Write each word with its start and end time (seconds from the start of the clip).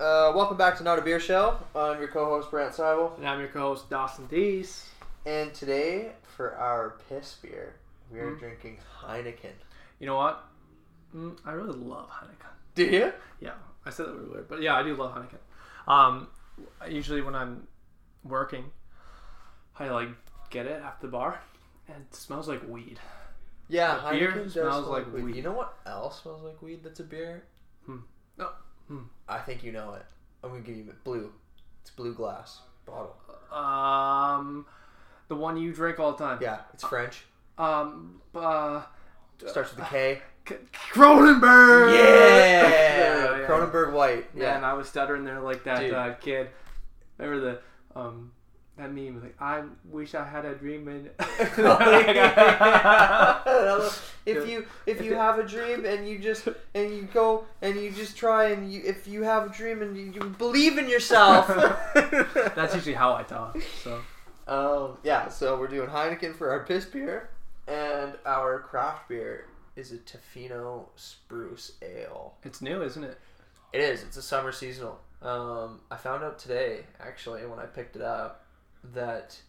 Uh, 0.00 0.32
welcome 0.34 0.56
back 0.56 0.78
to 0.78 0.82
Not 0.82 0.98
a 0.98 1.02
Beer 1.02 1.20
Show. 1.20 1.58
I'm 1.76 1.98
your 1.98 2.08
co-host 2.08 2.50
Brant 2.50 2.72
Seibel, 2.74 3.14
And 3.18 3.28
I'm 3.28 3.38
your 3.38 3.48
co-host 3.50 3.90
Dawson 3.90 4.26
Dees. 4.28 4.88
and 5.26 5.52
today 5.52 6.12
for 6.36 6.56
our 6.56 6.96
piss 7.08 7.34
beer, 7.42 7.74
we 8.10 8.18
are 8.18 8.30
Mhm. 8.32 8.38
drinking 8.38 8.80
Heineken. 9.02 9.52
You 9.98 10.06
know 10.06 10.16
what? 10.16 10.42
Mm, 11.14 11.38
I 11.44 11.52
really 11.52 11.78
love 11.78 12.08
Heineken. 12.08 12.48
Do 12.74 12.84
you? 12.84 13.12
Yeah, 13.40 13.56
I 13.84 13.90
said 13.90 14.06
that 14.06 14.14
really 14.14 14.30
weird, 14.30 14.48
but 14.48 14.62
yeah, 14.62 14.74
I 14.76 14.82
do 14.82 14.96
love 14.96 15.14
Heineken. 15.14 15.38
Um, 15.86 16.30
usually 16.88 17.20
when 17.20 17.34
I'm 17.34 17.68
working, 18.24 18.72
I 19.78 19.90
like 19.90 20.08
get 20.48 20.64
it 20.66 20.80
after 20.82 21.08
the 21.08 21.10
bar, 21.12 21.42
and 21.88 22.06
it 22.06 22.14
smells 22.14 22.48
like 22.48 22.66
weed. 22.66 22.98
Yeah, 23.68 23.96
The 23.96 24.10
beer 24.18 24.32
Heineken 24.32 24.42
does 24.44 24.52
smells 24.54 24.86
like 24.86 25.12
weed. 25.12 25.24
weed. 25.24 25.36
You 25.36 25.42
know 25.42 25.52
what 25.52 25.76
else 25.84 26.22
smells 26.22 26.42
like 26.42 26.62
weed? 26.62 26.82
That's 26.82 27.00
a 27.00 27.04
beer. 27.04 27.44
Hmm. 27.84 27.98
No. 28.38 28.50
Hmm. 28.90 29.04
I 29.28 29.38
think 29.38 29.62
you 29.62 29.70
know 29.72 29.94
it. 29.94 30.04
I'm 30.42 30.50
gonna 30.50 30.62
give 30.62 30.76
you 30.76 30.92
blue. 31.04 31.32
It's 31.82 31.90
blue 31.90 32.12
glass 32.14 32.60
bottle. 32.86 33.14
Um, 33.52 34.66
the 35.28 35.36
one 35.36 35.56
you 35.56 35.72
drink 35.72 36.00
all 36.00 36.12
the 36.12 36.18
time. 36.24 36.38
Yeah, 36.42 36.60
it's 36.74 36.82
French. 36.84 37.24
Um, 37.56 38.20
uh, 38.34 38.82
Starts 39.46 39.70
with 39.76 39.84
a 39.86 39.88
K. 39.88 40.22
K- 40.44 40.56
Kronenbourg. 40.92 41.92
Yeah, 41.94 41.98
Yeah, 42.68 43.38
yeah. 43.40 43.46
Kronenbourg 43.46 43.92
White. 43.92 44.26
Yeah, 44.36 44.56
and 44.56 44.66
I 44.66 44.72
was 44.74 44.88
stuttering 44.88 45.24
there 45.24 45.40
like 45.40 45.62
that 45.64 45.92
uh, 45.92 46.14
kid. 46.14 46.48
Remember 47.18 47.40
the 47.94 47.98
um 48.00 48.32
that 48.80 48.92
meme 48.92 49.20
like 49.22 49.36
I 49.40 49.62
wish 49.90 50.14
I 50.14 50.24
had 50.24 50.44
a 50.44 50.54
dream 50.54 50.88
and 50.88 51.06
if 54.26 54.48
you 54.48 54.66
if 54.86 55.02
you 55.02 55.14
have 55.14 55.38
a 55.38 55.42
dream 55.42 55.84
and 55.84 56.08
you 56.08 56.18
just 56.18 56.48
and 56.74 56.94
you 56.94 57.08
go 57.12 57.44
and 57.60 57.78
you 57.78 57.90
just 57.90 58.16
try 58.16 58.50
and 58.50 58.72
you 58.72 58.82
if 58.84 59.06
you 59.06 59.22
have 59.22 59.50
a 59.50 59.54
dream 59.54 59.82
and 59.82 59.96
you, 59.96 60.12
you 60.12 60.20
believe 60.30 60.78
in 60.78 60.88
yourself. 60.88 61.46
That's 62.56 62.74
usually 62.74 62.94
how 62.94 63.14
I 63.14 63.22
talk. 63.22 63.58
So 63.82 64.00
um 64.48 64.96
yeah. 65.04 65.28
So 65.28 65.58
we're 65.58 65.68
doing 65.68 65.88
Heineken 65.88 66.34
for 66.34 66.50
our 66.50 66.64
piss 66.64 66.86
beer, 66.86 67.30
and 67.68 68.14
our 68.24 68.60
craft 68.60 69.08
beer 69.08 69.46
is 69.76 69.92
a 69.92 69.98
Tofino 69.98 70.86
Spruce 70.96 71.72
Ale. 71.82 72.34
it's 72.44 72.60
new, 72.60 72.82
isn't 72.82 73.04
it? 73.04 73.18
It 73.72 73.82
is. 73.82 74.02
It's 74.02 74.16
a 74.16 74.22
summer 74.22 74.52
seasonal. 74.52 75.00
Um, 75.22 75.80
I 75.90 75.96
found 75.96 76.24
out 76.24 76.38
today, 76.38 76.80
actually, 76.98 77.46
when 77.46 77.58
I 77.58 77.66
picked 77.66 77.94
it 77.94 78.02
up, 78.02 78.44
that 78.92 79.40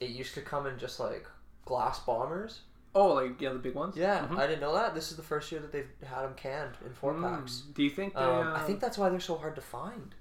it 0.00 0.10
used 0.10 0.34
to 0.34 0.40
come 0.42 0.66
in 0.66 0.78
just 0.78 0.98
like 1.00 1.26
glass 1.64 1.98
bombers. 2.00 2.60
Oh, 2.94 3.12
like 3.14 3.40
yeah, 3.40 3.52
the 3.52 3.58
big 3.58 3.74
ones. 3.74 3.96
Yeah, 3.96 4.26
Mhm. 4.26 4.38
I 4.38 4.46
didn't 4.46 4.60
know 4.60 4.74
that. 4.74 4.94
This 4.94 5.10
is 5.10 5.16
the 5.16 5.22
first 5.22 5.52
year 5.52 5.60
that 5.60 5.70
they've 5.72 5.90
had 6.04 6.22
them 6.22 6.34
canned 6.34 6.76
in 6.84 6.92
four 6.94 7.12
Mm. 7.14 7.22
packs. 7.40 7.60
Do 7.74 7.82
you 7.82 7.90
think? 7.90 8.14
They, 8.14 8.20
Um, 8.20 8.48
I 8.48 8.60
uh, 8.60 8.64
think 8.64 8.80
that's 8.80 8.96
why 8.96 9.08
they're 9.10 9.20
so 9.20 9.36
hard 9.36 9.54
to 9.56 9.60
find. 9.60 10.14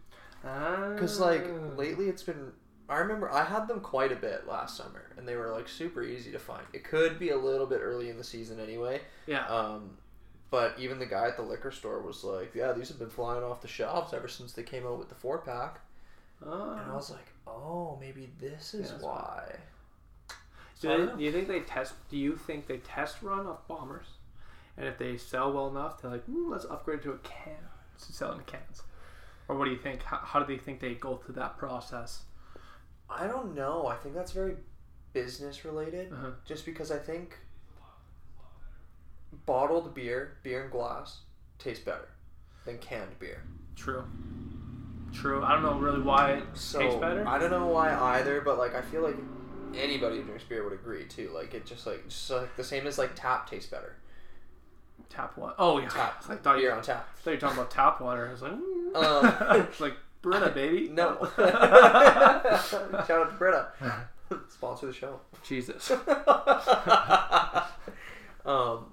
Ah. 0.44 0.92
Because 0.94 1.20
like 1.20 1.46
lately, 1.78 2.10
it's 2.10 2.24
been. 2.24 2.54
I 2.88 2.98
remember 2.98 3.32
I 3.32 3.44
had 3.44 3.68
them 3.68 3.80
quite 3.82 4.12
a 4.12 4.16
bit 4.16 4.46
last 4.48 4.78
summer, 4.78 5.10
and 5.18 5.28
they 5.28 5.36
were 5.36 5.50
like 5.52 5.68
super 5.68 6.04
easy 6.04 6.32
to 6.34 6.40
find. 6.40 6.68
It 6.74 6.84
could 6.84 7.18
be 7.18 7.30
a 7.30 7.38
little 7.38 7.66
bit 7.66 7.80
early 7.82 8.10
in 8.10 8.18
the 8.18 8.24
season 8.24 8.60
anyway. 8.60 9.02
Yeah. 9.26 9.48
Um, 9.48 9.98
but 10.52 10.78
even 10.78 11.00
the 11.00 11.08
guy 11.08 11.28
at 11.28 11.36
the 11.38 11.42
liquor 11.44 11.72
store 11.72 12.02
was 12.02 12.24
like, 12.24 12.54
"Yeah, 12.54 12.74
these 12.74 12.90
have 12.90 13.00
been 13.00 13.10
flying 13.10 13.44
off 13.44 13.62
the 13.62 13.68
shelves 13.68 14.14
ever 14.14 14.28
since 14.28 14.54
they 14.54 14.62
came 14.64 14.86
out 14.86 15.00
with 15.00 15.10
the 15.10 15.16
four 15.16 15.40
pack." 15.40 15.80
And 16.42 16.52
I 16.52 16.90
Oh. 16.92 16.96
was 16.96 17.10
like, 17.10 17.26
"Oh, 17.48 17.98
maybe 18.00 18.32
this 18.40 18.74
is 18.74 18.92
Yeah, 18.92 19.06
why." 19.06 19.56
Do, 20.82 20.92
I 20.92 20.98
don't 20.98 21.12
they, 21.12 21.18
do 21.18 21.24
you 21.24 21.32
think 21.32 21.48
they 21.48 21.60
test? 21.62 21.94
Do 22.10 22.18
you 22.18 22.36
think 22.36 22.68
they 22.68 22.78
test 22.78 23.22
run 23.22 23.48
off 23.48 23.68
bombers, 23.68 24.08
and 24.78 24.88
if 24.88 24.98
they 24.98 25.18
sell 25.18 25.54
well 25.54 25.68
enough, 25.68 26.02
they're 26.02 26.12
like, 26.12 26.28
mm, 26.28 26.50
let's 26.50 26.66
upgrade 26.66 27.02
to 27.04 27.12
a 27.12 27.18
can 27.20 27.58
to 28.06 28.14
sell 28.14 28.34
in 28.34 28.40
cans, 28.42 28.84
or 29.48 29.58
what 29.58 29.66
do 29.66 29.72
you 29.72 29.78
think? 29.78 30.04
How, 30.04 30.18
how 30.18 30.40
do 30.40 30.46
they 30.46 30.62
think 30.62 30.80
they 30.80 30.96
go 30.96 31.18
through 31.18 31.36
that 31.36 31.58
process? 31.58 32.24
I 33.10 33.28
don't 33.28 33.56
know. 33.56 33.88
I 33.88 33.96
think 33.96 34.16
that's 34.16 34.32
very 34.32 34.56
business 35.14 35.64
related. 35.64 36.12
Uh-huh. 36.12 36.32
Just 36.46 36.66
because 36.66 36.92
I 36.92 36.98
think 36.98 37.38
bottled 39.46 39.94
beer, 39.94 40.38
beer 40.44 40.66
in 40.66 40.70
glass, 40.70 41.20
tastes 41.60 41.84
better 41.84 42.10
than 42.66 42.78
canned 42.80 43.18
beer. 43.20 43.44
True. 43.76 44.04
True. 45.16 45.44
I 45.44 45.54
don't 45.54 45.64
know 45.64 45.78
really 45.80 46.02
why 46.02 46.34
it 46.34 46.44
So 46.54 46.80
tastes 46.80 47.00
better. 47.00 47.28
I 47.28 47.38
don't 47.40 47.52
know 47.52 47.68
why 47.68 47.94
either, 48.18 48.42
but 48.42 48.58
like 48.58 48.76
I 48.76 48.82
feel 48.82 49.02
like 49.02 49.16
anybody 49.76 50.18
who 50.18 50.24
drinks 50.24 50.44
beer 50.44 50.64
would 50.64 50.74
agree 50.74 51.06
too. 51.06 51.32
Like 51.34 51.54
it 51.54 51.66
just 51.66 51.86
like 51.88 52.08
just 52.08 52.30
like 52.30 52.56
the 52.56 52.64
same 52.64 52.86
as 52.88 52.98
like 52.98 53.12
tap 53.16 53.50
tastes 53.50 53.70
better. 53.70 53.96
Tap 55.10 55.38
water. 55.38 55.56
Oh 55.58 55.80
yeah. 55.80 55.88
Tap 55.90 56.24
I 56.30 56.36
thought 56.36 56.58
you, 56.58 56.64
beer 56.64 56.74
I 56.74 56.78
on 56.78 56.84
tap. 56.84 57.16
thought 57.18 57.32
you 57.32 57.36
were 57.38 57.42
talking 57.42 57.58
about 57.58 57.72
tap 57.72 58.02
water. 58.02 58.28
I 58.28 58.32
was 58.32 58.42
like, 58.42 58.52
mm. 58.54 58.96
Um, 58.96 59.62
it's 59.62 59.80
like 59.86 59.96
Brita, 60.22 60.50
baby. 60.52 60.90
No. 60.94 61.18
Shout 61.38 63.10
out 63.12 63.30
to 63.30 63.36
Brita. 63.38 63.68
Sponsor 64.50 64.88
the 64.88 64.94
show. 64.94 65.20
Jesus. 65.44 65.92
um, 68.46 68.86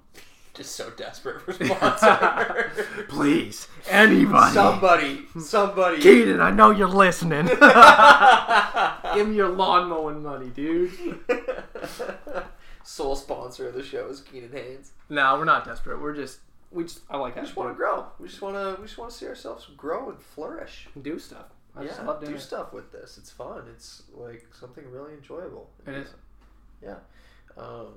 just 0.53 0.75
so 0.75 0.89
desperate 0.91 1.41
for 1.41 1.53
sponsor. 1.65 2.71
Please, 3.09 3.67
anybody. 3.89 4.53
somebody, 4.53 5.25
somebody. 5.39 6.01
Keaton, 6.01 6.39
I 6.41 6.51
know 6.51 6.69
you're 6.71 6.87
listening. 6.87 7.45
Give 9.15 9.27
me 9.27 9.35
your 9.35 9.49
lawn 9.49 9.89
mowing 9.89 10.21
money, 10.21 10.49
dude. 10.49 10.91
Sole 12.83 13.15
sponsor 13.15 13.67
of 13.69 13.73
the 13.73 13.83
show 13.83 14.07
is 14.07 14.21
Keenan 14.21 14.51
Haynes. 14.51 14.91
No, 15.09 15.37
we're 15.37 15.45
not 15.45 15.65
desperate. 15.65 16.01
We're 16.01 16.15
just 16.15 16.39
we 16.71 16.83
just 16.83 16.99
I 17.09 17.17
like 17.17 17.35
We 17.35 17.41
that. 17.41 17.45
just 17.45 17.55
want 17.57 17.69
to 17.71 17.75
grow. 17.75 18.07
We 18.19 18.27
just 18.27 18.41
want 18.41 18.55
to. 18.55 18.79
We 18.79 18.87
just 18.87 18.97
want 18.97 19.11
to 19.11 19.17
see 19.17 19.25
ourselves 19.27 19.67
grow 19.77 20.09
and 20.09 20.19
flourish. 20.19 20.87
And 20.93 21.03
do 21.03 21.17
stuff. 21.17 21.45
I 21.75 21.85
just 21.85 21.99
yeah, 21.99 22.05
love 22.05 22.19
doing 22.19 22.33
do 22.33 22.37
it. 22.37 22.41
stuff 22.41 22.73
with 22.73 22.91
this. 22.91 23.17
It's 23.17 23.31
fun. 23.31 23.63
It's 23.73 24.03
like 24.13 24.45
something 24.59 24.83
really 24.91 25.13
enjoyable. 25.13 25.69
It 25.87 25.95
is. 25.95 26.07
Yeah. 26.83 26.95
Um, 27.57 27.93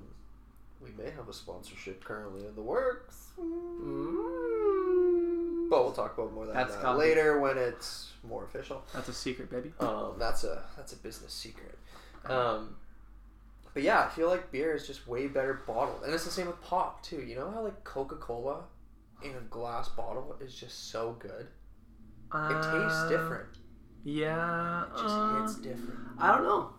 we 0.80 0.90
may 0.92 1.10
have 1.10 1.28
a 1.28 1.32
sponsorship 1.32 2.04
currently 2.04 2.46
in 2.46 2.54
the 2.54 2.62
works, 2.62 3.30
Mm. 3.38 5.68
but 5.70 5.82
we'll 5.84 5.92
talk 5.92 6.16
about 6.16 6.32
more 6.32 6.44
of 6.44 6.48
that, 6.48 6.54
That's 6.54 6.74
that 6.76 6.82
coming. 6.82 7.00
later 7.00 7.40
when 7.40 7.58
it's 7.58 8.12
more 8.22 8.44
official. 8.44 8.84
That's 8.92 9.08
a 9.08 9.12
secret, 9.12 9.50
baby. 9.50 9.72
Um, 9.80 10.14
that's 10.18 10.44
a 10.44 10.64
that's 10.76 10.92
a 10.92 10.96
business 10.96 11.32
secret. 11.32 11.78
Um, 12.24 12.76
but 13.74 13.82
yeah, 13.82 14.04
I 14.04 14.08
feel 14.08 14.28
like 14.28 14.50
beer 14.52 14.74
is 14.74 14.86
just 14.86 15.06
way 15.06 15.26
better 15.28 15.62
bottled, 15.66 16.02
and 16.04 16.12
it's 16.14 16.24
the 16.24 16.30
same 16.30 16.46
with 16.46 16.60
pop 16.62 17.02
too. 17.02 17.20
You 17.22 17.36
know 17.36 17.50
how 17.50 17.62
like 17.62 17.84
Coca 17.84 18.16
Cola 18.16 18.64
in 19.22 19.30
a 19.34 19.40
glass 19.50 19.88
bottle 19.88 20.36
is 20.40 20.54
just 20.54 20.90
so 20.90 21.16
good. 21.18 21.48
It 22.34 22.62
tastes 22.62 23.04
Uh, 23.04 23.08
different. 23.08 23.48
Yeah. 24.04 24.84
It 24.84 24.90
just 24.92 25.04
uh, 25.14 25.40
hits 25.40 25.54
different. 25.56 26.00
I 26.18 26.34
don't 26.36 26.44
know. 26.44 26.70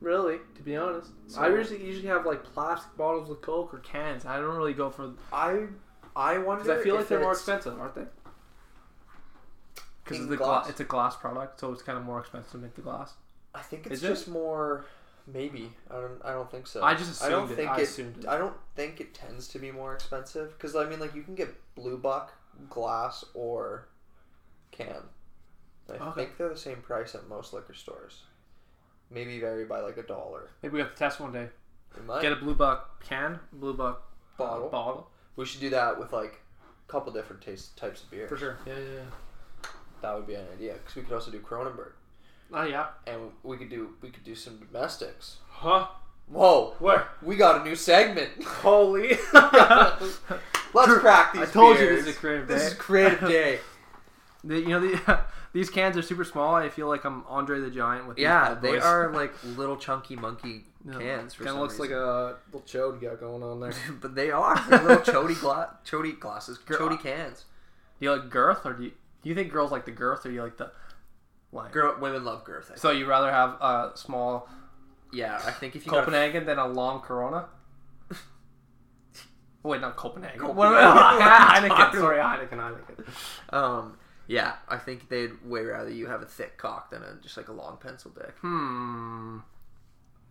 Really, 0.00 0.38
to 0.54 0.62
be 0.62 0.76
honest, 0.76 1.10
So- 1.26 1.40
I 1.40 1.48
usually 1.48 1.84
usually 1.84 2.06
have 2.08 2.24
like 2.24 2.44
plastic 2.44 2.96
bottles 2.96 3.28
of 3.30 3.40
Coke 3.40 3.74
or 3.74 3.78
cans. 3.78 4.24
I 4.24 4.36
don't 4.38 4.56
really 4.56 4.74
go 4.74 4.90
for 4.90 5.12
I 5.32 5.66
I 6.14 6.38
wonder. 6.38 6.62
because 6.64 6.80
I 6.80 6.82
feel 6.84 6.94
like 6.96 7.08
they're 7.08 7.20
more 7.20 7.32
expensive, 7.32 7.78
aren't 7.78 7.94
they? 7.96 8.06
Because 10.04 10.26
glass? 10.26 10.38
gla- 10.38 10.70
it's 10.70 10.80
a 10.80 10.84
glass 10.84 11.16
product, 11.16 11.60
so 11.60 11.72
it's 11.72 11.82
kind 11.82 11.98
of 11.98 12.04
more 12.04 12.20
expensive 12.20 12.50
to 12.52 12.58
make 12.58 12.74
the 12.74 12.80
glass. 12.80 13.14
I 13.54 13.60
think 13.60 13.86
it's 13.86 13.96
Is 13.96 14.04
it? 14.04 14.08
just 14.08 14.28
more. 14.28 14.84
Maybe 15.26 15.74
I 15.90 15.94
don't. 16.00 16.24
I 16.24 16.32
don't 16.32 16.50
think 16.50 16.66
so. 16.66 16.82
I 16.82 16.94
just 16.94 17.22
I 17.22 17.28
don't 17.28 17.50
it. 17.50 17.56
think 17.56 17.70
I 17.70 17.78
it. 17.80 17.82
assumed 17.82 18.18
it. 18.18 18.26
I 18.28 18.38
don't 18.38 18.56
think 18.76 19.00
it 19.00 19.12
tends 19.12 19.46
to 19.48 19.58
be 19.58 19.70
more 19.70 19.92
expensive 19.94 20.52
because 20.56 20.74
I 20.74 20.88
mean, 20.88 21.00
like 21.00 21.14
you 21.14 21.22
can 21.22 21.34
get 21.34 21.54
Blue 21.74 21.98
Buck 21.98 22.32
glass 22.70 23.24
or 23.34 23.88
can. 24.70 25.02
I 25.90 25.94
Okay. 25.94 26.10
think 26.14 26.36
they're 26.38 26.48
the 26.48 26.56
same 26.56 26.80
price 26.82 27.14
at 27.14 27.28
most 27.28 27.52
liquor 27.52 27.74
stores. 27.74 28.22
Maybe 29.10 29.38
vary 29.40 29.64
by 29.64 29.80
like 29.80 29.96
a 29.96 30.02
dollar. 30.02 30.50
Maybe 30.62 30.74
we 30.74 30.80
have 30.80 30.92
to 30.92 30.96
test 30.98 31.18
one 31.20 31.32
day. 31.32 31.48
We 31.98 32.06
might. 32.06 32.22
Get 32.22 32.32
a 32.32 32.36
blue 32.36 32.54
buck 32.54 33.02
can, 33.02 33.38
blue 33.52 33.74
buck 33.74 34.02
uh, 34.38 34.44
Bottle. 34.44 34.68
bottle 34.68 35.10
we 35.36 35.44
should 35.46 35.60
do 35.60 35.70
that 35.70 35.98
with 35.98 36.12
like 36.12 36.40
a 36.88 36.92
couple 36.92 37.12
different 37.12 37.40
taste 37.42 37.76
types 37.76 38.02
of 38.02 38.10
beer. 38.10 38.26
for 38.28 38.36
sure. 38.36 38.58
Yeah, 38.66 38.74
yeah, 38.74 38.94
yeah. 38.94 39.68
That 40.02 40.14
would 40.14 40.26
be 40.26 40.34
an 40.34 40.44
idea 40.52 40.74
because 40.74 40.96
we 40.96 41.02
could 41.02 41.12
also 41.12 41.30
do 41.30 41.40
Kronenbourg 41.40 41.92
Oh 42.52 42.62
yeah. 42.62 42.86
and 43.06 43.30
we 43.42 43.56
could 43.56 43.68
do 43.70 43.90
we 44.02 44.10
could 44.10 44.24
do 44.24 44.34
some 44.34 44.58
domestics. 44.58 45.36
Huh? 45.48 45.86
Whoa, 46.28 46.74
Where? 46.78 47.08
we 47.22 47.36
got 47.36 47.60
a 47.62 47.64
new 47.64 47.74
segment. 47.74 48.42
Holy! 48.44 49.16
Let's 49.32 50.20
crack 51.00 51.32
these. 51.32 51.42
I 51.42 51.46
told 51.46 51.78
you 51.78 51.84
beers. 51.86 52.04
this 52.04 52.08
is 52.10 52.16
a 52.16 52.18
creative 52.20 52.48
This 52.48 52.62
day. 52.62 52.66
is 52.68 52.74
creative 52.74 53.20
day. 53.28 53.58
The, 54.44 54.60
you 54.60 54.68
know 54.68 54.78
the, 54.80 55.20
these 55.58 55.70
cans 55.70 55.96
are 55.96 56.02
super 56.02 56.22
small. 56.22 56.54
I 56.54 56.68
feel 56.68 56.86
like 56.86 57.04
I'm 57.04 57.24
Andre 57.28 57.58
the 57.58 57.68
Giant 57.70 58.06
with. 58.06 58.16
Yeah, 58.16 58.54
these 58.54 58.54
bad 58.54 58.62
they 58.62 58.78
are 58.78 59.12
like 59.20 59.32
little 59.56 59.76
chunky 59.76 60.14
monkey 60.14 60.64
cans. 60.84 61.34
For 61.34 61.42
Kind 61.42 61.48
of 61.48 61.54
some 61.54 61.60
looks 61.60 61.78
reason. 61.80 61.96
like 61.96 62.04
a 62.04 62.36
little 62.52 62.60
chode 62.66 63.02
you 63.02 63.08
got 63.08 63.18
going 63.18 63.42
on 63.42 63.58
there. 63.58 63.72
but 64.00 64.14
they 64.14 64.30
are 64.30 64.54
They're 64.70 64.82
little 64.82 64.98
chody 65.14 65.38
gla- 65.40 65.76
chody 65.84 66.18
glasses, 66.18 66.58
Girl- 66.58 66.78
chody 66.88 67.02
cans. 67.02 67.44
Do 67.98 68.06
you 68.06 68.12
like 68.12 68.30
girth, 68.30 68.64
or 68.64 68.74
do 68.74 68.84
you, 68.84 68.92
do 69.22 69.28
you 69.28 69.34
think 69.34 69.50
girls 69.52 69.72
like 69.72 69.84
the 69.84 69.90
girth, 69.90 70.24
or 70.24 70.28
do 70.28 70.34
you 70.36 70.42
like 70.44 70.56
the 70.58 70.70
like? 71.50 71.72
Girl, 71.72 71.96
women 72.00 72.24
love 72.24 72.44
girth. 72.44 72.66
I 72.66 72.68
think. 72.68 72.78
So 72.78 72.92
you 72.92 73.06
rather 73.06 73.32
have 73.32 73.50
a 73.60 73.90
small 73.96 74.48
Yeah, 75.12 75.40
I 75.44 75.50
think 75.50 75.74
if 75.74 75.84
you 75.84 75.90
got 75.90 76.04
Copenhagen 76.04 76.46
than 76.46 76.58
a 76.60 76.68
long 76.68 77.00
Corona? 77.00 77.46
Wait, 79.64 79.80
not 79.80 79.96
Copenhagen. 79.96 80.38
Copenhagen. 80.38 80.56
What 80.56 80.68
am 80.68 80.96
I- 80.98 81.68
Heineken. 81.68 81.98
Sorry, 81.98 82.18
Heineken. 82.18 82.58
Heineken. 82.58 83.54
um, 83.54 83.96
Yeah, 84.28 84.54
I 84.68 84.76
think 84.76 85.08
they'd 85.08 85.42
way 85.44 85.64
rather 85.64 85.90
you 85.90 86.06
have 86.06 86.22
a 86.22 86.26
thick 86.26 86.56
cock 86.58 86.90
than 86.90 87.02
a 87.02 87.14
just 87.22 87.36
like 87.36 87.48
a 87.48 87.52
long 87.52 87.78
pencil 87.78 88.10
dick. 88.12 88.34
Hmm. 88.42 89.38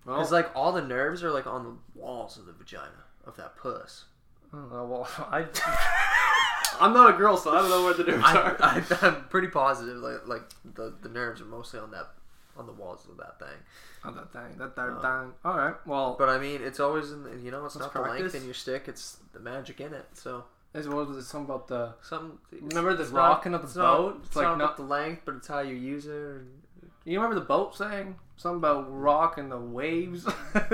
Well, 0.06 0.18
Because 0.18 0.32
like 0.32 0.50
all 0.56 0.72
the 0.72 0.82
nerves 0.84 1.24
are 1.24 1.32
like 1.32 1.48
on 1.48 1.64
the 1.64 2.00
walls 2.00 2.38
of 2.38 2.46
the 2.46 2.54
vagina 2.54 3.04
of 3.26 3.36
that 3.38 3.58
puss. 3.58 4.06
uh, 4.54 4.58
well, 4.86 5.08
I. 5.20 5.46
I'm 6.80 6.94
not 6.94 7.16
a 7.16 7.18
girl, 7.18 7.38
so 7.38 7.52
I 7.52 7.62
don't 7.62 7.70
know 7.72 7.84
where 7.86 7.94
the 7.96 8.04
nerves 8.04 8.24
I, 8.24 8.36
are. 8.38 8.58
I, 8.62 8.84
I'm 9.02 9.24
pretty 9.30 9.48
positive 9.48 9.98
like 9.98 10.28
like 10.28 10.44
the, 10.76 10.94
the 11.02 11.10
nerves 11.10 11.42
are 11.42 11.46
mostly 11.46 11.80
on 11.80 11.90
that 11.92 12.08
on 12.56 12.68
the 12.68 12.72
walls 12.74 13.08
of 13.10 13.18
that 13.18 13.40
thing. 13.40 13.58
Oh, 14.06 14.12
that 14.12 14.32
thing, 14.32 14.58
that 14.60 14.76
that 14.76 14.82
Uh, 14.90 15.02
thing. 15.24 15.34
All 15.44 15.58
right. 15.58 15.76
Well, 15.88 16.16
But 16.20 16.30
I 16.30 16.38
mean, 16.38 16.62
it's 16.62 16.80
always 16.80 17.12
in 17.12 17.24
the, 17.24 17.32
you 17.38 17.50
know 17.52 17.66
it's 17.66 17.76
Let's 17.76 17.86
not 17.88 17.94
the 17.94 18.02
length 18.02 18.20
practice. 18.20 18.36
in 18.40 18.46
your 18.46 18.54
stick; 18.54 18.84
it's 18.88 19.18
the 19.34 19.40
magic 19.40 19.82
in 19.82 19.94
it. 19.94 20.06
So 20.14 20.44
as 20.74 20.88
well 20.88 21.10
as 21.18 21.28
something 21.28 21.46
about 21.54 21.68
the. 21.68 21.94
something. 22.02 22.38
Remember 22.62 22.94
the 22.96 23.06
rocking 23.06 23.54
of 23.54 23.62
the 23.62 23.68
it's 23.68 23.76
not- 23.76 23.98
boat? 23.98 24.16
It's, 24.20 24.28
It's 24.28 24.36
like 24.36 24.46
not 24.46 24.58
not- 24.58 24.64
about 24.66 24.78
the 24.78 24.84
length, 24.84 25.22
but 25.26 25.36
it's 25.36 25.48
how 25.48 25.60
you 25.60 25.76
use 25.76 26.06
it. 26.06 26.12
and- 26.12 26.62
You 27.06 27.20
remember 27.20 27.40
the 27.40 27.46
boat 27.46 27.76
saying 27.76 28.16
something 28.36 28.58
about 28.58 28.86
rock 28.90 29.38
and 29.38 29.52
the 29.52 29.58
waves? 29.58 30.28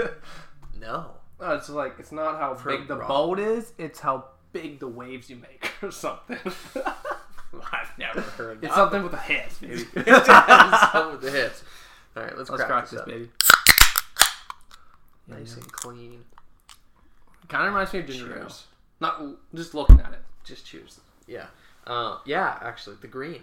No. 0.80 1.12
No, 1.40 1.52
it's 1.56 1.70
like 1.70 1.96
it's 2.00 2.12
not 2.12 2.40
how 2.40 2.56
For 2.56 2.76
big 2.78 2.88
the 2.90 2.98
rock. 2.98 3.08
boat 3.08 3.40
is; 3.40 3.72
it's 3.78 4.00
how 4.02 4.26
big 4.52 4.80
the 4.80 4.88
waves 4.88 5.30
you 5.30 5.38
make, 5.38 5.72
or 5.82 5.92
something. 5.92 6.38
I've 7.72 7.98
never 7.98 8.20
heard 8.22 8.64
it's 8.64 8.74
something 8.76 9.02
with 9.04 9.14
a 9.14 9.18
hiss, 9.18 9.60
baby. 9.60 9.78
Some 9.78 11.12
with 11.12 11.22
the 11.22 11.32
hits. 11.32 11.64
All 12.18 12.24
right, 12.24 12.38
let's, 12.38 12.50
Let's 12.50 12.64
crack, 12.64 12.68
crack 12.68 12.90
this, 12.90 13.00
up. 13.00 13.06
baby. 13.08 13.30
Nice 15.28 15.56
and 15.56 15.72
clean. 15.72 16.24
Kind 17.48 17.68
of 17.68 17.74
reminds 17.74 17.94
me 17.94 18.00
of 18.00 18.08
ginger 18.08 18.40
ale. 18.40 18.52
Cheers. 19.04 19.20
Not 19.20 19.56
just 19.56 19.74
looking 19.74 20.00
at 20.00 20.14
it. 20.14 20.20
Just 20.44 20.66
cheers. 20.66 21.00
Yeah. 21.28 21.48
Uh, 21.86 22.18
yeah, 22.26 22.58
actually, 22.62 22.96
the 23.02 23.08
green. 23.08 23.42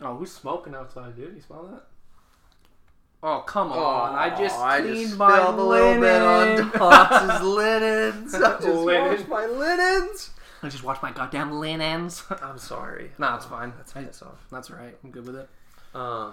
Oh, 0.00 0.16
who's 0.16 0.32
smoking 0.32 0.74
outside, 0.74 1.16
dude? 1.16 1.34
You 1.36 1.40
smell 1.42 1.64
that? 1.70 1.84
Oh, 3.24 3.40
come 3.46 3.70
on! 3.70 4.14
I 4.16 4.30
just 4.36 4.58
I 4.58 4.80
cleaned 4.80 4.98
just 5.10 5.16
my 5.16 5.30
spilled 5.38 5.58
a 5.58 5.62
little 5.62 6.00
bit 6.00 6.20
on 6.22 6.48
linen. 6.56 6.70
Dots's 6.72 7.42
linens. 7.46 8.34
I 8.34 8.38
just 8.54 8.66
Linen. 8.66 9.10
washed 9.12 9.28
my 9.28 9.46
linens. 9.46 10.30
I 10.60 10.68
just 10.68 10.82
washed 10.82 11.02
my 11.04 11.12
goddamn 11.12 11.52
linens. 11.60 12.24
I'm 12.42 12.58
sorry. 12.58 13.12
nah, 13.18 13.36
it's 13.36 13.44
fine. 13.46 13.72
That's 13.76 13.94
I- 13.94 14.02
piss 14.04 14.22
off. 14.22 14.44
That's 14.50 14.70
alright. 14.72 14.96
I'm 15.04 15.10
good 15.12 15.24
with 15.26 15.36
it. 15.36 15.48
Um, 15.94 16.32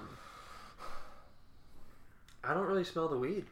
I 2.43 2.53
don't 2.55 2.65
really 2.65 2.83
smell 2.85 3.07
the 3.07 3.17
weed. 3.17 3.45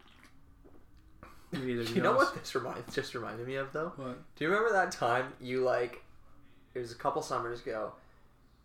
Neither 1.66 1.84
You 1.84 2.02
know 2.02 2.16
what 2.16 2.34
this 2.34 2.54
reminds 2.56 2.94
just 2.94 3.14
reminded 3.14 3.48
me 3.48 3.56
of 3.56 3.72
though? 3.74 3.94
What? 3.96 4.18
Do 4.36 4.44
you 4.44 4.50
remember 4.50 4.74
that 4.74 4.92
time 4.92 5.34
you 5.42 5.64
like? 5.64 6.04
It 6.74 6.80
was 6.80 6.92
a 6.92 6.96
couple 6.96 7.22
summers 7.22 7.62
ago, 7.62 7.94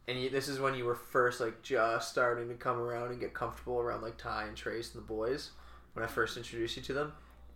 and 0.06 0.20
you, 0.20 0.28
this 0.30 0.48
is 0.48 0.60
when 0.60 0.74
you 0.74 0.84
were 0.84 0.94
first 0.94 1.40
like 1.40 1.62
just 1.62 2.10
starting 2.10 2.48
to 2.48 2.54
come 2.54 2.78
around 2.78 3.10
and 3.10 3.20
get 3.20 3.32
comfortable 3.34 3.80
around 3.80 4.02
like 4.02 4.18
Ty 4.18 4.44
and 4.44 4.56
Trace 4.56 4.94
and 4.94 5.02
the 5.02 5.06
boys. 5.06 5.50
When 5.94 6.04
I 6.04 6.08
first 6.08 6.36
introduced 6.36 6.76
you 6.76 6.82
to 6.84 6.92
them, 6.94 7.12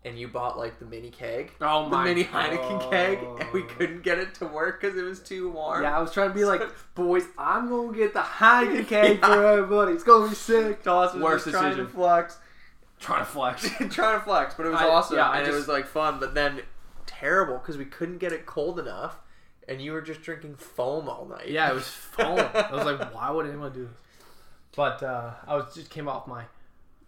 and 0.06 0.18
you 0.18 0.28
bought 0.28 0.56
like 0.56 0.78
the 0.78 0.84
mini 0.84 1.10
keg, 1.10 1.52
Oh 1.60 1.84
the 1.84 1.90
my 1.90 2.04
mini 2.04 2.24
Heineken 2.24 2.90
keg, 2.90 3.18
and 3.40 3.52
we 3.52 3.62
couldn't 3.64 4.02
get 4.02 4.18
it 4.18 4.34
to 4.36 4.46
work 4.46 4.80
because 4.80 4.96
it 4.96 5.02
was 5.02 5.20
too 5.20 5.50
warm. 5.50 5.82
Yeah, 5.82 5.98
I 5.98 6.00
was 6.00 6.12
trying 6.12 6.28
to 6.28 6.34
be 6.34 6.44
like, 6.44 6.62
boys, 6.94 7.24
I'm 7.36 7.68
gonna 7.68 7.96
get 7.96 8.14
the 8.14 8.20
Heineken 8.20 8.86
cake 8.88 9.24
for 9.24 9.44
everybody. 9.44 9.92
It's 9.92 10.04
gonna 10.04 10.28
be 10.28 10.34
sick. 10.34 10.84
Dawson 10.84 11.20
was 11.20 11.24
Worst 11.24 11.44
just 11.46 11.56
trying 11.56 11.76
to 11.76 11.82
decision. 11.82 11.96
Trying 12.98 13.20
to 13.20 13.24
flex. 13.26 13.62
trying 13.90 14.18
to 14.18 14.24
flex, 14.24 14.54
but 14.54 14.66
it 14.66 14.70
was 14.70 14.80
I- 14.80 14.88
awesome 14.88 15.16
yeah, 15.16 15.32
and 15.32 15.46
it 15.46 15.52
was 15.52 15.68
like 15.68 15.86
fun. 15.86 16.18
But 16.20 16.34
then 16.34 16.62
terrible 17.06 17.58
because 17.58 17.76
we 17.76 17.84
couldn't 17.84 18.18
get 18.18 18.32
it 18.32 18.46
cold 18.46 18.78
enough, 18.78 19.18
and 19.68 19.80
you 19.80 19.92
were 19.92 20.00
just 20.02 20.22
drinking 20.22 20.56
foam 20.56 21.08
all 21.08 21.26
night. 21.26 21.48
Yeah, 21.50 21.70
it 21.70 21.74
was 21.74 21.86
foam. 21.88 22.38
I 22.54 22.70
was 22.72 22.84
like, 22.84 23.14
why 23.14 23.30
would 23.30 23.46
anyone 23.46 23.72
do 23.72 23.84
this? 23.86 23.98
But 24.74 25.02
uh, 25.02 25.30
I 25.46 25.54
was 25.56 25.74
just 25.74 25.90
came 25.90 26.08
off 26.08 26.26
my 26.26 26.44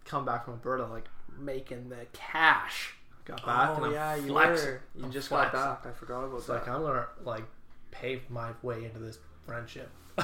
comeback 0.05 0.45
from 0.45 0.55
Alberta, 0.55 0.85
like 0.87 1.05
making 1.37 1.89
the 1.89 2.05
cash. 2.13 2.93
Got 3.25 3.45
back 3.45 3.75
and 3.77 3.81
Oh 3.81 3.85
I'm 3.87 3.93
yeah, 3.93 4.15
you 4.15 4.33
were. 4.33 4.81
You 4.95 5.03
I'm 5.05 5.11
just 5.11 5.27
flexing. 5.27 5.59
got 5.59 5.83
back. 5.83 5.91
I 5.93 5.95
forgot 5.95 6.23
about 6.23 6.37
It's 6.37 6.47
that. 6.47 6.53
like 6.53 6.67
I'm 6.67 6.81
gonna 6.81 7.05
like 7.23 7.43
pave 7.91 8.27
my 8.29 8.51
way 8.63 8.85
into 8.85 8.99
this 8.99 9.19
friendship. 9.45 9.89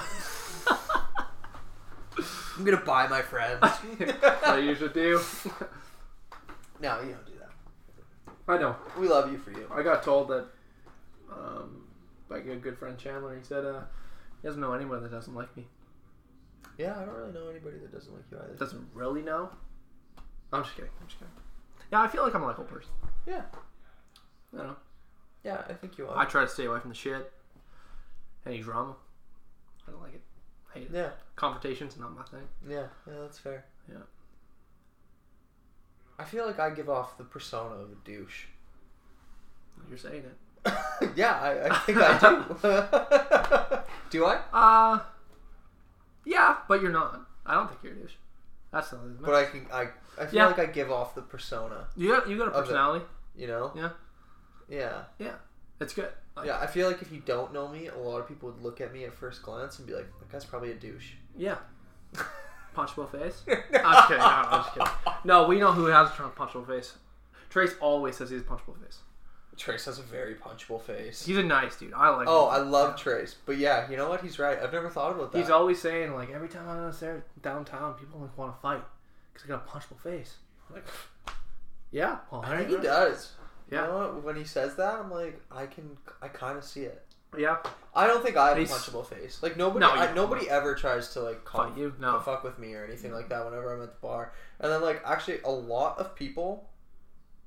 I'm 2.57 2.63
gonna 2.63 2.77
buy 2.77 3.07
my 3.07 3.21
friends. 3.21 3.59
I 4.45 4.57
usually 4.63 4.93
do. 4.93 5.19
no, 6.81 7.01
you 7.01 7.11
don't 7.11 7.25
do 7.25 7.33
that. 7.39 8.33
I 8.47 8.57
know. 8.57 8.75
We 8.97 9.07
love 9.07 9.31
you 9.31 9.37
for 9.37 9.51
you. 9.51 9.69
I 9.73 9.83
got 9.83 10.03
told 10.03 10.29
that 10.29 10.45
um, 11.31 11.85
by 12.29 12.37
a 12.37 12.41
good 12.41 12.77
friend 12.77 12.97
Chandler. 12.97 13.35
He 13.35 13.43
said 13.43 13.65
uh, 13.65 13.81
he 14.41 14.47
doesn't 14.47 14.61
know 14.61 14.73
anyone 14.73 15.03
that 15.03 15.11
doesn't 15.11 15.33
like 15.33 15.55
me. 15.57 15.65
Yeah, 16.77 16.95
I 16.97 17.05
don't 17.05 17.15
really 17.15 17.33
know 17.33 17.49
anybody 17.49 17.77
that 17.79 17.91
doesn't 17.91 18.13
like 18.13 18.23
you 18.31 18.37
either. 18.37 18.55
Doesn't 18.55 18.87
really 18.93 19.21
know. 19.21 19.49
I'm 20.51 20.63
just 20.63 20.75
kidding. 20.75 20.91
I'm 21.01 21.07
just 21.07 21.19
kidding. 21.19 21.33
Yeah, 21.91 22.01
I 22.01 22.07
feel 22.07 22.23
like 22.23 22.35
I'm 22.35 22.43
a 22.43 22.47
likable 22.47 22.65
person. 22.65 22.91
Yeah, 23.25 23.43
I 24.53 24.57
don't 24.57 24.67
know. 24.67 24.75
yeah, 25.43 25.63
I 25.69 25.73
think 25.73 25.97
you 25.97 26.07
are. 26.07 26.17
I 26.17 26.25
try 26.25 26.41
to 26.41 26.47
stay 26.47 26.65
away 26.65 26.79
from 26.79 26.89
the 26.89 26.95
shit. 26.95 27.31
Any 28.45 28.59
drama. 28.59 28.95
I 29.87 29.91
don't 29.91 30.01
like 30.01 30.15
it. 30.15 30.21
Hate 30.75 30.83
it. 30.83 30.89
yeah, 30.93 31.09
Confrontation's 31.35 31.97
not 31.97 32.15
my 32.15 32.23
thing. 32.23 32.47
yeah, 32.69 32.83
yeah. 33.07 33.13
That's 33.21 33.39
fair. 33.39 33.65
Yeah. 33.89 33.97
I 36.17 36.23
feel 36.23 36.45
like 36.45 36.59
I 36.59 36.69
give 36.69 36.89
off 36.89 37.17
the 37.17 37.23
persona 37.23 37.75
of 37.75 37.89
a 37.91 37.95
douche. 38.05 38.45
You're 39.89 39.97
saying 39.97 40.23
it. 40.23 40.73
yeah, 41.15 41.33
I, 41.39 41.69
I 41.69 41.77
think 41.79 41.97
I 41.99 42.17
do. 42.19 43.79
do 44.09 44.25
I? 44.25 44.39
Uh 44.53 44.99
yeah, 46.25 46.57
but 46.67 46.81
you're 46.81 46.91
not. 46.91 47.19
I 47.45 47.53
don't 47.55 47.67
think 47.69 47.79
you're 47.83 47.93
a 47.93 47.95
douche. 47.97 48.13
That's 48.71 48.91
it. 48.93 49.21
But 49.21 49.35
I 49.35 49.43
can. 49.45 49.67
I. 49.71 49.87
I 50.19 50.25
feel 50.25 50.33
Yeah. 50.39 50.47
like 50.47 50.59
I 50.59 50.65
give 50.67 50.91
off 50.91 51.13
the 51.15 51.21
persona. 51.21 51.87
You 51.95 52.09
got 52.15 52.27
you 52.29 52.37
got 52.37 52.47
a 52.47 52.51
it. 52.51 52.53
personality. 52.61 53.05
You 53.35 53.47
know? 53.47 53.71
Yeah. 53.75 53.89
Yeah. 54.69 55.01
Yeah. 55.19 55.33
It's 55.81 55.93
good. 55.93 56.09
Like, 56.35 56.47
Yeah. 56.47 56.59
I 56.59 56.67
feel 56.67 56.87
like 56.87 57.01
if 57.01 57.11
you 57.11 57.21
don't 57.25 57.53
know 57.53 57.67
me, 57.67 57.87
a 57.87 57.97
lot 57.97 58.19
of 58.19 58.27
people 58.27 58.49
would 58.51 58.61
look 58.61 58.81
at 58.81 58.93
me 58.93 59.05
at 59.05 59.13
first 59.13 59.41
glance 59.41 59.77
and 59.79 59.87
be 59.87 59.93
like, 59.93 60.07
"That 60.19 60.29
guy's 60.29 60.45
probably 60.45 60.71
a 60.71 60.75
douche." 60.75 61.11
Yeah. 61.37 61.57
Punchable 62.75 63.09
face. 63.09 63.43
I'm 63.47 63.93
just 63.93 64.07
kidding. 64.07 64.21
No, 64.21 64.25
I'm 64.27 64.63
just 64.63 64.73
kidding. 64.73 64.91
No, 65.23 65.47
we 65.47 65.59
know 65.59 65.71
who 65.71 65.85
has 65.85 66.09
a 66.09 66.11
punchable 66.11 66.67
face. 66.67 66.93
Trace 67.49 67.73
always 67.79 68.17
says 68.17 68.29
he's 68.29 68.41
a 68.41 68.43
punchable 68.43 68.77
face. 68.83 68.99
Trace 69.55 69.85
has 69.85 69.97
a 69.99 70.01
very 70.01 70.35
punchable 70.35 70.81
face. 70.81 71.25
He's 71.25 71.37
a 71.37 71.43
nice 71.43 71.77
dude. 71.77 71.93
I 71.93 72.09
like. 72.09 72.27
Oh, 72.29 72.49
I 72.49 72.59
him. 72.59 72.71
love 72.71 72.97
Trace, 72.97 73.35
but 73.45 73.55
yeah, 73.57 73.89
you 73.89 73.95
know 73.95 74.09
what? 74.09 74.19
He's 74.21 74.37
right. 74.37 74.59
I've 74.61 74.73
never 74.73 74.89
thought 74.89 75.13
about 75.15 75.31
that. 75.31 75.37
He's 75.37 75.49
always 75.49 75.81
saying 75.81 76.13
like 76.13 76.31
every 76.31 76.49
time 76.49 76.67
I'm 76.67 76.91
there 76.99 77.23
downtown, 77.41 77.93
people 77.93 78.19
like 78.19 78.37
want 78.37 78.53
to 78.53 78.61
fight 78.61 78.83
because 79.33 79.47
I 79.49 79.53
got 79.53 79.65
a 79.65 79.69
punchable 79.69 79.99
face. 80.01 80.35
I'm 80.67 80.75
like, 80.75 80.85
yeah, 81.91 82.17
well, 82.29 82.43
I 82.45 82.57
think 82.57 82.71
he 82.71 82.77
does. 82.85 83.31
Yeah. 83.71 83.81
You 83.81 83.87
know 83.91 83.97
what? 83.97 84.23
When 84.23 84.35
he 84.35 84.43
says 84.43 84.75
that, 84.75 84.95
I'm 84.95 85.11
like, 85.11 85.41
I 85.51 85.65
can, 85.65 85.97
I 86.21 86.27
kind 86.27 86.57
of 86.57 86.63
see 86.63 86.81
it. 86.83 87.01
Yeah, 87.37 87.57
I 87.93 88.07
don't 88.07 88.23
think 88.23 88.37
I 88.37 88.49
have 88.49 88.57
a 88.57 88.61
punchable 88.61 89.05
face. 89.05 89.43
Like 89.43 89.57
nobody, 89.57 89.85
No, 89.85 89.91
I, 89.91 90.13
nobody 90.13 90.49
ever 90.49 90.73
tries 90.73 91.11
to 91.13 91.21
like 91.21 91.43
call 91.43 91.65
Fight 91.67 91.77
you? 91.77 91.93
No. 91.99 92.19
fuck 92.21 92.45
with 92.45 92.57
me 92.59 92.73
or 92.75 92.85
anything 92.85 93.11
like 93.11 93.27
that. 93.27 93.43
Whenever 93.43 93.75
I'm 93.75 93.81
at 93.83 93.91
the 93.99 93.99
bar, 94.07 94.31
and 94.61 94.71
then 94.71 94.81
like 94.81 95.01
actually 95.05 95.39
a 95.43 95.51
lot 95.51 95.99
of 95.99 96.15
people 96.15 96.69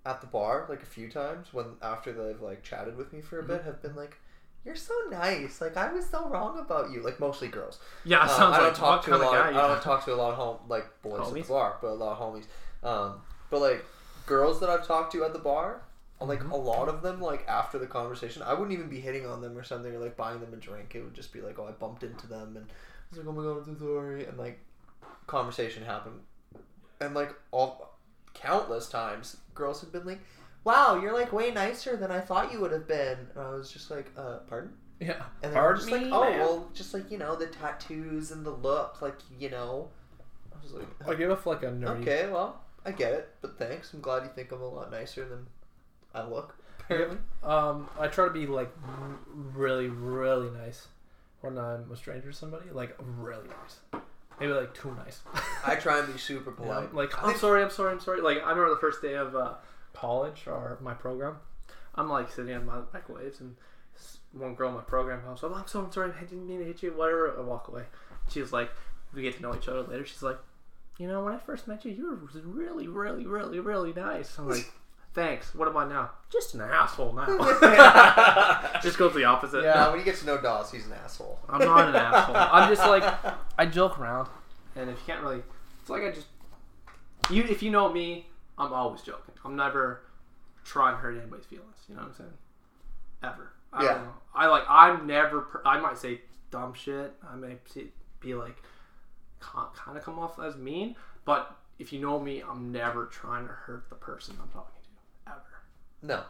at 0.05 0.21
the 0.21 0.27
bar, 0.27 0.67
like 0.69 0.83
a 0.83 0.87
few 0.87 1.09
times 1.11 1.55
when 1.55 1.65
after 1.81 2.13
they've 2.13 2.41
like 2.43 2.63
chatted 2.63 2.99
with 2.99 3.13
me 3.15 3.23
for 3.23 3.39
a 3.39 3.43
Mm-hmm. 3.43 3.53
bit, 3.53 3.63
have 3.65 3.81
been 3.81 3.97
like, 3.97 4.19
"You're 4.63 4.77
so 4.77 4.93
nice. 5.11 5.63
Like 5.63 5.79
I 5.79 5.91
was 5.91 6.07
so 6.07 6.29
wrong 6.29 6.59
about 6.59 6.91
you." 6.91 7.01
Like 7.01 7.19
mostly 7.19 7.49
girls. 7.49 7.79
yeah. 8.05 8.19
Uh, 8.21 8.29
sounds 8.29 8.55
I 8.55 8.59
don't 8.59 8.67
like 8.69 8.75
talk 8.75 9.05
to 9.07 9.13
a 9.13 9.15
of 9.15 9.21
lot. 9.23 9.33
guy 9.33 9.49
I 9.51 9.69
don't 9.69 9.81
talk 9.83 10.05
to 10.05 10.13
a 10.13 10.17
lot 10.17 10.33
of 10.33 10.37
home 10.37 10.59
like 10.69 10.85
boys 11.01 11.21
at 11.21 11.27
Homies? 11.29 11.43
the 11.47 11.49
bar, 11.55 11.79
but 11.81 11.89
a 11.89 11.95
lot 11.95 12.19
of 12.21 12.35
homies. 12.35 12.45
Um, 12.87 13.23
but 13.49 13.61
like 13.61 13.87
girls 14.27 14.61
that 14.61 14.69
I've 14.69 14.87
talked 14.87 15.13
to 15.13 15.25
at 15.25 15.33
the 15.33 15.39
bar, 15.39 15.81
like 16.27 16.41
Mhm. 16.41 16.51
a 16.51 16.57
lot 16.57 16.89
of 16.89 17.03
them, 17.03 17.21
like 17.21 17.47
after 17.49 17.79
the 17.79 17.87
conversation, 17.87 18.43
I 18.43 18.53
wouldn't 18.55 18.73
even 18.73 18.89
be 18.89 19.01
hitting 19.01 19.25
on 19.27 19.41
them 19.41 19.57
or 19.57 19.63
something 19.63 19.95
or 19.95 19.99
like 19.99 20.17
buying 20.17 20.41
them 20.41 20.53
a 20.53 20.57
drink. 20.57 20.95
It 20.95 21.03
would 21.03 21.15
just 21.15 21.33
be 21.33 21.41
like, 21.41 21.59
oh, 21.59 21.67
I 21.67 21.71
bumped 21.73 22.03
into 22.03 22.27
them 22.27 22.57
and 22.57 22.67
I 22.67 23.09
was 23.11 23.19
like, 23.19 23.27
oh 23.29 23.33
my 23.33 23.43
god, 23.43 23.69
I'm 23.69 23.79
so 23.79 23.85
sorry, 23.87 24.25
and 24.27 24.37
like 24.37 24.59
conversation 25.27 25.85
happened, 25.85 26.21
and 27.01 27.15
like 27.15 27.35
all 27.53 27.95
countless 28.35 28.89
times, 28.89 29.37
girls 29.55 29.81
have 29.81 29.93
been 29.93 30.05
like. 30.07 30.21
Wow, 30.65 31.01
you're 31.01 31.15
like 31.15 31.33
way 31.33 31.51
nicer 31.51 31.97
than 31.97 32.11
I 32.11 32.21
thought 32.21 32.53
you 32.53 32.61
would 32.61 32.73
have 32.73 32.87
been. 32.87 33.17
And 33.35 33.43
I 33.43 33.51
was 33.55 33.71
just 33.71 33.91
like, 33.91 34.11
uh, 34.19 34.39
pardon? 34.49 34.73
Yeah. 35.01 35.23
And 35.43 35.55
they 35.55 35.61
were 35.61 35.73
just 35.75 35.91
like, 35.91 36.03
oh, 36.11 36.21
ma'am. 36.29 36.41
well, 36.41 36.69
just 36.75 36.93
like, 36.93 37.11
you 37.11 37.17
know, 37.17 37.37
the 37.37 37.47
tattoos 37.47 38.33
and 38.33 38.45
the 38.45 38.51
look, 38.51 39.01
like, 39.01 39.15
you 39.39 39.49
know. 39.49 39.89
I 40.53 40.63
was 40.63 40.73
like, 40.73 40.87
I 41.09 41.15
give 41.15 41.31
off 41.31 41.47
like 41.47 41.63
a 41.63 41.67
nerdy. 41.67 42.03
okay, 42.03 42.29
well, 42.31 42.61
I 42.85 42.91
get 42.91 43.13
it, 43.15 43.29
but 43.41 43.57
thanks. 43.57 43.95
I'm 43.95 44.01
glad 44.01 44.25
you 44.25 44.31
think 44.35 44.53
I'm 44.53 44.61
a 44.61 44.69
lot 44.69 44.91
nicer 44.91 45.27
than 45.27 45.47
I 46.15 46.23
look, 46.27 46.57
apparently. 46.81 47.19
Um, 47.43 47.89
I 47.99 48.09
try 48.09 48.27
to 48.27 48.33
be 48.33 48.47
like 48.47 48.71
really, 49.35 49.89
really 49.89 50.51
nice 50.51 50.89
when 51.41 51.59
I'm 51.59 51.91
a 51.91 51.97
stranger 51.97 52.31
to 52.31 52.37
somebody. 52.37 52.71
Like 52.71 52.97
really 53.19 53.49
nice. 53.49 54.03
Maybe 54.41 54.53
like 54.53 54.75
too 54.75 54.95
nice. 54.95 55.21
I 55.67 55.75
try 55.75 55.99
and 55.99 56.13
be 56.13 56.19
super 56.19 56.53
polite. 56.53 56.95
like 56.95 57.23
I 57.23 57.31
I'm 57.31 57.37
sorry, 57.39 57.63
I'm 57.63 57.71
sorry, 57.71 57.93
I'm 57.93 58.01
sorry. 58.01 58.21
Like 58.21 58.39
I 58.39 58.51
remember 58.51 58.71
the 58.71 58.81
first 58.81 59.03
day 59.03 59.15
of 59.15 59.35
uh, 59.35 59.55
college 59.93 60.45
or 60.47 60.79
my 60.81 60.95
program. 60.95 61.37
I'm 61.95 62.09
like 62.09 62.31
sitting 62.31 62.55
on 62.55 62.65
my 62.65 62.79
microwaves 62.93 63.41
and 63.41 63.57
one 64.33 64.55
girl 64.55 64.69
in 64.69 64.75
my 64.77 64.83
program 64.83 65.23
comes, 65.23 65.41
oh, 65.43 65.53
I'm 65.53 65.67
so 65.67 65.89
sorry, 65.91 66.13
I 66.17 66.25
didn't 66.25 66.47
mean 66.47 66.59
to 66.61 66.65
hit 66.65 66.83
you, 66.83 66.93
whatever. 66.93 67.35
I 67.37 67.41
walk 67.41 67.69
away. 67.69 67.85
She 68.29 68.41
was 68.41 68.53
like, 68.53 68.71
we 69.15 69.23
get 69.23 69.37
to 69.37 69.43
know 69.43 69.55
each 69.55 69.69
other 69.69 69.83
later. 69.83 70.05
She's 70.05 70.23
like, 70.23 70.39
you 70.99 71.09
know, 71.09 71.25
when 71.25 71.35
I 71.35 71.39
first 71.39 71.67
met 71.67 71.85
you, 71.85 71.93
you 71.93 72.07
were 72.07 72.17
really, 72.45 72.89
really, 72.89 73.27
really, 73.27 73.61
really 73.61 73.93
nice. 73.93 74.39
I'm 74.39 74.49
like, 74.49 74.71
thanks. 75.19 75.55
What 75.55 75.67
am 75.67 75.77
I 75.77 75.87
now? 75.89 76.11
Just 76.31 76.55
an 76.55 76.61
asshole 76.61 77.13
now. 77.13 77.27
just 78.83 78.99
goes 78.99 79.15
the 79.15 79.25
opposite. 79.25 79.65
Yeah, 79.65 79.89
when 79.91 79.99
you 79.99 80.05
get 80.05 80.17
to 80.17 80.27
know 80.27 80.41
Dawes, 80.41 80.71
he's 80.71 80.87
an 80.87 80.93
asshole. 80.93 81.41
I'm 81.49 81.59
not 81.59 81.89
an 81.89 81.97
asshole. 81.97 82.37
I'm 82.37 82.69
just 82.75 82.87
like 82.89 83.03
I 83.59 83.67
joke 83.67 83.99
around, 83.99 84.29
and 84.77 84.89
if 84.89 84.97
you 84.97 85.03
can't 85.07 85.23
really, 85.23 85.43
it's 85.81 85.91
like 85.91 86.03
I 86.03 86.13
just 86.13 86.29
you. 87.31 87.43
If 87.43 87.63
you 87.63 87.71
know 87.71 87.93
me, 87.93 88.27
I'm 88.57 88.73
always 88.73 89.03
joking. 89.03 89.35
I'm 89.45 89.57
never 89.57 90.03
trying 90.65 90.95
to 90.95 90.99
hurt 90.99 91.19
anybody's 91.19 91.47
feelings. 91.47 91.77
You 91.89 91.97
know 91.97 92.03
what 92.03 92.11
I'm 92.11 92.17
saying? 92.17 92.31
Ever. 93.25 93.53
I 93.73 93.85
Yeah. 93.85 94.01
I 94.35 94.47
like. 94.47 94.63
I'm 94.69 95.07
never. 95.07 95.41
per- 95.41 95.63
I 95.65 95.81
might 95.81 95.99
say 95.99 96.21
dumb 96.53 96.75
shit. 96.75 97.13
I 97.29 97.35
may 97.35 97.57
be 98.21 98.35
like, 98.35 98.63
kind 99.41 99.97
of 99.97 100.05
come 100.05 100.19
off 100.19 100.39
as 100.39 100.57
mean, 100.57 100.95
but 101.25 101.57
if 101.79 101.93
you 101.93 102.01
know 102.01 102.21
me, 102.21 102.43
I'm 102.49 102.71
never 102.71 103.07
trying 103.07 103.47
to 103.47 103.53
hurt 103.53 103.89
the 103.89 103.97
person 103.97 104.37
I'm 104.41 104.49
talking. 104.49 104.78
No. 106.03 106.23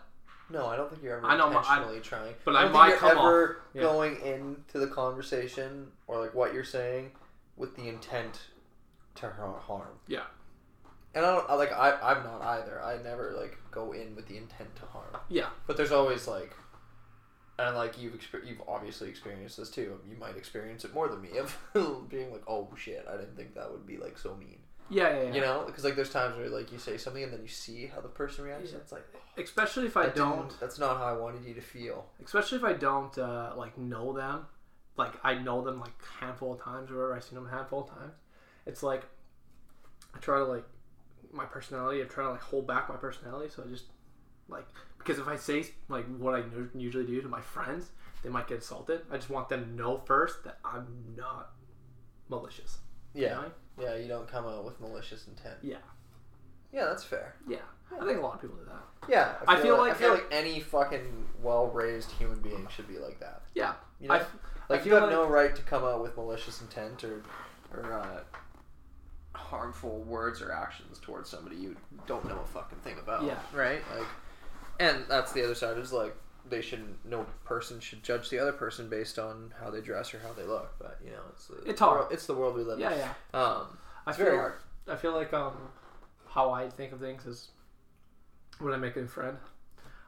No, 0.51 0.67
I 0.67 0.77
don't 0.77 0.89
think 0.91 1.03
you're 1.03 1.17
ever 1.19 1.27
I 1.27 1.37
know, 1.37 1.51
my- 1.51 1.57
I- 1.57 1.59
intentionally 1.61 2.01
trying. 2.01 2.35
but 2.45 2.57
I 2.57 2.63
don't 2.63 2.73
might 2.73 2.91
think 2.91 3.03
you're 3.03 3.11
come 3.11 3.19
ever 3.19 3.51
off- 3.51 3.63
yeah. 3.75 3.83
going 3.83 4.21
into 4.23 4.79
the 4.79 4.87
conversation 4.87 5.93
or 6.07 6.19
like 6.21 6.35
what 6.35 6.55
you're 6.55 6.65
saying 6.65 7.11
with 7.57 7.77
the 7.77 7.89
intent 7.89 8.41
to 9.17 9.29
har- 9.29 9.61
harm. 9.61 9.99
Yeah. 10.07 10.23
And 11.15 11.25
I 11.27 11.35
don't 11.35 11.51
I, 11.51 11.55
like 11.55 11.73
I 11.73 11.93
I'm 12.01 12.23
not 12.25 12.41
either. 12.43 12.83
I 12.83 13.03
never 13.03 13.33
like 13.39 13.59
go 13.71 13.93
in 13.93 14.15
with 14.17 14.27
the 14.29 14.37
intent 14.39 14.75
to 14.77 14.87
harm. 14.87 15.17
Yeah. 15.29 15.49
But 15.67 15.77
there's 15.77 15.93
always 15.93 16.27
like 16.27 16.55
and 17.59 17.75
like 17.77 18.01
you've 18.01 18.15
exper- 18.15 18.47
you've 18.47 18.63
obviously 18.69 19.09
experienced 19.09 19.57
this 19.59 19.69
too. 19.71 20.01
You 20.09 20.17
might 20.17 20.37
experience 20.37 20.85
it 20.85 20.95
more 20.95 21.09
than 21.09 21.21
me 21.21 21.37
of 21.39 21.59
being 22.09 22.31
like, 22.31 22.45
"Oh 22.47 22.69
shit, 22.77 23.05
I 23.13 23.17
didn't 23.17 23.37
think 23.37 23.55
that 23.57 23.71
would 23.71 23.85
be 23.87 23.97
like 23.97 24.17
so 24.17 24.35
mean." 24.37 24.61
Yeah. 24.91 25.09
Yeah. 25.11 25.23
yeah. 25.25 25.35
You 25.35 25.41
know, 25.41 25.65
because 25.67 25.85
like 25.85 25.97
there's 25.97 26.11
times 26.11 26.37
where 26.37 26.49
like 26.49 26.73
you 26.73 26.79
say 26.79 26.97
something 26.97 27.23
and 27.23 27.33
then 27.33 27.43
you 27.43 27.49
see 27.49 27.87
how 27.87 28.01
the 28.01 28.09
person 28.09 28.45
reacts. 28.45 28.71
Yeah. 28.71 28.75
And 28.75 28.83
it's 28.83 28.93
like 28.93 29.05
Especially 29.37 29.87
if 29.87 29.97
I 29.97 30.05
that 30.07 30.17
don't. 30.17 30.59
That's 30.61 30.79
not 30.79 30.97
how 30.99 31.05
I 31.05 31.13
wanted 31.13 31.45
you 31.45 31.55
to 31.55 31.61
feel. 31.61 32.07
especially 32.25 32.59
if 32.59 32.65
I 32.65 32.73
don't 32.73 33.17
uh, 33.19 33.53
like 33.57 33.77
know 33.79 34.13
them, 34.13 34.47
like 34.97 35.13
I 35.23 35.35
know 35.35 35.63
them 35.63 35.79
like 35.81 35.93
handful 36.21 36.55
of 36.55 36.61
times 36.63 36.91
or 36.91 36.95
whatever. 36.97 37.17
I've 37.17 37.25
seen 37.25 37.35
them 37.37 37.49
handful 37.49 37.83
of 37.85 37.89
times. 37.91 38.15
It's 38.67 38.83
like 38.83 39.05
I 40.15 40.19
try 40.19 40.39
to 40.39 40.45
like 40.45 40.65
my 41.33 41.45
personality. 41.45 42.01
I 42.03 42.05
try 42.07 42.25
to 42.25 42.31
like 42.31 42.41
hold 42.43 42.67
back 42.67 42.89
my 42.89 42.97
personality, 42.97 43.53
so 43.55 43.63
I 43.65 43.69
just 43.69 43.85
like 44.49 44.67
because 44.99 45.19
if 45.19 45.29
I 45.29 45.37
say 45.37 45.65
like 45.89 46.07
what 46.17 46.35
I 46.35 46.43
usually 46.75 47.05
do 47.07 47.21
to 47.23 47.29
my 47.29 47.41
friends, 47.41 47.91
they 48.23 48.31
might 48.31 48.49
get 48.49 48.57
insulted. 48.57 49.03
I 49.11 49.17
just 49.17 49.31
want 49.31 49.49
them 49.51 49.65
to 49.65 49.71
know 49.71 49.99
first 49.99 50.43
that 50.45 50.59
I'm 50.65 50.87
not 51.17 51.51
malicious. 52.29 52.79
you 53.15 53.25
Yeah. 53.25 53.35
know? 53.35 53.51
Yeah, 53.81 53.97
you 53.97 54.09
don't 54.09 54.29
come 54.29 54.47
out 54.47 54.65
with 54.65 54.81
malicious 54.81 55.27
intent. 55.29 55.57
Yeah. 55.63 55.77
Yeah, 56.73 56.85
that's 56.87 57.05
fair. 57.05 57.35
Yeah. 57.49 57.59
I 58.01 58.05
think 58.05 58.19
a 58.19 58.21
lot 58.21 58.35
of 58.35 58.41
people 58.43 58.57
do 58.57 58.65
that. 58.67 59.11
Yeah, 59.11 59.35
I 59.47 59.61
feel 59.61 59.79
like 59.79 59.93
I 59.93 59.95
feel 59.95 60.13
like 60.13 60.27
any 60.31 60.61
fucking 60.61 61.27
well-raised 61.43 62.11
human 62.13 62.41
being 62.41 62.67
should 62.75 62.87
be 62.87 62.99
like 62.99 63.19
that. 63.21 63.43
Yeah. 63.55 63.75
You 64.01 64.09
know, 64.09 64.15
I, 64.15 64.23
like 64.69 64.83
I 64.83 64.85
you 64.85 64.93
have 64.95 65.05
like- 65.05 65.13
no 65.13 65.27
right 65.27 65.55
to 65.57 65.63
come 65.63 65.85
out 65.85 66.03
with 66.03 66.17
malicious 66.17 66.61
intent 66.61 67.05
or 67.05 67.23
or 67.73 67.93
uh, 67.95 68.21
harmful 69.35 70.01
words 70.03 70.43
or 70.43 70.53
actions 70.53 70.99
towards 70.99 71.31
somebody 71.31 71.57
you 71.57 71.77
don't 72.07 72.27
know 72.29 72.39
a 72.39 72.47
fucking 72.47 72.79
thing 72.79 72.99
about. 72.99 73.25
Yeah. 73.25 73.39
Right. 73.55 73.81
Like, 73.97 74.07
and 74.81 75.05
that's 75.09 75.33
the 75.33 75.43
other 75.45 75.55
side 75.55 75.79
is 75.79 75.93
like 75.93 76.15
they 76.49 76.61
shouldn't. 76.61 77.05
No 77.05 77.27
person 77.45 77.81
should 77.81 78.03
judge 78.03 78.31
the 78.31 78.39
other 78.39 78.53
person 78.53 78.89
based 78.89 79.19
on 79.19 79.53
how 79.61 79.71
they 79.71 79.81
dress 79.81 80.13
or 80.15 80.19
how 80.21 80.33
they 80.33 80.45
look. 80.45 80.75
But 80.79 80.99
you 81.05 81.11
know, 81.11 81.23
it's 81.31 81.47
the, 81.49 81.57
It's 81.69 81.79
the 81.81 81.85
hard. 81.87 81.99
world- 82.01 82.13
It's 82.13 82.27
the 82.27 82.35
world 82.35 82.57
we 82.57 82.63
live 82.65 82.79
yeah, 82.79 82.93
in. 82.93 82.99
yeah. 82.99 83.13
Yeah. 83.35 83.41
Um, 83.43 83.79
I 84.07 84.13
feel, 84.13 84.25
very 84.27 84.39
hard. 84.39 84.55
I 84.89 84.97
feel 84.97 85.13
like 85.13 85.33
um, 85.33 85.55
how 86.29 86.51
I 86.51 86.69
think 86.71 86.93
of 86.93 87.01
things 87.01 87.27
is 87.27 87.49
when 88.59 88.73
I 88.73 88.77
make 88.77 88.97
a 88.97 89.01
new 89.01 89.07
friend, 89.07 89.37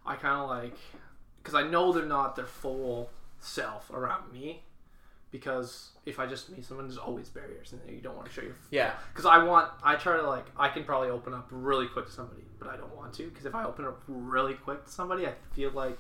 I 0.07 0.17
kind 0.17 0.41
of 0.41 0.49
like 0.49 0.77
because 1.43 1.55
I 1.55 1.63
know 1.69 1.93
they're 1.93 2.05
not 2.07 2.37
their 2.37 2.47
full 2.47 3.11
self 3.39 3.91
around 3.91 4.33
me. 4.33 4.63
Because 5.33 5.91
if 6.07 6.19
I 6.19 6.27
just 6.27 6.51
meet 6.51 6.65
someone, 6.65 6.89
there's 6.89 6.99
always 6.99 7.29
barriers, 7.29 7.73
and 7.73 7.81
you 7.89 8.01
don't 8.01 8.17
want 8.17 8.27
to 8.27 8.33
show 8.35 8.43
your. 8.43 8.57
Yeah. 8.73 8.91
Because 9.13 9.27
I 9.27 9.45
want, 9.45 9.71
I 9.81 9.95
try 9.95 10.17
to 10.17 10.29
like, 10.29 10.47
I 10.57 10.69
can 10.69 10.83
probably 10.83 11.09
open 11.09 11.33
up 11.35 11.47
really 11.53 11.87
quick 11.87 12.07
to 12.07 12.11
somebody, 12.13 12.43
but 12.59 12.67
I 12.69 12.77
don't 12.77 12.93
want 12.97 13.15
to. 13.15 13.29
Because 13.29 13.47
if 13.47 13.55
I 13.55 13.63
open 13.63 13.85
up 13.85 14.03
really 14.09 14.55
quick 14.55 14.85
to 14.87 14.91
somebody, 14.91 15.29
I 15.29 15.35
feel 15.55 15.71
like 15.71 15.97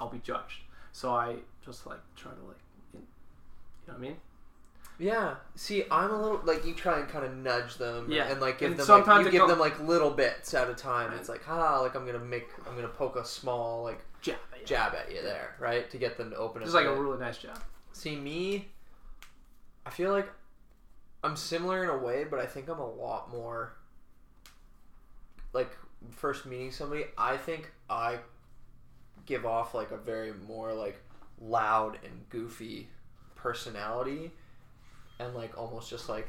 I'll 0.00 0.08
be 0.10 0.18
judged. 0.18 0.62
So 0.92 1.10
I 1.14 1.36
just 1.64 1.86
like 1.86 2.00
try 2.16 2.32
to 2.32 2.40
like, 2.46 2.56
you 2.94 3.00
know 3.88 3.94
what 3.94 3.96
I 3.96 4.00
mean? 4.00 4.16
Yeah. 4.98 5.36
See, 5.54 5.84
I'm 5.90 6.10
a 6.10 6.20
little 6.20 6.40
like 6.44 6.66
you 6.66 6.74
try 6.74 6.98
and 6.98 7.08
kind 7.08 7.24
of 7.24 7.36
nudge 7.36 7.76
them, 7.76 8.10
Yeah. 8.10 8.28
and 8.28 8.40
like 8.40 8.58
give 8.58 8.70
And 8.72 8.80
them 8.80 8.86
sometimes 8.86 9.24
like, 9.24 9.26
you 9.26 9.30
give 9.38 9.40
go- 9.42 9.48
them 9.48 9.58
like 9.60 9.78
little 9.80 10.10
bits 10.10 10.54
at 10.54 10.68
a 10.68 10.74
time. 10.74 11.12
It's 11.12 11.28
like 11.28 11.42
ah, 11.48 11.80
like 11.80 11.94
I'm 11.94 12.04
gonna 12.04 12.18
make, 12.18 12.48
I'm 12.66 12.74
gonna 12.74 12.88
poke 12.88 13.16
a 13.16 13.24
small 13.24 13.84
like 13.84 14.04
Jab. 14.22 14.36
at 14.52 14.60
you. 14.60 14.66
jab 14.66 14.94
at 14.94 15.12
you 15.14 15.22
there, 15.22 15.54
right, 15.60 15.88
to 15.90 15.98
get 15.98 16.16
them 16.16 16.30
to 16.30 16.36
open. 16.36 16.62
Just 16.62 16.74
like 16.74 16.86
a 16.86 16.94
really 17.00 17.18
nice 17.18 17.38
jab. 17.38 17.60
See 17.92 18.16
me, 18.16 18.68
I 19.86 19.90
feel 19.90 20.10
like 20.10 20.28
I'm 21.22 21.36
similar 21.36 21.84
in 21.84 21.90
a 21.90 21.96
way, 21.96 22.24
but 22.24 22.40
I 22.40 22.46
think 22.46 22.68
I'm 22.68 22.78
a 22.80 22.90
lot 22.90 23.30
more 23.30 23.74
like 25.52 25.70
first 26.10 26.44
meeting 26.46 26.70
somebody. 26.72 27.04
I 27.16 27.36
think 27.36 27.72
I 27.88 28.18
give 29.28 29.44
off 29.46 29.74
like 29.74 29.90
a 29.92 29.96
very 29.98 30.32
more 30.48 30.72
like 30.72 30.98
loud 31.40 31.98
and 32.02 32.28
goofy 32.30 32.88
personality, 33.36 34.32
and 35.20 35.34
like 35.34 35.56
almost 35.56 35.90
just 35.90 36.08
like 36.08 36.28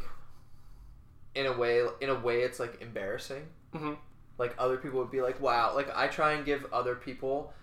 in 1.34 1.46
a 1.46 1.58
way, 1.58 1.86
in 2.02 2.10
a 2.10 2.20
way, 2.20 2.42
it's 2.42 2.60
like 2.60 2.82
embarrassing. 2.82 3.44
Mm-hmm. 3.74 3.94
Like 4.38 4.54
other 4.60 4.78
people 4.78 5.00
would 5.00 5.12
be 5.12 5.22
like, 5.22 5.42
"Wow!" 5.42 5.74
Like 5.74 5.90
I 5.96 6.08
try 6.08 6.34
and 6.34 6.46
give 6.46 6.66
other 6.72 6.96
people. 6.96 7.54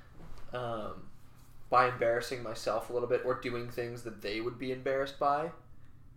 Um, 0.52 1.02
by 1.69 1.88
embarrassing 1.88 2.43
myself 2.43 2.90
a 2.90 2.93
little 2.93 3.09
bit 3.09 3.23
or 3.25 3.35
doing 3.40 3.69
things 3.69 4.05
that 4.05 4.23
they 4.23 4.40
would 4.40 4.57
be 4.59 4.71
embarrassed 4.71 5.19
by 5.19 5.50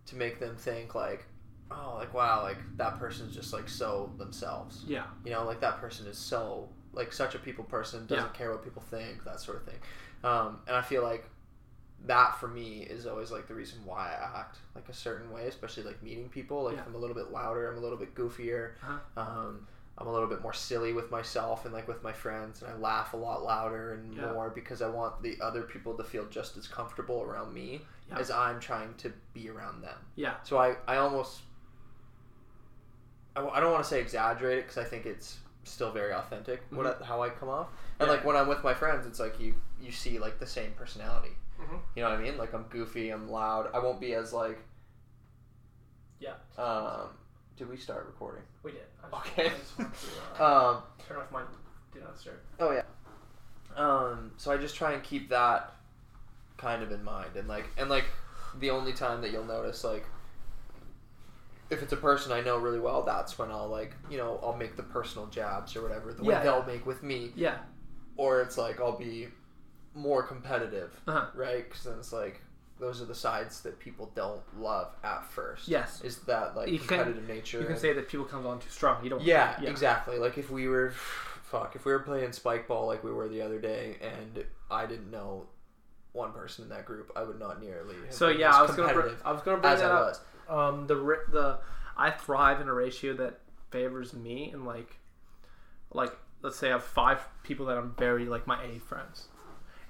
to 0.05 0.15
make 0.15 0.39
them 0.39 0.55
think 0.55 0.93
like 0.93 1.25
oh 1.71 1.95
like 1.97 2.13
wow 2.13 2.43
like 2.43 2.57
that 2.77 2.99
person's 2.99 3.33
just 3.33 3.51
like 3.51 3.67
so 3.67 4.11
themselves 4.19 4.83
Yeah. 4.87 5.05
you 5.25 5.31
know 5.31 5.43
like 5.43 5.59
that 5.61 5.81
person 5.81 6.05
is 6.05 6.19
so 6.19 6.69
like 6.93 7.13
such 7.13 7.35
a 7.35 7.39
people 7.39 7.63
person 7.63 8.05
doesn't 8.07 8.23
Yeah. 8.25 8.29
care 8.37 8.51
what 8.51 8.63
people 8.63 8.81
think 8.81 9.23
that 9.25 9.39
sort 9.39 9.57
of 9.57 9.63
thing 9.65 9.79
um, 10.23 10.59
and 10.67 10.75
i 10.75 10.81
feel 10.81 11.03
like 11.03 11.25
that 12.05 12.39
for 12.39 12.47
me 12.47 12.81
is 12.81 13.05
always 13.05 13.29
like 13.31 13.47
the 13.47 13.53
reason 13.53 13.79
why 13.85 14.09
i 14.21 14.39
act 14.39 14.57
like 14.75 14.87
a 14.89 14.93
certain 14.93 15.31
way 15.31 15.47
especially 15.47 15.83
like 15.83 16.01
meeting 16.01 16.29
people 16.29 16.63
like 16.63 16.75
Yeah. 16.77 16.83
i'm 16.87 16.95
a 16.95 16.97
little 16.97 17.15
bit 17.15 17.31
louder 17.31 17.69
i'm 17.71 17.77
a 17.77 17.81
little 17.81 17.97
bit 17.97 18.15
goofier 18.15 18.71
Uh-huh. 18.83 19.21
um, 19.21 19.67
I'm 20.01 20.07
a 20.07 20.13
little 20.13 20.29
bit 20.29 20.41
more 20.41 20.53
silly 20.53 20.93
with 20.93 21.11
myself 21.11 21.65
and 21.65 21.73
like 21.73 21.85
with 21.89 22.01
my 22.03 22.13
friends, 22.13 22.61
and 22.61 22.71
I 22.71 22.75
laugh 22.77 23.11
a 23.11 23.17
lot 23.17 23.43
louder 23.43 23.95
and 23.95 24.15
Yeah. 24.15 24.31
more 24.31 24.49
because 24.49 24.81
I 24.81 24.87
want 24.87 25.21
the 25.21 25.37
other 25.41 25.63
people 25.63 25.93
to 25.97 26.05
feel 26.05 26.23
just 26.27 26.55
as 26.55 26.69
comfortable 26.69 27.21
around 27.21 27.53
me 27.53 27.81
Yeah. 28.07 28.17
as 28.17 28.31
I'm 28.31 28.61
trying 28.61 28.93
to 28.99 29.11
be 29.33 29.49
around 29.49 29.81
them. 29.81 29.97
Yeah. 30.15 30.35
So 30.43 30.57
I, 30.57 30.77
I 30.87 30.95
almost, 30.95 31.41
I, 33.35 33.45
I 33.45 33.59
don't 33.59 33.71
want 33.73 33.83
to 33.83 33.89
say 33.89 33.99
exaggerate 33.99 34.59
it 34.59 34.61
because 34.67 34.77
I 34.77 34.85
think 34.85 35.05
it's 35.05 35.37
still 35.63 35.91
very 35.91 36.13
authentic 36.13 36.63
what 36.71 36.85
I, 37.01 37.03
how 37.05 37.21
I 37.21 37.29
come 37.29 37.49
off. 37.49 37.67
And 37.99 38.07
Yeah. 38.07 38.13
like 38.15 38.25
when 38.25 38.35
I'm 38.35 38.47
with 38.47 38.63
my 38.63 38.73
friends, 38.73 39.05
it's 39.05 39.19
like 39.19 39.39
you 39.39 39.55
you 39.81 39.91
see 39.91 40.19
like 40.19 40.39
the 40.39 40.47
same 40.47 40.71
personality. 40.71 41.35
Mhm. 41.61 41.79
You 41.95 42.03
know 42.03 42.09
what 42.09 42.19
I 42.19 42.21
mean? 42.21 42.37
Like 42.37 42.53
I'm 42.53 42.63
goofy, 42.69 43.09
I'm 43.09 43.29
loud. 43.29 43.69
I 43.73 43.79
won't 43.79 43.99
be 43.99 44.13
as 44.13 44.33
like. 44.33 44.59
Yeah. 46.19 46.33
Um, 46.57 47.09
did 47.57 47.69
we 47.69 47.77
start 47.77 48.05
recording? 48.05 48.43
We 48.63 48.71
did. 48.71 48.81
Okay. 49.13 49.51
to 49.77 50.43
uh, 50.43 50.69
Um, 50.71 50.83
turn 51.07 51.17
off 51.17 51.31
my 51.31 51.41
do 51.93 51.99
not 52.01 52.13
disturb. 52.15 52.35
Oh 52.59 52.71
yeah. 52.71 52.83
Um, 53.75 54.31
so 54.37 54.51
I 54.51 54.57
just 54.57 54.75
try 54.75 54.93
and 54.93 55.03
keep 55.03 55.29
that 55.29 55.73
kind 56.57 56.83
of 56.83 56.91
in 56.91 57.03
mind, 57.03 57.35
and 57.35 57.47
like, 57.47 57.69
and 57.77 57.89
like, 57.89 58.05
the 58.59 58.69
only 58.71 58.91
time 58.93 59.21
that 59.21 59.31
you'll 59.31 59.45
notice, 59.45 59.83
like, 59.83 60.05
if 61.69 61.83
it's 61.83 61.93
a 61.93 61.97
person 61.97 62.31
I 62.31 62.41
know 62.41 62.57
really 62.57 62.79
well, 62.79 63.03
that's 63.03 63.37
when 63.37 63.51
I'll 63.51 63.67
like, 63.67 63.93
you 64.09 64.17
know, 64.17 64.39
I'll 64.43 64.55
make 64.55 64.75
the 64.75 64.83
personal 64.83 65.27
jabs 65.27 65.75
or 65.75 65.81
whatever 65.83 66.13
the 66.13 66.23
way 66.23 66.39
they'll 66.43 66.63
make 66.65 66.85
with 66.85 67.03
me, 67.03 67.31
Yeah. 67.35 67.57
or 68.17 68.41
it's 68.41 68.57
like 68.57 68.79
I'll 68.81 68.97
be 68.97 69.27
more 69.93 70.23
competitive, 70.23 70.99
Uh-huh. 71.07 71.27
right? 71.35 71.67
Because 71.67 71.83
then 71.83 71.97
it's 71.99 72.13
like 72.13 72.41
those 72.79 73.01
are 73.01 73.05
the 73.05 73.15
sides 73.15 73.61
that 73.63 73.77
people 73.77 74.09
don't 74.15 74.41
love 74.57 74.95
at 75.03 75.25
first. 75.25 75.67
Yes. 75.67 76.01
is 76.01 76.19
that 76.19 76.55
like 76.55 76.69
You 76.69 76.79
can- 76.79 76.87
competitive 76.87 77.27
nature? 77.27 77.57
You 77.57 77.63
can 77.65 77.73
and- 77.73 77.81
say 77.81 77.93
that 77.93 78.07
people 78.07 78.25
come 78.25 78.47
on 78.47 78.59
too 78.59 78.69
strong. 78.69 79.03
You 79.03 79.09
don't. 79.09 79.21
yeah, 79.21 79.59
exactly. 79.61 80.17
Like 80.17 80.37
if 80.37 80.49
we 80.49 80.67
were, 80.67 80.91
fuck, 80.91 81.75
if 81.75 81.83
we 81.85 81.91
were 81.91 81.99
playing 81.99 82.31
spike 82.31 82.67
ball 82.67 82.87
like 82.87 83.03
we 83.03 83.11
were 83.11 83.27
the 83.27 83.41
other 83.41 83.59
day, 83.59 83.97
and 84.01 84.45
I 84.71 84.85
didn't 84.85 85.11
know 85.11 85.47
one 86.13 86.31
person 86.31 86.63
in 86.63 86.69
that 86.69 86.85
group, 86.85 87.11
I 87.15 87.23
would 87.23 87.37
not 87.39 87.61
nearly. 87.61 87.95
have 88.05 88.13
So 88.13 88.29
yeah, 88.29 88.55
I 88.55 88.61
was 88.61 88.71
gonna 88.71 88.93
bring, 88.93 89.09
competitive 89.09 89.21
I 89.25 89.31
was 89.33 89.41
gonna 89.41 89.57
bring 89.57 89.73
as 89.73 89.79
that 89.81 89.91
I 89.91 89.95
up. 89.95 90.15
Um, 90.49 90.87
the 90.87 90.95
the 91.31 91.59
I 91.95 92.11
thrive 92.11 92.61
in 92.61 92.67
a 92.67 92.73
ratio 92.73 93.13
that 93.15 93.39
favors 93.71 94.13
me, 94.13 94.51
and 94.51 94.65
like, 94.65 94.97
like 95.93 96.15
let's 96.41 96.55
say 96.55 96.69
I 96.69 96.71
have 96.71 96.83
five 96.83 97.27
people 97.43 97.65
that 97.67 97.77
I'm 97.77 97.93
very 97.97 98.25
like 98.25 98.47
my 98.47 98.63
A 98.63 98.79
friends, 98.79 99.27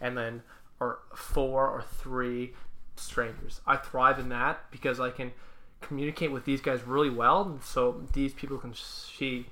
and 0.02 0.18
then 0.18 0.44
or 0.80 1.00
four 1.16 1.68
or 1.68 1.82
three 1.82 2.54
strangers. 2.96 3.62
I 3.66 3.78
thrive 3.78 4.20
in 4.20 4.30
that 4.30 4.70
because 4.72 5.00
I 5.00 5.12
can 5.12 5.32
communicate 5.82 6.32
with 6.32 6.46
these 6.46 6.62
guys 6.62 6.84
really 6.84 7.10
well, 7.10 7.44
and 7.44 7.64
so 7.64 8.04
these 8.14 8.34
people 8.34 8.58
can 8.58 8.74
see, 8.74 9.46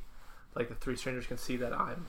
like 0.56 0.70
the 0.70 0.76
three 0.76 0.96
strangers 0.96 1.28
can 1.28 1.38
see 1.38 1.58
that 1.58 1.74
I'm. 1.74 2.08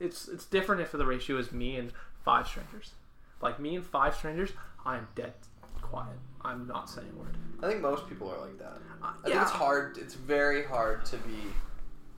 It's 0.00 0.26
it's 0.28 0.46
different 0.46 0.80
if 0.80 0.92
the 0.92 1.06
ratio 1.06 1.36
is 1.38 1.52
me 1.52 1.76
and 1.76 1.92
five 2.24 2.48
strangers. 2.48 2.92
Like 3.40 3.60
me 3.60 3.76
and 3.76 3.84
five 3.84 4.14
strangers, 4.14 4.50
I 4.84 4.96
am 4.96 5.08
dead 5.14 5.34
quiet. 5.92 6.16
I'm 6.42 6.66
not 6.66 6.88
saying 6.90 7.08
a 7.14 7.18
word. 7.18 7.36
I 7.62 7.68
think 7.68 7.80
most 7.82 8.08
people 8.08 8.30
are 8.30 8.40
like 8.40 8.58
that. 8.58 8.78
Uh, 9.02 9.12
I 9.24 9.28
think 9.28 9.40
it's 9.42 9.50
hard. 9.50 9.98
It's 9.98 10.14
very 10.14 10.64
hard 10.64 11.04
to 11.06 11.16
be 11.18 11.38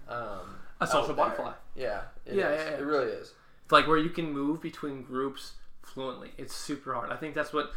um, 0.08 0.56
A 0.80 0.86
social 0.86 1.14
butterfly. 1.14 1.52
Yeah, 1.74 2.02
it 2.24 2.34
Yeah, 2.36 2.50
yeah, 2.50 2.54
yeah. 2.54 2.70
It 2.78 2.84
really 2.84 3.08
is. 3.10 3.32
It's 3.64 3.72
like 3.72 3.86
where 3.86 3.98
you 3.98 4.10
can 4.10 4.32
move 4.32 4.62
between 4.62 5.02
groups 5.02 5.52
fluently. 5.82 6.30
It's 6.38 6.54
super 6.54 6.94
hard. 6.94 7.10
I 7.10 7.16
think 7.16 7.34
that's 7.34 7.52
what 7.52 7.72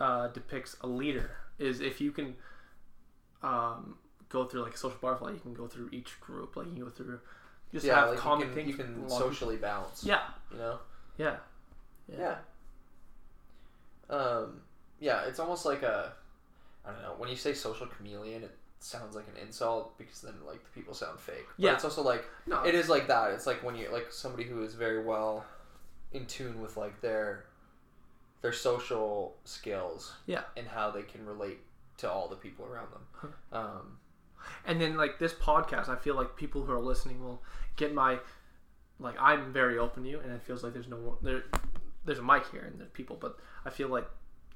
uh, 0.00 0.28
depicts 0.28 0.76
a 0.80 0.86
leader 0.86 1.30
is 1.58 1.80
if 1.80 2.00
you 2.00 2.10
can 2.12 2.34
um, 3.42 3.96
go 4.28 4.44
through 4.44 4.62
like 4.62 4.74
a 4.74 4.78
social 4.78 4.98
butterfly, 5.00 5.32
you 5.32 5.38
can 5.40 5.54
go 5.54 5.66
through 5.68 5.88
each 5.92 6.18
group. 6.20 6.56
Like 6.56 6.66
you 6.66 6.72
can 6.72 6.82
go 6.84 6.90
through 6.90 7.20
just 7.72 7.84
Yeah, 7.86 8.00
have 8.00 8.10
like 8.10 8.18
common 8.18 8.40
you 8.40 8.46
can, 8.46 8.54
things. 8.54 8.68
you 8.68 8.74
can 8.84 9.02
with 9.02 9.10
a 9.12 9.14
lot 9.14 9.22
of 9.22 9.28
socially 9.28 9.56
people. 9.56 10.02
Yeah, 10.04 10.20
You 10.50 10.58
know. 10.58 10.78
yeah, 11.18 11.36
Yeah. 12.08 12.36
Um, 14.08 14.60
yeah, 15.00 15.24
it's 15.26 15.38
almost 15.38 15.64
like 15.66 15.82
a, 15.82 16.12
I 16.84 16.90
don't 16.92 17.02
know. 17.02 17.14
When 17.18 17.28
you 17.28 17.36
say 17.36 17.52
social 17.54 17.86
chameleon, 17.86 18.42
it 18.44 18.56
sounds 18.80 19.16
like 19.16 19.26
an 19.28 19.40
insult 19.40 19.96
because 19.98 20.20
then 20.20 20.34
like 20.46 20.62
the 20.64 20.70
people 20.70 20.94
sound 20.94 21.18
fake. 21.18 21.46
But 21.56 21.64
Yeah. 21.64 21.74
it's 21.74 21.84
also 21.84 22.02
like 22.02 22.24
No, 22.46 22.62
it 22.62 22.74
is 22.74 22.88
like 22.88 23.08
that. 23.08 23.30
It's 23.32 23.46
like 23.46 23.62
when 23.62 23.74
you 23.76 23.90
like 23.90 24.12
somebody 24.12 24.44
who 24.44 24.62
is 24.62 24.74
very 24.74 25.02
well 25.02 25.44
in 26.12 26.26
tune 26.26 26.60
with 26.60 26.76
like 26.76 27.00
their 27.00 27.46
their 28.42 28.52
social 28.52 29.34
skills. 29.44 30.12
Yeah. 30.26 30.42
And 30.56 30.66
how 30.68 30.90
they 30.90 31.02
can 31.02 31.24
relate 31.26 31.58
to 31.98 32.10
all 32.10 32.28
the 32.28 32.36
people 32.36 32.66
around 32.66 32.88
them. 32.92 33.32
Um, 33.52 33.98
and 34.66 34.80
then 34.80 34.96
like 34.96 35.18
this 35.18 35.32
podcast, 35.32 35.88
I 35.88 35.96
feel 35.96 36.14
like 36.14 36.36
people 36.36 36.62
who 36.62 36.72
are 36.72 36.80
listening 36.80 37.22
will 37.24 37.42
get 37.76 37.92
my 37.94 38.18
like 39.00 39.16
I'm 39.18 39.52
very 39.52 39.78
open 39.78 40.04
to 40.04 40.08
you, 40.08 40.20
and 40.20 40.30
it 40.32 40.42
feels 40.42 40.62
like 40.62 40.72
there's 40.72 40.88
no 40.88 41.18
there. 41.22 41.44
There's 42.04 42.18
a 42.20 42.22
mic 42.22 42.44
here 42.52 42.62
and 42.62 42.78
there's 42.78 42.90
people, 42.90 43.16
but 43.20 43.36
I 43.64 43.70
feel 43.70 43.88
like 43.88 44.06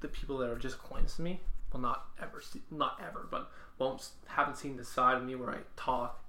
the 0.01 0.09
people 0.09 0.39
that 0.39 0.51
are 0.51 0.59
just 0.59 0.77
acquaintances 0.77 1.17
to 1.17 1.23
me 1.23 1.41
will 1.73 1.81
not 1.81 2.07
ever 2.21 2.41
see, 2.41 2.61
not 2.71 3.01
ever, 3.07 3.27
but 3.31 3.51
won't 3.79 4.09
haven't 4.27 4.57
seen 4.57 4.77
the 4.77 4.85
side 4.85 5.17
of 5.17 5.25
me 5.25 5.35
where 5.35 5.51
I 5.51 5.59
talk 5.77 6.23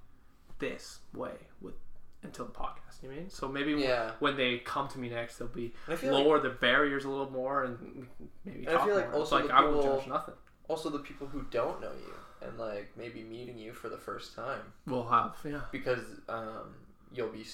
this 0.58 1.00
way 1.14 1.32
with 1.60 1.74
until 2.22 2.44
the 2.44 2.52
podcast. 2.52 3.02
You 3.02 3.08
know 3.08 3.14
I 3.16 3.18
mean? 3.20 3.30
So 3.30 3.48
maybe 3.48 3.72
Yeah. 3.72 4.12
when 4.20 4.36
they 4.36 4.58
come 4.58 4.86
to 4.88 4.98
me 4.98 5.08
next, 5.08 5.38
they'll 5.38 5.48
be 5.48 5.74
feel 5.96 6.12
like 6.14 6.24
lower 6.24 6.38
the 6.38 6.50
barriers 6.50 7.04
a 7.04 7.08
little 7.08 7.30
more 7.30 7.64
and 7.64 8.06
maybe 8.44 8.60
And 8.60 8.68
I 8.68 8.72
talk 8.74 8.86
feel 8.86 8.94
like 8.94 9.10
more. 9.10 9.20
also 9.20 9.36
it's 9.38 9.44
like 9.44 9.50
the 9.50 9.54
I 9.56 9.64
won't 9.64 9.76
people- 9.82 9.96
judge 9.98 10.06
nothing. 10.08 10.34
also 10.68 10.88
the 10.90 11.00
people 11.00 11.26
who 11.26 11.42
don't 11.50 11.80
know 11.80 11.90
you 11.92 12.14
and 12.46 12.58
like 12.58 12.92
maybe 12.96 13.22
meeting 13.24 13.58
you 13.58 13.72
for 13.72 13.88
the 13.88 13.98
first 13.98 14.36
time 14.36 14.72
We'll 14.86 15.08
have 15.08 15.34
yeah. 15.44 15.62
because 15.72 16.04
um, 16.28 16.74
you'll 17.12 17.28
be 17.28 17.44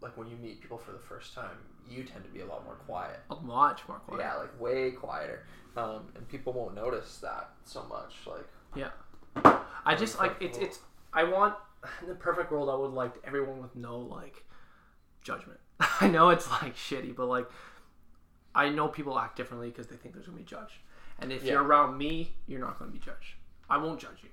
like 0.00 0.16
when 0.16 0.28
you 0.28 0.36
meet 0.36 0.60
people 0.60 0.78
for 0.78 0.92
the 0.92 0.98
first 0.98 1.34
time, 1.34 1.56
you 1.88 2.04
tend 2.04 2.24
to 2.24 2.30
be 2.30 2.40
a 2.40 2.46
lot 2.46 2.64
more 2.64 2.74
quiet. 2.74 3.20
A 3.30 3.36
much 3.36 3.82
more 3.88 3.98
quiet. 3.98 4.20
Yeah, 4.20 4.34
like 4.36 4.60
way 4.60 4.90
quieter, 4.92 5.44
um, 5.76 6.08
and 6.14 6.28
people 6.28 6.52
won't 6.52 6.74
notice 6.74 7.18
that 7.18 7.50
so 7.64 7.84
much. 7.84 8.14
Like 8.26 8.46
yeah, 8.74 8.90
I 9.84 9.94
just 9.94 10.18
like 10.18 10.36
it's 10.40 10.58
it's 10.58 10.78
I 11.12 11.24
want 11.24 11.54
in 12.02 12.08
the 12.08 12.14
perfect 12.14 12.50
world 12.50 12.68
I 12.68 12.74
would 12.74 12.92
like 12.92 13.14
everyone 13.24 13.60
with 13.60 13.74
no 13.76 13.98
like 13.98 14.44
judgment. 15.22 15.60
I 16.00 16.08
know 16.08 16.30
it's 16.30 16.50
like 16.50 16.76
shitty, 16.76 17.14
but 17.16 17.26
like 17.26 17.48
I 18.54 18.68
know 18.68 18.88
people 18.88 19.18
act 19.18 19.36
differently 19.36 19.68
because 19.68 19.86
they 19.86 19.96
think 19.96 20.14
there's 20.14 20.26
gonna 20.26 20.38
be 20.38 20.44
judged. 20.44 20.78
And 21.20 21.32
if 21.32 21.42
Yeah. 21.42 21.54
you're 21.54 21.62
around 21.64 21.98
me, 21.98 22.32
you're 22.46 22.60
not 22.60 22.78
gonna 22.78 22.90
be 22.92 22.98
judged. 22.98 23.34
I 23.70 23.76
won't 23.78 24.00
judge 24.00 24.18
you 24.22 24.30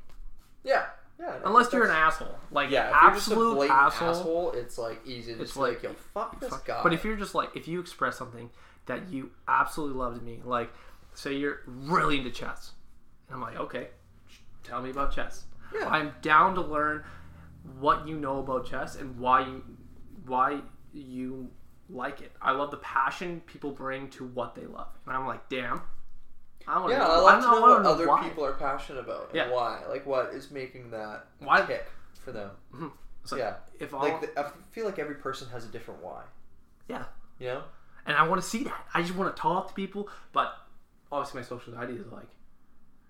yeah, 0.65 0.86
yeah. 1.19 1.36
unless 1.45 1.72
you're 1.72 1.86
an 1.86 1.91
asshole. 1.91 2.37
Like 2.51 2.70
yeah, 2.70 2.87
if 2.87 3.01
you're 3.01 3.11
just 3.11 3.27
a 3.27 3.31
absolute 3.31 3.70
asshole. 3.70 4.09
asshole, 4.09 4.51
it's 4.51 4.77
like 4.77 5.01
easy 5.05 5.33
to 5.33 5.42
It's 5.42 5.51
just 5.51 5.57
like, 5.57 5.74
like, 5.75 5.83
yo, 5.83 5.94
fuck 6.13 6.40
this 6.40 6.50
Fuck. 6.50 6.66
guy. 6.66 6.79
But 6.83 6.94
if 6.94 7.03
you're 7.03 7.16
just 7.16 7.35
like 7.35 7.55
if 7.55 7.68
you 7.68 7.79
express 7.79 8.18
something 8.18 8.50
that 8.85 9.09
you 9.09 9.31
absolutely 9.48 9.98
love 9.98 10.18
to 10.18 10.22
me, 10.22 10.42
like 10.44 10.72
say 11.13 11.33
you're 11.33 11.61
really 11.66 12.18
into 12.18 12.31
chess, 12.31 12.72
and 13.27 13.35
I'm 13.35 13.42
like, 13.42 13.57
okay, 13.57 13.90
tell 14.63 14.81
me 14.81 14.90
about 14.90 15.13
chess. 15.13 15.46
Yeah. 15.74 15.87
I'm 15.87 16.13
down 16.22 16.55
to 16.55 16.61
learn 16.61 17.03
what 17.79 18.07
you 18.07 18.18
know 18.18 18.40
about 18.40 18.68
chess 18.68 18.96
and 18.96 19.18
why 19.20 19.42
you 19.42 19.63
why 20.25 20.61
you 20.94 21.50
like 21.90 22.22
it. 22.22 22.31
I 22.42 22.51
love 22.51 22.72
the 22.72 22.77
passion 22.77 23.42
people 23.46 23.72
bring 23.72 24.09
to 24.11 24.25
what 24.25 24.55
they 24.55 24.66
love, 24.66 24.90
and 25.05 25.16
I'm 25.16 25.25
like, 25.27 25.50
damn. 25.50 25.81
I 26.68 26.80
want 26.80 26.92
yeah, 26.92 27.00
know, 27.00 27.06
I 27.06 27.18
like 27.20 27.42
to 27.42 27.51
know 27.51 27.62
what 27.62 27.86
other 27.86 28.08
why. 28.08 28.24
people 28.24 28.44
are 28.46 28.54
passionate 28.54 29.00
about 29.00 29.28
and 29.28 29.36
Yeah. 29.36 29.51
why. 29.51 29.84
Like 29.88 30.06
what 30.06 30.34
is 30.34 30.50
making 30.51 30.92
that 30.92 31.28
Why- 31.40 31.62
tick 31.66 31.86
for 32.24 32.32
them. 32.32 32.51
It's 33.22 33.32
like, 33.32 33.40
yeah. 33.40 33.56
If 33.80 33.94
all, 33.94 34.01
Like 34.01 34.22
the, 34.22 34.40
I 34.40 34.50
feel 34.72 34.86
like 34.86 34.98
every 35.00 35.16
person 35.16 35.48
has 35.50 35.66
a 35.66 35.68
different 35.70 36.01
why. 36.04 36.24
yeah, 36.88 37.06
You 37.40 37.48
know? 37.48 37.64
and 38.06 38.16
I 38.18 38.28
want 38.28 38.42
to 38.42 38.48
see 38.48 38.64
that. 38.64 38.86
I 38.94 39.01
just 39.01 39.16
want 39.16 39.36
to 39.36 39.40
talk 39.42 39.68
to 39.70 39.74
people, 39.74 40.10
but 40.32 40.54
obviously 41.12 41.42
my 41.42 41.46
social 41.46 41.74
media 41.78 42.01
is 42.01 42.12
like 42.12 42.28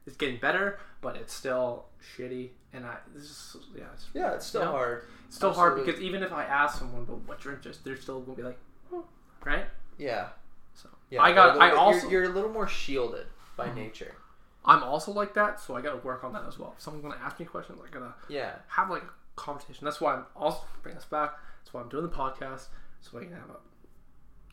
it's 0.06 0.16
getting 0.18 0.40
better, 0.40 0.78
but 1.02 1.16
it's 1.16 1.34
still 1.34 1.86
shitty. 2.18 2.52
And 2.74 2.86
I 2.86 2.98
this 3.14 3.24
is 3.24 3.58
yeah, 3.76 3.86
it's, 3.94 4.08
Yeah, 4.14 4.34
it's 4.34 4.46
still 4.46 4.62
You 4.62 4.66
know? 4.68 4.72
hard. 4.74 5.06
it's 5.28 5.36
still 5.38 5.54
hard 5.54 5.84
because 5.84 6.00
even 6.02 6.24
if 6.24 6.32
I 6.34 6.44
ask 6.44 6.78
someone 6.80 7.04
about 7.04 7.20
what's 7.26 7.44
your 7.46 7.54
interest, 7.54 7.84
they're 7.86 7.96
still 7.98 8.20
gonna 8.22 8.36
be 8.38 8.44
like, 8.44 8.60
"Hmm," 8.90 9.00
right? 9.46 9.66
Yeah. 9.98 10.30
So 10.74 10.90
Yeah. 11.10 11.22
I 11.24 11.32
got- 11.34 11.58
I 11.60 11.70
bit- 11.70 11.78
also- 11.78 12.10
you're, 12.10 12.24
you're 12.24 12.32
a 12.32 12.36
little 12.36 12.52
more 12.52 12.68
shielded 12.68 13.28
by 13.56 13.74
nature. 13.74 14.16
I'm 14.64 14.82
also 14.84 15.12
like 15.12 15.34
that, 15.36 15.60
so 15.60 15.76
I 15.76 15.82
gotta 15.82 15.98
work 15.98 16.24
on 16.24 16.34
that 16.34 16.44
as 16.48 16.58
well. 16.58 16.74
If 16.76 16.82
someone's 16.82 17.04
gonna 17.04 17.22
ask 17.24 17.40
me 17.40 17.46
questions, 17.46 17.80
I 17.86 17.90
gotta 17.92 18.14
Yeah. 18.28 18.56
have 18.68 18.90
like 18.90 19.04
a 19.04 19.10
conversation. 19.36 19.86
That's 19.86 20.02
why 20.02 20.14
I'm 20.16 20.26
also 20.36 20.62
bringing 20.82 20.98
this 20.98 21.06
back. 21.06 21.38
That's 21.64 21.74
why 21.74 21.82
I'm 21.82 21.90
doing 21.90 22.04
the 22.04 22.10
podcast, 22.12 22.68
so 23.02 23.18
I 23.20 23.24
can 23.24 23.34
have 23.34 23.50
a 23.50 23.58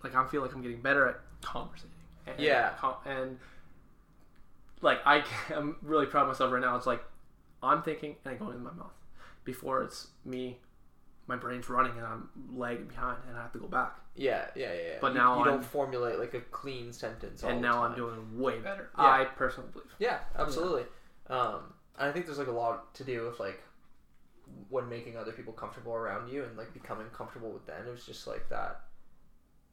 like 0.02 0.14
I 0.14 0.26
feel 0.26 0.42
like 0.42 0.52
I'm 0.54 0.62
getting 0.62 0.80
better 0.82 1.06
at 1.08 1.20
conversating. 1.42 1.90
And, 2.26 2.38
Yeah. 2.40 2.74
and 3.06 3.38
like 4.80 4.98
I, 5.06 5.24
I'm 5.54 5.76
really 5.82 6.06
proud 6.06 6.22
of 6.22 6.28
myself 6.28 6.52
right 6.52 6.60
now. 6.60 6.76
It's 6.76 6.86
like 6.86 7.02
I'm 7.62 7.82
thinking 7.82 8.16
and 8.24 8.34
I 8.34 8.36
go 8.36 8.46
into 8.50 8.58
my 8.58 8.72
mouth 8.72 8.92
before 9.44 9.82
it's 9.82 10.08
me. 10.24 10.58
My 11.26 11.36
brain's 11.36 11.68
running 11.68 11.92
and 11.96 12.04
I'm 12.04 12.28
lagging 12.54 12.86
behind 12.88 13.18
and 13.28 13.36
I 13.38 13.42
have 13.42 13.52
to 13.52 13.58
go 13.58 13.68
back. 13.68 13.96
Yeah, 14.16 14.46
yeah, 14.56 14.72
yeah. 14.72 14.80
yeah. 14.88 14.98
But 15.00 15.12
you, 15.12 15.18
now 15.18 15.38
you 15.38 15.44
don't 15.44 15.64
formulate 15.64 16.18
like 16.18 16.34
a 16.34 16.40
clean 16.40 16.92
sentence. 16.92 17.42
And 17.42 17.62
now 17.62 17.84
I'm 17.84 17.94
doing 17.94 18.38
way 18.38 18.58
better. 18.58 18.90
Yeah. 18.98 19.04
I 19.04 19.24
personally 19.24 19.70
believe. 19.72 19.88
Yeah, 19.98 20.18
absolutely. 20.38 20.84
Um, 21.28 21.72
and 21.98 22.10
I 22.10 22.12
think 22.12 22.26
there's 22.26 22.38
like 22.38 22.48
a 22.48 22.52
lot 22.52 22.92
to 22.96 23.04
do 23.04 23.24
with 23.24 23.38
like 23.40 23.62
when 24.68 24.88
making 24.88 25.16
other 25.16 25.32
people 25.32 25.52
comfortable 25.52 25.94
around 25.94 26.28
you 26.30 26.42
and 26.44 26.56
like 26.56 26.74
becoming 26.74 27.06
comfortable 27.14 27.50
with 27.50 27.66
them. 27.66 27.86
It 27.86 27.90
was 27.90 28.04
just 28.04 28.26
like 28.26 28.48
that, 28.50 28.80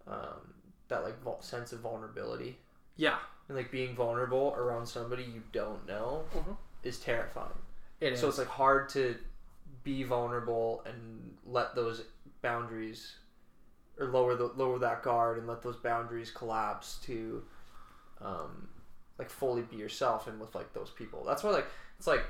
um, 0.07 0.53
that 0.87 1.03
like 1.03 1.15
sense 1.43 1.71
of 1.71 1.79
vulnerability 1.79 2.57
Yeah, 2.95 3.17
and 3.47 3.57
like 3.57 3.71
being 3.71 3.95
vulnerable 3.95 4.53
around 4.57 4.85
somebody 4.85 5.23
you 5.23 5.43
don't 5.51 5.85
know 5.87 6.25
Mhm. 6.33 6.57
is 6.83 6.99
terrifying. 6.99 7.51
it 7.99 8.13
is. 8.13 8.19
So 8.21 8.29
it's 8.29 8.37
like 8.37 8.47
hard 8.47 8.87
to 8.89 9.17
be 9.83 10.03
vulnerable 10.03 10.83
and 10.85 11.35
let 11.45 11.75
those 11.75 12.03
boundaries 12.41 13.15
or 13.99 14.07
lower 14.07 14.35
the 14.35 14.45
lower 14.55 14.79
that 14.79 15.03
guard 15.03 15.37
and 15.37 15.47
let 15.47 15.61
those 15.61 15.75
boundaries 15.77 16.31
collapse 16.31 16.97
to 17.03 17.43
um 18.21 18.67
like 19.17 19.29
fully 19.29 19.61
be 19.63 19.75
yourself 19.77 20.27
and 20.27 20.39
with 20.39 20.55
like 20.55 20.73
those 20.73 20.89
people. 20.91 21.23
That's 21.25 21.43
why 21.43 21.51
like 21.51 21.67
it's 21.97 22.07
like 22.07 22.23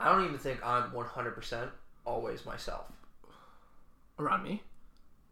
I 0.00 0.10
don't 0.10 0.24
even 0.24 0.38
think 0.38 0.64
I'm 0.64 0.90
100% 0.90 1.68
always 2.04 2.44
myself. 2.44 2.86
around 4.18 4.42
me. 4.42 4.62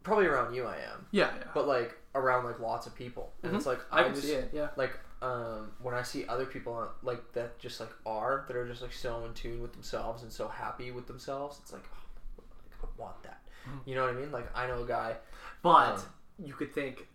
Probably 0.02 0.26
around 0.26 0.54
you 0.54 0.64
I 0.64 0.76
am, 0.76 1.06
Yeah, 1.10 1.30
yeah. 1.36 1.44
but 1.54 1.66
like 1.66 1.96
around 2.14 2.44
like 2.44 2.58
lots 2.60 2.86
of 2.86 2.94
people. 2.94 3.32
And 3.42 3.54
it's 3.56 3.66
like 3.66 3.80
I 3.90 4.00
I, 4.00 4.04
can 4.04 4.14
just 4.14 4.26
see 4.26 4.34
it. 4.34 4.50
Yeah. 4.52 4.68
like 4.76 4.98
um, 5.22 5.70
when 5.80 5.94
I 5.94 6.02
see 6.02 6.26
other 6.26 6.44
people 6.44 6.88
like 7.02 7.32
that 7.34 7.58
just 7.60 7.78
like 7.78 7.90
are 8.04 8.44
that 8.48 8.56
are 8.56 8.66
just 8.66 8.82
like 8.82 8.92
so 8.92 9.24
in 9.24 9.32
tune 9.34 9.62
with 9.62 9.72
themselves 9.72 10.24
and 10.24 10.32
so 10.32 10.48
happy 10.48 10.90
with 10.90 11.06
themselves, 11.06 11.60
it's 11.62 11.72
like, 11.72 11.84
oh, 11.94 12.42
like 12.58 12.90
I 12.90 13.00
want 13.00 13.22
that. 13.22 13.40
Mm-hmm. 13.68 13.88
You 13.88 13.94
know 13.94 14.02
what 14.02 14.16
I 14.16 14.18
mean? 14.18 14.32
Like 14.32 14.50
I 14.56 14.66
know 14.66 14.82
a 14.82 14.86
guy. 14.86 15.14
But 15.62 15.98
Um, 15.98 16.02
you 16.44 16.54
could 16.54 16.74
think 16.74 17.06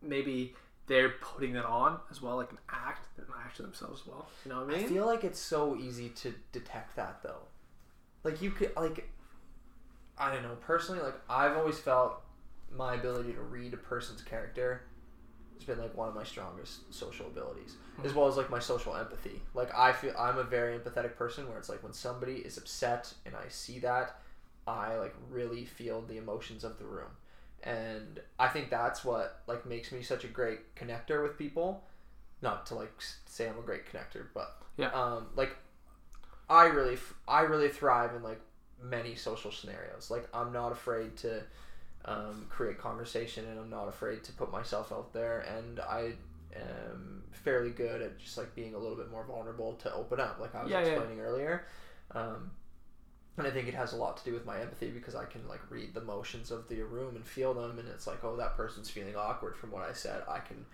maybe 0.00 0.54
they're 0.86 1.14
putting 1.20 1.52
that 1.54 1.64
on 1.64 1.98
as 2.10 2.22
well, 2.22 2.36
like 2.36 2.52
an 2.52 2.58
act, 2.68 3.08
an 3.18 3.24
act 3.44 3.56
to 3.56 3.62
themselves 3.62 4.02
as 4.02 4.06
well. 4.06 4.28
You 4.44 4.52
know 4.52 4.60
what 4.60 4.72
I 4.72 4.76
mean? 4.76 4.84
I 4.86 4.88
feel 4.88 5.06
like 5.06 5.24
it's 5.24 5.40
so 5.40 5.76
easy 5.76 6.10
to 6.10 6.32
detect 6.52 6.94
that 6.96 7.20
though. 7.24 7.42
Like 8.22 8.40
you 8.40 8.52
could 8.52 8.72
like, 8.76 9.10
I 10.16 10.32
don't 10.32 10.44
know. 10.44 10.56
Personally, 10.60 11.02
like 11.02 11.16
I've 11.28 11.56
always 11.56 11.80
felt 11.80 12.22
my 12.72 12.94
ability 12.94 13.32
to 13.32 13.40
read 13.40 13.74
a 13.74 13.76
person's 13.76 14.22
character 14.22 14.82
has 15.60 15.66
been 15.76 15.82
like 15.82 15.96
one 15.96 16.08
of 16.08 16.14
my 16.14 16.24
strongest 16.24 16.92
social 16.92 17.26
abilities, 17.26 17.76
as 18.04 18.14
well 18.14 18.26
as 18.26 18.36
like 18.36 18.50
my 18.50 18.58
social 18.58 18.96
empathy. 18.96 19.42
Like 19.54 19.74
I 19.76 19.92
feel 19.92 20.14
I'm 20.18 20.38
a 20.38 20.42
very 20.44 20.78
empathetic 20.78 21.16
person 21.16 21.48
where 21.48 21.58
it's 21.58 21.68
like 21.68 21.82
when 21.82 21.92
somebody 21.92 22.36
is 22.36 22.56
upset 22.56 23.12
and 23.26 23.34
I 23.36 23.48
see 23.48 23.78
that, 23.80 24.20
I 24.66 24.96
like 24.96 25.14
really 25.30 25.64
feel 25.64 26.02
the 26.02 26.16
emotions 26.16 26.64
of 26.64 26.78
the 26.78 26.84
room, 26.84 27.10
and 27.62 28.20
I 28.38 28.48
think 28.48 28.70
that's 28.70 29.04
what 29.04 29.42
like 29.46 29.66
makes 29.66 29.92
me 29.92 30.02
such 30.02 30.24
a 30.24 30.28
great 30.28 30.74
connector 30.74 31.22
with 31.22 31.38
people. 31.38 31.84
Not 32.42 32.64
to 32.66 32.74
like 32.74 32.92
say 33.26 33.48
I'm 33.48 33.58
a 33.58 33.62
great 33.62 33.82
connector, 33.86 34.26
but 34.34 34.56
Yeah. 34.78 34.90
um, 34.92 35.26
like 35.36 35.54
I 36.48 36.64
really 36.66 36.94
f- 36.94 37.14
I 37.28 37.42
really 37.42 37.68
thrive 37.68 38.14
in 38.14 38.22
like 38.22 38.40
many 38.82 39.14
social 39.14 39.52
scenarios. 39.52 40.10
Like 40.10 40.26
I'm 40.32 40.52
not 40.52 40.72
afraid 40.72 41.16
to 41.18 41.42
um, 42.04 42.46
create 42.48 42.78
conversation, 42.78 43.44
and 43.46 43.58
I'm 43.58 43.70
not 43.70 43.88
afraid 43.88 44.24
to 44.24 44.32
put 44.32 44.50
myself 44.50 44.92
out 44.92 45.12
there, 45.12 45.40
and 45.40 45.80
I 45.80 46.12
am 46.56 47.22
fairly 47.32 47.70
good 47.70 48.02
at 48.02 48.18
just 48.18 48.36
like 48.38 48.54
being 48.54 48.74
a 48.74 48.78
little 48.78 48.96
bit 48.96 49.10
more 49.10 49.24
vulnerable 49.24 49.74
to 49.74 49.94
open 49.94 50.20
up, 50.20 50.38
like 50.40 50.54
I 50.54 50.62
was 50.62 50.70
Yeah, 50.70 50.80
yeah. 50.80 50.86
explaining 50.88 51.20
earlier. 51.20 51.66
Um, 52.12 52.50
and 53.36 53.46
I 53.46 53.50
think 53.50 53.68
it 53.68 53.74
has 53.74 53.92
a 53.92 53.96
lot 53.96 54.16
to 54.18 54.24
do 54.24 54.32
with 54.34 54.44
my 54.44 54.60
empathy 54.60 54.90
because 54.90 55.14
I 55.14 55.24
can 55.24 55.46
like 55.48 55.60
read 55.70 55.94
the 55.94 56.00
motions 56.00 56.50
of 56.50 56.68
the 56.68 56.82
room 56.82 57.16
and 57.16 57.24
feel 57.24 57.54
them, 57.54 57.78
and 57.78 57.88
it's 57.88 58.06
like, 58.06 58.24
oh, 58.24 58.36
that 58.36 58.56
person's 58.56 58.90
feeling 58.90 59.16
awkward 59.16 59.56
from 59.56 59.70
what 59.70 59.82
I 59.88 59.92
said. 59.92 60.22
I 60.28 60.40
can, 60.40 60.66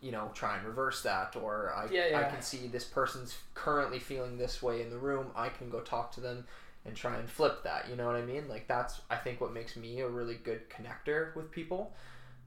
you 0.00 0.12
know, 0.12 0.30
try 0.34 0.56
and 0.56 0.66
reverse 0.66 1.02
that, 1.02 1.36
or 1.36 1.72
I, 1.74 1.88
Yeah, 1.92 2.18
I 2.20 2.30
can 2.30 2.40
see 2.42 2.68
this 2.68 2.84
person's 2.84 3.36
currently 3.54 3.98
feeling 3.98 4.38
this 4.38 4.62
way 4.62 4.80
in 4.82 4.90
the 4.90 4.98
room. 4.98 5.28
I 5.34 5.48
can 5.48 5.68
go 5.70 5.80
talk 5.80 6.12
to 6.12 6.20
them 6.20 6.46
and 6.84 6.96
try 6.96 7.16
and 7.16 7.28
flip 7.28 7.64
that. 7.64 7.88
You 7.88 7.96
know 7.96 8.06
what 8.06 8.16
I 8.16 8.22
mean? 8.22 8.48
Like 8.48 8.68
that's 8.68 9.00
I 9.10 9.16
think 9.16 9.40
what 9.40 9.52
makes 9.52 9.76
me 9.76 10.00
a 10.00 10.08
really 10.08 10.36
good 10.36 10.68
connector 10.70 11.34
with 11.36 11.50
people. 11.50 11.92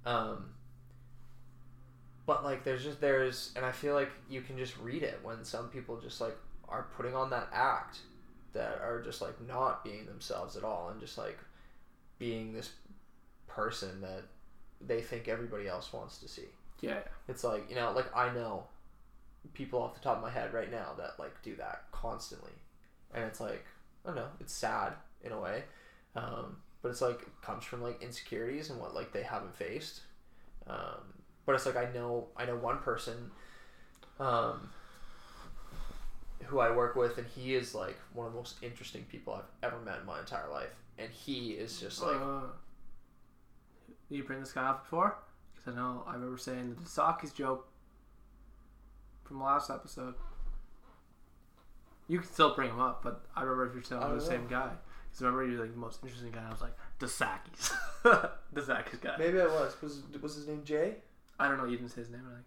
Um, 0.05 0.51
but 2.25 2.43
like 2.43 2.63
there's 2.63 2.83
just 2.83 3.01
there's 3.01 3.51
and 3.55 3.65
I 3.65 3.71
feel 3.71 3.93
like 3.93 4.11
you 4.29 4.41
can 4.41 4.57
just 4.57 4.77
read 4.77 5.03
it 5.03 5.19
when 5.23 5.43
some 5.43 5.69
people 5.69 5.97
just 5.97 6.21
like 6.21 6.37
are 6.67 6.87
putting 6.95 7.15
on 7.15 7.29
that 7.31 7.49
act 7.51 7.99
that 8.53 8.79
are 8.81 9.01
just 9.03 9.21
like 9.21 9.35
not 9.47 9.83
being 9.83 10.05
themselves 10.05 10.55
at 10.55 10.63
all 10.63 10.89
and 10.89 10.99
just 10.99 11.17
like 11.17 11.37
being 12.19 12.53
this 12.53 12.71
person 13.47 14.01
that 14.01 14.23
they 14.85 15.01
think 15.01 15.27
everybody 15.27 15.67
else 15.67 15.91
wants 15.93 16.17
to 16.19 16.27
see. 16.27 16.47
Yeah. 16.81 16.99
It's 17.27 17.43
like, 17.43 17.69
you 17.69 17.75
know, 17.75 17.91
like 17.95 18.15
I 18.15 18.33
know 18.33 18.63
people 19.53 19.81
off 19.81 19.93
the 19.93 20.01
top 20.01 20.17
of 20.17 20.23
my 20.23 20.29
head 20.29 20.53
right 20.53 20.71
now 20.71 20.93
that 20.97 21.19
like 21.19 21.41
do 21.43 21.55
that 21.55 21.83
constantly. 21.91 22.51
And 23.13 23.23
it's 23.23 23.39
like, 23.39 23.65
I 24.03 24.09
don't 24.09 24.15
know, 24.15 24.27
it's 24.39 24.53
sad 24.53 24.93
in 25.23 25.31
a 25.31 25.39
way. 25.39 25.63
Um, 26.15 26.57
but 26.81 26.89
it's 26.89 27.01
like 27.01 27.21
it 27.21 27.41
comes 27.41 27.63
from 27.63 27.81
like 27.81 28.01
insecurities 28.01 28.69
and 28.69 28.79
what 28.79 28.95
like 28.95 29.11
they 29.11 29.23
haven't 29.23 29.55
faced. 29.55 30.01
Um, 30.67 31.13
but 31.45 31.55
it's 31.55 31.65
like 31.65 31.77
I 31.77 31.91
know 31.93 32.27
I 32.35 32.45
know 32.45 32.55
one 32.55 32.79
person 32.79 33.31
um, 34.19 34.69
who 36.45 36.59
I 36.59 36.71
work 36.71 36.95
with 36.95 37.17
and 37.17 37.27
he 37.27 37.55
is 37.55 37.75
like 37.75 37.97
one 38.13 38.27
of 38.27 38.33
the 38.33 38.39
most 38.39 38.57
interesting 38.61 39.03
people 39.09 39.33
I've 39.33 39.69
ever 39.69 39.79
met 39.79 39.99
in 39.99 40.05
my 40.05 40.19
entire 40.19 40.49
life. 40.49 40.75
And 40.97 41.09
he 41.11 41.51
is 41.51 41.79
just 41.79 42.01
like 42.01 42.15
uh, 42.15 42.41
you 44.09 44.23
bring 44.23 44.39
this 44.39 44.51
guy 44.51 44.67
up 44.67 44.83
before? 44.83 45.17
Because 45.55 45.73
I 45.73 45.75
know 45.75 46.03
I 46.07 46.13
remember 46.13 46.37
saying 46.37 46.75
the 46.81 46.89
Saki's 46.89 47.31
joke 47.31 47.67
from 49.23 49.41
last 49.41 49.69
episode. 49.69 50.15
You 52.11 52.19
can 52.19 52.27
still 52.29 52.53
bring 52.53 52.69
him 52.69 52.79
up, 52.79 53.03
but 53.03 53.23
I 53.35 53.41
remember 53.43 53.67
if 53.67 53.89
you're 53.89 53.99
I 53.99 54.03
the 54.03 54.09
don't 54.17 54.21
same 54.21 54.47
guy. 54.47 54.69
Because 55.07 55.21
remember 55.21 55.45
you're 55.45 55.61
like 55.61 55.71
the 55.71 55.79
most 55.79 55.99
interesting 56.03 56.31
guy. 56.31 56.39
And 56.39 56.47
I 56.47 56.51
was 56.51 56.61
like 56.61 56.75
Dasaki's, 56.99 57.71
Dasaki's 58.53 58.99
guy. 59.01 59.15
maybe 59.17 59.39
I 59.39 59.45
was 59.45 59.81
was 59.81 60.03
was 60.21 60.35
his 60.35 60.47
name 60.47 60.61
Jay? 60.65 60.95
I 61.39 61.47
don't 61.47 61.57
know. 61.57 61.65
You 61.65 61.77
didn't 61.77 61.91
say 61.91 62.01
his 62.01 62.09
name. 62.09 62.21
I 62.29 62.33
think. 62.33 62.45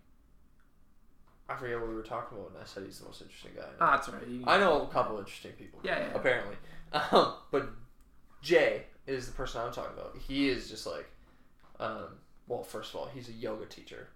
I 1.48 1.57
forget 1.57 1.79
what 1.79 1.88
we 1.88 1.94
were 1.94 2.03
talking 2.03 2.38
about, 2.38 2.50
and 2.50 2.59
I 2.62 2.66
said 2.66 2.85
he's 2.85 2.98
the 2.98 3.07
most 3.07 3.20
interesting 3.22 3.53
guy. 3.57 3.68
Ah, 3.81 3.96
that's 3.96 4.09
right. 4.09 4.27
You, 4.27 4.44
I 4.46 4.59
know 4.59 4.83
a 4.83 4.87
couple 4.88 5.18
interesting 5.18 5.53
people. 5.53 5.81
Yeah, 5.83 5.98
yeah. 5.98 6.14
Apparently, 6.14 6.57
um, 6.92 7.35
but 7.50 7.68
Jay 8.42 8.85
is 9.07 9.27
the 9.27 9.33
person 9.33 9.61
I'm 9.62 9.72
talking 9.72 9.92
about. 9.98 10.16
He 10.27 10.48
is 10.48 10.68
just 10.70 10.87
like, 10.87 11.07
um, 11.81 12.18
well, 12.48 12.62
first 12.62 12.94
of 12.94 13.00
all, 13.00 13.07
he's 13.14 13.29
a 13.29 13.33
yoga 13.33 13.66
teacher 13.66 14.09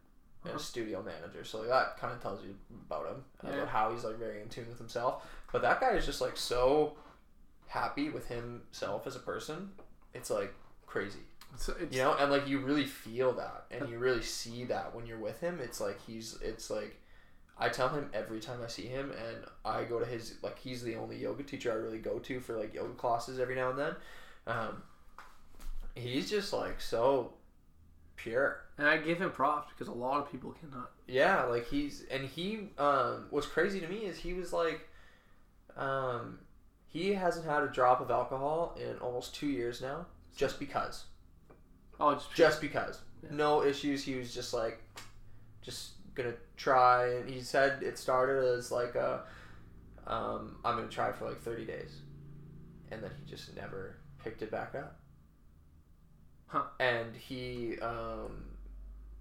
and 0.44 0.50
Uh-huh. 0.50 0.56
a 0.58 0.62
studio 0.62 1.02
manager, 1.02 1.44
so 1.44 1.64
that 1.64 1.98
kind 1.98 2.12
of 2.14 2.22
tells 2.22 2.42
you 2.44 2.54
about 2.86 3.06
him, 3.08 3.24
Yeah. 3.44 3.50
about 3.56 3.68
how 3.68 3.92
he's 3.92 4.04
like 4.04 4.16
very 4.18 4.40
in 4.40 4.48
tune 4.48 4.68
with 4.68 4.78
himself. 4.78 5.26
But 5.52 5.62
that 5.62 5.80
guy 5.80 5.90
is 5.92 6.06
just 6.06 6.20
like 6.20 6.36
so 6.36 6.94
happy 7.68 8.10
with 8.10 8.28
himself 8.28 9.06
as 9.06 9.16
a 9.16 9.20
person. 9.20 9.70
It's 10.14 10.30
like 10.30 10.54
crazy. 10.86 11.20
So 11.56 11.74
it's, 11.80 11.96
you 11.96 12.02
know 12.02 12.14
and 12.14 12.30
like 12.30 12.46
you 12.46 12.60
really 12.60 12.84
feel 12.84 13.32
that 13.34 13.64
and 13.70 13.88
you 13.88 13.98
really 13.98 14.22
see 14.22 14.64
that 14.64 14.94
when 14.94 15.06
you're 15.06 15.18
with 15.18 15.40
him 15.40 15.60
it's 15.62 15.80
like 15.80 15.98
he's 16.06 16.38
it's 16.42 16.68
like 16.68 17.00
i 17.58 17.70
tell 17.70 17.88
him 17.88 18.10
every 18.12 18.38
time 18.38 18.58
i 18.62 18.66
see 18.66 18.86
him 18.86 19.12
and 19.12 19.38
i 19.64 19.82
go 19.84 19.98
to 19.98 20.04
his 20.04 20.34
like 20.42 20.58
he's 20.58 20.82
the 20.82 20.94
only 20.94 21.16
yoga 21.16 21.42
teacher 21.42 21.72
i 21.72 21.74
really 21.74 21.98
go 21.98 22.18
to 22.18 22.38
for 22.38 22.56
like 22.56 22.74
yoga 22.74 22.92
classes 22.92 23.40
every 23.40 23.54
now 23.54 23.70
and 23.70 23.78
then 23.78 23.94
um 24.46 24.82
he's 25.94 26.28
just 26.28 26.52
like 26.52 26.80
so 26.80 27.32
pure 28.16 28.64
and 28.76 28.86
I 28.86 28.98
give 28.98 29.18
him 29.18 29.30
props 29.30 29.72
because 29.72 29.88
a 29.88 29.96
lot 29.96 30.20
of 30.20 30.30
people 30.30 30.54
cannot. 30.60 30.90
yeah 31.06 31.44
like 31.44 31.66
he's 31.66 32.04
and 32.10 32.28
he 32.28 32.68
um 32.76 33.26
what's 33.30 33.46
crazy 33.46 33.80
to 33.80 33.88
me 33.88 34.00
is 34.00 34.18
he 34.18 34.34
was 34.34 34.52
like 34.52 34.88
um 35.78 36.38
he 36.88 37.12
hasn't 37.12 37.46
had 37.46 37.62
a 37.62 37.68
drop 37.68 38.00
of 38.00 38.10
alcohol 38.10 38.76
in 38.80 38.96
almost 38.98 39.34
two 39.34 39.48
years 39.48 39.80
now 39.80 40.06
just 40.34 40.58
because. 40.58 41.04
Oh, 42.00 42.14
just 42.14 42.34
just 42.34 42.60
because. 42.60 43.00
Yeah. 43.22 43.30
no 43.32 43.64
issues. 43.64 44.04
He 44.04 44.14
was 44.14 44.32
just 44.34 44.52
like 44.54 44.80
just 45.62 45.92
gonna 46.14 46.34
try 46.56 47.08
and 47.14 47.30
he 47.30 47.40
said 47.40 47.82
it 47.82 47.96
started 47.96 48.42
as 48.44 48.72
like 48.72 48.96
a 48.96 49.22
um, 50.06 50.56
i'm 50.64 50.74
gonna 50.76 50.88
try 50.88 51.12
for 51.12 51.28
like 51.28 51.40
30 51.40 51.64
days 51.64 52.00
and 52.90 53.02
then 53.02 53.10
he 53.18 53.30
just 53.30 53.54
never 53.54 53.96
picked 54.22 54.42
it 54.42 54.50
back 54.50 54.74
up. 54.74 54.98
Huh. 56.46 56.62
and 56.80 57.14
he 57.14 57.78
um, 57.80 58.44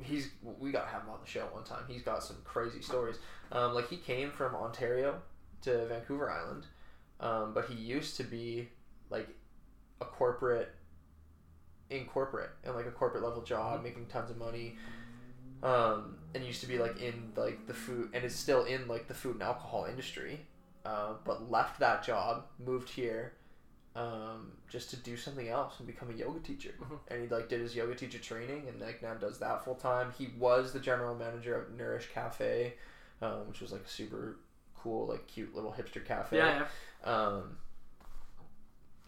he's 0.02 0.30
we 0.60 0.72
gotta 0.72 0.88
have 0.88 1.02
him 1.02 1.10
on 1.10 1.20
the 1.22 1.30
show 1.30 1.42
one 1.52 1.66
time. 1.66 1.84
He's 1.88 2.02
got 2.02 2.24
some 2.24 2.38
crazy 2.46 2.82
stories. 2.82 3.18
Um, 3.52 3.74
like 3.74 3.90
he 3.90 3.98
came 3.98 4.32
from 4.32 4.56
ontario 4.56 5.22
to 5.68 5.86
vancouver 5.88 6.30
island 6.32 6.66
um, 7.20 7.54
but 7.54 7.66
he 7.66 7.76
used 7.76 8.16
to 8.18 8.24
be 8.24 8.70
like 9.10 9.28
a 10.02 10.06
corporate 10.06 10.74
in 11.90 12.06
corporate 12.06 12.52
and 12.64 12.76
like 12.76 12.86
a 12.86 12.92
corporate 12.92 13.24
level 13.24 13.42
job 13.42 13.84
making 13.84 14.06
tons 14.08 14.30
of 14.30 14.38
money 14.38 14.76
um, 15.64 16.18
and 16.36 16.44
used 16.44 16.62
to 16.62 16.68
be 16.68 16.78
like 16.78 17.00
in 17.02 17.32
like 17.36 17.66
the 17.68 17.74
food 17.74 18.10
and 18.14 18.24
is 18.24 18.36
still 18.36 18.66
in 18.66 18.88
like 18.88 19.08
the 19.08 19.14
food 19.14 19.34
and 19.34 19.44
alcohol 19.44 19.86
industry 19.90 20.40
uh, 20.86 21.14
but 21.26 21.50
left 21.50 21.80
that 21.80 22.04
job 22.04 22.46
moved 22.64 22.90
here 22.90 23.34
um, 23.96 24.52
just 24.70 24.92
to 24.92 24.96
do 24.98 25.18
something 25.18 25.48
else 25.48 25.74
and 25.80 25.88
become 25.88 26.12
a 26.12 26.14
yoga 26.14 26.40
teacher. 26.40 26.76
Mhm. 26.80 27.00
and 27.08 27.22
he 27.24 27.28
like 27.28 27.50
did 27.50 27.62
his 27.62 27.76
yoga 27.76 27.96
teacher 27.96 28.20
training 28.20 28.68
and 28.68 28.80
like 28.80 29.02
now 29.02 29.16
does 29.16 29.40
that 29.40 29.66
full 29.66 29.76
time. 29.76 30.14
He 30.18 30.30
was 30.38 30.72
the 30.72 30.80
general 30.80 31.16
manager 31.16 31.56
of 31.60 31.76
nourish 31.76 32.10
cafe 32.14 32.76
um, 33.22 33.48
which 33.48 33.62
was 33.62 33.72
like 33.72 33.82
a 33.86 33.90
super 33.90 34.38
cool 34.82 35.08
like 35.08 35.28
cute 35.28 35.54
little 35.56 35.72
hipster 35.78 36.04
cafe 36.06 36.38
Yeah, 36.38 36.64
yeah. 37.06 37.12
um, 37.12 37.58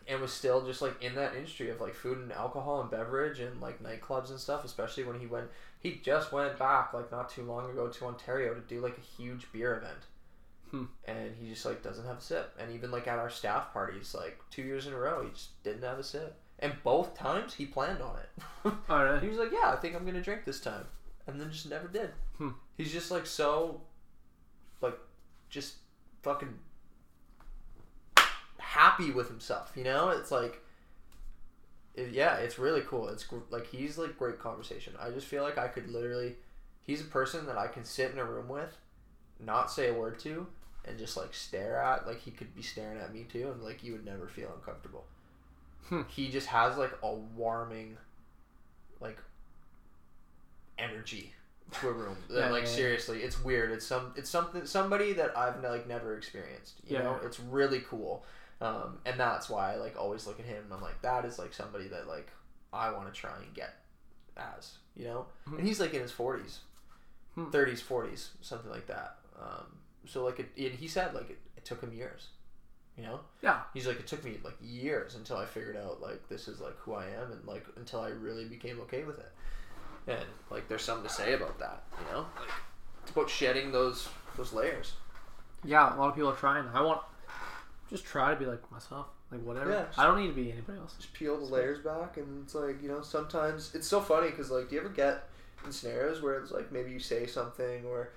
and 0.08 0.20
was 0.22 0.34
still 0.34 0.66
just 0.66 0.82
like 0.82 1.02
in 1.04 1.14
that 1.16 1.36
industry 1.36 1.70
of 1.70 1.80
like 1.80 1.94
food 1.94 2.18
and 2.18 2.32
alcohol 2.32 2.82
and 2.82 2.90
beverage 2.90 3.40
and 3.40 3.62
like 3.62 3.82
nightclubs 3.84 4.30
and 4.32 4.40
stuff. 4.40 4.66
Especially 4.66 5.04
when 5.04 5.20
he 5.20 5.28
went, 5.28 5.48
he 5.80 6.02
just 6.04 6.32
went 6.32 6.58
back 6.58 6.94
like 6.94 7.12
not 7.12 7.30
too 7.30 7.44
long 7.44 7.70
ago 7.70 7.88
to 7.88 8.06
Ontario 8.06 8.54
to 8.54 8.62
do 8.62 8.82
like 8.82 8.98
a 8.98 9.02
huge 9.22 9.52
beer 9.52 9.78
event, 9.78 10.00
Hmm. 10.72 10.86
and 11.06 11.36
he 11.40 11.50
just 11.50 11.66
like 11.66 11.84
doesn't 11.84 12.06
have 12.06 12.18
a 12.18 12.22
sip. 12.22 12.56
And 12.60 12.72
even 12.72 12.90
like 12.92 13.08
at 13.08 13.20
our 13.20 13.30
staff 13.30 13.72
parties, 13.72 14.16
like 14.16 14.40
two 14.50 14.64
years 14.64 14.88
in 14.88 14.94
a 14.94 14.98
row, 15.00 15.24
he 15.24 15.30
just 15.30 15.62
didn't 15.64 15.84
have 15.84 16.00
a 16.00 16.04
sip. 16.04 16.36
And 16.58 16.74
both 16.84 17.16
times 17.18 17.54
he 17.54 17.66
planned 17.66 18.02
on 18.02 18.18
it. 18.18 18.44
Oh, 18.90 19.04
really? 19.04 19.20
he 19.22 19.28
was 19.30 19.38
like, 19.38 19.52
"Yeah, 19.54 19.72
I 19.72 19.78
think 19.78 19.96
I'm 19.96 20.06
gonna 20.06 20.22
drink 20.22 20.44
this 20.44 20.60
time," 20.60 20.86
and 21.28 21.40
then 21.40 21.52
just 21.52 21.70
never 21.70 21.88
did. 21.88 22.10
Hmm. 22.38 22.50
He's 22.76 22.92
just 22.92 23.10
like 23.12 23.26
so, 23.26 23.82
like, 24.82 24.98
just 25.50 25.76
fucking 26.24 26.58
happy 28.58 29.12
with 29.12 29.28
himself. 29.30 29.72
You 29.76 29.84
know, 29.84 30.10
it's 30.10 30.32
like, 30.32 30.62
it- 31.96 32.12
yeah, 32.12 32.36
it's 32.38 32.60
really 32.60 32.82
cool. 32.82 33.10
It's 33.10 33.24
gr- 33.24 33.38
like 33.50 33.68
he's 33.68 33.98
like 33.98 34.18
great 34.18 34.40
conversation. 34.40 34.94
I 35.00 35.10
just 35.12 35.28
feel 35.28 35.44
like 35.44 35.58
I 35.58 35.68
could 35.68 35.90
literally, 35.90 36.36
he's 36.82 37.02
a 37.02 37.06
person 37.06 37.46
that 37.48 37.58
I 37.58 37.68
can 37.68 37.84
sit 37.84 38.12
in 38.12 38.18
a 38.20 38.26
room 38.26 38.48
with, 38.48 38.78
not 39.40 39.72
say 39.72 39.90
a 39.90 39.94
word 39.94 40.20
to, 40.20 40.48
and 40.86 40.98
just 40.98 41.18
like 41.18 41.34
stare 41.34 41.82
at. 41.82 42.06
Like 42.08 42.20
he 42.22 42.32
could 42.32 42.56
be 42.56 42.62
staring 42.62 43.00
at 43.00 43.14
me 43.14 43.26
too, 43.32 43.50
and 43.52 43.64
like 43.64 43.84
you 43.84 43.94
would 43.94 44.06
never 44.06 44.28
feel 44.28 44.52
uncomfortable. 44.56 45.06
Hmm. 45.88 46.02
He 46.08 46.30
just 46.30 46.48
has 46.48 46.78
like 46.78 46.94
a 47.02 47.14
warming, 47.14 47.98
like, 49.00 49.18
energy 50.78 51.34
to 51.82 51.90
a 51.90 51.92
room. 51.92 52.18
Yeah, 52.30 52.50
like 52.50 52.64
yeah, 52.64 52.70
seriously, 52.70 53.22
it's 53.24 53.44
weird. 53.44 53.72
It's 53.72 53.86
some 53.86 54.14
it's 54.16 54.30
something 54.30 54.66
somebody 54.66 55.14
that 55.14 55.38
I've 55.38 55.62
like 55.64 55.88
never 55.88 56.16
experienced. 56.18 56.76
You 56.88 57.00
know, 57.00 57.20
it's 57.24 57.40
really 57.40 57.82
cool. 57.82 58.26
Um, 58.62 58.98
and 59.06 59.20
that's 59.20 59.50
why 59.50 59.74
I 59.74 59.76
like 59.78 59.98
always 59.98 60.28
look 60.28 60.40
at 60.40 60.46
him 60.46 60.64
and 60.66 60.74
I'm 60.74 60.82
like, 60.82 61.02
that 61.02 61.24
is 61.26 61.40
like 61.40 61.54
somebody 61.54 61.88
that 61.88 62.08
like 62.08 62.30
I 62.74 62.92
want 62.92 63.14
to 63.14 63.20
try 63.20 63.32
and 63.42 63.54
get 63.54 63.76
as, 64.36 64.74
you 64.96 65.06
know? 65.06 65.28
Mhm. 65.48 65.60
And 65.60 65.68
he's 65.68 65.80
like 65.80 65.94
in 65.94 66.02
his 66.02 66.12
40s, 66.12 66.60
Hmm. 67.36 67.46
30s, 67.52 67.82
40s, 67.82 68.30
something 68.42 68.70
like 68.70 68.88
that. 68.88 69.18
Um, 69.42 69.78
so 70.06 70.26
like, 70.26 70.40
it, 70.40 70.50
and 70.58 70.74
he 70.78 70.88
said 70.88 71.14
like 71.14 71.30
it, 71.30 71.38
it 71.56 71.64
took 71.66 71.82
him 71.82 71.94
years. 71.94 72.28
You 72.98 73.04
know? 73.06 73.22
Yeah. 73.42 73.62
He's 73.74 73.88
like, 73.88 73.98
it 74.00 74.08
took 74.08 74.26
me 74.26 74.38
like 74.44 74.58
years 74.62 75.16
until 75.16 75.38
I 75.38 75.46
figured 75.46 75.78
out 75.78 76.02
like 76.02 76.28
this 76.28 76.50
is 76.50 76.60
like 76.60 76.76
who 76.80 76.94
I 76.96 77.06
am 77.06 77.32
and 77.32 77.46
like 77.46 77.66
until 77.78 78.02
I 78.02 78.10
really 78.10 78.44
became 78.46 78.82
okay 78.82 79.04
with 79.06 79.20
it. 79.20 79.32
And 80.10 80.26
like 80.50 80.68
there's 80.68 80.82
something 80.82 81.08
to 81.08 81.14
say 81.14 81.34
about 81.34 81.60
that, 81.60 81.84
you 82.00 82.12
know? 82.14 82.26
Like 82.40 82.50
it's 83.04 83.12
about 83.12 83.30
shedding 83.30 83.72
those 83.72 84.10
those 84.38 84.54
layers. 84.54 84.94
Yeah, 85.64 85.94
a 85.94 85.98
lot 85.98 86.10
of 86.10 86.16
people 86.16 86.30
are 86.30 86.36
trying. 86.36 86.66
I 86.74 86.82
want 86.82 87.02
just 87.90 88.06
try 88.06 88.32
to 88.34 88.40
be 88.40 88.46
like 88.46 88.72
myself, 88.72 89.08
like 89.32 89.42
whatever. 89.42 89.72
Yeah, 89.72 89.86
just- 89.86 90.00
I 90.00 90.06
don't 90.06 90.20
need 90.20 90.28
to 90.28 90.34
be 90.34 90.52
anybody 90.52 90.78
else. 90.80 90.94
Just 90.98 91.14
peel 91.14 91.38
the 91.38 91.46
layers 91.46 91.80
back 91.80 92.18
and 92.18 92.44
it's 92.44 92.56
like, 92.56 92.82
you 92.82 92.88
know, 92.88 93.02
sometimes 93.02 93.74
it's 93.76 93.88
so 93.88 94.00
funny 94.02 94.30
because 94.30 94.50
like 94.52 94.70
do 94.70 94.76
you 94.76 94.82
ever 94.82 94.90
get 94.90 95.28
in 95.66 95.72
scenarios 95.72 96.22
where 96.22 96.40
it's 96.40 96.52
like 96.52 96.72
maybe 96.72 96.92
you 96.92 97.00
say 97.00 97.26
something 97.26 97.84
or 97.86 98.12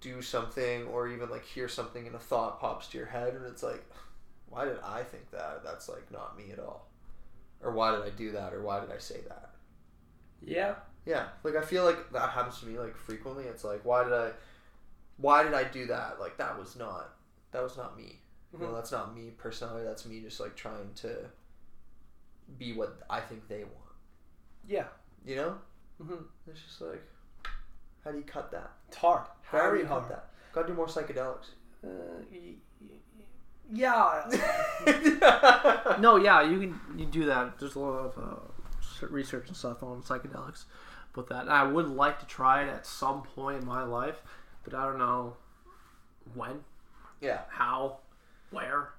do 0.00 0.20
something 0.20 0.84
or 0.88 1.06
even 1.08 1.30
like 1.30 1.44
hear 1.44 1.68
something 1.68 2.06
and 2.08 2.16
a 2.16 2.18
thought 2.18 2.58
pops 2.60 2.88
to 2.88 2.98
your 2.98 3.06
head 3.06 3.34
and 3.34 3.46
it's 3.46 3.62
like 3.62 3.84
why 4.48 4.64
did 4.66 4.78
I 4.84 5.02
think 5.04 5.30
that? 5.30 5.62
That's 5.64 5.88
like 5.88 6.10
not 6.10 6.36
me 6.36 6.50
at 6.52 6.58
all. 6.58 6.88
Or 7.62 7.70
why 7.72 7.92
did 7.94 8.02
I 8.04 8.10
do 8.10 8.32
that 8.32 8.52
or 8.52 8.60
why 8.62 8.80
did 8.80 8.90
I 8.90 8.98
say 8.98 9.20
that? 9.28 9.50
Yeah. 10.44 10.74
Yeah, 11.04 11.26
like 11.42 11.56
I 11.56 11.62
feel 11.62 11.84
like 11.84 12.12
that 12.12 12.30
happens 12.30 12.60
to 12.60 12.66
me 12.66 12.78
like 12.78 12.96
frequently. 12.96 13.44
It's 13.44 13.64
like 13.64 13.84
why 13.84 14.04
did 14.04 14.12
I, 14.12 14.30
why 15.16 15.42
did 15.42 15.54
I 15.54 15.64
do 15.64 15.86
that? 15.86 16.20
Like 16.20 16.36
that 16.38 16.58
was 16.58 16.76
not, 16.76 17.14
that 17.52 17.62
was 17.62 17.76
not 17.76 17.96
me. 17.96 18.18
You 18.52 18.58
know, 18.60 18.66
Mhm. 18.66 18.74
that's 18.74 18.92
not 18.92 19.14
me 19.16 19.30
personally. 19.36 19.82
That's 19.82 20.04
me 20.06 20.20
just 20.20 20.38
like 20.40 20.54
trying 20.56 20.92
to 20.96 21.16
be 22.58 22.72
what 22.72 23.00
I 23.10 23.20
think 23.20 23.48
they 23.48 23.64
want. 23.64 23.76
Yeah. 24.66 24.86
You 25.24 25.36
know, 25.36 25.58
Mm-hmm. 26.02 26.24
it's 26.50 26.60
just 26.60 26.80
like, 26.80 27.02
how 28.04 28.10
do 28.10 28.18
you 28.18 28.24
cut 28.24 28.50
that? 28.52 28.70
It's 28.88 28.96
hard. 28.96 29.26
How 29.42 29.58
do 29.58 29.64
Very 29.64 29.78
you 29.80 29.84
cut 29.86 30.00
hard. 30.00 30.10
that? 30.12 30.30
Gotta 30.52 30.68
do 30.68 30.74
more 30.74 30.86
psychedelics. 30.86 31.50
Uh, 31.84 32.22
y- 32.30 32.54
y- 32.80 33.24
yeah. 33.72 34.24
no, 36.00 36.16
yeah, 36.16 36.42
you 36.42 36.58
can 36.60 36.80
you 36.96 37.06
do 37.06 37.24
that. 37.26 37.58
There's 37.58 37.74
a 37.76 37.80
lot 37.80 38.06
of 38.06 38.18
uh, 38.18 39.06
research 39.08 39.48
and 39.48 39.56
stuff 39.56 39.82
on 39.82 40.02
psychedelics, 40.02 40.64
but 41.14 41.28
that 41.28 41.48
I 41.48 41.64
would 41.64 41.88
like 41.88 42.20
to 42.20 42.26
try 42.26 42.62
it 42.62 42.68
at 42.68 42.86
some 42.86 43.22
point 43.22 43.60
in 43.60 43.66
my 43.66 43.82
life, 43.82 44.22
but 44.64 44.74
I 44.74 44.84
don't 44.86 44.98
know 44.98 45.36
when, 46.34 46.64
yeah, 47.20 47.42
how, 47.48 47.98
where. 48.50 48.90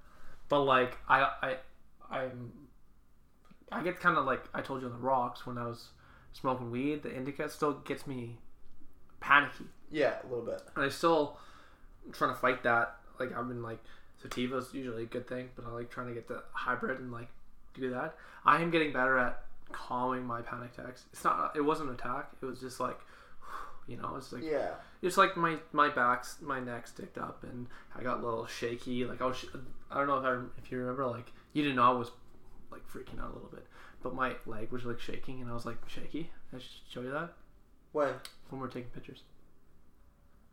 But 0.49 0.61
like 0.61 0.97
I 1.09 1.29
I 1.41 1.55
I'm 2.11 2.51
I 3.71 3.83
get 3.83 3.99
kind 3.99 4.17
of 4.17 4.25
like 4.25 4.43
I 4.53 4.61
told 4.61 4.81
you 4.81 4.87
on 4.87 4.93
the 4.93 4.99
rocks 4.99 5.45
when 5.45 5.57
I 5.57 5.65
was 5.65 5.89
smoking 6.33 6.69
weed. 6.69 7.03
The 7.03 7.15
indica 7.15 7.49
still 7.49 7.73
gets 7.73 8.05
me 8.05 8.37
panicky. 9.19 9.65
yeah, 9.91 10.15
a 10.23 10.27
little 10.27 10.45
bit. 10.45 10.61
And 10.75 10.85
I 10.85 10.89
still 10.89 11.37
trying 12.11 12.33
to 12.33 12.39
fight 12.39 12.63
that. 12.63 12.97
Like 13.19 13.35
I've 13.35 13.47
been 13.47 13.63
like 13.63 13.79
sativa's 14.23 14.73
usually 14.73 15.03
a 15.03 15.07
good 15.07 15.27
thing, 15.27 15.49
but 15.55 15.65
I 15.65 15.69
like 15.69 15.89
trying 15.89 16.07
to 16.07 16.13
get 16.13 16.27
the 16.27 16.43
hybrid 16.51 16.99
and 16.99 17.11
like 17.11 17.29
do 17.73 17.89
that. 17.91 18.15
I 18.45 18.61
am 18.61 18.69
getting 18.69 18.93
better 18.93 19.17
at 19.17 19.43
calming 19.71 20.25
my 20.25 20.41
panic 20.41 20.71
attacks. 20.77 21.05
It's 21.11 21.23
not. 21.23 21.55
It 21.55 21.61
wasn't 21.61 21.89
an 21.89 21.95
attack. 21.95 22.31
It 22.41 22.45
was 22.45 22.59
just 22.59 22.79
like, 22.79 22.99
you 23.87 23.97
know, 23.97 24.15
it's 24.15 24.31
like 24.31 24.43
Yeah, 24.43 24.71
it's 25.01 25.17
like 25.17 25.35
my 25.37 25.57
my 25.71 25.89
back's 25.89 26.37
my 26.41 26.59
neck 26.59 26.87
sticked 26.87 27.17
up 27.17 27.43
and 27.43 27.67
I 27.95 28.03
got 28.03 28.19
a 28.19 28.25
little 28.25 28.45
shaky. 28.45 29.05
Like 29.05 29.21
I 29.21 29.25
was. 29.25 29.45
I 29.91 29.97
don't 29.97 30.07
know 30.07 30.17
if 30.17 30.25
I 30.25 30.41
if 30.63 30.71
you 30.71 30.79
remember. 30.79 31.05
Like 31.05 31.31
you 31.53 31.63
didn't 31.63 31.77
know 31.77 31.83
I 31.83 31.97
was 31.97 32.11
like 32.71 32.87
freaking 32.87 33.19
out 33.21 33.31
a 33.31 33.33
little 33.33 33.51
bit, 33.51 33.65
but 34.01 34.15
my 34.15 34.35
leg 34.45 34.71
was 34.71 34.85
like 34.85 34.99
shaking 34.99 35.41
and 35.41 35.49
I 35.49 35.53
was 35.53 35.65
like 35.65 35.77
shaky. 35.87 36.31
I 36.53 36.57
should 36.57 36.69
show 36.89 37.01
you 37.01 37.11
that 37.11 37.33
when? 37.91 38.09
when 38.49 38.59
we 38.61 38.67
we're 38.67 38.67
taking 38.67 38.89
pictures 38.89 39.23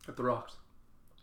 at 0.07 0.17
the 0.17 0.23
rocks. 0.23 0.55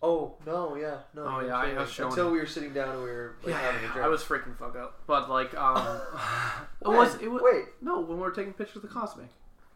Oh 0.00 0.37
no, 0.46 0.76
yeah, 0.76 0.98
no. 1.14 1.22
Oh, 1.24 1.40
yeah, 1.40 1.56
I 1.56 1.72
was 1.80 1.90
showing 1.90 2.11
until 2.11 2.30
we 2.30 2.38
were 2.38 2.46
sitting 2.46 2.72
down 2.72 2.90
and 2.90 2.98
we 3.02 3.08
were 3.11 3.34
like, 3.44 3.54
having 3.54 3.84
a 3.84 3.92
drink. 3.92 4.06
I 4.06 4.08
was 4.08 4.22
freaking 4.22 4.56
fuck 4.56 4.76
up. 4.76 5.00
But 5.08 5.28
like, 5.28 5.54
um, 5.56 5.76
it 6.82 6.88
was 6.88 7.16
it 7.16 7.28
was 7.28 7.42
Wait. 7.44 7.64
no 7.80 8.00
when 8.00 8.16
we 8.18 8.22
were 8.22 8.30
taking 8.30 8.52
pictures 8.52 8.76
of 8.76 8.82
the 8.82 8.88
cosmic. 8.88 9.26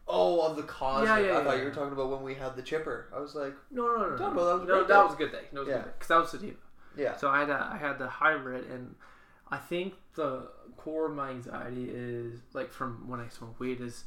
Oh, 0.07 0.41
of 0.45 0.55
the 0.55 0.63
cosmic. 0.63 1.07
Yeah, 1.07 1.19
yeah, 1.19 1.39
I 1.39 1.43
thought 1.43 1.57
you 1.57 1.63
were 1.65 1.71
talking 1.71 1.93
about 1.93 2.09
when 2.09 2.23
we 2.23 2.35
had 2.35 2.55
the 2.55 2.61
chipper. 2.61 3.09
I 3.15 3.19
was 3.19 3.35
like, 3.35 3.53
No, 3.71 3.85
no, 3.87 3.97
no, 3.97 4.09
no. 4.09 4.17
That 4.17 4.33
was 4.35 4.61
a 4.61 4.65
no, 4.65 4.79
that 4.83 4.87
day. 4.87 5.03
was 5.03 5.13
a 5.13 5.17
good 5.17 5.31
day. 5.31 5.43
Was 5.53 5.67
Yeah. 5.67 5.77
because 5.83 6.07
that 6.07 6.17
was 6.17 6.31
sativa. 6.31 6.57
yeah, 6.97 7.15
So 7.17 7.29
I 7.29 7.39
had 7.39 7.49
a, 7.49 7.69
I 7.73 7.77
had 7.77 7.97
the 7.99 8.07
hybrid, 8.07 8.69
and 8.69 8.95
I 9.49 9.57
think 9.57 9.93
the 10.15 10.49
core 10.77 11.07
of 11.09 11.15
my 11.15 11.29
anxiety 11.31 11.89
is 11.89 12.39
like 12.53 12.71
from 12.71 13.07
when 13.09 13.19
I 13.19 13.27
smoke 13.29 13.59
weed 13.59 13.79
is 13.81 14.03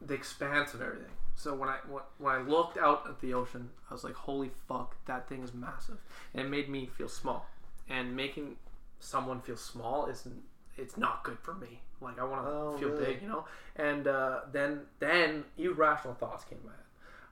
the 0.00 0.14
expanse 0.14 0.72
of 0.74 0.80
everything. 0.82 1.12
So 1.40 1.54
when 1.54 1.70
I 1.70 1.78
when, 2.18 2.34
I 2.34 2.42
looked 2.42 2.76
out 2.76 3.06
at 3.08 3.18
the 3.20 3.32
ocean, 3.32 3.70
I 3.90 3.94
was 3.94 4.04
like, 4.04 4.14
"Holy 4.14 4.50
fuck, 4.68 4.94
that 5.06 5.26
thing 5.26 5.42
is 5.42 5.54
massive!" 5.54 5.96
And 6.34 6.44
it 6.46 6.50
made 6.50 6.68
me 6.68 6.84
feel 6.86 7.08
small. 7.08 7.46
And 7.88 8.14
making 8.14 8.56
someone 8.98 9.40
feel 9.40 9.56
small 9.56 10.04
isn't 10.06 10.42
it's 10.76 10.98
not 10.98 11.24
good 11.24 11.38
for 11.38 11.54
me. 11.54 11.80
Like 12.02 12.18
I 12.18 12.24
want 12.24 12.44
to 12.44 12.50
Oh, 12.50 12.76
feel 12.78 12.90
really? 12.90 13.04
big, 13.14 13.22
you 13.22 13.28
know. 13.28 13.46
And 13.76 14.06
uh, 14.06 14.40
then 14.52 14.82
then 14.98 15.44
irrational 15.56 16.12
thoughts 16.14 16.44
came 16.44 16.58
to 16.58 16.66
my 16.66 16.72
head. 16.72 16.84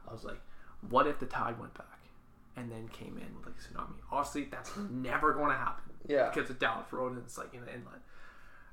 I 0.08 0.12
was 0.14 0.24
like, 0.24 0.40
"What 0.88 1.06
if 1.06 1.18
the 1.18 1.26
tide 1.26 1.60
went 1.60 1.74
back?" 1.74 1.98
And 2.56 2.72
then 2.72 2.88
came 2.88 3.18
in 3.18 3.36
with 3.36 3.44
like 3.46 3.56
a 3.56 3.78
tsunami. 3.78 3.98
Obviously, 4.10 4.44
that's 4.50 4.74
never 4.90 5.34
going 5.34 5.50
to 5.50 5.56
happen 5.56 5.92
yeah. 6.08 6.30
because 6.30 6.48
of 6.48 6.58
Dallas 6.58 6.90
Road 6.92 7.12
and 7.12 7.18
it's 7.24 7.36
like 7.36 7.52
in 7.52 7.60
the 7.60 7.68
inland. 7.68 8.00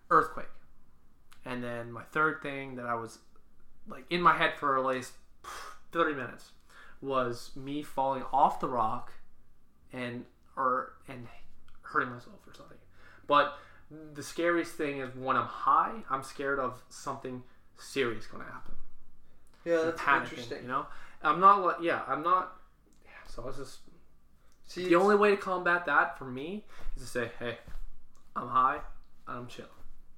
Earthquake. 0.10 0.48
And 1.44 1.62
then 1.62 1.92
my 1.92 2.04
third 2.04 2.42
thing 2.42 2.76
that 2.78 2.86
I 2.86 2.96
was 2.96 3.20
like 3.88 4.06
in 4.10 4.22
my 4.22 4.34
head 4.34 4.54
for 4.58 4.80
at 4.80 4.86
least 4.86 5.12
30 5.92 6.16
minutes 6.16 6.52
was 7.02 7.52
me 7.56 7.84
falling 7.84 8.24
off 8.34 8.60
the 8.60 8.68
rock 8.68 9.14
and 9.94 10.26
or 10.56 10.94
and 11.08 11.28
hurting 11.82 12.10
myself 12.10 12.40
or 12.48 12.54
something. 12.54 12.78
But 13.28 13.58
the 14.14 14.24
scariest 14.24 14.74
thing 14.74 15.00
is 15.00 15.16
when 15.16 15.38
I'm 15.38 15.46
high, 15.46 15.94
I'm 16.10 16.24
scared 16.24 16.60
of 16.60 16.84
something 16.90 17.44
serious 17.78 18.26
going 18.26 18.44
to 18.44 18.52
happen. 18.52 18.74
Yeah, 19.64 19.82
that's 19.84 20.02
panicking, 20.02 20.22
interesting. 20.24 20.62
You 20.64 20.68
know, 20.68 20.86
I'm 21.22 21.40
not 21.40 21.64
like 21.64 21.78
yeah, 21.82 22.02
I'm 22.08 22.24
not. 22.24 22.58
Yeah, 23.04 23.12
so 23.28 23.44
I 23.44 23.46
was 23.48 23.58
just 23.58 23.80
See, 24.68 24.88
the 24.88 24.96
only 24.96 25.16
way 25.16 25.32
to 25.32 25.38
combat 25.38 25.86
that 25.86 26.18
for 26.18 26.26
me 26.26 26.66
is 26.96 27.04
to 27.04 27.08
say, 27.08 27.32
"Hey, 27.40 27.58
I'm 28.36 28.48
high, 28.48 28.80
I'm 29.28 29.48
chill." 29.48 29.66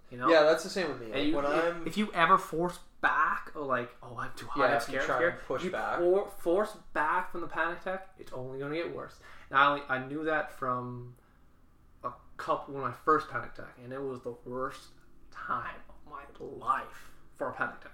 You 0.10 0.18
know. 0.18 0.30
yeah, 0.30 0.44
that's 0.44 0.64
the 0.64 0.70
same 0.70 0.88
with 0.88 1.02
me. 1.02 1.08
Like, 1.12 1.26
you, 1.26 1.36
when 1.36 1.46
if, 1.46 1.52
I'm, 1.52 1.88
if 1.88 1.98
you 1.98 2.10
ever 2.14 2.38
force 2.38 2.80
back, 3.02 3.52
or 3.56 3.64
like, 3.66 3.90
"Oh, 4.02 4.18
I'm 4.18 4.32
too 4.36 4.48
high, 4.48 4.68
Yeah, 4.68 4.76
I'm 4.76 4.82
scared," 4.82 5.10
I'm 5.10 5.18
scared," 5.18 5.40
push 5.48 5.64
you 5.64 5.72
back. 5.72 6.00
For, 6.00 6.30
force 6.40 6.76
back 6.94 7.32
from 7.32 7.42
the 7.42 7.48
panic 7.48 7.82
attack, 7.82 8.10
it's 8.18 8.32
only 8.34 8.60
gonna 8.60 8.76
get 8.76 8.94
worse. 8.96 9.16
And 9.50 9.58
I, 9.60 9.68
only, 9.68 9.82
I 9.90 10.06
knew 10.06 10.24
that 10.26 10.52
from 10.52 11.16
a 12.04 12.12
couple 12.38 12.74
when 12.76 12.84
I 12.84 12.92
first 13.06 13.30
panic 13.30 13.52
attack, 13.54 13.78
and 13.84 13.94
it 13.94 14.02
was 14.02 14.22
the 14.22 14.36
worst 14.46 14.88
time 15.32 15.76
of 15.90 15.96
my 16.12 16.24
life 16.66 17.12
for 17.36 17.50
a 17.50 17.54
panic 17.54 17.76
attack. 17.82 17.92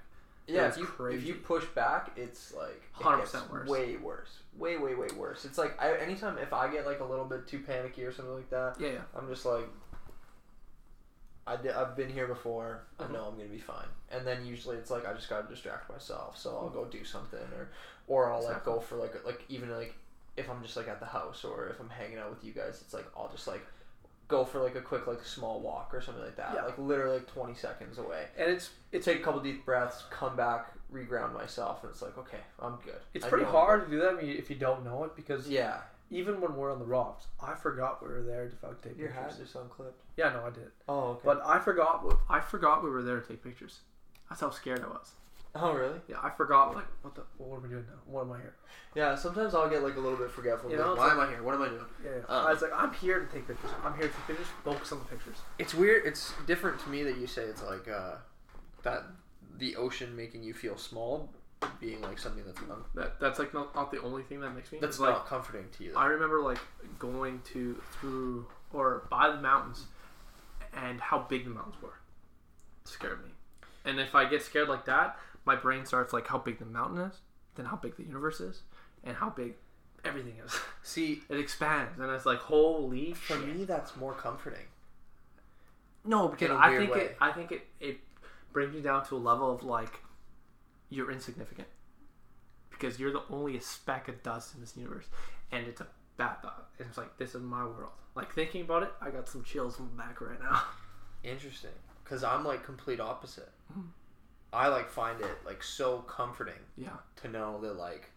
yeah, 0.48 0.68
it's 0.68 0.78
if 0.78 0.84
you, 1.00 1.06
if 1.08 1.24
you 1.26 1.36
push 1.36 1.66
back, 1.76 2.12
it's 2.16 2.54
like 2.54 2.82
it 3.00 3.04
100% 3.04 3.20
gets 3.20 3.50
worse. 3.50 3.68
way 3.70 3.96
worse, 3.98 4.40
way 4.58 4.78
way 4.78 4.96
way 4.96 5.08
worse. 5.18 5.46
It's 5.46 5.58
like 5.58 5.82
I, 5.82 5.96
anytime 5.98 6.38
if 6.38 6.54
I 6.54 6.72
get 6.72 6.86
like 6.86 7.00
a 7.02 7.06
little 7.06 7.26
bit 7.26 7.48
too 7.48 7.60
panicky 7.60 8.04
or 8.04 8.12
something 8.12 8.34
like 8.34 8.50
that, 8.50 8.76
Yeah, 8.80 8.90
yeah. 8.90 9.00
I'm 9.16 9.28
just 9.28 9.46
like, 9.46 9.68
I 11.46 11.58
did, 11.58 11.72
I've 11.72 11.96
been 11.96 12.10
here 12.10 12.28
before. 12.28 12.84
I 13.00 13.04
uh-huh. 13.04 13.14
know 13.14 13.26
I'm 13.26 13.36
gonna 13.38 13.50
be 13.50 13.60
fine. 13.60 13.88
And 14.12 14.26
then 14.26 14.46
usually 14.46 14.78
it's 14.78 14.90
like 14.92 15.08
I 15.08 15.14
just 15.14 15.30
gotta 15.30 15.48
distract 15.48 15.90
myself. 15.92 16.38
So 16.38 16.52
I'll 16.52 16.70
go 16.70 16.86
do 16.86 17.04
something, 17.04 17.40
or 17.56 17.70
or 18.08 18.32
I'll 18.32 18.44
like 18.44 18.64
go 18.64 18.80
for 18.80 18.96
like 18.96 19.26
like 19.26 19.44
even 19.50 19.70
like 19.72 19.96
if 20.38 20.50
I'm 20.50 20.62
just 20.64 20.78
like 20.78 20.88
at 20.88 21.00
the 21.00 21.06
house 21.06 21.44
or 21.44 21.68
if 21.68 21.80
I'm 21.80 21.90
hanging 21.90 22.18
out 22.18 22.30
with 22.30 22.44
you 22.44 22.54
guys, 22.54 22.82
it's 22.82 22.94
like 22.94 23.06
I'll 23.18 23.30
just 23.30 23.48
like 23.48 23.66
go 24.28 24.46
for 24.46 24.62
like 24.62 24.76
a 24.76 24.82
quick 24.82 25.06
like 25.06 25.24
small 25.24 25.60
walk 25.60 25.92
or 25.94 26.02
something 26.02 26.24
like 26.24 26.38
that. 26.38 26.54
Yeah. 26.56 26.64
Like 26.64 26.78
literally 26.78 27.18
like 27.18 27.28
20 27.28 27.54
seconds 27.56 27.98
away. 27.98 28.26
And 28.38 28.50
it's 28.50 28.72
it's 28.92 29.06
Take 29.06 29.20
a 29.20 29.24
couple 29.24 29.42
deep 29.42 29.66
breaths, 29.66 30.04
come 30.10 30.36
back, 30.36 30.72
reground 30.94 31.34
myself, 31.34 31.84
and 31.84 31.92
it's 31.92 32.02
like 32.02 32.18
okay, 32.18 32.40
I'm 32.60 32.78
good. 32.86 33.00
it's 33.14 33.26
I 33.26 33.30
pretty 33.30 33.46
hard 33.46 33.86
to 33.86 33.92
do 33.92 34.00
that 34.00 34.16
if 34.20 34.24
you- 34.24 34.36
if 34.36 34.50
you 34.50 34.56
don't 34.56 34.84
know 34.84 35.04
it 35.04 35.16
because. 35.16 35.50
Yeah, 35.50 35.82
even 36.10 36.42
when 36.42 36.56
we're 36.56 36.72
on 36.72 36.80
the 36.80 36.86
rocks, 36.86 37.28
I 37.42 37.56
forgot 37.56 38.02
we 38.02 38.10
were 38.14 38.22
there 38.24 38.48
to 38.48 38.56
fucking 38.56 38.78
take 38.84 38.98
your 38.98 39.10
pictures. 39.10 39.34
hat 39.34 39.40
just 39.40 39.56
unclipped. 39.56 40.02
Yeah, 40.18 40.30
no, 40.30 40.46
I 40.46 40.50
did. 40.52 40.72
Oh 40.88 41.00
okay. 41.12 41.22
But 41.26 41.42
I 41.46 41.60
forgot. 41.60 42.06
I 42.30 42.40
forgot 42.40 42.84
we 42.84 42.90
were 42.90 43.02
there 43.04 43.20
to 43.20 43.28
take 43.28 43.44
pictures. 43.44 43.80
That's 44.30 44.42
how 44.42 44.50
scared 44.52 44.84
I 44.84 44.88
was. 44.88 45.12
oh 45.56 45.74
really? 45.74 46.00
Yeah, 46.08 46.18
I 46.24 46.30
forgot. 46.32 46.76
Like, 46.76 46.86
what 47.02 47.16
the? 47.16 47.22
What 47.38 47.58
are 47.58 47.60
we 47.60 47.70
doing 47.70 47.86
now? 47.88 48.00
What 48.06 48.22
am 48.22 48.32
I 48.32 48.38
here? 48.38 48.56
Yeah. 48.96 49.16
Sometimes 49.16 49.54
I'll 49.56 49.70
get 49.70 49.84
like 49.84 49.96
a 49.96 50.00
little 50.00 50.18
bit 50.18 50.32
forgetful. 50.32 50.70
You 50.72 50.78
know, 50.78 50.92
it's 50.92 51.00
why 51.00 51.06
like- 51.08 51.14
am 51.14 51.20
I 51.22 51.28
here? 51.30 51.44
What 51.44 51.56
am 51.56 51.62
I 51.62 51.70
doing? 51.70 51.86
Yeah, 52.04 52.12
yeah. 52.18 52.36
Uh. 52.36 52.46
I 52.48 52.52
was 52.54 52.62
like, 52.62 52.72
I'm 52.76 52.94
here 52.94 53.20
to 53.20 53.26
take 53.32 53.48
pictures. 53.48 53.72
I'm 53.84 53.94
here 53.96 54.08
to 54.08 54.14
take 54.14 54.28
pictures. 54.28 54.48
Focus 54.64 54.92
on 54.92 55.00
the 55.00 55.06
pictures. 55.06 55.38
It's 55.60 55.74
weird. 55.74 56.06
It's 56.06 56.34
different 56.48 56.80
to 56.82 56.90
me 56.90 57.04
that 57.04 57.18
you 57.18 57.28
say 57.28 57.44
it's 57.44 57.64
like 57.64 57.88
uh, 57.88 58.16
that 58.84 59.04
the 59.58 59.76
ocean 59.76 60.16
making 60.16 60.44
you 60.44 60.54
feel 60.54 60.78
small, 60.78 61.30
being 61.80 62.02
like 62.02 62.18
something 62.20 62.44
that's 62.46 62.60
un- 62.60 62.84
That 62.96 63.20
that's 63.20 63.40
like 63.40 63.54
not, 63.54 63.74
not 63.76 63.92
the 63.92 64.02
only 64.02 64.24
thing 64.24 64.40
that 64.42 64.52
makes 64.56 64.72
me. 64.72 64.80
that's 64.80 64.96
it's 64.96 65.00
like 65.00 65.12
not 65.14 65.28
comforting 65.28 65.66
to 65.78 65.84
you. 65.84 65.94
I 65.96 66.06
remember 66.08 66.42
like 66.42 66.60
going 67.00 67.42
to 67.54 67.82
through 68.00 68.48
or 68.72 69.06
by 69.10 69.30
the 69.30 69.42
mountains, 69.42 69.86
and 70.76 71.00
how 71.00 71.20
big 71.20 71.44
the 71.46 71.52
mountains 71.52 71.76
were. 71.82 71.94
It 72.84 72.88
scared 72.90 73.24
me. 73.24 73.32
And 73.86 74.00
if 74.00 74.16
I 74.16 74.26
get 74.26 74.42
scared 74.42 74.70
like 74.70 74.86
that, 74.86 75.18
my 75.46 75.56
brain 75.56 75.86
starts 75.86 76.14
like 76.14 76.28
how 76.28 76.38
big 76.38 76.60
the 76.60 76.66
mountain 76.66 77.00
is, 77.00 77.16
then 77.56 77.66
how 77.66 77.76
big 77.76 77.98
the 77.98 78.04
universe 78.04 78.40
is, 78.40 78.62
and 79.04 79.16
how 79.18 79.30
big 79.30 79.54
everything 80.06 80.36
is. 80.46 80.58
See, 80.84 81.22
It 81.30 81.38
expands, 81.38 82.00
and 82.00 82.10
it's 82.12 82.26
like 82.26 82.40
holy 82.40 83.14
for 83.14 83.36
shit. 83.36 83.56
me, 83.56 83.66
that's 83.66 83.96
more 83.96 84.14
comforting. 84.14 84.66
No, 86.06 86.28
because 86.28 86.50
I 86.52 86.76
think 86.78 86.94
way. 86.94 87.00
it. 87.02 87.18
I 87.22 87.32
think 87.32 87.52
it. 87.52 87.66
It 87.80 87.98
brings 88.52 88.76
you 88.76 88.82
down 88.82 89.06
to 89.08 89.16
a 89.16 89.18
level 89.18 89.52
of 89.52 89.64
like, 89.64 90.00
you're 90.94 91.12
insignificant, 91.12 91.68
because 92.70 93.00
you're 93.00 93.12
the 93.12 93.24
only 93.30 93.60
speck 93.60 94.08
of 94.08 94.22
dust 94.24 94.54
in 94.56 94.62
this 94.62 94.76
universe, 94.78 95.06
and 95.52 95.66
it's 95.68 95.82
a 95.82 95.88
bad 96.18 96.42
thought. 96.42 96.70
And 96.80 96.88
it's 96.88 96.98
like 96.98 97.18
this 97.18 97.36
is 97.36 97.42
my 97.42 97.64
world. 97.66 97.92
Like 98.16 98.34
thinking 98.34 98.62
about 98.62 98.84
it, 98.84 98.92
I 99.02 99.10
got 99.10 99.28
some 99.28 99.44
chills 99.44 99.80
in 99.80 99.90
my 99.96 100.04
back 100.06 100.22
right 100.22 100.40
now. 100.42 100.62
Interesting, 101.24 101.72
because 102.04 102.24
I'm 102.24 102.44
like 102.46 102.64
complete 102.64 103.00
opposite. 103.00 103.50
Mhm. 103.78 103.88
I 104.52 104.68
like 104.68 104.90
find 104.90 105.20
it 105.20 105.38
like 105.46 105.64
so 105.64 106.00
comforting 106.02 106.60
Yeah. 106.78 106.98
to 107.24 107.28
know 107.28 107.60
that 107.62 107.74
like 107.76 108.12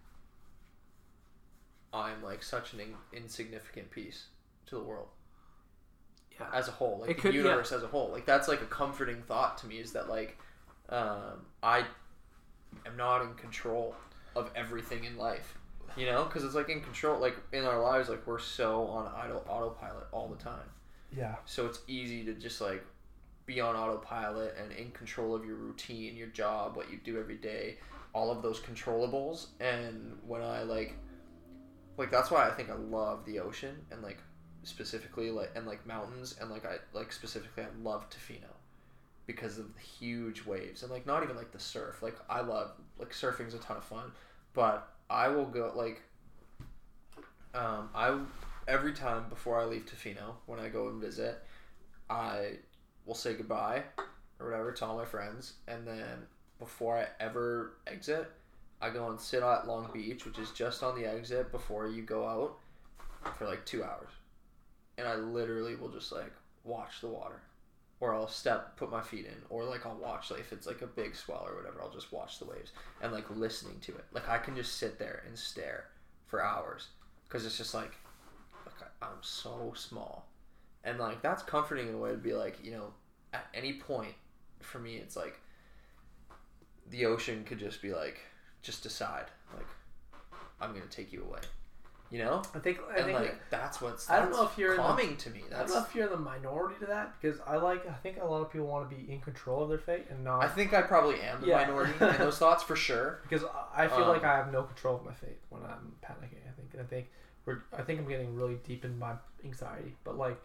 I'm 1.92 2.22
like 2.22 2.42
such 2.42 2.74
an 2.74 2.80
in- 2.80 2.94
insignificant 3.12 3.90
piece 3.90 4.26
to 4.66 4.74
the 4.74 4.82
world 4.82 5.08
Yeah. 6.38 6.48
as 6.52 6.68
a 6.68 6.72
whole, 6.72 6.98
like 7.00 7.10
It 7.10 7.16
the 7.16 7.22
could- 7.22 7.34
yeah. 7.34 7.42
universe 7.42 7.72
as 7.72 7.82
a 7.82 7.86
whole. 7.88 8.10
Like 8.10 8.26
that's 8.26 8.48
like 8.48 8.60
a 8.60 8.66
comforting 8.66 9.22
thought 9.22 9.56
to 9.58 9.66
me 9.66 9.78
is 9.78 9.92
that 9.92 10.08
like 10.08 10.38
um, 10.90 11.46
I 11.62 11.84
am 12.86 12.96
not 12.96 13.22
in 13.22 13.34
control 13.34 13.94
of 14.34 14.50
everything 14.54 15.04
in 15.04 15.16
life. 15.16 15.56
You 15.96 16.06
know, 16.06 16.24
because 16.24 16.44
it's 16.44 16.54
like 16.54 16.68
in 16.68 16.82
control, 16.82 17.18
like 17.18 17.36
in 17.52 17.64
our 17.64 17.80
lives, 17.80 18.10
like 18.10 18.26
we're 18.26 18.38
so 18.38 18.82
on 18.88 19.06
auto 19.06 19.42
autopilot 19.48 20.06
all 20.12 20.28
the 20.28 20.42
time. 20.42 20.68
Yeah. 21.16 21.36
So 21.46 21.64
it's 21.66 21.80
easy 21.88 22.22
to 22.24 22.34
just 22.34 22.60
like 22.60 22.84
be 23.46 23.60
on 23.60 23.76
autopilot 23.76 24.56
and 24.60 24.72
in 24.72 24.90
control 24.90 25.34
of 25.34 25.46
your 25.46 25.56
routine, 25.56 26.16
your 26.16 26.28
job, 26.28 26.76
what 26.76 26.90
you 26.90 26.98
do 27.02 27.18
every 27.18 27.36
day, 27.36 27.78
all 28.12 28.30
of 28.30 28.42
those 28.42 28.60
controllables. 28.60 29.46
And 29.60 30.18
when 30.26 30.42
I 30.42 30.64
like, 30.64 30.94
like 31.96 32.10
that's 32.10 32.30
why 32.30 32.46
I 32.46 32.50
think 32.50 32.68
I 32.68 32.74
love 32.74 33.24
the 33.24 33.40
ocean 33.40 33.76
and 33.90 34.02
like 34.02 34.18
specifically 34.64 35.30
like 35.30 35.52
and 35.54 35.66
like 35.66 35.86
mountains 35.86 36.36
and 36.40 36.50
like 36.50 36.66
I 36.66 36.76
like 36.92 37.12
specifically 37.12 37.62
I 37.62 37.68
love 37.82 38.10
Tofino 38.10 38.55
because 39.26 39.58
of 39.58 39.74
the 39.74 39.80
huge 39.80 40.44
waves 40.46 40.82
and 40.82 40.92
like 40.92 41.06
not 41.06 41.22
even 41.22 41.36
like 41.36 41.50
the 41.50 41.58
surf. 41.58 42.02
Like 42.02 42.16
I 42.30 42.40
love 42.40 42.72
like 42.98 43.12
surfing's 43.12 43.54
a 43.54 43.58
ton 43.58 43.76
of 43.76 43.84
fun, 43.84 44.12
but 44.54 44.88
I 45.10 45.28
will 45.28 45.46
go 45.46 45.72
like 45.74 46.02
um 47.54 47.90
I 47.94 48.18
every 48.68 48.92
time 48.92 49.28
before 49.28 49.60
I 49.60 49.64
leave 49.64 49.86
Tofino 49.86 50.34
when 50.46 50.60
I 50.60 50.68
go 50.68 50.88
and 50.88 51.00
visit, 51.00 51.42
I 52.08 52.58
will 53.04 53.14
say 53.14 53.34
goodbye 53.34 53.82
or 54.38 54.50
whatever 54.50 54.72
to 54.72 54.84
all 54.86 54.96
my 54.96 55.04
friends 55.04 55.54
and 55.66 55.86
then 55.86 56.26
before 56.58 56.96
I 56.96 57.06
ever 57.20 57.74
exit, 57.86 58.30
I 58.80 58.90
go 58.90 59.10
and 59.10 59.20
sit 59.20 59.42
at 59.42 59.66
Long 59.66 59.90
Beach, 59.92 60.24
which 60.24 60.38
is 60.38 60.50
just 60.52 60.82
on 60.82 60.98
the 60.98 61.06
exit 61.06 61.52
before 61.52 61.86
you 61.88 62.02
go 62.02 62.26
out 62.26 62.58
for 63.36 63.46
like 63.46 63.66
2 63.66 63.82
hours. 63.84 64.08
And 64.96 65.06
I 65.06 65.16
literally 65.16 65.76
will 65.76 65.88
just 65.88 66.12
like 66.12 66.32
watch 66.64 67.00
the 67.02 67.08
water 67.08 67.42
or 68.00 68.14
I'll 68.14 68.28
step, 68.28 68.76
put 68.76 68.90
my 68.90 69.00
feet 69.00 69.24
in, 69.24 69.36
or 69.48 69.64
like 69.64 69.86
I'll 69.86 69.96
watch, 69.96 70.30
like 70.30 70.40
if 70.40 70.52
it's 70.52 70.66
like 70.66 70.82
a 70.82 70.86
big 70.86 71.16
swell 71.16 71.46
or 71.48 71.56
whatever, 71.56 71.80
I'll 71.82 71.90
just 71.90 72.12
watch 72.12 72.38
the 72.38 72.44
waves 72.44 72.72
and 73.00 73.12
like 73.12 73.30
listening 73.30 73.80
to 73.80 73.92
it. 73.92 74.04
Like 74.12 74.28
I 74.28 74.38
can 74.38 74.54
just 74.54 74.76
sit 74.76 74.98
there 74.98 75.22
and 75.26 75.38
stare 75.38 75.86
for 76.26 76.44
hours 76.44 76.88
because 77.24 77.46
it's 77.46 77.56
just 77.56 77.74
like, 77.74 77.92
I'm 79.02 79.22
so 79.22 79.72
small, 79.76 80.26
and 80.82 80.98
like 80.98 81.20
that's 81.22 81.42
comforting 81.42 81.88
in 81.88 81.94
a 81.94 81.98
way 81.98 82.10
to 82.10 82.16
be 82.16 82.32
like, 82.32 82.64
you 82.64 82.70
know, 82.70 82.94
at 83.32 83.46
any 83.52 83.74
point 83.74 84.14
for 84.60 84.78
me, 84.78 84.96
it's 84.96 85.16
like 85.16 85.38
the 86.90 87.04
ocean 87.06 87.44
could 87.44 87.58
just 87.58 87.82
be 87.82 87.92
like, 87.92 88.20
just 88.62 88.82
decide, 88.82 89.26
like 89.54 89.66
I'm 90.60 90.72
gonna 90.72 90.86
take 90.86 91.12
you 91.12 91.24
away, 91.24 91.40
you 92.10 92.18
know, 92.18 92.42
I 92.54 92.58
think 92.60 92.78
I 92.90 92.96
and 92.96 93.04
think 93.06 93.18
like 93.18 93.50
that's 93.50 93.80
what's 93.80 94.08
I 94.08 94.18
don't 94.20 94.30
know 94.30 94.44
if 94.44 94.56
you're 94.56 94.72
in 94.72 94.76
the- 94.76 94.82
calming 94.82 95.16
to 95.16 95.30
me. 95.30 95.38
I 95.38 95.50
don't 95.50 95.58
That's 95.58 95.74
know 95.74 95.82
if 95.82 95.94
you're 95.94 96.08
the 96.08 96.16
minority 96.16 96.76
to 96.80 96.86
that 96.86 97.14
because 97.20 97.40
I 97.46 97.56
like 97.56 97.88
I 97.88 97.94
think 97.94 98.18
a 98.20 98.24
lot 98.24 98.42
of 98.42 98.50
people 98.52 98.66
want 98.68 98.88
to 98.88 98.94
be 98.96 99.10
in 99.12 99.20
control 99.20 99.62
of 99.64 99.68
their 99.68 99.78
fate 99.78 100.06
and 100.10 100.22
not 100.24 100.44
I 100.44 100.48
think 100.48 100.72
I 100.72 100.82
probably 100.82 101.20
am 101.20 101.40
the 101.40 101.48
Yeah. 101.48 101.56
minority 101.66 101.92
in 102.00 102.16
those 102.18 102.38
thoughts 102.42 102.62
for 102.62 102.76
sure. 102.76 103.20
because 103.22 103.44
I- 103.44 103.84
I 103.84 103.88
feel 103.88 104.04
Um, 104.04 104.08
like 104.08 104.24
I 104.24 104.36
have 104.36 104.52
no 104.52 104.62
control 104.62 104.96
of 104.96 105.04
my 105.04 105.12
fate 105.14 105.38
when 105.50 105.62
I'm 105.64 105.94
panicking. 106.04 106.42
I 106.48 106.52
think 106.56 106.80
I 106.80 106.84
think 106.84 107.08
we're 107.44 107.62
I 107.76 107.82
think 107.82 108.00
I'm 108.00 108.08
getting 108.08 108.34
really 108.36 108.58
deep 108.66 108.84
in 108.84 108.98
my 108.98 109.14
anxiety. 109.44 109.94
But 110.04 110.16
like, 110.16 110.36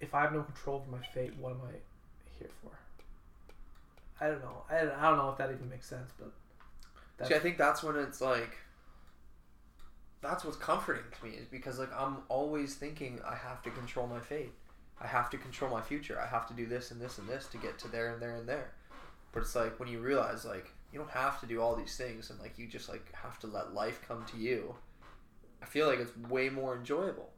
if 0.00 0.14
I 0.14 0.22
have 0.22 0.32
no 0.32 0.42
control 0.42 0.78
of 0.78 0.88
my 0.88 0.98
fate, 1.14 1.34
what 1.38 1.52
am 1.52 1.60
I 1.68 1.72
here 2.38 2.50
for? 2.62 2.70
I 4.20 4.28
don't 4.28 4.40
know. 4.42 4.62
I, 4.70 4.76
I 4.80 5.08
don't 5.08 5.16
know 5.18 5.30
if 5.30 5.38
that 5.38 5.50
even 5.50 5.68
makes 5.68 5.88
sense, 5.88 6.10
but 6.18 6.30
that's, 7.18 7.28
See, 7.30 7.34
I 7.36 7.38
think 7.38 7.58
that's 7.58 7.82
when 7.82 7.96
it's 7.96 8.20
like, 8.20 8.56
that's 10.24 10.44
what's 10.44 10.56
comforting 10.56 11.04
to 11.18 11.26
me 11.26 11.34
is 11.36 11.46
because 11.46 11.78
like 11.78 11.92
I'm 11.96 12.18
always 12.28 12.74
thinking 12.74 13.20
I 13.26 13.34
have 13.34 13.62
to 13.62 13.70
control 13.70 14.06
my 14.06 14.20
fate, 14.20 14.52
I 15.00 15.06
have 15.06 15.30
to 15.30 15.38
control 15.38 15.70
my 15.70 15.80
future, 15.80 16.20
I 16.20 16.26
have 16.26 16.46
to 16.48 16.54
do 16.54 16.66
this 16.66 16.90
and 16.90 17.00
this 17.00 17.18
and 17.18 17.28
this 17.28 17.46
to 17.48 17.58
get 17.58 17.78
to 17.80 17.88
there 17.88 18.12
and 18.12 18.22
there 18.22 18.36
and 18.36 18.48
there. 18.48 18.72
But 19.32 19.40
it's 19.40 19.54
like 19.54 19.78
when 19.78 19.88
you 19.88 20.00
realize 20.00 20.44
like 20.44 20.70
you 20.92 20.98
don't 20.98 21.10
have 21.10 21.40
to 21.40 21.46
do 21.46 21.60
all 21.60 21.74
these 21.74 21.96
things 21.96 22.30
and 22.30 22.40
like 22.40 22.58
you 22.58 22.66
just 22.66 22.88
like 22.88 23.12
have 23.14 23.38
to 23.40 23.46
let 23.46 23.74
life 23.74 24.00
come 24.06 24.24
to 24.26 24.36
you. 24.36 24.74
I 25.62 25.66
feel 25.66 25.86
like 25.86 25.98
it's 25.98 26.16
way 26.28 26.48
more 26.48 26.76
enjoyable. 26.76 27.30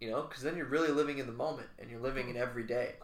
You 0.00 0.10
know, 0.10 0.22
because 0.22 0.42
then 0.42 0.56
you're 0.56 0.66
really 0.66 0.92
living 0.92 1.18
in 1.18 1.26
the 1.26 1.32
moment 1.32 1.68
and 1.78 1.90
you're 1.90 2.00
living 2.00 2.28
in 2.28 2.36
every 2.36 2.62
day 2.62 2.94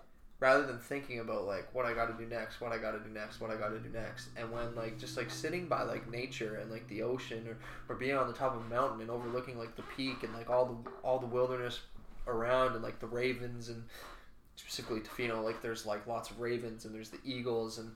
rather 0.40 0.66
than 0.66 0.78
thinking 0.78 1.20
about 1.20 1.46
like 1.46 1.74
what 1.74 1.86
I 1.86 1.94
got 1.94 2.06
to 2.06 2.24
do 2.24 2.28
next, 2.28 2.60
what 2.60 2.72
I 2.72 2.78
got 2.78 2.92
to 2.92 2.98
do 2.98 3.10
next, 3.10 3.40
what 3.40 3.50
I 3.50 3.56
got 3.56 3.68
to 3.68 3.78
do 3.78 3.88
next. 3.88 4.28
And 4.36 4.50
when 4.50 4.74
like 4.74 4.98
just 4.98 5.16
like 5.16 5.30
sitting 5.30 5.66
by 5.66 5.82
like 5.82 6.10
nature 6.10 6.56
and 6.56 6.70
like 6.70 6.86
the 6.88 7.02
ocean 7.02 7.46
or, 7.48 7.56
or 7.88 7.96
being 7.96 8.16
on 8.16 8.26
the 8.26 8.32
top 8.32 8.54
of 8.54 8.62
a 8.62 8.68
mountain 8.68 9.00
and 9.00 9.10
overlooking 9.10 9.58
like 9.58 9.76
the 9.76 9.84
peak 9.96 10.22
and 10.22 10.34
like 10.34 10.50
all 10.50 10.66
the 10.66 10.90
all 11.02 11.18
the 11.18 11.26
wilderness 11.26 11.80
around 12.26 12.74
and 12.74 12.82
like 12.82 12.98
the 13.00 13.06
ravens 13.06 13.68
and 13.68 13.84
specifically 14.56 15.00
Tofino 15.00 15.42
like 15.42 15.60
there's 15.62 15.84
like 15.84 16.06
lots 16.06 16.30
of 16.30 16.40
ravens 16.40 16.84
and 16.84 16.94
there's 16.94 17.10
the 17.10 17.18
eagles 17.24 17.78
and 17.78 17.92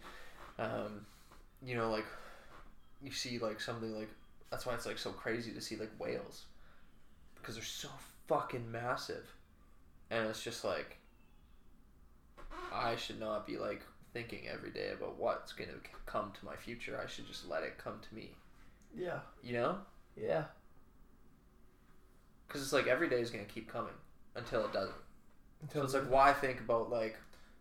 um, 0.58 1.06
you 1.64 1.74
know 1.74 1.90
like 1.90 2.04
you 3.02 3.12
see 3.12 3.38
like 3.38 3.60
something 3.60 3.94
like 3.94 4.10
that's 4.50 4.66
why 4.66 4.74
it's 4.74 4.86
like 4.86 4.98
so 4.98 5.10
crazy 5.10 5.52
to 5.52 5.60
see 5.60 5.76
like 5.76 5.90
whales 5.98 6.46
because 7.36 7.54
they're 7.54 7.64
so 7.64 7.88
fucking 8.26 8.70
massive 8.70 9.32
and 10.10 10.26
it's 10.26 10.42
just 10.42 10.64
like 10.64 10.97
I 12.72 12.96
should 12.96 13.18
not 13.20 13.46
be 13.46 13.56
like 13.58 13.82
thinking 14.12 14.48
every 14.48 14.70
day 14.70 14.90
about 14.92 15.18
what's 15.18 15.52
going 15.52 15.70
to 15.70 15.76
come 16.06 16.32
to 16.38 16.44
my 16.44 16.56
future. 16.56 17.00
I 17.02 17.08
should 17.08 17.26
just 17.26 17.48
let 17.48 17.62
it 17.62 17.78
come 17.78 18.00
to 18.08 18.14
me. 18.14 18.30
yeah, 18.96 19.20
You 19.42 19.54
know? 19.54 19.78
yeah. 20.16 20.44
Because 22.46 22.62
it's 22.62 22.72
like 22.72 22.86
every 22.86 23.08
day 23.08 23.20
is 23.20 23.30
going 23.30 23.44
to 23.44 23.52
keep 23.52 23.70
coming 23.70 23.92
until 24.34 24.64
it 24.64 24.72
doesn't. 24.72 24.94
So 24.94 25.62
Until 25.62 25.84
it's 25.84 25.94
like 25.94 26.10
why 26.10 26.32
think 26.32 26.60
about 26.60 26.90
like 26.90 27.16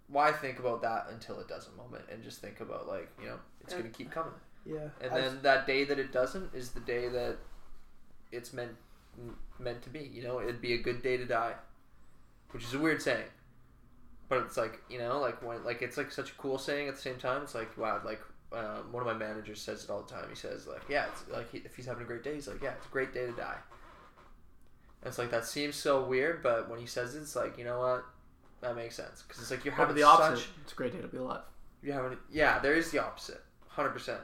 why 0.08 0.32
think 0.32 0.60
about 0.60 0.82
that 0.84 1.08
until 1.12 1.39
it 1.41 1.47
doesn't 1.50 1.76
moment 1.76 2.06
and 2.10 2.23
just 2.23 2.39
think 2.39 2.62
about 2.62 2.88
like 2.88 3.10
you 3.21 3.28
know 3.28 3.36
it's 3.62 3.73
going 3.73 3.86
to 3.86 3.89
keep 3.89 4.10
coming. 4.12 4.32
yeah, 4.65 4.88
And 5.02 5.12
I've- 5.12 5.21
then 5.21 5.39
that 5.41 5.67
day 5.67 5.84
that 5.84 6.00
it 6.00 6.13
doesn't 6.13 6.54
is 6.54 6.71
the 6.71 6.80
day 6.80 7.10
that 7.10 7.38
it's 8.32 8.54
meant 8.54 8.76
meant 9.60 9.82
to 9.82 9.89
be. 9.89 10.00
You 10.00 10.23
know, 10.23 10.39
it'd 10.39 10.62
be 10.62 10.73
a 10.73 10.78
good 10.82 11.02
day 11.02 11.17
to 11.17 11.26
die, 11.26 11.56
which 12.52 12.63
is 12.63 12.73
a 12.73 12.80
weird 12.80 13.02
saying, 13.02 13.26
but 14.30 14.40
it's 14.40 14.58
like 14.58 14.82
you 14.90 15.00
know, 15.00 15.20
like 15.20 15.42
when 15.42 15.63
like 15.63 15.82
it's 15.82 15.98
like 15.98 16.12
such 16.12 16.32
a 16.32 16.34
cool 16.36 16.58
saying 16.58 16.88
at 16.88 16.96
the 16.96 17.02
same 17.02 17.18
time. 17.18 17.44
It's 17.44 17.56
like 17.56 17.78
wow, 17.78 18.02
like 18.04 18.22
um, 18.54 18.92
one 18.92 19.02
of 19.02 19.08
my 19.08 19.13
managers 19.13 19.62
says 19.62 19.84
it 19.84 19.90
all 19.90 20.02
the 20.04 20.13
time. 20.13 20.26
He 20.30 20.36
says 20.36 20.68
like 20.68 20.84
yeah, 20.90 21.06
it's 21.12 21.28
like 21.30 21.52
he, 21.52 21.60
if 21.60 21.76
he's 21.76 21.86
having 21.86 22.04
a 22.04 22.06
great 22.08 22.24
day, 22.24 22.36
he's 22.36 22.48
like 22.48 22.62
yeah, 22.62 22.72
it's 22.78 22.86
a 22.86 22.90
great 22.90 23.13
day 23.13 23.26
to 23.26 23.32
die. 23.34 23.58
And 25.02 25.10
it's 25.10 25.18
like 25.18 25.32
that 25.32 25.46
seems 25.46 25.76
so 25.76 26.04
weird, 26.04 26.42
but 26.44 26.70
when 26.70 26.80
he 26.80 26.86
says 26.86 27.16
it, 27.16 27.20
it's 27.22 27.36
like 27.36 27.58
you 27.58 27.63
know 27.63 27.80
what, 27.80 28.06
that 28.62 28.76
makes 28.76 28.96
sense 28.96 29.24
because 29.28 29.42
it's 29.42 29.52
like 29.52 29.63
you're 29.63 29.74
having 29.74 29.96
the 29.96 30.04
opposite? 30.04 30.40
such 30.40 30.50
It's 30.63 30.74
a 30.74 30.76
great 30.76 30.94
day 30.94 31.02
to 31.02 31.08
be 31.08 31.18
alive. 31.18 31.42
you 31.84 31.92
having 31.94 32.18
yeah 32.32 32.60
there 32.60 32.74
is 32.74 32.90
the 32.92 33.00
opposite 33.00 33.42
100% 33.76 34.18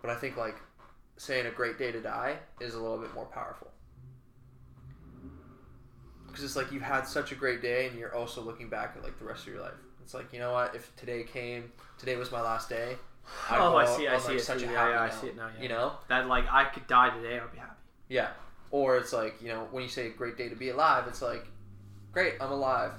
but 0.00 0.10
i 0.10 0.14
think 0.14 0.36
like 0.36 0.54
saying 1.16 1.46
a 1.46 1.50
great 1.50 1.76
day 1.76 1.90
to 1.90 2.00
die 2.00 2.36
is 2.60 2.74
a 2.74 2.80
little 2.80 2.98
bit 2.98 3.12
more 3.14 3.24
powerful 3.26 3.68
because 6.36 6.44
it's 6.44 6.56
like 6.56 6.70
you've 6.70 6.82
had 6.82 7.06
such 7.06 7.32
a 7.32 7.34
great 7.34 7.62
day 7.62 7.86
and 7.86 7.98
you're 7.98 8.14
also 8.14 8.42
looking 8.42 8.68
back 8.68 8.92
at 8.96 9.02
like 9.02 9.18
the 9.18 9.24
rest 9.24 9.46
of 9.46 9.52
your 9.54 9.62
life 9.62 9.72
it's 10.02 10.12
like 10.12 10.32
you 10.32 10.38
know 10.38 10.52
what 10.52 10.74
if 10.74 10.94
today 10.96 11.22
came 11.24 11.72
today 11.98 12.14
was 12.16 12.30
my 12.30 12.40
last 12.42 12.68
day 12.68 12.96
I'd 13.50 13.58
oh, 13.58 13.74
I 13.76 13.86
see. 13.86 14.06
I 14.06 14.18
see 14.18 14.28
like, 14.28 14.36
it. 14.36 14.40
such 14.44 14.60
too. 14.60 14.68
a 14.68 14.72
Yeah, 14.72 14.78
happy 14.78 14.92
yeah, 14.92 15.02
I 15.02 15.08
see 15.10 15.26
it 15.28 15.36
now. 15.36 15.48
Yeah. 15.56 15.62
you 15.62 15.68
know 15.70 15.92
that 16.08 16.26
like 16.28 16.44
I 16.52 16.64
could 16.64 16.86
die 16.86 17.10
today, 17.16 17.40
I'd 17.40 17.50
be 17.52 17.58
happy. 17.58 17.72
yeah 18.08 18.28
or 18.70 18.96
it's 18.98 19.12
like 19.14 19.40
you 19.40 19.48
know 19.48 19.66
when 19.70 19.82
you 19.82 19.88
say 19.88 20.06
a 20.08 20.10
great 20.10 20.36
day 20.36 20.48
to 20.50 20.56
be 20.56 20.68
alive 20.68 21.04
it's 21.08 21.22
like 21.22 21.46
great 22.12 22.34
i'm 22.40 22.52
alive 22.52 22.92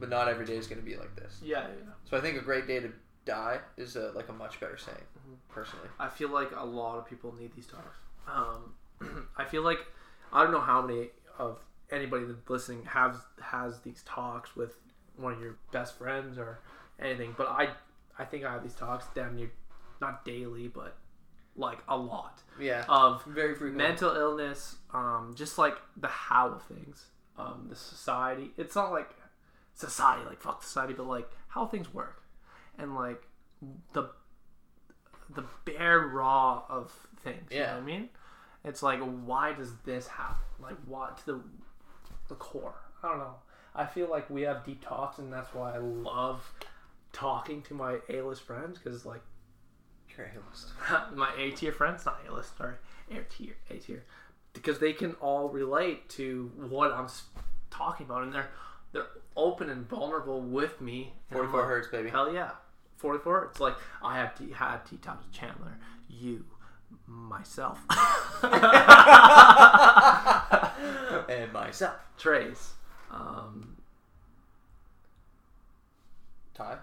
but 0.00 0.08
not 0.08 0.26
every 0.28 0.44
day 0.44 0.56
is 0.56 0.66
going 0.66 0.80
to 0.80 0.84
be 0.84 0.96
like 0.96 1.14
this 1.14 1.38
Yeah, 1.42 1.60
yeah. 1.60 1.92
so 2.08 2.16
i 2.16 2.20
think 2.20 2.36
a 2.36 2.40
great 2.42 2.66
day 2.66 2.80
to 2.80 2.90
die 3.24 3.60
is 3.76 3.94
a, 3.96 4.10
like 4.16 4.28
a 4.28 4.32
much 4.32 4.58
better 4.58 4.76
saying 4.76 4.98
Mhm. 5.30 5.36
personally 5.48 5.88
I 6.00 6.08
feel 6.08 6.30
like 6.30 6.50
a 6.56 6.64
lot 6.64 6.98
of 6.98 7.06
people 7.06 7.32
need 7.38 7.52
these 7.54 7.68
talks. 7.68 7.96
Um, 8.26 8.74
I 9.36 9.44
feel 9.44 9.62
like 9.62 9.78
I 10.32 10.42
don't 10.42 10.50
know 10.50 10.60
how 10.60 10.82
many 10.82 11.10
of 11.38 11.58
anybody 11.92 12.24
that's 12.24 12.48
listening 12.50 12.84
has 12.86 13.16
has 13.40 13.80
these 13.80 14.02
talks 14.04 14.56
with 14.56 14.74
one 15.16 15.32
of 15.34 15.40
your 15.40 15.56
best 15.72 15.96
friends 15.98 16.38
or 16.38 16.58
anything, 16.98 17.34
but 17.36 17.48
I 17.48 17.68
I 18.18 18.24
think 18.24 18.44
I 18.44 18.52
have 18.52 18.62
these 18.62 18.74
talks 18.74 19.06
damn 19.14 19.36
near 19.36 19.50
not 20.00 20.24
daily, 20.24 20.68
but 20.68 20.96
like 21.54 21.78
a 21.88 21.96
lot 21.96 22.42
Yeah. 22.58 22.84
of 22.88 23.22
Very 23.26 23.54
frequent. 23.54 23.76
mental 23.76 24.10
illness, 24.16 24.76
um, 24.92 25.34
just 25.36 25.58
like 25.58 25.76
the 25.96 26.08
how 26.08 26.48
of 26.48 26.62
things, 26.64 27.06
um, 27.36 27.66
the 27.68 27.76
society. 27.76 28.52
It's 28.56 28.74
not 28.74 28.90
like 28.90 29.10
society, 29.74 30.24
like 30.24 30.40
fuck 30.40 30.62
society, 30.62 30.94
but 30.94 31.06
like 31.06 31.30
how 31.48 31.66
things 31.66 31.92
work, 31.92 32.22
and 32.78 32.94
like 32.96 33.22
the 33.92 34.10
the 35.34 35.44
bare 35.64 36.00
raw 36.00 36.64
of 36.68 36.90
things. 37.22 37.50
You 37.50 37.60
know 37.60 37.64
Yeah. 37.64 37.74
what 37.74 37.82
I 37.82 37.86
mean? 37.86 38.08
It's 38.64 38.82
like 38.82 39.00
why 39.00 39.52
does 39.52 39.76
this 39.84 40.06
happen? 40.08 40.44
Like 40.60 40.76
what 40.86 41.18
to 41.18 41.26
the 41.26 41.40
the 42.32 42.38
core? 42.38 42.74
I 43.02 43.08
don't 43.08 43.18
know. 43.18 43.34
I 43.74 43.86
feel 43.86 44.08
like 44.10 44.28
we 44.28 44.42
have 44.42 44.64
deep 44.64 44.84
talks, 44.84 45.18
and 45.18 45.32
that's 45.32 45.54
why 45.54 45.74
I 45.74 45.78
love 45.78 46.52
talking 47.12 47.62
to 47.62 47.74
my 47.74 47.98
A 48.08 48.22
list 48.22 48.42
friends 48.42 48.78
because 48.78 49.04
like 49.06 49.22
Your 50.16 50.26
A-list. 50.26 50.68
my 51.14 51.30
A 51.38 51.50
tier 51.50 51.72
friends, 51.72 52.04
not 52.04 52.20
A 52.28 52.32
list, 52.32 52.56
sorry, 52.56 52.74
A 53.10 53.20
tier, 53.22 53.54
A 53.70 53.74
tier, 53.74 54.04
because 54.52 54.78
they 54.78 54.92
can 54.92 55.12
all 55.14 55.48
relate 55.48 56.08
to 56.10 56.50
what 56.56 56.92
I'm 56.92 57.08
talking 57.70 58.06
about, 58.06 58.22
and 58.24 58.32
they're 58.32 58.50
they're 58.92 59.06
open 59.36 59.70
and 59.70 59.88
vulnerable 59.88 60.40
with 60.40 60.80
me. 60.80 61.14
44 61.30 61.60
like, 61.60 61.68
hertz, 61.68 61.88
baby. 61.88 62.10
Hell 62.10 62.32
yeah, 62.32 62.50
forty 62.96 63.18
four. 63.18 63.44
It's 63.50 63.60
like 63.60 63.74
I 64.02 64.16
have 64.16 64.36
tea, 64.36 64.52
had 64.52 64.84
tea 64.84 64.98
times 64.98 65.20
with 65.24 65.32
Chandler, 65.32 65.78
you, 66.08 66.44
myself, 67.12 67.78
and 71.28 71.52
myself. 71.52 71.94
Trace. 72.18 72.72
Um, 73.10 73.76
Ty. 76.54 76.76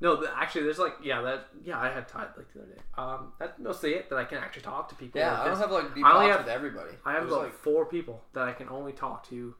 no, 0.00 0.24
actually, 0.36 0.64
there's 0.64 0.78
like 0.78 0.94
yeah, 1.02 1.20
that 1.22 1.48
yeah, 1.64 1.78
I 1.78 1.90
had 1.90 2.08
Tide 2.08 2.28
like 2.36 2.52
the 2.52 2.60
other 2.62 2.72
day. 2.72 2.80
Um, 2.96 3.32
that's 3.38 3.58
mostly 3.58 3.94
it 3.94 4.08
that 4.10 4.16
I 4.18 4.24
can 4.24 4.38
actually 4.38 4.62
talk 4.62 4.88
to 4.88 4.94
people. 4.94 5.20
Yeah, 5.20 5.32
like 5.32 5.40
I 5.40 5.44
don't 5.44 5.54
this. 5.54 5.60
have 5.62 5.70
like 5.70 5.94
deep 5.94 6.04
I 6.04 6.12
only 6.12 6.26
talks 6.26 6.36
have- 6.38 6.46
with 6.46 6.54
everybody. 6.54 6.90
I 7.04 7.12
have 7.12 7.26
about 7.26 7.42
like 7.44 7.54
four 7.54 7.86
people 7.86 8.22
that 8.32 8.48
I 8.48 8.52
can 8.52 8.68
only 8.68 8.92
talk 8.92 9.28
to 9.28 9.54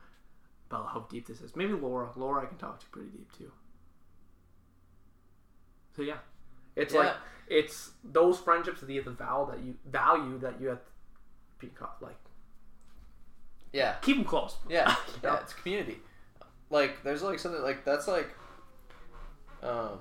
about 0.70 0.88
how 0.88 1.06
deep 1.10 1.26
this 1.26 1.40
is. 1.40 1.54
Maybe 1.56 1.72
Laura. 1.74 2.08
Laura 2.16 2.42
I 2.42 2.46
can 2.46 2.58
talk 2.58 2.80
to 2.80 2.86
pretty 2.86 3.08
deep 3.10 3.30
too. 3.36 3.50
So 5.96 6.02
yeah. 6.02 6.18
It's 6.76 6.92
Yeah. 6.94 7.00
like 7.00 7.14
it's 7.46 7.92
those 8.02 8.38
friendships 8.38 8.80
that 8.80 8.88
you 8.90 8.96
have 8.96 9.04
the 9.04 9.10
value 9.10 9.46
that 9.50 9.60
you 9.60 9.76
value 9.84 10.38
that 10.38 10.60
you 10.60 10.68
have 10.68 10.78
to 10.80 11.66
be 11.66 11.70
like 12.00 12.16
yeah, 13.72 13.96
keep 14.02 14.16
them 14.16 14.24
close. 14.24 14.56
yeah, 14.68 14.94
You 15.08 15.12
know? 15.24 15.34
yeah. 15.34 15.40
It's 15.40 15.52
community. 15.52 15.98
Like 16.70 17.02
there's 17.02 17.22
like 17.22 17.38
something 17.38 17.60
like 17.62 17.84
that's 17.84 18.06
like, 18.08 18.30
um. 19.62 19.98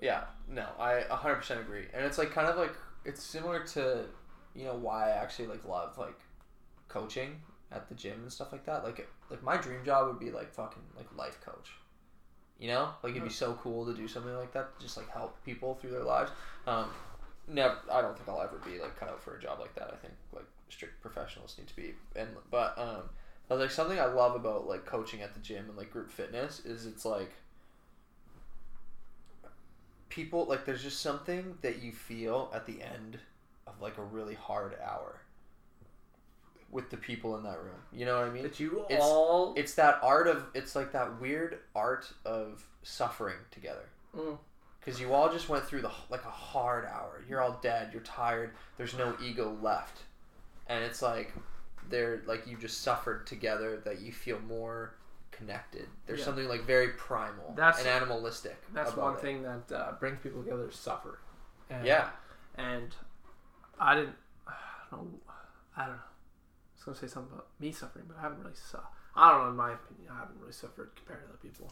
Yeah, 0.00 0.24
no, 0.48 0.66
I 0.78 1.04
100% 1.08 1.60
agree, 1.60 1.86
and 1.94 2.04
it's 2.04 2.18
like 2.18 2.30
kind 2.32 2.48
of 2.48 2.56
like 2.56 2.74
it's 3.04 3.22
similar 3.22 3.64
to, 3.68 4.06
you 4.54 4.64
know, 4.64 4.74
why 4.74 5.10
I 5.10 5.16
actually 5.16 5.48
like 5.48 5.64
love 5.66 5.96
like, 5.98 6.18
coaching 6.88 7.40
at 7.72 7.88
the 7.88 7.94
gym 7.94 8.20
and 8.22 8.32
stuff 8.32 8.52
like 8.52 8.64
that. 8.66 8.84
Like, 8.84 9.06
like 9.30 9.42
my 9.42 9.56
dream 9.56 9.84
job 9.84 10.06
would 10.08 10.18
be 10.18 10.30
like 10.30 10.52
fucking 10.52 10.82
like 10.96 11.06
life 11.16 11.40
coach. 11.44 11.72
You 12.58 12.68
know, 12.68 12.90
like 13.02 13.12
it'd 13.12 13.24
be 13.24 13.30
so 13.30 13.58
cool 13.62 13.84
to 13.86 13.94
do 13.94 14.06
something 14.06 14.34
like 14.36 14.52
that, 14.52 14.78
to 14.78 14.84
just 14.84 14.96
like 14.96 15.10
help 15.10 15.42
people 15.44 15.74
through 15.74 15.90
their 15.90 16.04
lives. 16.04 16.30
Um, 16.66 16.86
never, 17.48 17.76
I 17.90 18.00
don't 18.00 18.16
think 18.16 18.28
I'll 18.28 18.40
ever 18.40 18.60
be 18.64 18.78
like 18.78 18.98
cut 18.98 19.08
out 19.08 19.22
for 19.22 19.36
a 19.36 19.40
job 19.40 19.58
like 19.60 19.74
that. 19.74 19.90
I 19.92 19.96
think 19.96 20.14
like 20.32 20.46
strict 20.68 21.00
professionals 21.02 21.56
need 21.58 21.66
to 21.66 21.76
be, 21.76 21.94
and 22.14 22.28
but 22.50 22.78
um, 22.78 23.10
but 23.48 23.58
like 23.58 23.70
something 23.70 23.98
I 23.98 24.06
love 24.06 24.34
about 24.34 24.68
like 24.68 24.86
coaching 24.86 25.20
at 25.20 25.34
the 25.34 25.40
gym 25.40 25.66
and 25.68 25.76
like 25.76 25.90
group 25.90 26.10
fitness 26.10 26.60
is 26.60 26.86
it's 26.86 27.04
like 27.04 27.32
people 30.08 30.46
like 30.46 30.64
there's 30.64 30.82
just 30.82 31.00
something 31.00 31.58
that 31.62 31.82
you 31.82 31.90
feel 31.90 32.52
at 32.54 32.66
the 32.66 32.80
end 32.82 33.18
of 33.66 33.80
like 33.80 33.98
a 33.98 34.02
really 34.02 34.34
hard 34.34 34.76
hour 34.80 35.20
with 36.74 36.90
the 36.90 36.96
people 36.96 37.36
in 37.38 37.44
that 37.44 37.58
room. 37.62 37.80
You 37.92 38.04
know 38.04 38.18
what 38.18 38.26
I 38.26 38.30
mean? 38.30 38.42
That 38.42 38.58
you 38.58 38.84
It's- 38.90 39.00
all 39.00 39.54
It's 39.56 39.74
that 39.76 40.00
art 40.02 40.26
of 40.26 40.44
it's 40.54 40.74
like 40.74 40.90
that 40.92 41.20
weird 41.20 41.60
art 41.74 42.12
of 42.26 42.66
suffering 42.82 43.38
together. 43.52 43.88
Mm. 44.14 44.36
Because 44.80 45.00
you 45.00 45.14
all 45.14 45.30
just 45.32 45.48
went 45.48 45.64
through 45.64 45.82
the 45.82 45.92
like 46.10 46.24
a 46.24 46.30
hard 46.30 46.84
hour. 46.84 47.22
You're 47.28 47.40
all 47.40 47.58
dead. 47.62 47.90
You're 47.92 48.02
tired. 48.02 48.50
There's 48.76 48.92
no 48.98 49.16
ego 49.22 49.56
left, 49.62 50.02
and 50.66 50.82
it's 50.84 51.00
like 51.00 51.32
they're 51.88 52.22
like 52.26 52.46
you 52.46 52.56
just 52.58 52.82
suffered 52.82 53.26
together. 53.26 53.76
That 53.84 54.00
you 54.00 54.12
feel 54.12 54.40
more 54.40 54.96
connected. 55.30 55.88
There's 56.06 56.18
Yeah. 56.18 56.24
something 56.26 56.48
like 56.48 56.62
very 56.62 56.88
primal 56.88 57.54
That's- 57.56 57.78
and 57.80 57.88
animalistic. 57.88 58.56
that's 58.72 58.94
one 58.96 59.14
it. 59.14 59.20
thing 59.20 59.42
that 59.44 59.72
uh, 59.72 59.92
brings 59.92 60.18
people 60.22 60.42
together 60.42 60.68
is 60.68 60.76
suffering. 60.76 61.16
And, 61.70 61.86
Yeah, 61.86 62.10
And 62.56 62.94
I 63.80 63.94
didn't 63.94 64.16
I 64.46 64.52
don't 64.90 65.12
know 65.12 65.20
I 65.76 65.86
don't 65.86 65.96
know. 65.96 66.02
Was 66.86 66.98
gonna 66.98 67.08
say 67.08 67.12
something 67.14 67.32
about 67.32 67.48
me 67.60 67.72
suffering, 67.72 68.04
but 68.06 68.18
I 68.18 68.22
haven't 68.22 68.40
really 68.40 68.54
su- 68.54 68.78
I 69.16 69.30
don't 69.30 69.44
know, 69.44 69.50
in 69.50 69.56
my 69.56 69.72
opinion, 69.72 70.08
I 70.10 70.18
haven't 70.18 70.38
really 70.40 70.52
suffered 70.52 70.90
compared 70.96 71.22
to 71.22 71.28
other 71.28 71.38
people. 71.38 71.70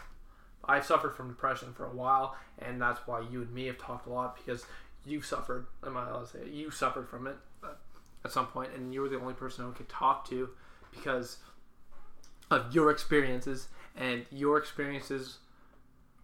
I've 0.65 0.87
suffered 0.87 1.17
from 1.17 1.29
depression 1.29 1.73
for 1.75 1.87
a 1.87 1.91
while, 1.95 2.37
and 2.59 2.81
that's 2.81 3.07
why 3.07 3.21
you 3.21 3.43
and 3.43 3.53
me 3.53 3.67
have 3.67 3.79
talked 3.79 4.07
a 4.07 4.11
lot 4.11 4.37
because 4.37 4.65
you 5.05 5.21
suffered. 5.21 5.67
Am 5.85 5.97
I 5.97 6.09
allowed 6.09 6.27
to 6.27 6.27
say 6.29 6.39
it? 6.41 6.49
You 6.49 6.71
suffered 6.71 7.09
from 7.09 7.27
it 7.27 7.37
uh, 7.65 7.75
at 8.25 8.31
some 8.33 8.47
point, 8.47 8.71
and 8.75 8.95
you 8.95 9.01
were 9.01 9.09
the 9.09 9.21
only 9.21 9.35
person 9.35 9.69
I 9.69 9.77
could 9.77 9.89
talk 9.89 10.29
to 10.31 10.51
because 10.93 11.39
of 12.51 12.75
your 12.75 12.91
experiences, 12.91 13.69
and 13.97 14.25
your 14.31 14.57
experiences 14.57 15.39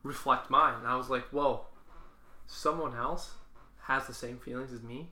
reflect 0.02 0.50
mine. 0.50 0.74
And 0.78 0.86
I 0.86 0.94
was 0.96 1.10
like, 1.10 1.24
whoa, 1.30 1.66
someone 2.46 2.94
else 2.94 3.32
has 3.82 4.06
the 4.06 4.14
same 4.14 4.38
feelings 4.38 4.72
as 4.72 4.82
me, 4.82 5.10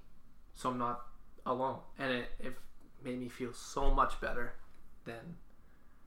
so 0.54 0.70
I'm 0.70 0.78
not 0.78 1.00
alone. 1.44 1.78
And 1.98 2.12
it, 2.12 2.28
it 2.38 2.56
made 3.06 3.18
me 3.20 3.28
feel 3.28 3.52
so 3.54 3.90
much 3.90 4.20
better 4.20 4.52
than 5.04 5.36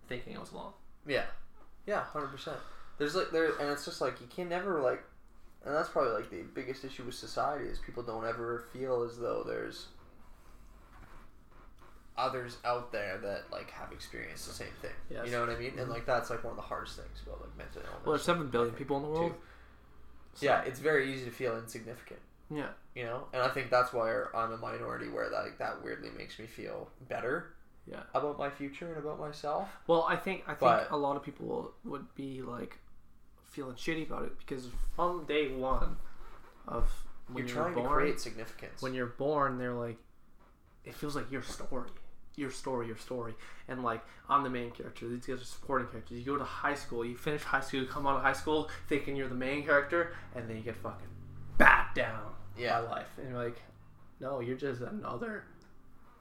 thinking 0.07 0.35
I 0.37 0.39
was 0.39 0.51
alone. 0.51 0.73
yeah, 1.07 1.25
yeah, 1.87 2.03
hundred 2.03 2.27
percent. 2.27 2.57
There's 2.99 3.15
like 3.15 3.31
there, 3.31 3.51
and 3.59 3.69
it's 3.71 3.85
just 3.85 4.01
like 4.01 4.19
you 4.21 4.27
can 4.27 4.49
never 4.49 4.81
like, 4.81 5.01
and 5.65 5.73
that's 5.73 5.89
probably 5.89 6.11
like 6.13 6.29
the 6.29 6.41
biggest 6.53 6.83
issue 6.83 7.03
with 7.05 7.15
society 7.15 7.65
is 7.65 7.79
people 7.79 8.03
don't 8.03 8.25
ever 8.25 8.65
feel 8.73 9.03
as 9.03 9.17
though 9.17 9.43
there's 9.47 9.87
others 12.17 12.57
out 12.65 12.91
there 12.91 13.17
that 13.19 13.43
like 13.51 13.71
have 13.71 13.91
experienced 13.93 14.45
the 14.47 14.53
same 14.53 14.73
thing. 14.81 14.91
Yes. 15.09 15.25
You 15.25 15.31
know 15.31 15.39
what 15.39 15.49
I 15.49 15.55
mean? 15.57 15.79
And 15.79 15.87
Mhm. 15.87 15.93
like 15.93 16.05
that's 16.05 16.29
like 16.29 16.43
one 16.43 16.51
of 16.51 16.57
the 16.57 16.61
hardest 16.63 16.97
things 16.97 17.21
about 17.25 17.39
like 17.41 17.55
mental 17.57 17.81
illness. 17.81 17.99
Well, 18.05 18.13
there's 18.15 18.23
seven 18.25 18.49
billion 18.49 18.75
people 18.75 18.97
in 18.97 19.03
the 19.03 19.09
world. 19.09 19.31
too. 19.31 20.45
Yeah, 20.45 20.61
it's 20.63 20.79
very 20.79 21.11
easy 21.13 21.25
to 21.25 21.31
feel 21.31 21.57
insignificant. 21.57 22.19
Yeah. 22.53 22.69
You 22.95 23.03
know, 23.05 23.27
and 23.33 23.41
I 23.41 23.47
think 23.49 23.69
that's 23.69 23.93
why 23.93 24.23
I'm 24.33 24.51
a 24.51 24.57
minority 24.57 25.07
where 25.09 25.29
that 25.29 25.43
like, 25.43 25.59
that 25.59 25.83
weirdly 25.83 26.09
makes 26.17 26.37
me 26.39 26.47
feel 26.47 26.89
better. 27.07 27.53
Yeah. 27.85 28.01
About 28.13 28.37
my 28.37 28.49
future 28.49 28.87
and 28.87 28.97
about 28.97 29.19
myself. 29.19 29.67
Well, 29.87 30.05
I 30.07 30.15
think 30.15 30.43
I 30.45 30.51
think 30.51 30.59
But- 30.59 30.91
a 30.91 30.97
lot 30.97 31.15
of 31.15 31.23
people 31.23 31.71
would 31.85 32.13
be 32.15 32.41
like 32.41 32.77
feeling 33.43 33.75
shitty 33.75 34.07
about 34.07 34.23
it 34.25 34.37
because 34.37 34.67
from 34.95 35.25
day 35.25 35.51
one 35.55 35.97
of 36.67 36.89
when 37.27 37.47
you're 37.47 37.55
you're, 37.55 37.63
trying 37.63 37.73
born, 37.75 37.87
to 37.89 37.93
create 37.95 38.19
significance. 38.19 38.81
when 38.81 38.93
you're 38.93 39.05
born, 39.07 39.57
they're 39.57 39.73
like, 39.73 39.97
it 40.83 40.93
feels 40.95 41.15
like 41.15 41.31
your 41.31 41.41
story, 41.43 41.89
your 42.35 42.49
story, 42.51 42.87
your 42.87 42.97
story, 42.97 43.33
and 43.67 43.83
like 43.83 44.03
I'm 44.27 44.43
the 44.43 44.49
main 44.49 44.71
character. 44.71 45.07
These 45.07 45.25
guys 45.27 45.41
are 45.41 45.45
supporting 45.45 45.87
characters. 45.87 46.17
You 46.19 46.25
go 46.25 46.37
to 46.37 46.43
high 46.43 46.75
school, 46.75 47.03
you 47.05 47.15
finish 47.15 47.43
high 47.43 47.59
school, 47.61 47.81
you 47.81 47.85
come 47.87 48.05
out 48.07 48.17
of 48.17 48.23
high 48.23 48.33
school 48.33 48.69
thinking 48.87 49.15
you're 49.15 49.29
the 49.29 49.35
main 49.35 49.63
character, 49.65 50.13
and 50.35 50.47
then 50.49 50.57
you 50.57 50.63
get 50.63 50.75
fucking 50.77 51.07
bat 51.57 51.91
down 51.95 52.33
Yeah. 52.59 52.81
by 52.81 52.87
life, 52.89 53.07
and 53.17 53.29
you're 53.29 53.43
like, 53.43 53.61
no, 54.19 54.39
you're 54.39 54.57
just 54.57 54.81
another 54.81 55.43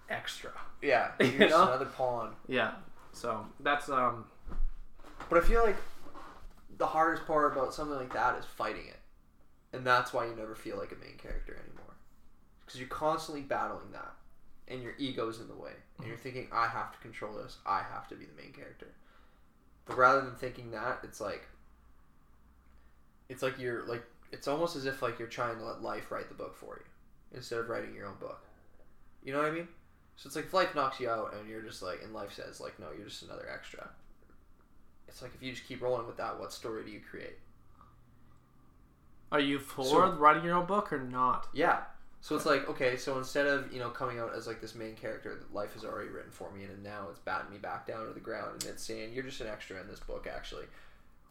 extra. 0.09 0.51
yeah, 0.83 1.11
You 1.21 1.27
you're 1.27 1.49
just 1.49 1.51
know? 1.51 1.65
another 1.65 1.87
pawn. 1.87 2.35
Yeah. 2.47 2.73
So 3.13 3.47
that's 3.61 3.89
um 3.89 4.25
But 5.29 5.43
I 5.43 5.47
feel 5.47 5.63
like 5.65 5.77
the 6.77 6.87
hardest 6.87 7.27
part 7.27 7.53
about 7.53 7.75
something 7.75 7.97
like 7.97 8.13
that 8.15 8.39
is 8.39 8.45
fighting 8.45 8.87
it, 8.87 8.99
and 9.73 9.85
that's 9.87 10.13
why 10.13 10.27
you 10.27 10.35
never 10.37 10.55
feel 10.55 10.77
like 10.79 10.93
a 10.93 10.97
main 11.05 11.17
character 11.19 11.55
anymore, 11.55 11.95
because 12.65 12.79
you're 12.79 12.89
constantly 12.89 13.43
battling 13.43 13.91
that, 13.93 14.13
and 14.69 14.83
your 14.83 14.93
ego's 14.99 15.41
in 15.41 15.49
the 15.49 15.57
way, 15.57 15.73
and 15.99 16.07
you're 16.07 16.17
thinking, 16.17 16.49
"I 16.53 16.69
have 16.69 16.93
to 16.93 16.99
control 16.99 17.35
this. 17.35 17.57
I 17.67 17.83
have 17.83 18.07
to 18.09 18.15
be 18.15 18.27
the 18.27 18.41
main 18.41 18.53
character." 18.53 18.87
But 19.87 19.97
rather 19.99 20.21
than 20.21 20.35
thinking 20.37 20.71
that, 20.73 21.01
it's 21.03 21.21
like, 21.21 21.49
it's 23.29 23.43
like 23.43 23.59
you're 23.59 23.85
like 23.87 24.03
it's 24.33 24.49
almost 24.49 24.77
as 24.77 24.87
if 24.87 25.03
like 25.03 25.19
you're 25.19 25.29
trying 25.29 25.57
to 25.59 25.65
let 25.65 25.83
life 25.83 26.11
write 26.11 26.29
the 26.29 26.35
book 26.35 26.57
for 26.57 26.81
you 26.81 27.37
instead 27.37 27.59
of 27.59 27.69
writing 27.69 27.95
your 27.95 28.07
own 28.07 28.17
book. 28.21 28.41
You 29.25 29.33
know 29.33 29.39
what 29.41 29.49
I 29.49 29.53
mean? 29.53 29.69
So 30.17 30.27
it's 30.27 30.37
like 30.37 30.47
if 30.47 30.55
life 30.55 30.75
knocks 30.75 30.99
you 31.01 31.09
out 31.09 31.35
and 31.35 31.49
you're 31.49 31.63
just 31.63 31.83
like, 31.83 32.03
and 32.03 32.13
life 32.13 32.33
says 32.33 32.61
like, 32.61 32.79
no, 32.81 32.87
you're 32.97 33.07
just 33.09 33.23
another 33.23 33.49
extra. 33.53 33.89
It's 35.07 35.23
like 35.23 35.33
if 35.35 35.43
you 35.43 35.53
just 35.53 35.67
keep 35.67 35.81
rolling 35.81 36.07
with 36.07 36.17
that, 36.17 36.39
what 36.39 36.53
story 36.53 36.85
do 36.85 36.91
you 36.91 37.01
create? 37.01 37.39
are 39.31 39.41
you 39.41 39.59
for 39.59 39.85
So- 39.85 40.13
writing 40.13 40.45
your 40.45 40.55
own 40.57 40.67
book 40.67 40.93
or 40.93 41.01
not? 41.01 41.49
Yeah. 41.53 41.83
So 42.21 42.35
it's 42.35 42.47
like 42.47 42.69
okay, 42.69 42.97
so 42.97 43.17
instead 43.19 43.47
of 43.47 43.73
you 43.73 43.79
know 43.79 43.91
coming 43.91 44.19
out 44.19 44.35
as 44.35 44.47
like 44.47 44.61
this 44.61 44.75
main 44.75 44.97
character 44.97 45.35
that 45.37 45.55
life 45.55 45.75
has 45.75 45.85
already 45.85 46.09
written 46.09 46.33
for 46.33 46.51
me, 46.51 46.65
and 46.65 46.83
now 46.83 47.07
it's 47.11 47.21
batting 47.21 47.51
me 47.51 47.59
back 47.59 47.87
down 47.87 48.07
to 48.07 48.13
the 48.13 48.21
ground, 48.21 48.55
and 48.63 48.65
it's 48.65 48.83
saying 48.83 49.13
you're 49.13 49.23
just 49.23 49.41
an 49.41 49.47
extra 49.47 49.81
in 49.81 49.87
this 49.87 50.01
book 50.01 50.27
actually. 50.27 50.65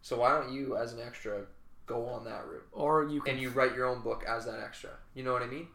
So 0.01 0.17
why 0.19 0.29
don't 0.29 0.53
you, 0.53 0.77
as 0.77 0.93
an 0.93 1.01
extra, 1.01 1.41
go 1.88 2.05
on 2.05 2.23
that 2.25 2.45
route 2.47 2.67
Or 2.71 3.05
you 3.05 3.21
can 3.21 3.33
and 3.33 3.41
you 3.41 3.49
write 3.49 3.73
your 3.75 3.85
own 3.88 4.01
book 4.01 4.23
as 4.27 4.45
that 4.45 4.59
extra? 4.59 4.91
You 5.15 5.23
know 5.23 5.33
what 5.33 5.41
I 5.41 5.47
mean? 5.47 5.67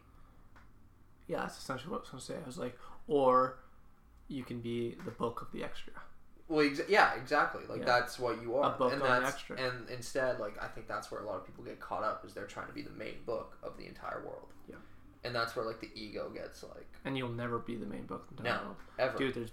Yeah, 1.27 1.39
that's 1.41 1.59
essentially 1.59 1.91
what 1.91 1.99
I 1.99 2.01
was 2.03 2.11
gonna 2.11 2.21
say. 2.23 2.35
I 2.43 2.47
was 2.47 2.59
like, 2.59 2.79
or 3.09 3.59
you 4.29 4.45
can 4.45 4.61
be 4.61 4.97
the 5.05 5.11
book 5.11 5.43
of 5.43 5.51
the 5.53 5.65
extra. 5.65 5.93
Well, 6.49 6.65
exa- 6.67 6.89
yeah, 6.89 7.15
exactly. 7.15 7.63
Like 7.69 7.81
Yeah. 7.81 7.85
that's 7.87 8.19
what 8.19 8.43
you 8.43 8.57
are. 8.57 8.75
A 8.75 8.79
book 8.79 8.93
and 8.93 9.01
that's 9.01 9.27
extra. 9.35 9.57
and 9.59 9.89
instead, 9.89 10.39
like 10.39 10.63
I 10.63 10.69
think 10.69 10.87
that's 10.87 11.11
where 11.11 11.21
a 11.23 11.27
lot 11.27 11.37
of 11.37 11.47
people 11.47 11.65
get 11.65 11.81
caught 11.81 12.03
up 12.03 12.25
is 12.25 12.35
they're 12.35 12.47
trying 12.47 12.67
to 12.67 12.73
be 12.73 12.83
the 12.83 12.91
main 12.91 13.23
book 13.25 13.57
of 13.63 13.77
the 13.79 13.87
entire 13.87 14.23
world. 14.25 14.49
Yeah. 14.69 14.77
And 15.25 15.35
that's 15.35 15.57
where 15.57 15.65
like 15.65 15.81
the 15.81 15.91
ego 15.95 16.29
gets 16.31 16.63
like 16.63 16.87
And 17.05 17.17
you'll 17.17 17.31
never 17.31 17.59
be 17.59 17.77
the 17.77 17.87
main 17.87 18.05
book. 18.05 18.27
No. 18.43 18.77
ever. 18.99 19.17
Dude, 19.17 19.35
there's 19.35 19.53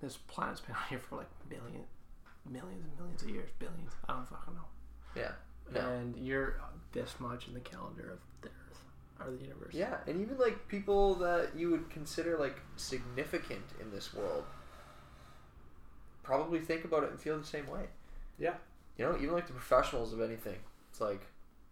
this 0.00 0.16
planet's 0.16 0.60
been 0.60 0.76
on 0.76 0.82
here 0.88 1.00
for 1.00 1.16
like 1.16 1.28
million, 1.50 1.84
millions 2.48 2.84
and 2.84 2.96
millions 2.98 3.22
of 3.22 3.30
years, 3.30 3.50
billions. 3.58 3.90
I 4.08 4.12
don't 4.12 4.28
fucking 4.28 4.54
know. 4.54 4.60
Yeah. 5.16 5.32
No. 5.72 5.80
And 5.80 6.16
you're 6.16 6.60
this 6.92 7.14
much 7.18 7.48
in 7.48 7.54
the 7.54 7.60
calendar 7.60 8.12
of 8.12 8.18
the 8.42 8.48
Earth 8.48 8.80
or 9.20 9.30
the 9.30 9.42
universe. 9.42 9.74
Yeah, 9.74 9.96
and 10.06 10.20
even 10.20 10.38
like 10.38 10.68
people 10.68 11.14
that 11.16 11.50
you 11.56 11.70
would 11.70 11.90
consider 11.90 12.38
like 12.38 12.60
significant 12.76 13.64
in 13.80 13.90
this 13.90 14.14
world 14.14 14.44
probably 16.22 16.60
think 16.60 16.84
about 16.84 17.04
it 17.04 17.10
and 17.10 17.20
feel 17.20 17.38
the 17.38 17.44
same 17.44 17.66
way. 17.68 17.86
Yeah. 18.38 18.54
You 18.96 19.04
know, 19.06 19.16
even 19.16 19.32
like 19.32 19.46
the 19.46 19.52
professionals 19.52 20.12
of 20.12 20.20
anything, 20.20 20.58
it's 20.90 21.00
like 21.00 21.22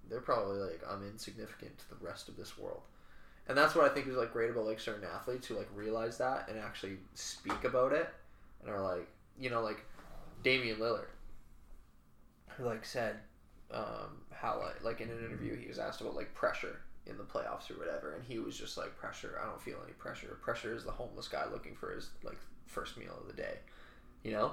they're 0.09 0.21
probably 0.21 0.59
like 0.59 0.81
I'm 0.89 1.07
insignificant 1.07 1.79
to 1.79 1.89
the 1.91 1.97
rest 2.05 2.29
of 2.29 2.37
this 2.37 2.57
world. 2.59 2.83
And 3.49 3.57
that's 3.57 3.75
what 3.75 3.89
I 3.91 3.95
think 3.95 4.09
is 4.09 4.17
like 4.17 4.33
great 4.33 4.51
about 4.51 4.67
like 4.67 4.81
certain 4.81 5.05
athletes 5.05 5.47
who 5.47 5.57
like 5.57 5.69
realize 5.75 6.19
that 6.19 6.49
and 6.49 6.59
actually 6.59 6.97
speak 7.15 7.65
about 7.65 7.93
it 7.93 8.09
and 8.61 8.71
are 8.71 8.81
like, 8.81 9.07
you 9.39 9.51
know, 9.51 9.63
like 9.63 9.85
Damian 10.43 10.79
Lillard 10.79 11.07
who 12.57 12.65
like 12.65 12.85
said 12.85 13.17
um, 13.73 14.23
how 14.33 14.61
like 14.61 14.83
like 14.85 15.01
in 15.01 15.11
an 15.11 15.19
interview 15.25 15.57
he 15.57 15.67
was 15.69 15.79
asked 15.79 16.01
about 16.01 16.15
like 16.15 16.33
pressure 16.35 16.81
in 17.07 17.17
the 17.17 17.25
playoffs 17.25 17.71
or 17.71 17.79
whatever 17.79 18.15
and 18.15 18.25
he 18.25 18.39
was 18.39 18.57
just 18.59 18.77
like 18.77 18.97
pressure 18.97 19.39
I 19.43 19.47
don't 19.47 19.61
feel 19.63 19.79
any 19.85 19.93
pressure. 19.95 20.37
Pressure 20.43 20.75
is 20.75 20.85
the 20.85 20.91
homeless 20.93 21.29
guy 21.29 21.45
looking 21.53 21.75
for 21.75 21.93
his 21.93 22.11
like 22.23 22.39
first 22.67 22.97
meal 22.97 23.17
of 23.21 23.27
the 23.29 23.33
day. 23.41 23.59
You 24.23 24.33
know? 24.33 24.53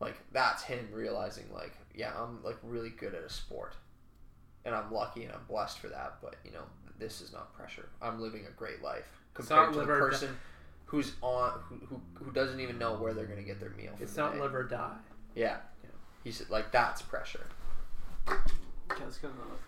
Like 0.00 0.16
that's 0.32 0.62
him 0.62 0.88
realizing 0.92 1.44
like 1.52 1.72
yeah 1.94 2.12
I'm 2.18 2.42
like 2.42 2.56
really 2.62 2.90
good 2.90 3.14
at 3.14 3.22
a 3.22 3.30
sport 3.30 3.74
and 4.64 4.74
I'm 4.74 4.92
lucky 4.92 5.24
and 5.24 5.32
I'm 5.32 5.44
blessed 5.48 5.78
for 5.78 5.88
that 5.88 6.16
but 6.22 6.36
you 6.44 6.52
know 6.52 6.64
this 6.98 7.20
is 7.20 7.32
not 7.32 7.54
pressure. 7.54 7.88
I'm 8.00 8.20
living 8.20 8.46
a 8.46 8.50
great 8.52 8.82
life 8.82 9.10
compared 9.34 9.72
to 9.74 9.80
the 9.80 9.86
person 9.86 10.36
who's 10.86 11.12
on 11.20 11.52
who, 11.68 11.76
who, 11.86 12.00
who 12.14 12.30
doesn't 12.32 12.60
even 12.60 12.78
know 12.78 12.94
where 12.96 13.12
they're 13.12 13.26
gonna 13.26 13.42
get 13.42 13.58
their 13.60 13.70
meal 13.70 13.92
from 13.94 14.02
It's 14.02 14.14
the 14.14 14.22
not 14.22 14.32
day. 14.34 14.40
live 14.40 14.54
or 14.54 14.64
die. 14.64 14.96
yeah. 15.34 15.56
He's 16.24 16.48
like 16.50 16.72
that's 16.72 17.02
pressure 17.02 17.46
Get 18.26 19.22
another. 19.22 19.58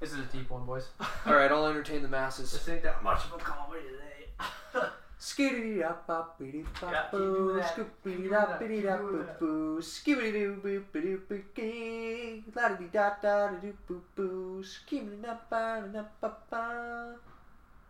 This 0.00 0.12
is 0.12 0.18
a 0.18 0.22
deep 0.24 0.50
one, 0.50 0.66
boys. 0.66 0.88
all 1.26 1.34
right 1.34 1.50
I'll 1.50 1.66
entertain 1.66 2.02
the 2.02 2.08
masses 2.08 2.52
This 2.52 2.68
ain't 2.68 2.82
that 2.82 3.02
much 3.02 3.24
of 3.24 3.32
a 3.34 3.38
comedy 3.38 3.82
today. 3.82 4.88
Skitty 5.20 5.80
dop 5.80 6.06
bop 6.06 6.38
bitty 6.38 6.58
Yeah, 6.58 6.80
bop 6.80 7.10
keep 7.10 7.20
doing 7.20 7.32
boo, 7.32 7.54
that. 7.54 7.76
scoopity 7.76 8.16
Keep 8.22 8.30
dop 8.30 8.58
doing 8.58 8.70
bitty 8.70 8.80
that. 8.82 9.00
boo 9.00 9.18
that. 9.18 9.40
boo, 9.40 9.78
skibbity 9.80 10.32
doo 10.32 10.56
boo 10.62 10.84
bitty 10.92 11.14
boo 11.28 11.42
gee, 11.56 12.44
la 12.54 12.68
di 12.76 12.84
da 12.92 13.10
da 13.22 13.46
da 13.48 13.56
doo 13.58 13.74
boo 13.88 14.02
boo, 14.14 14.62
skibbity 14.62 15.22
da 15.22 15.38
ba 15.48 15.80
da 15.80 16.02
da 16.02 16.04
ba 16.20 16.36
ba, 16.50 17.14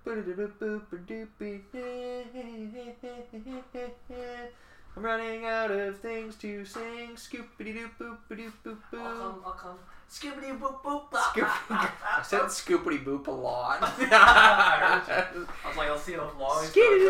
boo 0.05 0.22
doo 0.22 0.34
boo 0.36 0.52
boo 0.61 0.80
boo 0.90 0.98
doo 0.98 1.26
boo. 1.38 1.61
I'm 4.96 5.02
running 5.02 5.44
out 5.44 5.72
of 5.72 5.98
things 5.98 6.36
to 6.36 6.64
sing. 6.64 7.16
Scoopity 7.16 7.72
doo 7.74 7.90
boop 7.98 8.18
doo 8.36 8.52
boop 8.64 8.78
boo. 8.92 9.00
I'll 9.00 9.52
come. 9.59 9.78
Skibbity 10.11 10.59
boop 10.59 10.82
boop. 10.82 11.02
Scoop- 11.30 11.48
I 11.70 12.22
said 12.22 12.42
scoopity 12.42 13.05
boop 13.05 13.26
a 13.26 13.30
lot. 13.32 13.78
I 13.82 15.28
was 15.66 15.76
like, 15.76 15.88
I'll 15.88 15.98
see 15.98 16.12
how 16.12 16.30
long 16.38 16.62
it's 16.64 16.72
going 16.72 17.00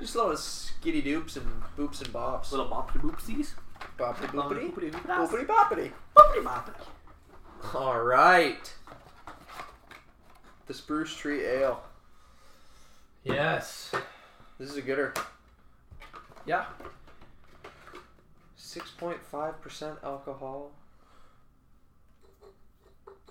Just 0.00 0.14
a 0.14 0.18
lot 0.18 0.32
of 0.32 0.38
skitty 0.38 1.02
doops 1.02 1.36
and 1.36 1.46
boops 1.76 2.02
and 2.02 2.12
bops. 2.12 2.50
Little 2.50 2.66
boppity 2.68 3.00
boopsies. 3.00 3.50
Boppity 3.98 4.28
boopity. 4.28 4.70
Boopity 4.72 4.90
Boopity 4.92 5.46
boppity. 5.46 5.90
boopity 6.16 6.42
boppity. 6.44 7.74
All 7.74 8.00
right. 8.02 8.74
The 10.66 10.74
Spruce 10.74 11.14
Tree 11.14 11.44
Ale. 11.44 11.80
Yes. 13.24 13.92
This 14.58 14.70
is 14.70 14.76
a 14.76 14.82
gooder. 14.82 15.14
Yeah. 16.46 16.64
6.5% 18.74 20.04
alcohol. 20.04 20.70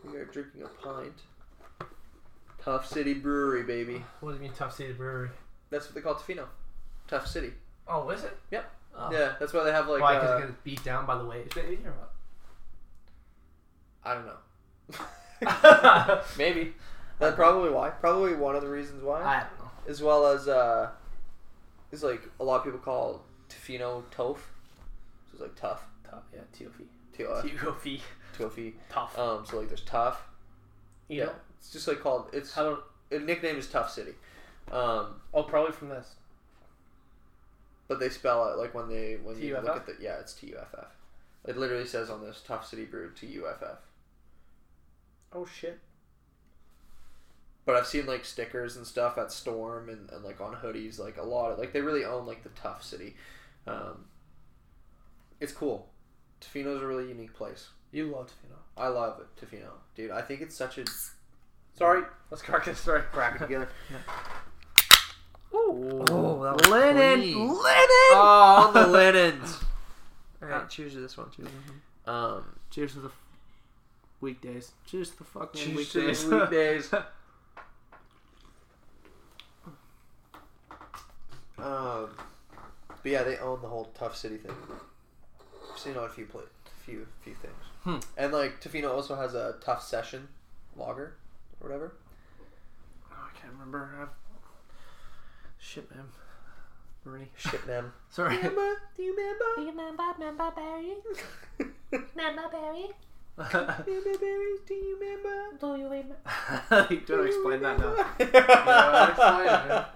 We 0.04 0.18
are 0.18 0.26
drinking 0.26 0.64
a 0.64 0.68
pint. 0.68 1.14
Tough 2.64 2.86
City 2.86 3.16
Brewery, 3.16 3.64
baby. 3.64 4.04
What 4.20 4.32
do 4.32 4.36
you 4.38 4.42
mean, 4.44 4.54
Tough 4.54 4.76
City 4.76 4.94
Brewery? 4.94 5.30
That's 5.72 5.86
what 5.86 5.96
they 5.96 6.02
call 6.02 6.16
Tofino. 6.16 6.46
Tough 7.08 7.28
City. 7.28 7.54
Oh, 7.88 8.10
is 8.10 8.24
it? 8.24 8.38
Yep. 8.52 8.72
Oh. 8.96 9.10
Yeah, 9.12 9.34
that's 9.40 9.54
why 9.54 9.64
they 9.64 9.72
have 9.72 9.88
like. 9.88 10.02
Why? 10.02 10.16
Because 10.16 10.30
uh, 10.30 10.38
it 10.38 10.42
gets 10.42 10.54
beat 10.64 10.84
down 10.84 11.06
by 11.06 11.18
the 11.18 11.26
waves. 11.26 11.56
Maybe 11.56 11.80
or 11.86 11.92
what? 11.92 12.12
I 14.04 14.14
don't 14.14 14.26
know. 14.26 16.22
Maybe. 16.38 16.74
That's 17.20 17.36
probably 17.36 17.70
why. 17.70 17.90
Probably 17.90 18.36
one 18.36 18.56
of 18.56 18.62
the 18.62 18.70
reasons 18.70 19.04
why. 19.04 19.24
I 19.24 19.40
don't 19.40 19.60
know. 19.60 19.72
as 19.88 20.02
well 20.02 20.28
as 20.28 20.48
uh, 20.48 20.90
is 21.92 22.04
like 22.04 22.22
a 22.40 22.44
lot 22.44 22.60
of 22.60 22.66
people 22.66 22.80
call 22.80 23.24
Tofino 23.50 24.04
Tof. 24.16 24.38
So 25.32 25.34
it's 25.34 25.42
like 25.42 25.56
tough. 25.56 25.84
Tough. 26.10 26.24
Yeah. 26.34 26.42
T.O.F. 26.54 26.74
T-O-F. 27.16 27.44
T.O.F. 28.38 28.60
Tough. 28.90 29.18
Um, 29.18 29.46
so 29.46 29.58
like 29.60 29.68
there's 29.68 29.82
tough. 29.82 30.22
Yeah. 31.08 31.30
It's 31.58 31.72
just 31.72 31.88
like 31.88 32.00
called. 32.02 32.30
It's 32.34 32.54
How 32.54 32.64
do? 33.10 33.16
a 33.16 33.20
nickname 33.20 33.58
is 33.58 33.68
Tough 33.68 33.92
City. 33.92 34.14
Um, 34.72 35.16
Oh, 35.34 35.44
probably 35.44 35.72
from 35.74 35.90
this. 35.90 36.16
but 37.88 38.00
they 38.00 38.10
spell 38.10 38.52
it 38.54 38.58
like 38.58 38.74
when 38.74 38.88
they 38.90 39.18
when 39.22 39.40
you 39.42 39.56
look 39.56 39.76
at 39.76 39.86
the 39.86 39.96
yeah 40.00 40.20
it's 40.20 40.34
T 40.34 40.48
U 40.48 40.58
F 40.62 40.74
F. 40.78 40.96
It 41.48 41.58
literally 41.58 41.86
says 41.88 42.10
on 42.10 42.22
this 42.22 42.42
Tough 42.46 42.66
City 42.68 42.86
Brew 42.86 43.12
T 43.14 43.28
U 43.28 43.48
F 43.48 43.62
F. 43.64 43.78
Oh 45.34 45.46
shit. 45.46 45.80
But 47.66 47.76
I've 47.76 47.88
seen 47.88 48.06
like 48.06 48.26
stickers 48.26 48.76
and 48.78 48.88
stuff 48.88 49.18
at 49.18 49.32
Storm 49.32 49.90
and, 49.90 50.10
and 50.12 50.24
like 50.24 50.40
on 50.42 50.56
hoodies, 50.56 50.98
like 51.00 51.18
a 51.18 51.24
lot 51.24 51.52
of 51.52 51.60
like 51.60 51.74
they 51.74 51.82
really 51.82 52.06
own 52.06 52.26
like 52.26 52.44
the 52.44 52.50
tough 52.50 52.84
city. 52.84 53.16
Um, 53.68 54.06
it's 55.42 55.52
cool. 55.52 55.90
Tofino's 56.40 56.82
a 56.82 56.88
really 56.88 57.10
unique 57.10 57.34
place. 57.34 57.68
You 57.92 58.06
love 58.06 58.28
Tofino. 58.28 58.56
I 58.78 58.88
love 58.88 59.20
it, 59.20 59.46
Tofino, 59.46 59.72
dude. 59.96 60.12
I 60.12 60.22
think 60.22 60.40
it's 60.40 60.56
such 60.56 60.78
a 60.78 60.86
Sorry. 61.78 62.04
Let's 62.30 62.42
crack 62.44 62.66
this. 62.66 62.80
Sorry. 62.80 63.02
crack 63.12 63.36
it 63.36 63.40
together. 63.40 63.70
Ooh. 65.54 66.06
Oh, 66.10 66.44
that 66.44 66.56
was 66.56 66.68
linen. 66.70 67.20
clean. 67.22 67.48
Linen. 67.48 67.58
Oh, 68.14 68.72
the 68.74 68.88
linens. 68.92 69.60
All 70.42 70.48
right, 70.48 70.70
cheers 70.70 70.94
to 70.94 71.00
this 71.00 71.18
one. 71.18 71.30
Cheers. 71.36 71.50
Um, 72.06 72.46
Cheers 72.70 72.94
to 72.94 73.00
the 73.02 73.12
weekdays. 74.22 74.72
Cheers 74.86 75.10
to 75.12 75.18
the 75.18 75.24
fucking 75.26 75.76
cheers 75.76 76.24
to 76.24 76.30
the 76.30 76.38
weekdays. 76.38 76.94
um, 76.94 77.04
but 81.58 83.12
yeah, 83.12 83.24
they 83.24 83.38
own 83.38 83.62
the 83.62 83.68
whole 83.68 83.92
tough 83.94 84.16
city 84.16 84.38
thing. 84.38 84.56
I've 85.82 85.86
seen 85.86 85.98
on 85.98 86.04
a 86.04 86.10
few 86.10 86.26
pla 86.26 86.42
few 86.86 87.08
few 87.22 87.34
things. 87.34 87.54
Hmm. 87.84 87.98
And 88.16 88.32
like 88.32 88.62
Tofino 88.62 88.92
also 88.92 89.16
has 89.16 89.34
a 89.34 89.56
tough 89.62 89.84
session 89.84 90.28
lager 90.76 91.16
or 91.60 91.68
whatever. 91.68 91.94
Oh, 93.12 93.16
I 93.16 93.40
can't 93.40 93.54
remember. 93.54 93.90
I've... 94.00 94.10
Shit, 95.58 95.90
man. 95.90 96.06
Marie. 97.04 97.30
Shit, 97.36 97.66
man. 97.66 97.92
Sorry. 98.12 98.38
Remember? 98.38 98.82
Do 98.96 99.02
you 99.02 99.16
remember? 99.16 99.46
Do 99.56 99.62
you 99.62 99.70
remember, 99.70 100.04
remember 100.20 100.52
Barry? 100.56 100.94
Remember 101.92 102.44
Barry? 102.52 102.90
Remember 103.38 104.18
berries? 104.20 104.60
Do 104.68 104.74
you 104.76 104.98
remember? 105.00 105.58
Do 105.60 105.76
you 105.78 105.86
remember? 105.90 106.94
you 106.94 107.00
don't 107.00 107.26
explain 107.26 107.62
that 107.64 107.80
now. 107.80 107.96
Yeah, 108.20 109.10
explain 109.10 109.48
it, 109.48 109.68
man. 109.70 109.86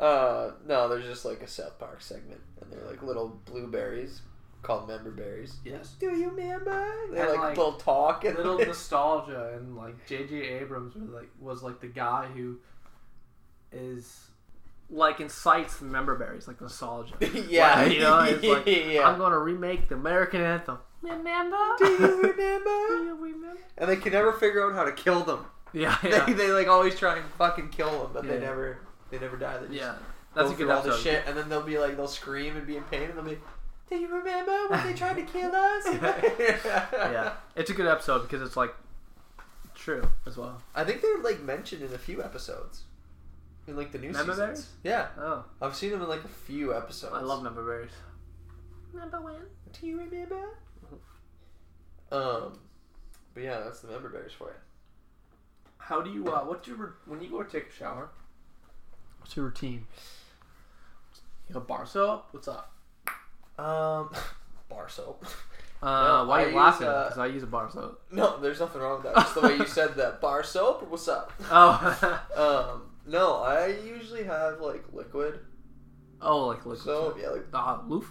Uh, 0.00 0.52
no, 0.66 0.88
there's 0.88 1.04
just 1.04 1.26
like 1.26 1.42
a 1.42 1.46
South 1.46 1.78
Park 1.78 2.00
segment, 2.00 2.40
and 2.62 2.72
they're 2.72 2.88
like 2.88 3.02
little 3.02 3.38
blueberries 3.44 4.22
called 4.62 4.88
member 4.88 5.10
berries. 5.10 5.56
Yes. 5.64 5.94
Do 5.98 6.06
you 6.14 6.30
remember? 6.30 6.86
They 7.12 7.18
And, 7.20 7.28
like, 7.30 7.38
like, 7.38 7.56
little 7.56 7.72
talk 7.74 8.24
and 8.24 8.36
Little 8.36 8.58
nostalgia 8.66 9.54
and 9.56 9.76
like 9.76 10.06
J.J. 10.06 10.34
Abrams 10.36 10.94
was 10.94 11.10
like 11.10 11.28
was 11.40 11.62
like 11.62 11.80
the 11.80 11.86
guy 11.88 12.26
who 12.34 12.58
is 13.72 14.26
like 14.88 15.20
incites 15.20 15.76
the 15.78 15.84
member 15.84 16.16
berries 16.16 16.48
like 16.48 16.60
nostalgia. 16.60 17.14
yeah, 17.48 17.82
Like, 17.82 17.92
you 17.92 18.00
know, 18.00 18.20
it's 18.22 18.44
like 18.44 18.66
yeah. 18.92 19.08
I'm 19.08 19.18
gonna 19.18 19.38
remake 19.38 19.88
the 19.88 19.94
American 19.94 20.40
anthem. 20.40 20.78
Remember? 21.02 21.56
Do 21.78 21.86
you 21.86 21.98
remember? 21.98 22.34
Do 22.88 23.04
you 23.04 23.16
remember? 23.18 23.60
and 23.78 23.88
they 23.88 23.96
can 23.96 24.12
never 24.12 24.32
figure 24.32 24.66
out 24.68 24.74
how 24.74 24.84
to 24.84 24.92
kill 24.92 25.20
them. 25.24 25.46
Yeah, 25.72 25.96
They, 26.02 26.10
yeah, 26.10 26.24
they 26.26 26.50
like 26.50 26.66
always 26.68 26.96
try 26.98 27.16
and 27.16 27.24
fucking 27.38 27.68
kill 27.68 27.90
them, 28.02 28.10
but 28.12 28.24
they 28.26 28.34
Yeah. 28.34 28.40
never 28.40 28.78
they 29.10 29.18
never 29.18 29.36
die. 29.36 29.56
They 29.58 29.66
just 29.68 29.78
yeah. 29.80 29.94
That's 30.34 30.50
a 30.50 30.54
good 30.54 30.68
all 30.70 30.82
the 30.82 30.90
episode. 30.90 31.02
shit, 31.02 31.24
and 31.26 31.36
then 31.36 31.48
they'll 31.48 31.62
be 31.62 31.78
like 31.78 31.96
they'll 31.96 32.06
scream 32.08 32.56
and 32.56 32.66
be 32.66 32.76
in 32.76 32.82
pain, 32.84 33.02
and 33.04 33.14
they'll 33.16 33.24
be. 33.24 33.38
Do 33.90 33.96
you 33.96 34.08
remember 34.08 34.68
when 34.68 34.86
they 34.86 34.94
tried 34.94 35.16
to 35.16 35.22
kill 35.22 35.52
us? 35.54 35.84
yeah, 36.92 37.32
it's 37.56 37.70
a 37.70 37.74
good 37.74 37.86
episode 37.86 38.22
because 38.22 38.40
it's 38.40 38.56
like 38.56 38.72
True 39.74 40.08
as 40.26 40.36
well. 40.36 40.60
I 40.74 40.84
think 40.84 41.00
they're 41.02 41.18
like 41.22 41.40
mentioned 41.42 41.82
in 41.82 41.92
a 41.92 41.98
few 41.98 42.22
episodes. 42.22 42.82
In 43.66 43.76
like 43.76 43.92
the 43.92 43.98
new 43.98 44.10
Member 44.12 44.32
seasons. 44.32 44.38
berries? 44.38 44.68
Yeah. 44.84 45.06
Oh, 45.18 45.44
I've 45.60 45.74
seen 45.74 45.90
them 45.90 46.02
in 46.02 46.08
like 46.08 46.24
a 46.24 46.28
few 46.28 46.74
episodes. 46.74 47.14
I 47.14 47.20
love 47.20 47.42
member 47.42 47.64
berries. 47.64 47.90
Number 48.92 49.20
when? 49.20 49.36
Do 49.78 49.86
you 49.86 49.98
remember? 49.98 50.58
Um, 52.12 52.58
but 53.34 53.42
yeah, 53.42 53.60
that's 53.60 53.80
the 53.80 53.88
member 53.88 54.08
bears 54.08 54.32
for 54.32 54.48
you. 54.48 54.54
How 55.78 56.00
do 56.00 56.10
you? 56.10 56.28
Uh, 56.28 56.40
what's 56.44 56.66
your 56.68 56.76
ru- 56.76 56.92
when 57.06 57.20
you 57.22 57.30
go 57.30 57.42
to 57.42 57.50
take 57.50 57.68
a 57.70 57.72
shower? 57.72 58.10
What's 59.18 59.36
your 59.36 59.46
routine? 59.46 59.86
You 61.48 61.54
have 61.54 61.66
bar 61.66 61.86
soap. 61.86 62.28
What's 62.32 62.48
up? 62.48 62.72
Um, 63.60 64.10
bar 64.68 64.88
soap. 64.88 65.24
Uh, 65.82 65.86
No, 65.86 66.24
why 66.28 66.40
I 66.40 66.42
are 66.42 66.42
you 66.42 66.46
use, 66.48 66.56
laughing? 66.56 66.86
uh, 66.86 67.04
Because 67.04 67.18
I 67.18 67.26
use 67.26 67.42
a 67.42 67.46
bar 67.46 67.70
soap. 67.70 68.02
No, 68.12 68.38
there's 68.40 68.60
nothing 68.60 68.80
wrong 68.82 69.02
with 69.02 69.12
that. 69.14 69.20
Just 69.22 69.34
the 69.34 69.40
way 69.42 69.56
you 69.56 69.66
said 69.78 69.94
that. 69.96 70.20
Bar 70.20 70.42
soap. 70.44 70.86
What's 70.88 71.08
up? 71.08 71.32
Oh, 71.50 72.20
Um, 72.36 72.82
no, 73.06 73.36
I 73.36 73.66
usually 73.68 74.24
have 74.24 74.60
like 74.60 74.84
liquid 74.92 75.40
oh, 76.20 76.46
like 76.48 76.58
liquid 76.58 76.78
soap. 76.78 77.14
soap. 77.14 77.18
Yeah, 77.22 77.30
like 77.30 77.46
Uh, 77.52 77.78
loof. 77.86 78.10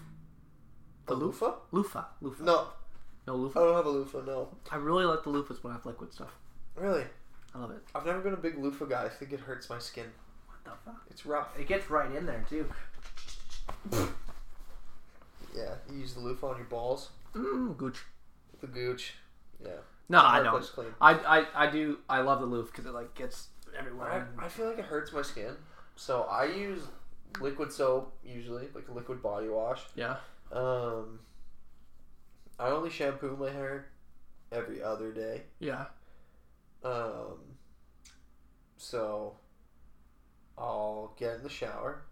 The 1.08 1.14
loof. 1.16 1.42
loofah. 1.42 1.56
Loofah. 1.72 2.06
Loofah. 2.22 2.44
No, 2.44 2.68
No 3.28 3.36
loofah? 3.36 3.60
I 3.60 3.64
don't 3.66 3.76
have 3.76 3.86
a 3.86 3.90
loofah. 3.90 4.22
No, 4.26 4.50
I 4.72 4.76
really 4.78 5.06
like 5.06 5.24
the 5.24 5.30
loofahs 5.32 5.64
when 5.64 5.72
I 5.72 5.76
have 5.78 5.86
liquid 5.86 6.12
stuff. 6.14 6.32
really. 6.76 7.06
I 7.56 7.60
love 7.60 7.72
it. 7.72 7.82
I've 7.96 8.06
never 8.06 8.20
been 8.20 8.34
a 8.34 8.38
big 8.38 8.58
loofah 8.60 8.86
guy. 8.86 9.06
I 9.06 9.10
think 9.10 9.32
it 9.34 9.40
hurts 9.40 9.70
my 9.72 9.80
skin. 9.80 10.06
What 10.48 10.58
the 10.66 10.72
fuck? 10.86 11.02
It's 11.10 11.26
rough. 11.26 11.48
It 11.60 11.68
gets 11.68 11.90
right 11.90 12.12
in 12.12 12.26
there 12.28 12.46
too. 12.50 12.68
Yeah, 15.60 15.74
you 15.92 16.00
use 16.00 16.14
the 16.14 16.22
loofah 16.22 16.52
on 16.52 16.58
your 16.58 16.66
balls. 16.68 17.10
Mm, 17.36 17.76
gooch. 17.78 18.04
The 18.62 18.68
gooch. 18.68 19.16
Yeah. 19.64 19.72
No, 20.08 20.20
I 20.22 20.42
don't. 20.42 20.72
I, 21.02 21.14
I, 21.14 21.46
I 21.68 21.70
do. 21.70 22.00
I 22.10 22.22
love 22.22 22.40
the 22.40 22.46
loof 22.46 22.72
because 22.72 22.86
it 22.86 22.94
like 22.94 23.14
gets 23.14 23.50
everywhere. 23.78 24.28
I, 24.40 24.46
I 24.46 24.50
feel 24.50 24.68
like 24.68 24.80
it 24.80 24.86
hurts 24.86 25.12
my 25.14 25.22
skin, 25.22 25.56
so 25.96 26.24
I 26.24 26.46
use 26.46 26.82
liquid 27.40 27.72
soap 27.72 28.18
usually, 28.24 28.68
like 28.74 28.88
a 28.88 28.92
liquid 28.92 29.22
body 29.22 29.50
wash. 29.50 29.82
yeah. 29.96 30.18
Um, 30.52 31.20
I 32.60 32.70
only 32.70 32.90
shampoo 32.90 33.38
my 33.40 33.52
hair 33.52 33.90
every 34.52 34.82
other 34.82 35.12
day. 35.12 35.44
Yeah. 35.60 35.86
Um, 36.84 37.38
so 38.78 39.36
I'll 40.58 41.14
get 41.20 41.36
in 41.36 41.44
the 41.44 41.50
shower. 41.50 42.04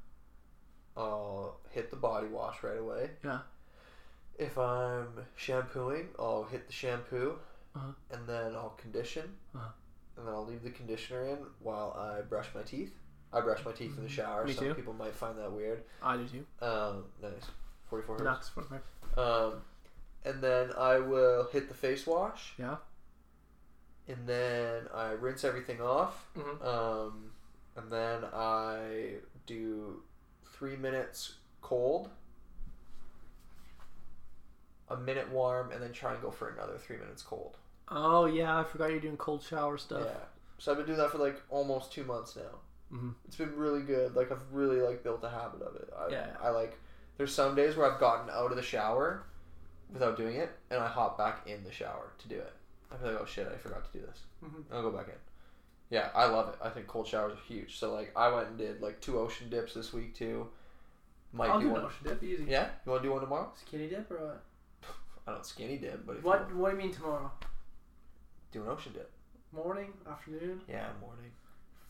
I'll 0.98 1.58
hit 1.70 1.90
the 1.92 1.96
body 1.98 2.28
wash 2.28 2.64
right 2.64 2.78
away. 2.80 3.12
Yeah. 3.24 3.40
If 4.38 4.58
I'm 4.58 5.08
shampooing, 5.36 6.10
I'll 6.20 6.44
hit 6.46 6.68
the 6.68 6.74
shampoo, 6.74 7.38
Uh-huh. 7.76 7.92
and 8.12 8.28
then 8.28 8.56
I'll 8.56 8.76
condition, 8.78 9.38
Uh-huh. 9.56 9.70
and 10.18 10.28
then 10.28 10.34
I'll 10.34 10.46
leave 10.46 10.64
the 10.64 10.72
conditioner 10.72 11.24
in 11.26 11.38
while 11.60 11.94
I 11.94 12.22
brush 12.22 12.48
my 12.56 12.64
teeth. 12.64 12.94
I 13.34 13.42
brush 13.42 13.64
my 13.66 13.72
teeth 13.74 13.98
in 13.98 14.04
the 14.04 14.10
shower. 14.10 14.46
Me 14.46 14.54
Some 14.54 14.66
too. 14.66 14.74
people 14.74 14.94
might 14.94 15.14
find 15.14 15.38
that 15.38 15.52
weird. 15.52 15.84
I 16.02 16.18
do 16.18 16.28
too. 16.28 16.46
Um, 16.66 17.06
nice. 17.22 17.46
Forty-four 17.90 18.16
hertz. 18.18 18.26
Nuts. 18.26 18.50
for. 18.50 19.20
Um, 19.20 19.62
and 20.26 20.42
then 20.42 20.72
I 20.78 21.00
will 21.00 21.48
hit 21.52 21.68
the 21.68 21.74
face 21.74 22.06
wash, 22.08 22.54
Yeah. 22.58 22.78
and 24.08 24.28
then 24.28 24.88
I 24.94 25.12
rinse 25.12 25.44
everything 25.44 25.82
off. 25.82 26.28
Mhm. 26.36 26.64
Um, 26.64 27.32
and 27.76 27.92
then 27.92 28.24
I 28.34 29.16
do 29.46 30.04
three 30.58 30.76
minutes 30.76 31.36
cold, 31.62 32.10
a 34.90 34.98
minute 34.98 35.30
warm, 35.32 35.72
and 35.72 35.82
then 35.82 35.92
try 35.92 36.14
and 36.14 36.22
go 36.22 36.32
for 36.32 36.50
another 36.50 36.78
three 36.78 36.98
minutes 36.98 37.22
cold. 37.22 37.58
Oh 37.90 38.26
yeah, 38.26 38.60
I 38.60 38.64
forgot 38.64 38.92
you're 38.92 39.00
doing 39.00 39.18
cold 39.18 39.44
shower 39.44 39.78
stuff. 39.78 40.04
Yeah. 40.06 40.24
So 40.58 40.72
I've 40.72 40.78
been 40.78 40.88
doing 40.88 40.98
that 40.98 41.12
for 41.12 41.18
like 41.20 41.42
almost 41.50 41.92
two 41.92 42.04
months 42.04 42.36
now. 42.36 42.96
Mhm. 42.98 43.14
It's 43.26 43.36
been 43.36 43.56
really 43.56 43.82
good. 43.82 44.16
Like 44.16 44.32
I've 44.32 44.52
really 44.52 44.80
like 44.82 45.04
built 45.04 45.24
a 45.24 45.30
habit 45.30 45.62
of 45.62 45.76
it. 45.76 45.90
I, 45.98 46.08
Yeah. 46.10 46.28
I 46.42 46.50
like. 46.50 46.78
There's 47.18 47.34
some 47.34 47.56
days 47.56 47.76
where 47.76 47.92
I've 47.92 48.00
gotten 48.00 48.30
out 48.30 48.52
of 48.52 48.56
the 48.58 48.62
shower 48.64 49.24
without 49.92 50.18
doing 50.18 50.36
it, 50.36 50.52
and 50.70 50.80
I 50.82 50.88
hop 50.88 51.18
back 51.18 51.48
in 51.48 51.64
the 51.64 51.72
shower 51.72 52.12
to 52.20 52.28
do 52.28 52.36
it. 52.36 52.54
I 52.92 52.96
feel 52.98 53.12
like, 53.12 53.22
oh 53.22 53.26
shit, 53.26 53.48
I 53.48 53.58
forgot 53.58 53.92
to 53.92 54.00
do 54.00 54.06
this. 54.06 54.22
Mhm. 54.44 54.64
I'll 54.72 54.84
go 54.84 54.92
back 54.92 55.08
in. 55.08 55.14
Yeah, 55.90 56.10
I 56.14 56.26
love 56.26 56.50
it. 56.50 56.56
I 56.62 56.70
think 56.70 56.88
cold 56.88 57.08
showers 57.08 57.34
are 57.34 57.42
huge. 57.48 57.78
So 57.80 57.94
like, 57.94 58.12
I 58.16 58.34
went 58.34 58.50
and 58.50 58.58
did 58.58 58.82
like 58.82 59.00
two 59.00 59.20
ocean 59.20 59.50
dips 59.50 59.74
this 59.74 59.94
week 59.94 60.16
too. 60.16 60.48
Might 61.34 61.50
I'll 61.50 61.60
do 61.60 61.68
do 61.68 61.72
one. 61.72 61.82
an 61.82 61.86
ocean 61.88 62.08
dip 62.08 62.24
easy. 62.24 62.46
Yeah, 62.48 62.68
you 62.86 62.92
want 62.92 63.04
to 63.04 63.08
do 63.10 63.14
one 63.14 63.22
tomorrow? 63.22 63.52
Skinny 63.56 63.88
dip 63.88 64.10
or 64.12 64.18
what? 64.18 64.44
I 65.28 65.32
don't 65.32 65.46
skinny 65.46 65.78
dip, 65.78 66.06
but 66.06 66.24
What 66.24 66.54
What 66.54 66.72
do 66.72 66.78
you 66.78 66.84
mean 66.84 66.94
tomorrow? 66.94 67.32
do 68.52 68.64
an 68.64 68.70
ocean 68.70 68.94
dip, 68.94 69.12
Morning, 69.52 69.92
afternoon? 70.10 70.62
yeah, 70.70 70.88
morning. 71.02 71.32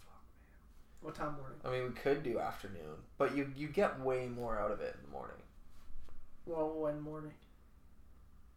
Fuck 0.06 0.22
man. 0.42 1.02
What 1.02 1.16
time 1.16 1.36
morning? 1.40 1.58
I 1.64 1.70
mean, 1.72 1.84
we 1.84 2.00
could 2.00 2.24
do 2.24 2.40
afternoon, 2.40 2.98
but 3.18 3.36
you 3.36 3.52
you 3.56 3.68
get 3.68 4.00
way 4.02 4.28
more 4.28 4.60
out 4.60 4.72
of 4.72 4.80
it 4.82 4.96
in 4.98 5.06
the 5.06 5.12
morning. 5.12 5.38
Well, 6.46 6.70
when 6.76 7.00
morning? 7.02 7.34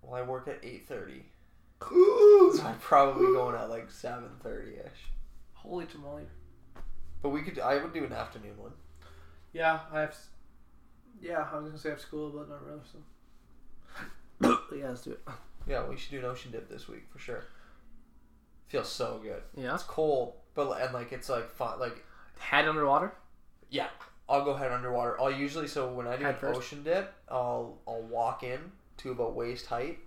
Well, 0.03 0.15
I 0.15 0.23
work 0.23 0.49
at 0.49 0.61
eight 0.63 0.87
thirty, 0.87 1.25
so 1.83 2.63
I'm 2.65 2.79
probably 2.79 3.27
going 3.35 3.55
at 3.55 3.69
like 3.71 3.91
seven 3.91 4.31
thirty 4.43 4.73
ish. 4.77 5.11
Holy 5.63 5.87
tamale. 5.87 6.25
But 7.23 7.31
we 7.31 7.43
could. 7.43 7.59
I 7.59 7.77
would 7.83 7.93
do 7.93 8.05
an 8.05 8.13
afternoon 8.13 8.57
one. 8.57 8.73
Yeah, 9.53 9.81
I 9.93 10.01
have. 10.01 10.17
Yeah, 11.21 11.47
I 11.53 11.57
was 11.57 11.67
gonna 11.67 11.79
say 11.79 11.91
I 11.91 11.93
have 11.93 12.01
school, 12.01 12.31
but 12.31 12.49
not 12.49 12.65
really. 12.65 12.81
So. 12.91 12.99
yeah, 14.77 14.89
let's 14.89 15.03
do 15.03 15.13
it. 15.13 15.21
Yeah, 15.69 15.87
we 15.87 15.97
should 15.97 16.13
do 16.13 16.19
an 16.21 16.25
ocean 16.25 16.51
dip 16.51 16.69
this 16.71 16.89
week 16.89 17.05
for 17.13 17.19
sure. 17.19 17.45
Feels 18.69 18.89
so 18.89 19.21
good. 19.23 19.43
Yeah. 19.55 19.75
It's 19.75 19.83
cold, 19.83 20.35
but 20.55 20.71
and 20.81 20.95
like 20.95 21.13
it's 21.13 21.29
like 21.29 21.51
fun. 21.51 21.79
Like 21.79 22.05
Head 22.39 22.67
underwater. 22.67 23.13
yeah, 23.69 23.89
I'll 24.29 24.45
go 24.45 24.55
head 24.55 24.73
underwater. 24.73 25.21
I'll 25.21 25.31
usually 25.31 25.67
so 25.69 25.93
when 25.93 26.07
I 26.07 26.17
do 26.17 26.25
Head 26.25 26.35
an 26.37 26.41
first. 26.41 26.59
ocean 26.59 26.83
dip, 26.83 27.13
I'll 27.29 27.79
I'll 27.87 28.03
walk 28.03 28.43
in 28.43 28.61
to 28.99 29.11
about 29.11 29.35
waist 29.35 29.67
height. 29.67 29.99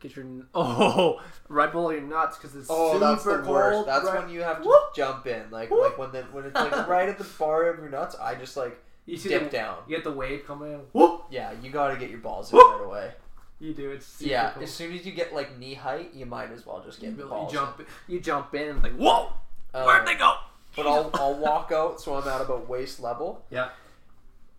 Get 0.00 0.14
your 0.14 0.24
oh 0.54 1.20
right 1.48 1.72
below 1.72 1.90
your 1.90 2.02
nuts 2.02 2.36
because 2.36 2.54
it's 2.54 2.68
Oh, 2.70 2.92
super 2.92 3.04
that's 3.04 3.24
the 3.24 3.36
cold. 3.38 3.48
worst. 3.48 3.86
That's 3.86 4.04
right- 4.04 4.20
when 4.20 4.30
you 4.32 4.42
have 4.42 4.62
to 4.62 4.68
Whoop. 4.68 4.94
jump 4.94 5.26
in, 5.26 5.50
like 5.50 5.70
Whoop. 5.70 5.82
like 5.82 5.98
when 5.98 6.12
the 6.12 6.22
when 6.32 6.44
it's 6.44 6.54
like 6.54 6.86
right 6.88 7.08
at 7.08 7.18
the 7.18 7.24
bar 7.38 7.68
of 7.68 7.78
your 7.80 7.88
nuts. 7.88 8.14
I 8.20 8.34
just 8.36 8.56
like 8.56 8.78
you 9.06 9.16
see 9.16 9.28
dip 9.30 9.44
the, 9.44 9.56
down. 9.56 9.78
You 9.88 9.96
get 9.96 10.04
the 10.04 10.12
wave 10.12 10.46
coming 10.46 10.72
in. 10.72 10.80
Whoop. 10.92 11.24
Yeah, 11.30 11.52
you 11.62 11.70
got 11.70 11.88
to 11.88 11.96
get 11.96 12.10
your 12.10 12.20
balls 12.20 12.52
in 12.52 12.58
right 12.58 12.80
away. 12.84 13.10
You 13.58 13.74
do. 13.74 13.90
It's 13.90 14.20
Yeah, 14.22 14.50
cool. 14.52 14.62
as 14.62 14.70
soon 14.72 14.94
as 14.94 15.04
you 15.04 15.10
get 15.12 15.34
like 15.34 15.58
knee 15.58 15.74
height, 15.74 16.14
you 16.14 16.26
might 16.26 16.52
as 16.52 16.64
well 16.64 16.80
just 16.84 17.00
get 17.00 17.16
really- 17.16 17.28
balls. 17.28 17.52
you 17.52 17.58
jump. 17.58 17.82
You 18.06 18.20
jump 18.20 18.54
in 18.54 18.68
and 18.68 18.82
like 18.82 18.94
whoa. 18.94 19.32
in. 19.74 19.80
Where'd 19.84 20.06
they 20.06 20.14
go? 20.14 20.34
But 20.76 20.86
I'll 20.86 21.10
I'll 21.14 21.34
walk 21.34 21.72
out 21.72 22.00
so 22.00 22.14
I'm 22.14 22.28
at 22.28 22.40
about 22.40 22.68
waist 22.68 23.00
level. 23.00 23.44
Yeah. 23.50 23.70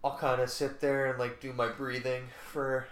I'll 0.04 0.18
kind 0.18 0.42
of 0.42 0.50
sit 0.50 0.82
there 0.82 1.06
and 1.06 1.18
like 1.20 1.40
do 1.40 1.54
my 1.54 1.68
breathing 1.70 2.24
for 2.52 2.88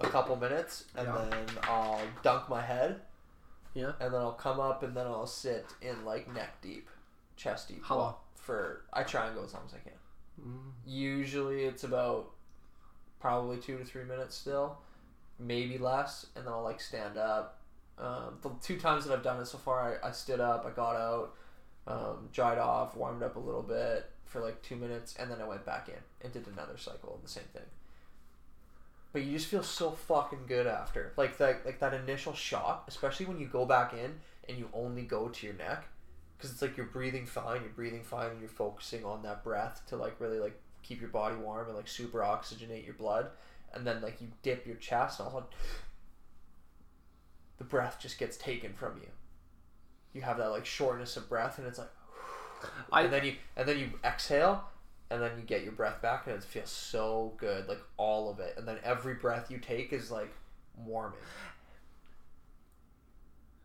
a 0.00 0.08
couple 0.08 0.36
minutes, 0.36 0.84
and 0.96 1.06
Yeah. 1.06 1.26
then 1.30 1.46
I'll 1.64 2.00
dunk 2.22 2.48
my 2.48 2.60
head. 2.60 3.00
Yeah. 3.74 3.92
And 4.00 4.14
then 4.14 4.20
I'll 4.20 4.32
come 4.32 4.60
up 4.60 4.82
and 4.82 4.96
then 4.96 5.06
I'll 5.06 5.26
sit 5.26 5.66
in 5.82 6.04
like 6.04 6.32
neck 6.32 6.60
deep, 6.60 6.88
chest 7.36 7.68
deep. 7.68 7.84
How 7.84 7.96
long? 7.96 8.14
For 8.36 8.82
I 8.92 9.02
try 9.02 9.26
and 9.26 9.34
go 9.34 9.44
as 9.44 9.52
long 9.54 9.64
as 9.66 9.74
I 9.74 9.78
can. 9.78 9.92
Mm. 10.40 10.72
Usually 10.86 11.64
it's 11.64 11.82
about 11.84 12.30
probably 13.20 13.56
two 13.56 13.78
to 13.78 13.84
three 13.84 14.04
minutes 14.04 14.36
still, 14.36 14.78
maybe 15.38 15.78
less, 15.78 16.26
and 16.36 16.46
then 16.46 16.52
I'll 16.52 16.62
like 16.62 16.80
stand 16.80 17.16
up. 17.16 17.60
Um, 17.98 18.38
the 18.42 18.50
two 18.60 18.78
times 18.78 19.04
that 19.06 19.14
I've 19.14 19.22
done 19.22 19.40
it 19.40 19.46
so 19.46 19.58
far, 19.58 19.98
I, 20.02 20.08
I 20.08 20.10
stood 20.12 20.40
up, 20.40 20.66
I 20.66 20.70
got 20.70 20.96
out, 20.96 21.34
um, 21.86 22.28
dried 22.32 22.58
off, 22.58 22.96
warmed 22.96 23.22
up 23.22 23.36
a 23.36 23.40
little 23.40 23.62
bit 23.62 24.10
for 24.24 24.40
like 24.40 24.60
two 24.62 24.76
minutes, 24.76 25.14
and 25.18 25.30
then 25.30 25.40
I 25.40 25.46
went 25.46 25.64
back 25.64 25.88
in 25.88 25.94
and 26.20 26.32
did 26.32 26.46
another 26.48 26.76
cycle 26.76 27.14
of 27.14 27.22
the 27.22 27.28
same 27.28 27.44
thing. 27.52 27.62
But 29.14 29.22
you 29.22 29.30
just 29.30 29.46
feel 29.46 29.62
so 29.62 29.92
fucking 29.92 30.46
good 30.48 30.66
after, 30.66 31.12
like 31.16 31.38
that, 31.38 31.64
like 31.64 31.78
that 31.78 31.94
initial 31.94 32.34
shot, 32.34 32.82
especially 32.88 33.26
when 33.26 33.38
you 33.38 33.46
go 33.46 33.64
back 33.64 33.92
in 33.92 34.18
and 34.48 34.58
you 34.58 34.68
only 34.74 35.02
go 35.02 35.28
to 35.28 35.46
your 35.46 35.54
neck, 35.54 35.84
because 36.36 36.50
it's 36.50 36.60
like 36.60 36.76
you're 36.76 36.86
breathing 36.86 37.24
fine, 37.24 37.60
you're 37.60 37.70
breathing 37.70 38.02
fine, 38.02 38.32
and 38.32 38.40
you're 38.40 38.48
focusing 38.48 39.04
on 39.04 39.22
that 39.22 39.44
breath 39.44 39.82
to 39.86 39.96
like 39.96 40.16
really 40.18 40.40
like 40.40 40.60
keep 40.82 41.00
your 41.00 41.10
body 41.10 41.36
warm 41.36 41.68
and 41.68 41.76
like 41.76 41.86
super 41.86 42.18
oxygenate 42.18 42.84
your 42.84 42.94
blood, 42.94 43.28
and 43.72 43.86
then 43.86 44.02
like 44.02 44.20
you 44.20 44.26
dip 44.42 44.66
your 44.66 44.76
chest, 44.76 45.20
and 45.20 45.28
all 45.28 45.38
of 45.38 45.44
the 47.58 47.64
breath 47.64 47.98
just 48.00 48.18
gets 48.18 48.36
taken 48.36 48.72
from 48.72 48.96
you. 48.96 49.08
You 50.12 50.22
have 50.22 50.38
that 50.38 50.50
like 50.50 50.66
shortness 50.66 51.16
of 51.16 51.28
breath, 51.28 51.58
and 51.58 51.68
it's 51.68 51.78
like, 51.78 51.92
I 52.92 53.02
and 53.02 53.12
then 53.12 53.24
you 53.24 53.34
and 53.56 53.68
then 53.68 53.78
you 53.78 53.90
exhale, 54.04 54.64
and 55.14 55.22
then 55.22 55.32
you 55.38 55.42
get 55.44 55.62
your 55.62 55.72
breath 55.72 56.02
back, 56.02 56.26
and 56.26 56.36
it 56.36 56.42
feels 56.44 56.70
so 56.70 57.32
good, 57.38 57.68
like 57.68 57.80
all 57.96 58.30
of 58.30 58.38
it, 58.40 58.54
and 58.56 58.66
then 58.68 58.78
every 58.84 59.14
breath 59.14 59.50
you 59.50 59.58
take 59.58 59.92
is 59.92 60.10
like 60.10 60.32
warming. 60.76 61.18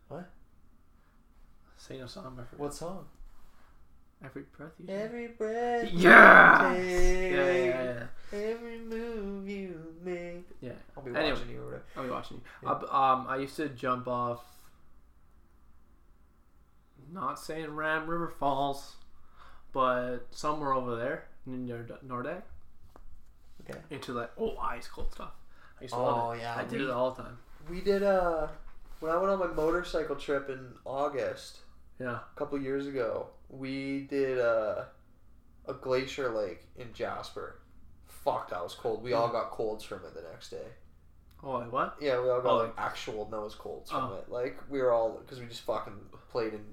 What? 0.08 0.28
Sing 1.76 2.00
a 2.02 2.08
song. 2.08 2.36
I 2.40 2.44
forget. 2.44 2.60
What 2.60 2.74
song? 2.74 3.06
Every 4.24 4.42
breath 4.56 4.72
you 4.78 4.86
take. 4.86 4.96
Every 4.96 5.28
breath 5.28 5.90
Yeah. 5.92 6.72
you 6.74 6.82
Yeah, 6.82 6.84
take, 6.84 7.32
yeah, 7.32 7.72
yeah. 8.32 8.38
every 8.38 8.78
move 8.80 9.48
you 9.48 9.80
make. 10.02 10.44
Yeah. 10.60 10.72
I'll 10.96 11.02
be 11.02 11.10
Anyway. 11.14 11.32
watching 11.32 11.50
you 11.50 11.60
or 11.62 11.64
whatever. 11.64 11.84
I'll 11.96 12.02
be 12.04 12.10
watching 12.10 12.36
you. 12.36 12.42
Yeah. 12.62 12.70
Uh, 12.72 12.96
um, 12.96 13.26
I 13.28 13.36
used 13.38 13.56
to 13.56 13.68
jump 13.70 14.06
off. 14.08 14.44
not 17.12 17.40
saying 17.40 17.68
Ram 17.74 18.06
River 18.06 18.28
Falls, 18.28 18.94
but 19.72 20.20
somewhere 20.30 20.72
over 20.72 20.94
there 20.96 21.24
Nordegg 21.48 22.42
Okay. 23.68 23.78
into 23.90 24.12
like 24.12 24.30
oh 24.38 24.56
ice 24.58 24.88
cold 24.88 25.12
stuff. 25.12 25.32
I 25.78 25.82
used 25.84 25.94
to 25.94 26.00
Oh, 26.00 26.04
love 26.04 26.36
it. 26.36 26.40
yeah, 26.40 26.56
I 26.56 26.64
did 26.64 26.80
we- 26.80 26.86
it 26.86 26.90
all 26.90 27.10
the 27.12 27.22
time. 27.22 27.38
We 27.68 27.80
did 27.80 28.02
uh 28.02 28.48
when 29.00 29.12
I 29.12 29.16
went 29.16 29.30
on 29.30 29.38
my 29.38 29.46
motorcycle 29.46 30.16
trip 30.16 30.48
in 30.50 30.74
August 30.84 31.58
Yeah. 31.98 32.18
a 32.34 32.38
couple 32.38 32.58
years 32.60 32.86
ago. 32.86 33.28
We 33.48 34.02
did 34.02 34.38
uh, 34.38 34.84
a 35.66 35.74
glacier 35.74 36.28
lake 36.30 36.66
in 36.76 36.92
Jasper. 36.92 37.56
Fuck, 38.06 38.50
that 38.50 38.62
was 38.62 38.74
cold. 38.74 39.02
We 39.02 39.12
all 39.14 39.28
got 39.28 39.50
colds 39.50 39.82
from 39.84 40.04
it 40.04 40.14
the 40.14 40.22
next 40.22 40.50
day. 40.50 40.66
Oh, 41.42 41.58
wait, 41.60 41.72
what? 41.72 41.96
Yeah, 42.00 42.20
we 42.20 42.28
all 42.28 42.42
got 42.42 42.50
Oh, 42.52 42.56
like 42.58 42.74
actual 42.76 43.28
nose 43.30 43.54
colds 43.54 43.90
from 43.90 44.10
Oh. 44.12 44.14
it. 44.16 44.30
Like 44.30 44.58
we 44.68 44.80
were 44.80 44.92
all 44.92 45.12
because 45.12 45.40
we 45.40 45.46
just 45.46 45.62
fucking 45.62 45.98
played 46.30 46.52
in 46.54 46.64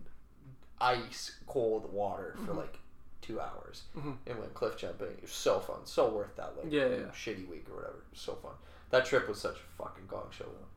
ice 0.80 1.40
cold 1.48 1.92
water 1.92 2.36
for 2.46 2.52
Mhm. 2.54 2.58
like 2.58 2.80
two 3.28 3.40
hours 3.42 3.84
Mhm. 3.96 4.18
and 4.26 4.40
went 4.40 4.54
cliff 4.54 4.78
jumping. 4.78 5.08
It 5.12 5.22
was 5.22 5.32
so 5.32 5.60
fun, 5.60 5.86
so 5.86 6.10
worth 6.10 6.36
that 6.38 6.56
like 6.58 6.72
Yeah, 6.72 6.86
yeah, 6.88 7.06
shitty 7.12 7.48
week 7.50 7.68
or 7.70 7.76
whatever. 7.76 7.98
It 7.98 8.12
was 8.12 8.20
so 8.22 8.36
fun. 8.36 8.54
That 8.90 9.06
trip 9.06 9.28
was 9.28 9.40
such 9.42 9.58
a 9.58 9.84
fucking 9.84 10.08
gong 10.08 10.30
show 10.32 10.46
though. 10.46 10.68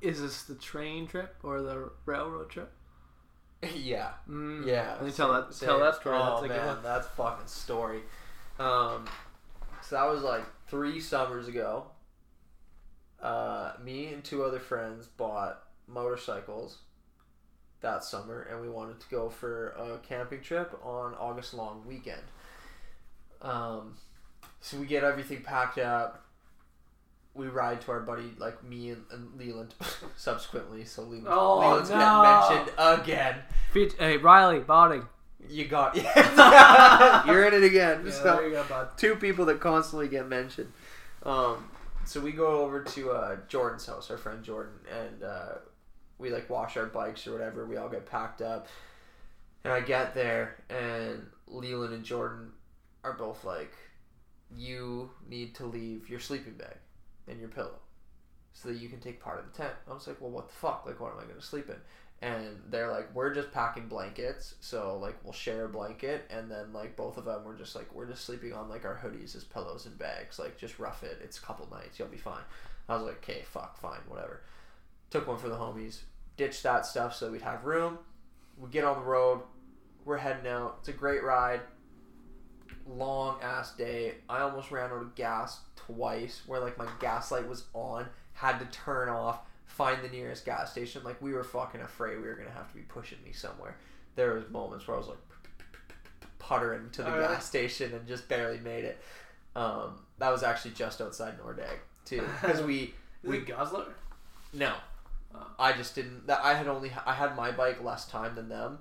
Is 0.00 0.20
this 0.20 0.44
the 0.44 0.54
train 0.54 1.06
trip 1.06 1.36
or 1.42 1.60
the 1.60 1.90
railroad 2.06 2.48
trip? 2.50 2.72
yeah, 3.62 4.14
Mm. 4.28 4.64
yeah. 4.66 4.94
Let 4.94 5.04
me 5.04 5.12
tell 5.12 5.32
that. 5.32 5.52
same. 5.52 5.68
Tell 5.68 5.80
that 5.80 5.96
story. 5.96 6.16
Oh 6.16 6.40
That's 6.40 6.48
man, 6.48 6.82
that's 6.82 7.06
fucking 7.08 7.46
story. 7.48 8.02
Um, 8.58 9.06
so 9.82 9.96
that 9.96 10.04
was 10.04 10.22
like 10.22 10.44
three 10.68 11.00
summers 11.00 11.48
ago. 11.48 11.90
Uh, 13.20 13.72
me 13.82 14.12
and 14.12 14.22
two 14.24 14.44
other 14.44 14.60
friends 14.60 15.06
bought 15.08 15.64
motorcycles 15.88 16.78
that 17.80 18.02
summer, 18.04 18.46
and 18.50 18.60
we 18.60 18.68
wanted 18.68 18.98
to 19.00 19.06
go 19.08 19.28
for 19.30 19.68
a 19.70 19.98
camping 20.06 20.40
trip 20.40 20.78
on 20.84 21.14
August 21.14 21.54
long 21.54 21.84
weekend. 21.86 22.22
Um, 23.42 23.94
so 24.60 24.76
we 24.78 24.86
get 24.86 25.04
everything 25.04 25.42
packed 25.42 25.78
up. 25.78 26.24
We 27.34 27.46
ride 27.46 27.80
to 27.82 27.92
our 27.92 28.00
buddy, 28.00 28.32
like 28.38 28.64
me 28.64 28.90
and, 28.90 29.04
and 29.12 29.38
Leland, 29.38 29.74
subsequently. 30.16 30.84
So 30.84 31.02
Leland, 31.02 31.28
Oh, 31.30 31.58
Leland's 31.60 31.90
no. 31.90 31.96
getting 32.48 32.64
mentioned 32.66 33.00
again. 33.04 33.36
Feat- 33.72 33.94
hey, 33.98 34.16
Riley, 34.16 34.58
Botting. 34.60 35.06
You 35.48 35.66
got 35.66 35.94
You're 37.26 37.46
in 37.46 37.54
it 37.54 37.62
again. 37.64 38.02
Yeah, 38.04 38.10
So, 38.12 38.22
there 38.36 38.46
you 38.48 38.52
go, 38.54 38.64
bud. 38.68 38.88
two 38.98 39.14
people 39.14 39.44
that 39.46 39.60
constantly 39.60 40.08
get 40.08 40.28
mentioned. 40.28 40.72
Um, 41.22 41.70
so 42.04 42.20
we 42.20 42.32
go 42.32 42.62
over 42.64 42.82
to 42.82 43.10
uh, 43.12 43.36
Jordan's 43.48 43.86
house, 43.86 44.10
our 44.10 44.16
friend 44.18 44.42
Jordan, 44.42 44.72
and 44.92 45.22
uh, 45.22 45.54
we 46.18 46.30
like 46.30 46.50
wash 46.50 46.76
our 46.76 46.86
bikes 46.86 47.26
or 47.26 47.32
whatever. 47.32 47.66
We 47.66 47.76
all 47.76 47.88
get 47.88 48.06
packed 48.06 48.42
up, 48.42 48.68
and 49.64 49.72
I 49.72 49.80
get 49.80 50.14
there, 50.14 50.56
and 50.68 51.26
Leland 51.46 51.94
and 51.94 52.04
Jordan 52.04 52.52
are 53.04 53.14
both 53.14 53.44
like, 53.44 53.72
"You 54.54 55.10
need 55.28 55.54
to 55.56 55.66
leave 55.66 56.08
your 56.08 56.20
sleeping 56.20 56.54
bag 56.54 56.76
and 57.26 57.38
your 57.38 57.48
pillow, 57.48 57.78
so 58.52 58.68
that 58.68 58.78
you 58.78 58.88
can 58.88 59.00
take 59.00 59.20
part 59.20 59.38
of 59.38 59.50
the 59.50 59.56
tent." 59.56 59.74
I 59.88 59.94
was 59.94 60.06
like, 60.06 60.20
"Well, 60.20 60.30
what 60.30 60.48
the 60.48 60.54
fuck? 60.54 60.84
Like, 60.86 61.00
what 61.00 61.12
am 61.12 61.18
I 61.18 61.24
going 61.24 61.36
to 61.40 61.42
sleep 61.42 61.68
in?" 61.68 61.76
and 62.20 62.60
they're 62.68 62.90
like 62.90 63.14
we're 63.14 63.32
just 63.32 63.52
packing 63.52 63.86
blankets 63.86 64.56
so 64.60 64.98
like 65.00 65.16
we'll 65.22 65.32
share 65.32 65.66
a 65.66 65.68
blanket 65.68 66.28
and 66.30 66.50
then 66.50 66.72
like 66.72 66.96
both 66.96 67.16
of 67.16 67.24
them 67.24 67.44
were 67.44 67.54
just 67.54 67.76
like 67.76 67.92
we're 67.94 68.06
just 68.06 68.24
sleeping 68.24 68.52
on 68.52 68.68
like 68.68 68.84
our 68.84 68.96
hoodies 68.96 69.36
as 69.36 69.44
pillows 69.44 69.86
and 69.86 69.96
bags 69.98 70.38
like 70.38 70.58
just 70.58 70.80
rough 70.80 71.04
it 71.04 71.18
it's 71.22 71.38
a 71.38 71.42
couple 71.42 71.68
nights 71.70 71.98
you'll 71.98 72.08
be 72.08 72.16
fine 72.16 72.42
i 72.88 72.94
was 72.94 73.04
like 73.04 73.18
okay 73.18 73.42
fuck 73.48 73.78
fine 73.78 74.00
whatever 74.08 74.40
took 75.10 75.26
one 75.26 75.38
for 75.38 75.48
the 75.48 75.56
homies 75.56 76.00
ditched 76.36 76.62
that 76.62 76.86
stuff 76.86 77.14
so 77.14 77.30
we'd 77.30 77.42
have 77.42 77.64
room 77.64 77.98
we 78.58 78.68
get 78.70 78.84
on 78.84 78.98
the 78.98 79.04
road 79.04 79.40
we're 80.04 80.16
heading 80.16 80.46
out 80.46 80.76
it's 80.80 80.88
a 80.88 80.92
great 80.92 81.22
ride 81.22 81.60
long 82.86 83.38
ass 83.42 83.74
day 83.76 84.14
i 84.28 84.40
almost 84.40 84.70
ran 84.70 84.90
out 84.90 85.02
of 85.02 85.14
gas 85.14 85.60
twice 85.76 86.42
where 86.46 86.60
like 86.60 86.78
my 86.78 86.86
gas 87.00 87.30
light 87.30 87.46
was 87.46 87.64
on 87.74 88.06
had 88.34 88.58
to 88.58 88.64
turn 88.66 89.08
off 89.08 89.40
find 89.68 90.02
the 90.02 90.08
nearest 90.08 90.44
gas 90.44 90.72
station. 90.72 91.02
Like 91.04 91.22
we 91.22 91.32
were 91.32 91.44
fucking 91.44 91.80
afraid 91.80 92.16
we 92.16 92.26
were 92.26 92.34
gonna 92.34 92.50
have 92.50 92.68
to 92.68 92.74
be 92.74 92.82
pushing 92.82 93.18
me 93.24 93.32
somewhere. 93.32 93.76
There 94.16 94.34
was 94.34 94.48
moments 94.50 94.88
where 94.88 94.96
I 94.96 94.98
was 94.98 95.08
like 95.08 95.18
puttering 96.40 96.90
to 96.92 97.02
the 97.02 97.10
gas 97.10 97.46
station 97.46 97.92
and 97.94 98.06
just 98.08 98.28
barely 98.28 98.58
made 98.58 98.84
it. 98.84 98.98
Um, 99.54 100.00
that 100.18 100.30
was 100.30 100.42
actually 100.42 100.72
just 100.72 101.00
outside 101.00 101.38
Nordegg 101.38 101.78
too, 102.04 102.22
because 102.40 102.60
we 102.64 102.94
Is 103.22 103.32
it 103.32 103.46
Gosler? 103.46 103.86
no. 104.52 104.74
I 105.58 105.72
just 105.72 105.94
didn't. 105.94 106.26
That 106.26 106.40
I 106.42 106.54
had 106.54 106.68
only 106.68 106.90
I 107.06 107.14
had 107.14 107.36
my 107.36 107.50
bike 107.50 107.82
less 107.82 108.06
time 108.08 108.34
than 108.34 108.48
them, 108.48 108.78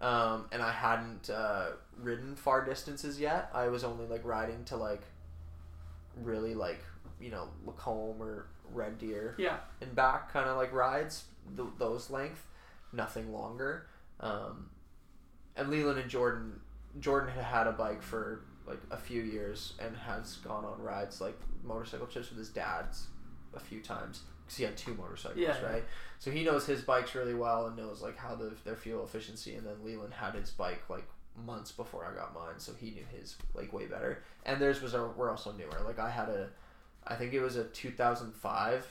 um, 0.00 0.46
and 0.52 0.62
I 0.62 0.72
hadn't 0.72 1.30
uh, 1.30 1.70
ridden 1.98 2.34
far 2.36 2.64
distances 2.64 3.20
yet. 3.20 3.50
I 3.54 3.68
was 3.68 3.84
only 3.84 4.06
like 4.06 4.24
riding 4.24 4.64
to 4.66 4.76
like 4.76 5.02
really 6.16 6.54
like 6.54 6.82
you 7.20 7.30
know 7.30 7.48
Lacombe 7.64 8.20
or 8.22 8.46
Red 8.72 8.98
Deer 8.98 9.34
Yeah. 9.38 9.56
and 9.80 9.94
back 9.94 10.32
kind 10.32 10.48
of 10.48 10.56
like 10.56 10.72
rides 10.72 11.24
th- 11.56 11.68
those 11.78 12.10
length 12.10 12.46
nothing 12.92 13.32
longer 13.32 13.86
um, 14.20 14.68
and 15.56 15.68
leland 15.70 15.98
and 15.98 16.10
jordan 16.10 16.60
jordan 17.00 17.30
had 17.34 17.44
had 17.44 17.66
a 17.66 17.72
bike 17.72 18.02
for 18.02 18.44
like 18.66 18.80
a 18.90 18.96
few 18.96 19.22
years 19.22 19.74
and 19.78 19.96
has 19.96 20.36
gone 20.36 20.64
on 20.64 20.80
rides 20.82 21.20
like 21.20 21.38
motorcycle 21.64 22.06
trips 22.06 22.28
with 22.28 22.38
his 22.38 22.50
dad's 22.50 23.06
a 23.54 23.60
few 23.60 23.80
times 23.80 24.22
because 24.52 24.58
he 24.58 24.64
had 24.64 24.76
two 24.76 24.94
motorcycles 24.94 25.38
Yeah, 25.38 25.56
yeah. 25.60 25.72
right 25.72 25.84
so 26.18 26.30
he 26.30 26.44
knows 26.44 26.66
his 26.66 26.82
bikes 26.82 27.14
really 27.14 27.34
well 27.34 27.66
and 27.66 27.76
knows 27.76 28.02
like 28.02 28.16
how 28.16 28.34
the, 28.34 28.52
their 28.64 28.76
fuel 28.76 29.04
efficiency 29.04 29.54
and 29.54 29.66
then 29.66 29.74
leland 29.84 30.12
had 30.14 30.34
his 30.34 30.50
bike 30.50 30.82
like 30.88 31.04
months 31.46 31.72
before 31.72 32.04
i 32.04 32.14
got 32.14 32.34
mine 32.34 32.58
so 32.58 32.72
he 32.78 32.90
knew 32.90 33.04
his 33.18 33.36
like 33.54 33.72
way 33.72 33.86
better 33.86 34.22
and 34.44 34.60
theirs 34.60 34.82
was 34.82 34.92
a, 34.94 35.02
were 35.16 35.30
also 35.30 35.52
newer 35.52 35.80
like 35.86 35.98
i 35.98 36.10
had 36.10 36.28
a 36.28 36.48
I 37.04 37.16
think 37.16 37.32
it 37.34 37.40
was 37.40 37.56
a 37.56 37.64
2005 37.64 38.86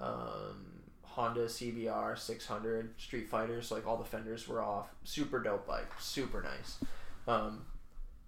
um, 0.00 0.66
Honda 1.02 1.46
CBR 1.46 2.16
600 2.18 3.00
Street 3.00 3.28
Fighters. 3.28 3.70
Like 3.72 3.86
all 3.86 3.96
the 3.96 4.04
fenders 4.04 4.46
were 4.46 4.62
off. 4.62 4.88
Super 5.04 5.40
dope 5.42 5.66
bike. 5.66 5.90
Super 5.98 6.42
nice. 6.42 6.78
Um, 7.26 7.62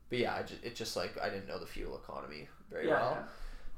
but 0.08 0.18
yeah, 0.18 0.34
I 0.34 0.42
just, 0.42 0.64
it 0.64 0.74
just 0.74 0.96
like 0.96 1.16
I 1.22 1.28
didn't 1.30 1.46
know 1.46 1.60
the 1.60 1.66
fuel 1.66 2.00
economy 2.02 2.48
very 2.70 2.88
Yeah. 2.88 2.94
well. 2.94 3.18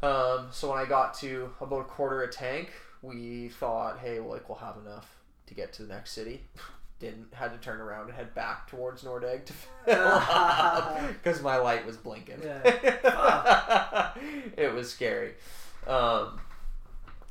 Um, 0.02 0.48
so 0.50 0.70
when 0.70 0.78
I 0.78 0.84
got 0.86 1.14
to 1.20 1.50
about 1.60 1.80
a 1.80 1.84
quarter 1.84 2.22
a 2.22 2.28
tank, 2.28 2.70
we 3.02 3.48
thought, 3.50 3.98
hey, 3.98 4.18
well, 4.20 4.30
like 4.30 4.48
we'll 4.48 4.58
have 4.58 4.76
enough 4.84 5.06
to 5.46 5.54
get 5.54 5.72
to 5.74 5.82
the 5.84 5.92
next 5.94 6.12
city. 6.12 6.42
Didn't 6.98 7.34
had 7.34 7.52
to 7.52 7.58
turn 7.58 7.80
around 7.80 8.06
and 8.06 8.14
head 8.14 8.32
back 8.34 8.68
towards 8.68 9.02
Nordegg 9.02 9.44
to 9.46 9.52
fill 9.84 11.08
because 11.14 11.42
my 11.42 11.56
light 11.56 11.84
was 11.84 11.96
blinking. 11.96 12.38
it 14.56 14.72
was 14.72 14.90
scary. 14.92 15.32
Um, 15.86 16.38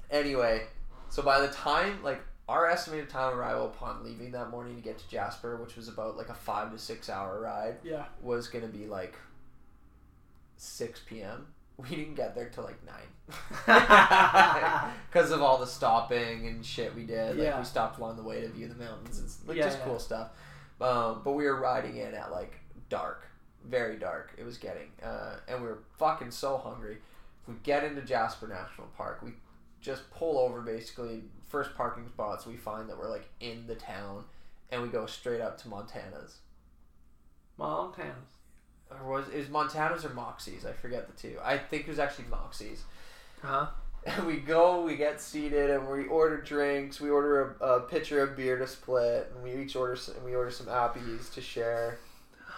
anyway, 0.10 0.64
so 1.10 1.22
by 1.24 1.40
the 1.40 1.48
time 1.48 2.04
like 2.04 2.22
our 2.50 2.70
estimated 2.70 3.10
time 3.10 3.32
of 3.32 3.40
arrival 3.40 3.68
upon 3.68 4.04
leaving 4.04 4.32
that 4.34 4.50
morning 4.50 4.76
to 4.76 4.82
get 4.82 4.98
to 4.98 5.08
Jasper, 5.10 5.56
which 5.56 5.78
was 5.78 5.88
about 5.88 6.18
like 6.18 6.28
a 6.28 6.34
five 6.34 6.70
to 6.74 6.78
six 6.78 7.10
hour 7.10 7.40
ride, 7.40 7.76
Yeah. 7.82 8.06
was 8.22 8.50
gonna 8.50 8.68
be 8.68 8.88
like 8.88 9.16
six 10.58 11.00
p.m. 11.06 11.48
We 11.90 11.96
didn't 11.96 12.16
get 12.16 12.36
there 12.36 12.50
till 12.50 12.64
like 12.64 12.80
nine 12.86 13.08
because 15.12 15.32
of 15.32 15.42
all 15.42 15.58
the 15.58 15.66
stopping 15.68 16.48
and 16.48 16.66
shit 16.66 16.94
we 16.96 17.04
did. 17.06 17.38
Like 17.38 17.46
Yeah. 17.48 17.60
we 17.60 17.66
stopped 17.66 17.98
along 18.00 18.18
the 18.18 18.24
way 18.24 18.42
to 18.42 18.48
view 18.50 18.68
the 18.68 18.76
mountains 18.76 19.20
and 19.20 19.28
s- 19.28 19.40
like 19.46 19.58
Yeah, 19.58 19.66
just 19.66 19.80
yeah. 19.80 19.86
cool 19.86 20.00
stuff. 20.00 20.30
Um, 20.80 21.22
but 21.24 21.32
we 21.34 21.46
were 21.46 21.60
riding 21.60 21.98
in 21.98 22.14
at 22.14 22.32
like 22.32 22.56
dark, 22.90 23.24
very 23.66 23.98
dark. 23.98 24.34
It 24.38 24.44
was 24.46 24.58
getting, 24.58 24.90
uh, 25.04 25.36
and 25.48 25.62
we 25.62 25.68
were 25.68 25.80
fucking 25.98 26.32
so 26.32 26.58
hungry. 26.58 26.98
We 27.48 27.54
get 27.64 27.84
into 27.84 28.02
Jasper 28.02 28.48
National 28.48 28.88
Park. 28.98 29.22
We 29.24 29.32
just 29.80 30.10
pull 30.12 30.38
over 30.40 30.62
basically 30.62 31.24
first 31.48 31.76
parking 31.76 32.08
spots. 32.08 32.46
We 32.46 32.56
find 32.58 32.90
that 32.90 32.98
we're 32.98 33.10
like 33.10 33.30
in 33.40 33.66
the 33.68 33.76
town, 33.76 34.26
and 34.72 34.82
we 34.82 34.88
go 34.90 35.06
straight 35.06 35.42
up 35.42 35.58
to 35.62 35.68
Montana's. 35.70 36.38
Montana. 37.58 38.16
Or 38.92 39.10
was 39.12 39.30
is 39.30 39.50
Montana's 39.50 40.04
or 40.06 40.10
Moxie's? 40.10 40.66
I 40.66 40.74
forget 40.74 41.08
the 41.08 41.14
two. 41.22 41.38
I 41.44 41.58
think 41.58 41.84
it 41.84 41.90
was 41.90 42.00
actually 42.00 42.26
Moxie's. 42.30 42.84
Huh? 43.42 43.68
And 44.06 44.26
we 44.28 44.38
go, 44.38 44.82
we 44.84 44.96
get 44.98 45.22
seated, 45.22 45.70
and 45.70 45.88
we 45.88 46.06
order 46.08 46.38
drinks. 46.42 47.00
We 47.00 47.10
order 47.10 47.56
a, 47.62 47.66
a 47.66 47.82
pitcher 47.82 48.22
of 48.24 48.36
beer 48.36 48.58
to 48.58 48.68
split, 48.68 49.32
and 49.34 49.44
we 49.44 49.56
each 49.64 49.76
order 49.76 49.94
s- 49.94 50.10
and 50.10 50.24
we 50.26 50.36
order 50.36 50.52
some 50.52 50.68
appies 50.68 51.34
to 51.34 51.42
share. 51.42 51.98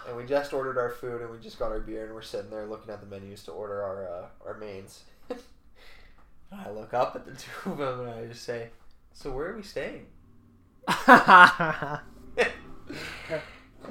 And 0.06 0.16
we 0.16 0.24
just 0.24 0.52
ordered 0.52 0.76
our 0.76 0.90
food, 0.90 1.22
and 1.22 1.30
we 1.30 1.38
just 1.38 1.58
got 1.58 1.70
our 1.72 1.80
beer, 1.80 2.04
and 2.06 2.14
we're 2.14 2.20
sitting 2.22 2.50
there 2.50 2.66
looking 2.66 2.92
at 2.92 3.00
the 3.00 3.06
menus 3.06 3.42
to 3.44 3.52
order 3.52 3.82
our 3.82 4.08
uh, 4.08 4.26
our 4.46 4.58
mains. 4.58 5.04
I 6.52 6.70
look 6.70 6.92
up 6.94 7.16
at 7.16 7.24
the 7.24 7.32
two 7.64 7.70
of 7.72 7.78
them, 7.78 8.00
and 8.00 8.10
I 8.10 8.26
just 8.26 8.42
say, 8.42 8.68
"So 9.12 9.30
where 9.30 9.52
are 9.52 9.56
we 9.56 9.62
staying?" 9.62 10.06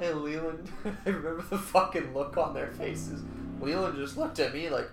And 0.00 0.22
Leland, 0.22 0.70
I 0.84 1.10
remember 1.10 1.42
the 1.42 1.58
fucking 1.58 2.14
look 2.14 2.36
on 2.36 2.54
their 2.54 2.70
faces. 2.72 3.22
Leland 3.60 3.96
just 3.96 4.16
looked 4.16 4.38
at 4.38 4.52
me 4.52 4.68
like, 4.68 4.90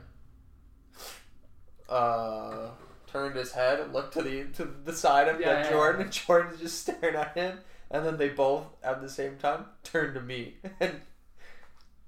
uh, 1.89 2.69
turned 3.07 3.35
his 3.35 3.51
head 3.51 3.79
and 3.79 3.93
looked 3.93 4.13
to 4.13 4.21
the 4.21 4.45
to 4.53 4.63
the 4.85 4.93
side 4.93 5.27
of 5.27 5.39
yeah, 5.39 5.63
yeah, 5.63 5.69
Jordan, 5.69 6.03
and 6.03 6.11
Jordan's 6.11 6.59
just 6.59 6.79
staring 6.81 7.15
at 7.15 7.35
him. 7.35 7.59
And 7.89 8.05
then 8.05 8.17
they 8.17 8.29
both 8.29 8.67
at 8.83 9.01
the 9.01 9.09
same 9.09 9.37
time 9.37 9.65
turned 9.83 10.13
to 10.13 10.21
me 10.21 10.55
and 10.79 11.01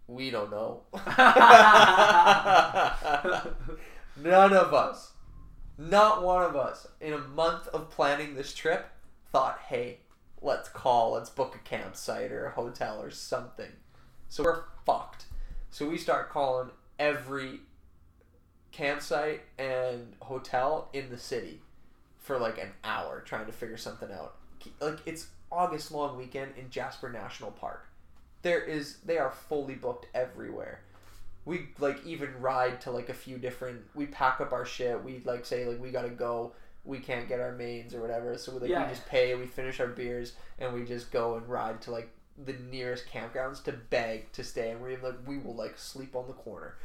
we 0.07 0.29
don't 0.31 0.51
know. 0.51 0.83
None 4.15 4.53
of 4.53 4.73
us, 4.73 5.11
not 5.77 6.23
one 6.23 6.43
of 6.43 6.55
us, 6.55 6.87
in 7.01 7.13
a 7.13 7.17
month 7.17 7.67
of 7.67 7.89
planning 7.89 8.35
this 8.35 8.53
trip, 8.53 8.89
thought, 9.31 9.59
hey, 9.67 9.99
let's 10.43 10.69
call, 10.69 11.13
let's 11.13 11.29
book 11.29 11.55
a 11.55 11.67
campsite 11.67 12.31
or 12.31 12.45
a 12.45 12.51
hotel 12.51 13.01
or 13.01 13.09
something. 13.09 13.71
So 14.29 14.43
we're 14.43 14.63
fucked. 14.85 15.25
So 15.71 15.87
we 15.87 15.97
start 15.97 16.29
calling 16.29 16.69
every 16.99 17.61
campsite 18.71 19.41
and 19.57 20.13
hotel 20.21 20.89
in 20.93 21.09
the 21.09 21.17
city 21.17 21.61
for 22.19 22.37
like 22.37 22.57
an 22.57 22.71
hour 22.83 23.21
trying 23.25 23.45
to 23.45 23.51
figure 23.51 23.77
something 23.77 24.11
out. 24.11 24.35
Like 24.81 24.99
it's 25.05 25.27
August 25.51 25.91
long 25.91 26.17
weekend 26.17 26.53
in 26.57 26.69
Jasper 26.69 27.09
National 27.09 27.51
Park. 27.51 27.87
There 28.41 28.61
is 28.61 28.97
they 29.05 29.17
are 29.17 29.31
fully 29.31 29.75
booked 29.75 30.07
everywhere. 30.13 30.81
We 31.45 31.67
like 31.79 32.05
even 32.05 32.39
ride 32.39 32.81
to 32.81 32.91
like 32.91 33.09
a 33.09 33.13
few 33.13 33.37
different 33.37 33.81
we 33.93 34.05
pack 34.07 34.41
up 34.41 34.51
our 34.51 34.65
shit. 34.65 35.03
We 35.03 35.21
like 35.25 35.45
say 35.45 35.65
like 35.65 35.81
we 35.81 35.91
gotta 35.91 36.09
go. 36.09 36.53
We 36.86 36.99
can't 36.99 37.27
get 37.27 37.39
our 37.39 37.53
mains 37.53 37.93
or 37.93 38.01
whatever. 38.01 38.38
So 38.38 38.53
like 38.57 38.69
Yeah. 38.69 38.84
we 38.84 38.89
just 38.89 39.05
pay, 39.07 39.34
we 39.36 39.45
finish 39.47 39.79
our 39.79 39.88
beers 39.88 40.34
and 40.59 40.73
we 40.73 40.84
just 40.86 41.11
go 41.11 41.36
and 41.36 41.47
ride 41.47 41.81
to 41.84 41.91
like 41.91 42.09
the 42.43 42.53
nearest 42.71 43.05
campgrounds 43.07 43.63
to 43.63 43.71
beg 43.71 44.31
to 44.34 44.43
stay 44.43 44.71
and 44.71 44.81
we're 44.81 44.89
even 44.91 45.03
like 45.03 45.27
we 45.27 45.38
will 45.38 45.55
like 45.55 45.77
sleep 45.77 46.15
on 46.15 46.25
the 46.27 46.34
corner 46.34 46.75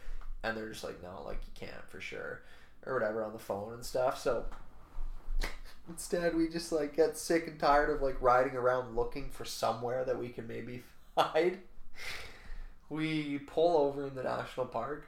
and 0.43 0.55
they're 0.57 0.69
just 0.69 0.85
like 0.85 1.03
no 1.03 1.23
like 1.25 1.39
you 1.47 1.67
can't 1.67 1.89
for 1.89 2.03
sure 2.03 2.43
or 2.85 2.93
whatever 2.93 3.25
on 3.25 3.33
the 3.33 3.39
phone 3.39 3.73
and 3.73 3.83
stuff 3.83 4.21
so 4.21 4.45
instead 5.89 6.37
we 6.37 6.49
just 6.51 6.71
like 6.71 6.95
get 6.95 7.17
sick 7.17 7.47
and 7.47 7.59
tired 7.59 7.89
of 7.89 8.03
like 8.03 8.21
riding 8.21 8.55
around 8.57 8.95
looking 8.95 9.31
for 9.31 9.47
somewhere 9.47 10.05
that 10.05 10.19
we 10.19 10.29
can 10.29 10.47
maybe 10.47 10.83
hide 11.17 11.59
we 12.91 13.39
pull 13.47 13.79
over 13.79 14.07
in 14.07 14.15
the 14.15 14.23
national 14.23 14.67
park 14.67 15.07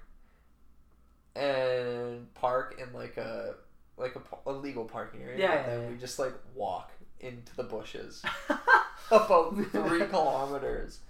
and 1.36 2.32
park 2.34 2.80
in 2.80 2.93
like 2.99 3.16
a 3.16 3.55
like 4.01 4.16
a, 4.16 4.51
a 4.51 4.53
legal 4.53 4.84
parking 4.84 5.22
area 5.22 5.38
Yeah, 5.38 5.53
and 5.53 5.66
yeah, 5.66 5.74
then 5.74 5.82
yeah. 5.84 5.90
we 5.90 5.96
just 5.96 6.18
like 6.18 6.34
walk 6.55 6.92
into 7.20 7.55
the 7.55 7.64
bushes 7.64 8.22
about 9.11 9.57
three 9.72 10.07
kilometers 10.07 11.01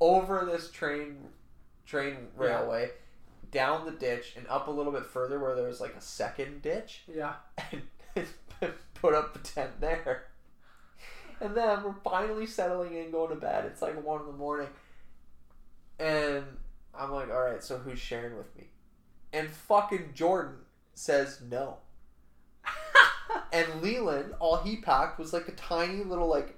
over 0.00 0.48
this 0.50 0.70
train 0.70 1.18
train 1.84 2.16
railway 2.36 2.90
down 3.50 3.86
the 3.86 3.92
ditch 3.92 4.34
and 4.36 4.46
up 4.48 4.68
a 4.68 4.70
little 4.70 4.92
bit 4.92 5.06
further 5.06 5.38
where 5.38 5.54
there 5.54 5.66
was 5.66 5.80
like 5.80 5.94
a 5.94 6.00
second 6.00 6.60
ditch 6.60 7.02
yeah. 7.12 7.34
and 7.72 7.82
put 8.94 9.14
up 9.14 9.32
the 9.32 9.38
tent 9.38 9.80
there. 9.80 10.24
And 11.40 11.56
then 11.56 11.82
we're 11.82 11.94
finally 12.04 12.46
settling 12.46 12.94
in 12.94 13.10
going 13.10 13.30
to 13.30 13.36
bed. 13.36 13.64
It's 13.64 13.80
like 13.80 14.04
one 14.04 14.20
in 14.20 14.26
the 14.26 14.32
morning. 14.32 14.68
And 15.98 16.44
i'm 16.94 17.12
like 17.12 17.30
all 17.30 17.40
right 17.40 17.62
so 17.62 17.78
who's 17.78 17.98
sharing 17.98 18.36
with 18.36 18.54
me? 18.56 18.64
And 19.32 19.48
fucking 19.48 20.10
jordan 20.14 20.56
says 20.94 21.40
no 21.48 21.78
and 23.52 23.82
Leland, 23.82 24.34
all 24.40 24.58
he 24.58 24.76
packed 24.76 25.18
was 25.18 25.32
like 25.32 25.48
a 25.48 25.52
tiny 25.52 26.04
little 26.04 26.28
like 26.28 26.56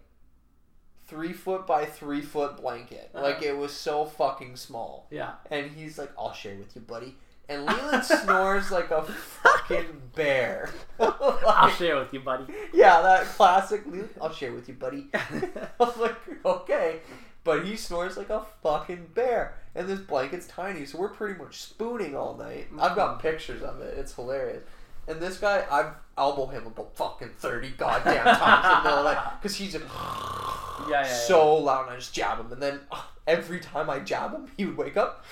three 1.06 1.32
foot 1.32 1.66
by 1.66 1.84
three 1.84 2.20
foot 2.20 2.56
blanket. 2.56 3.10
Uh-huh. 3.14 3.24
Like 3.24 3.42
it 3.42 3.56
was 3.56 3.72
so 3.72 4.04
fucking 4.04 4.56
small. 4.56 5.08
Yeah. 5.10 5.32
And 5.50 5.70
he's 5.72 5.98
like, 5.98 6.10
I'll 6.18 6.32
share 6.32 6.56
with 6.56 6.74
you, 6.76 6.82
buddy. 6.82 7.16
And 7.48 7.66
Leland 7.66 8.04
snores 8.04 8.70
like 8.70 8.90
a 8.92 9.02
fucking 9.02 10.02
bear. 10.14 10.70
I'll 11.00 11.70
share 11.70 11.96
with 11.96 12.12
you, 12.14 12.20
buddy. 12.20 12.44
yeah, 12.72 13.02
that 13.02 13.26
classic 13.26 13.84
Leland, 13.86 14.10
I'll 14.20 14.32
share 14.32 14.52
with 14.52 14.68
you, 14.68 14.74
buddy. 14.74 15.08
I'm 15.80 16.00
like, 16.00 16.16
okay. 16.44 17.00
But 17.42 17.64
he 17.64 17.74
snores 17.76 18.16
like 18.16 18.30
a 18.30 18.44
fucking 18.62 19.08
bear. 19.14 19.54
And 19.74 19.88
this 19.88 20.00
blanket's 20.00 20.46
tiny, 20.46 20.84
so 20.84 20.98
we're 20.98 21.08
pretty 21.08 21.38
much 21.38 21.60
spooning 21.60 22.14
all 22.14 22.36
night. 22.36 22.68
I've 22.78 22.94
got 22.94 23.20
pictures 23.20 23.62
of 23.62 23.80
it. 23.80 23.96
It's 23.98 24.14
hilarious. 24.14 24.62
And 25.10 25.20
this 25.20 25.38
guy, 25.38 25.64
I've 25.70 25.92
elbowed 26.16 26.52
him 26.52 26.66
about 26.66 26.96
fucking 26.96 27.30
30 27.38 27.70
goddamn 27.70 28.24
times 28.24 28.64
in 28.66 28.70
the 28.72 28.82
middle 28.84 28.98
of 28.98 29.04
the 29.04 29.12
night. 29.14 29.32
Because 29.40 29.56
he's 29.56 29.72
just 29.72 29.84
Yeah, 29.84 30.88
yeah, 30.88 31.02
yeah. 31.02 31.12
so 31.12 31.56
loud, 31.56 31.86
and 31.86 31.92
I 31.92 31.96
just 31.96 32.12
jab 32.14 32.38
him. 32.38 32.52
And 32.52 32.62
then 32.62 32.80
uh, 32.92 33.02
every 33.26 33.60
time 33.60 33.90
I 33.90 33.98
jab 34.00 34.32
him, 34.32 34.46
he 34.56 34.64
would 34.66 34.76
wake 34.76 34.96
up, 34.96 35.24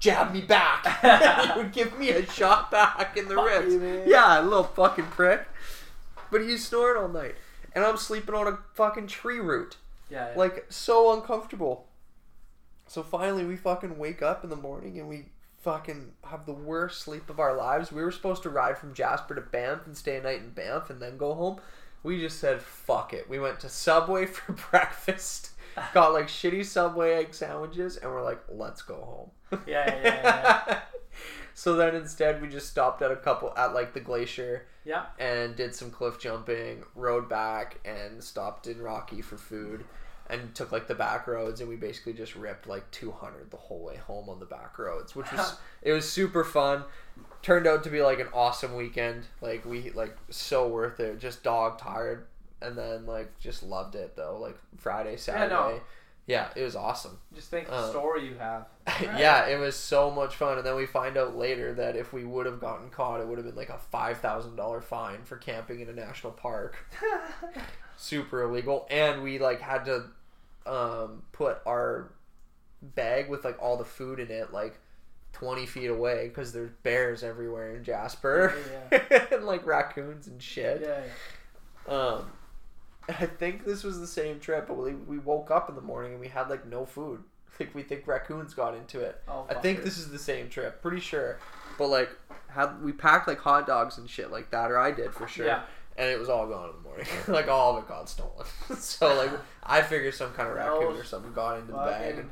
jab 0.00 0.32
me 0.32 0.40
back. 0.40 0.86
and 1.04 1.50
he 1.52 1.58
would 1.58 1.72
give 1.72 1.98
me 1.98 2.10
a 2.10 2.24
shot 2.30 2.70
back 2.70 3.16
in 3.16 3.28
the 3.28 3.34
Fuck 3.34 3.46
ribs. 3.46 3.74
you. 3.74 4.02
Yeah, 4.06 4.40
a 4.40 4.42
little 4.42 4.64
fucking 4.64 5.06
prick. 5.06 5.46
But 6.30 6.42
he's 6.42 6.66
snoring 6.66 7.00
all 7.02 7.08
night. 7.08 7.34
And 7.74 7.84
I'm 7.84 7.96
sleeping 7.96 8.34
on 8.34 8.46
a 8.46 8.58
fucking 8.74 9.06
tree 9.08 9.38
root. 9.40 9.76
Yeah, 10.10 10.30
yeah. 10.30 10.38
Like, 10.38 10.66
so 10.70 11.12
uncomfortable. 11.14 11.86
So 12.86 13.02
finally, 13.02 13.44
we 13.44 13.56
fucking 13.56 13.98
wake 13.98 14.22
up 14.22 14.42
in 14.44 14.50
the 14.50 14.56
morning 14.56 14.98
and 14.98 15.08
we 15.08 15.26
fucking 15.68 16.12
have 16.24 16.46
the 16.46 16.52
worst 16.54 17.02
sleep 17.02 17.28
of 17.28 17.38
our 17.38 17.54
lives. 17.54 17.92
We 17.92 18.02
were 18.02 18.10
supposed 18.10 18.42
to 18.44 18.48
ride 18.48 18.78
from 18.78 18.94
Jasper 18.94 19.34
to 19.34 19.42
Banff 19.42 19.84
and 19.84 19.94
stay 19.94 20.16
a 20.16 20.22
night 20.22 20.40
in 20.40 20.48
Banff 20.48 20.88
and 20.88 20.98
then 20.98 21.18
go 21.18 21.34
home. 21.34 21.60
We 22.02 22.18
just 22.18 22.38
said, 22.38 22.62
fuck 22.62 23.12
it. 23.12 23.28
We 23.28 23.38
went 23.38 23.60
to 23.60 23.68
Subway 23.68 24.24
for 24.26 24.52
breakfast, 24.70 25.50
got 25.92 26.14
like 26.14 26.28
shitty 26.28 26.64
Subway 26.64 27.12
egg 27.12 27.34
sandwiches, 27.34 27.98
and 27.98 28.10
we're 28.10 28.24
like, 28.24 28.40
let's 28.48 28.80
go 28.80 28.94
home. 28.94 29.60
Yeah, 29.66 29.94
yeah, 29.94 30.02
yeah, 30.02 30.62
yeah. 30.66 30.78
so 31.54 31.74
then 31.74 31.94
instead, 31.94 32.40
we 32.40 32.48
just 32.48 32.70
stopped 32.70 33.02
at 33.02 33.10
a 33.10 33.16
couple, 33.16 33.52
at 33.54 33.74
like 33.74 33.92
the 33.92 34.00
glacier 34.00 34.64
yeah. 34.86 35.04
and 35.18 35.54
did 35.54 35.74
some 35.74 35.90
cliff 35.90 36.18
jumping, 36.18 36.82
rode 36.94 37.28
back, 37.28 37.78
and 37.84 38.24
stopped 38.24 38.66
in 38.68 38.80
Rocky 38.80 39.20
for 39.20 39.36
food, 39.36 39.84
and 40.30 40.54
took 40.54 40.72
like 40.72 40.86
the 40.88 40.94
back 40.94 41.26
roads, 41.26 41.60
and 41.60 41.68
we 41.68 41.76
basically 41.76 42.12
just 42.12 42.34
ripped 42.36 42.66
like 42.66 42.90
200 42.90 43.50
the 43.50 43.56
whole 43.56 43.82
way 43.84 43.96
home 43.96 44.28
on 44.28 44.38
the 44.40 44.46
back 44.46 44.78
roads, 44.78 45.14
which 45.16 45.30
was 45.32 45.56
it 45.82 45.92
was 45.92 46.10
super 46.10 46.44
fun. 46.44 46.84
Turned 47.42 47.66
out 47.66 47.84
to 47.84 47.90
be 47.90 48.02
like 48.02 48.20
an 48.20 48.28
awesome 48.34 48.74
weekend. 48.76 49.24
Like 49.40 49.64
we 49.64 49.90
like 49.90 50.16
so 50.30 50.68
worth 50.68 51.00
it. 51.00 51.18
Just 51.18 51.42
dog 51.42 51.78
tired, 51.78 52.26
and 52.60 52.76
then 52.76 53.06
like 53.06 53.38
just 53.38 53.62
loved 53.62 53.94
it 53.94 54.16
though. 54.16 54.38
Like 54.40 54.56
Friday, 54.76 55.16
Saturday. 55.16 55.54
no. 55.54 55.80
Yeah, 56.26 56.48
it 56.54 56.62
was 56.62 56.76
awesome. 56.76 57.16
Just 57.34 57.48
think 57.48 57.68
the 57.68 57.72
Uh, 57.72 57.88
story 57.88 58.26
you 58.26 58.34
have. 58.34 58.66
yeah, 59.00 59.46
it 59.46 59.58
was 59.58 59.74
so 59.74 60.10
much 60.10 60.36
fun. 60.36 60.58
And 60.58 60.66
then 60.66 60.76
we 60.76 60.84
find 60.84 61.16
out 61.16 61.34
later 61.36 61.72
that 61.72 61.96
if 61.96 62.12
we 62.12 62.26
would 62.26 62.44
have 62.44 62.60
gotten 62.60 62.90
caught, 62.90 63.22
it 63.22 63.26
would 63.26 63.38
have 63.38 63.46
been 63.46 63.56
like 63.56 63.70
a 63.70 63.78
five 63.78 64.18
thousand 64.18 64.54
dollar 64.56 64.82
fine 64.82 65.24
for 65.24 65.38
camping 65.38 65.80
in 65.80 65.88
a 65.88 65.92
national 65.94 66.32
park. 66.34 66.76
Super 67.96 68.42
illegal. 68.42 68.86
And 68.90 69.22
we 69.22 69.38
like 69.38 69.60
had 69.62 69.84
to 69.86 70.04
um, 70.68 71.22
put 71.32 71.58
our 71.66 72.12
bag 72.82 73.28
with 73.28 73.44
like 73.44 73.60
all 73.60 73.76
the 73.76 73.84
food 73.84 74.20
in 74.20 74.30
it 74.30 74.52
like 74.52 74.78
twenty 75.32 75.66
feet 75.66 75.88
away 75.88 76.28
because 76.28 76.52
there's 76.52 76.70
bears 76.82 77.22
everywhere 77.22 77.74
in 77.74 77.84
Jasper 77.84 78.54
and 79.32 79.44
like 79.44 79.66
raccoons 79.66 80.26
and 80.26 80.42
shit. 80.42 80.82
yeah, 80.82 81.00
yeah. 81.88 81.94
Um, 81.94 82.30
I 83.08 83.26
think 83.26 83.64
this 83.64 83.84
was 83.84 84.00
the 84.00 84.06
same 84.06 84.38
trip, 84.38 84.68
but 84.68 84.74
we, 84.74 84.92
we 84.92 85.18
woke 85.18 85.50
up 85.50 85.70
in 85.70 85.74
the 85.74 85.80
morning 85.80 86.12
and 86.12 86.20
we 86.20 86.28
had 86.28 86.50
like 86.50 86.66
no 86.66 86.84
food. 86.84 87.22
Like 87.58 87.74
we 87.74 87.82
think 87.82 88.06
raccoons 88.06 88.54
got 88.54 88.76
into 88.76 89.00
it. 89.00 89.20
Oh, 89.26 89.46
I 89.50 89.54
think 89.54 89.80
fucker. 89.80 89.84
this 89.84 89.98
is 89.98 90.10
the 90.10 90.18
same 90.18 90.48
trip, 90.48 90.80
pretty 90.80 91.00
sure. 91.00 91.38
But 91.76 91.88
like, 91.88 92.10
had 92.48 92.80
we 92.82 92.92
packed 92.92 93.26
like 93.26 93.38
hot 93.38 93.66
dogs 93.66 93.98
and 93.98 94.08
shit 94.08 94.30
like 94.30 94.50
that, 94.50 94.70
or 94.70 94.78
I 94.78 94.92
did 94.92 95.12
for 95.12 95.26
sure. 95.26 95.46
Yeah. 95.46 95.62
And 95.98 96.08
it 96.08 96.18
was 96.18 96.28
all 96.28 96.46
gone 96.46 96.70
in 96.70 96.76
the 96.76 96.82
morning. 96.88 97.06
like 97.28 97.48
all 97.48 97.76
of 97.76 97.82
it 97.84 97.88
got 97.88 98.08
stolen. 98.08 98.46
so 98.78 99.14
like, 99.16 99.30
I 99.64 99.82
figured 99.82 100.14
some 100.14 100.32
kind 100.32 100.48
of 100.48 100.54
raccoon 100.54 100.96
or 100.96 101.04
something 101.04 101.32
got 101.32 101.58
into 101.58 101.72
the 101.72 101.78
bag. 101.78 102.18
And 102.20 102.30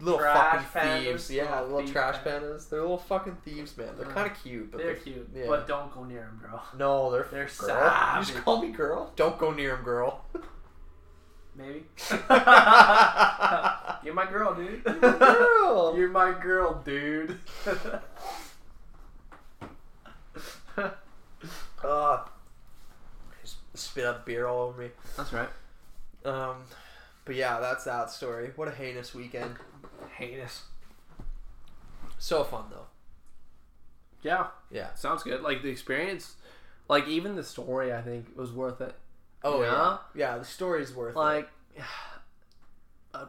little 0.00 0.18
fucking 0.20 0.60
thieves. 0.60 1.30
pandas, 1.30 1.34
Yeah, 1.34 1.60
little 1.62 1.76
little 1.76 1.90
trash 1.92 2.16
pandas. 2.16 2.42
pandas. 2.42 2.68
They're 2.68 2.82
little 2.82 2.98
fucking 2.98 3.38
thieves, 3.44 3.76
man. 3.78 3.88
They're 3.96 4.06
Uh, 4.06 4.10
kind 4.12 4.30
of 4.30 4.36
cute, 4.42 4.70
but 4.70 4.78
They're 4.78 4.88
they're, 4.88 4.96
cute, 4.96 5.28
yeah. 5.34 5.44
but 5.48 5.66
don't 5.66 5.92
go 5.94 6.04
near 6.04 6.20
them, 6.20 6.40
bro. 6.42 6.60
no, 6.76 7.10
they're 7.10 7.26
They're 7.30 7.48
girl. 7.58 7.68
You 8.14 8.20
just 8.20 8.28
savage. 8.32 8.44
call 8.44 8.60
me 8.60 8.68
girl. 8.70 9.12
Don't 9.16 9.38
go 9.38 9.50
near 9.52 9.76
him, 9.76 9.82
girl. 9.84 10.22
Maybe. 11.56 11.84
You're 12.10 12.18
my 14.12 14.26
girl, 14.30 14.54
dude. 14.54 14.84
girl. 14.84 15.94
You're 15.96 16.10
my 16.10 16.32
girl, 16.38 16.82
dude. 16.84 17.38
Uh, 21.82 22.18
spit 23.74 24.04
up 24.04 24.24
beer 24.26 24.46
all 24.46 24.68
over 24.68 24.82
me. 24.82 24.88
That's 25.16 25.32
right. 25.32 25.48
Um, 26.24 26.56
but 27.24 27.34
yeah, 27.34 27.60
that's 27.60 27.84
that 27.84 28.10
story. 28.10 28.50
What 28.56 28.68
a 28.68 28.70
heinous 28.72 29.14
weekend. 29.14 29.56
Heinous. 30.18 30.62
So 32.18 32.44
fun 32.44 32.64
though. 32.70 32.86
Yeah, 34.22 34.46
Yeah. 34.70 34.94
sounds 34.94 35.22
good. 35.22 35.42
Like 35.42 35.62
the 35.62 35.68
experience, 35.68 36.36
like 36.88 37.06
even 37.08 37.36
the 37.36 37.44
story, 37.44 37.92
I 37.92 38.00
think 38.00 38.36
was 38.36 38.52
worth 38.52 38.80
it. 38.80 38.94
Oh 39.42 39.60
yeah. 39.62 39.70
Yeah? 39.72 39.98
Yeah, 40.14 40.38
the 40.38 40.44
story's 40.46 40.94
worth 40.94 41.14
it. 41.14 41.18
Like, 41.18 41.48
uh, 43.14 43.26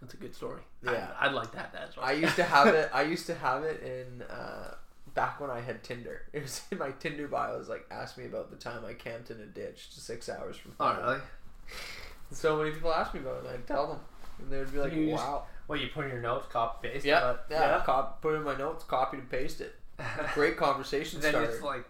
that's 0.00 0.14
a 0.14 0.16
good 0.18 0.34
story. 0.34 0.62
Yeah. 0.84 1.08
I'd, 1.20 1.28
I'd 1.28 1.34
like 1.34 1.52
that. 1.52 1.72
That's 1.72 1.96
it. 1.96 2.00
I 2.02 2.12
used 2.12 2.36
to 2.36 2.44
have 2.44 2.68
it. 2.74 2.90
I 2.94 3.02
used 3.02 3.26
to 3.26 3.34
have 3.34 3.64
it 3.64 3.82
in 3.82 4.22
uh, 4.22 4.74
back 5.16 5.40
when 5.40 5.50
I 5.50 5.60
had 5.60 5.82
Tinder. 5.82 6.22
It 6.32 6.42
was 6.42 6.60
in 6.70 6.78
my 6.78 6.92
Tinder 6.92 7.26
bio. 7.26 7.54
It 7.54 7.58
was 7.58 7.68
like, 7.68 7.86
ask 7.90 8.16
me 8.16 8.26
about 8.26 8.50
the 8.50 8.56
time 8.56 8.84
I 8.84 8.92
camped 8.92 9.30
in 9.32 9.40
a 9.40 9.46
ditch 9.46 9.88
six 9.90 10.28
hours 10.28 10.56
from 10.56 10.72
Oh 10.78 10.96
really? 11.02 11.18
So 12.30 12.56
many 12.56 12.70
people 12.70 12.92
ask 12.92 13.12
me 13.14 13.20
about 13.20 13.44
it. 13.44 13.50
I'd 13.52 13.66
tell 13.66 13.86
them, 13.86 13.98
and 14.38 14.50
they'd 14.50 14.70
be 14.72 14.78
like, 14.78 14.92
You 14.92 15.10
just- 15.10 15.24
"Wow, 15.24 15.44
Well, 15.68 15.78
you 15.78 15.88
put 15.94 16.04
in 16.06 16.10
your 16.12 16.20
notes, 16.20 16.46
copy 16.50 16.88
paste. 16.88 17.04
yeah, 17.06 17.20
but- 17.20 17.46
yeah." 17.50 17.82
Cop, 17.84 18.20
put 18.22 18.34
in 18.34 18.42
my 18.44 18.56
notes, 18.56 18.84
copied 18.84 19.20
and 19.20 19.30
paste 19.30 19.60
it. 19.60 19.74
Great 20.34 20.56
conversation 20.56 21.20
then 21.20 21.32
starter. 21.32 21.50
it's 21.50 21.62
like, 21.62 21.84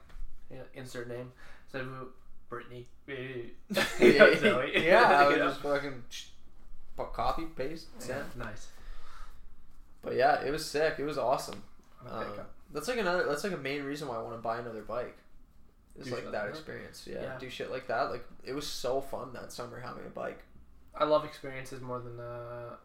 you 0.51 0.57
know, 0.59 0.63
insert 0.75 1.09
name. 1.09 1.33
So 1.73 1.85
Brittany. 2.49 2.87
yeah, 3.09 3.17
yeah, 3.99 5.01
I 5.03 5.27
would 5.29 5.39
just 5.39 5.61
fucking 5.61 6.03
copy, 6.97 7.45
paste, 7.57 7.87
send. 7.99 8.25
Yeah, 8.37 8.45
nice. 8.45 8.69
But 10.03 10.15
yeah, 10.15 10.43
it 10.45 10.51
was 10.51 10.65
sick. 10.65 10.95
It 10.99 11.05
was 11.05 11.19
awesome. 11.19 11.63
Um. 12.09 12.23
That's 12.73 12.89
like 12.89 12.99
another. 12.99 13.25
That's 13.29 13.45
like 13.45 13.53
a 13.53 13.57
main 13.59 13.83
reason 13.85 14.09
why 14.09 14.17
I 14.17 14.23
want 14.23 14.35
to 14.37 14.43
buy 14.43 14.59
another 14.59 14.83
bike. 14.83 15.17
It's 15.99 16.11
like 16.11 16.31
that 16.31 16.49
experience. 16.49 17.07
Yeah, 17.11 17.23
Yeah. 17.23 17.39
do 17.39 17.49
shit 17.49 17.71
like 17.71 17.87
that. 17.89 18.11
Like 18.11 18.25
it 18.45 18.53
was 18.55 18.67
so 18.67 19.01
fun 19.01 19.33
that 19.33 19.51
summer 19.53 19.81
having 19.81 20.05
a 20.07 20.11
bike. 20.11 20.43
I 20.95 21.05
love 21.05 21.25
experiences 21.25 21.81
more 21.81 22.01
than 22.01 22.19
uh, 22.21 22.77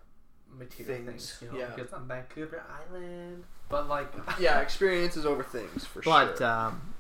material 0.57 0.95
Things, 1.05 1.31
things. 1.33 1.37
you 1.41 1.51
know, 1.51 1.57
yeah. 1.65 1.73
because 1.75 1.91
I'm 1.93 2.07
Vancouver 2.07 2.63
Island. 2.89 3.43
But 3.69 3.87
like, 3.89 4.11
Yeah, 4.39 4.59
experiences 4.59 5.25
over 5.25 5.43
things 5.43 5.85
for 5.85 6.01
but 6.01 6.03
sure. 6.03 6.33
But 6.37 6.41
um, 6.41 6.93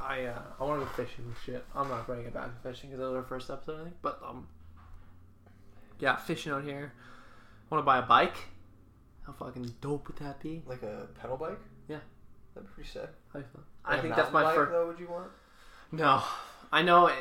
I 0.00 0.24
uh, 0.24 0.40
I 0.60 0.64
want 0.64 0.80
to 0.80 0.86
go 0.86 0.92
fishing 1.04 1.24
and 1.26 1.34
shit. 1.44 1.64
I'm 1.74 1.88
not 1.88 2.06
bringing 2.06 2.26
it 2.26 2.34
back 2.34 2.46
to 2.46 2.68
fishing 2.68 2.90
because 2.90 3.00
that 3.00 3.06
was 3.10 3.16
our 3.16 3.22
first 3.22 3.50
episode, 3.50 3.80
I 3.80 3.84
think. 3.84 3.96
But 4.02 4.20
um, 4.26 4.46
yeah, 5.98 6.16
fishing 6.16 6.52
out 6.52 6.64
here. 6.64 6.92
I 7.70 7.74
Want 7.74 7.82
to 7.82 7.86
buy 7.86 7.98
a 7.98 8.02
bike? 8.02 8.36
How 9.26 9.32
fucking 9.32 9.74
dope 9.80 10.08
would 10.08 10.16
that 10.18 10.40
be? 10.40 10.62
like 10.66 10.82
a 10.82 11.08
pedal 11.20 11.36
bike. 11.36 11.58
That'd 12.54 12.68
be 12.68 12.74
pretty 12.74 12.88
sick. 12.90 13.08
How 13.32 13.38
you 13.40 13.44
feel? 13.52 13.62
Like 13.86 13.98
I 13.98 14.00
think 14.02 14.14
that's 14.16 14.32
my 14.32 14.42
bike, 14.42 14.54
first. 14.54 14.72
Though, 14.72 14.86
would 14.88 14.98
you 15.00 15.08
want? 15.08 15.28
No, 15.90 16.22
I 16.70 16.82
know. 16.82 17.06
It, 17.06 17.14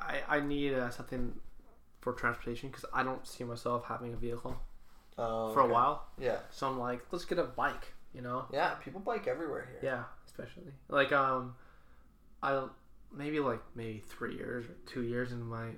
I 0.00 0.20
I 0.28 0.40
need 0.40 0.74
uh, 0.74 0.90
something 0.90 1.34
for 2.00 2.12
transportation 2.14 2.70
because 2.70 2.84
I 2.94 3.02
don't 3.02 3.26
see 3.26 3.44
myself 3.44 3.84
having 3.86 4.12
a 4.14 4.16
vehicle 4.16 4.58
Oh, 5.18 5.52
for 5.52 5.60
a 5.60 5.66
while. 5.66 6.06
Yeah, 6.18 6.38
So 6.50 6.66
I'm 6.66 6.78
like, 6.78 7.02
let's 7.12 7.26
get 7.26 7.38
a 7.38 7.44
bike. 7.44 7.92
You 8.14 8.22
know? 8.22 8.46
yeah. 8.52 8.70
People 8.82 9.00
bike 9.00 9.26
everywhere 9.28 9.68
here. 9.70 9.90
Yeah, 9.92 10.04
especially 10.26 10.72
like 10.88 11.12
um, 11.12 11.54
I 12.42 12.64
maybe 13.14 13.38
like 13.40 13.60
maybe 13.74 14.02
three 14.08 14.34
years 14.34 14.64
or 14.64 14.74
two 14.86 15.02
years 15.02 15.30
in 15.32 15.42
my 15.42 15.68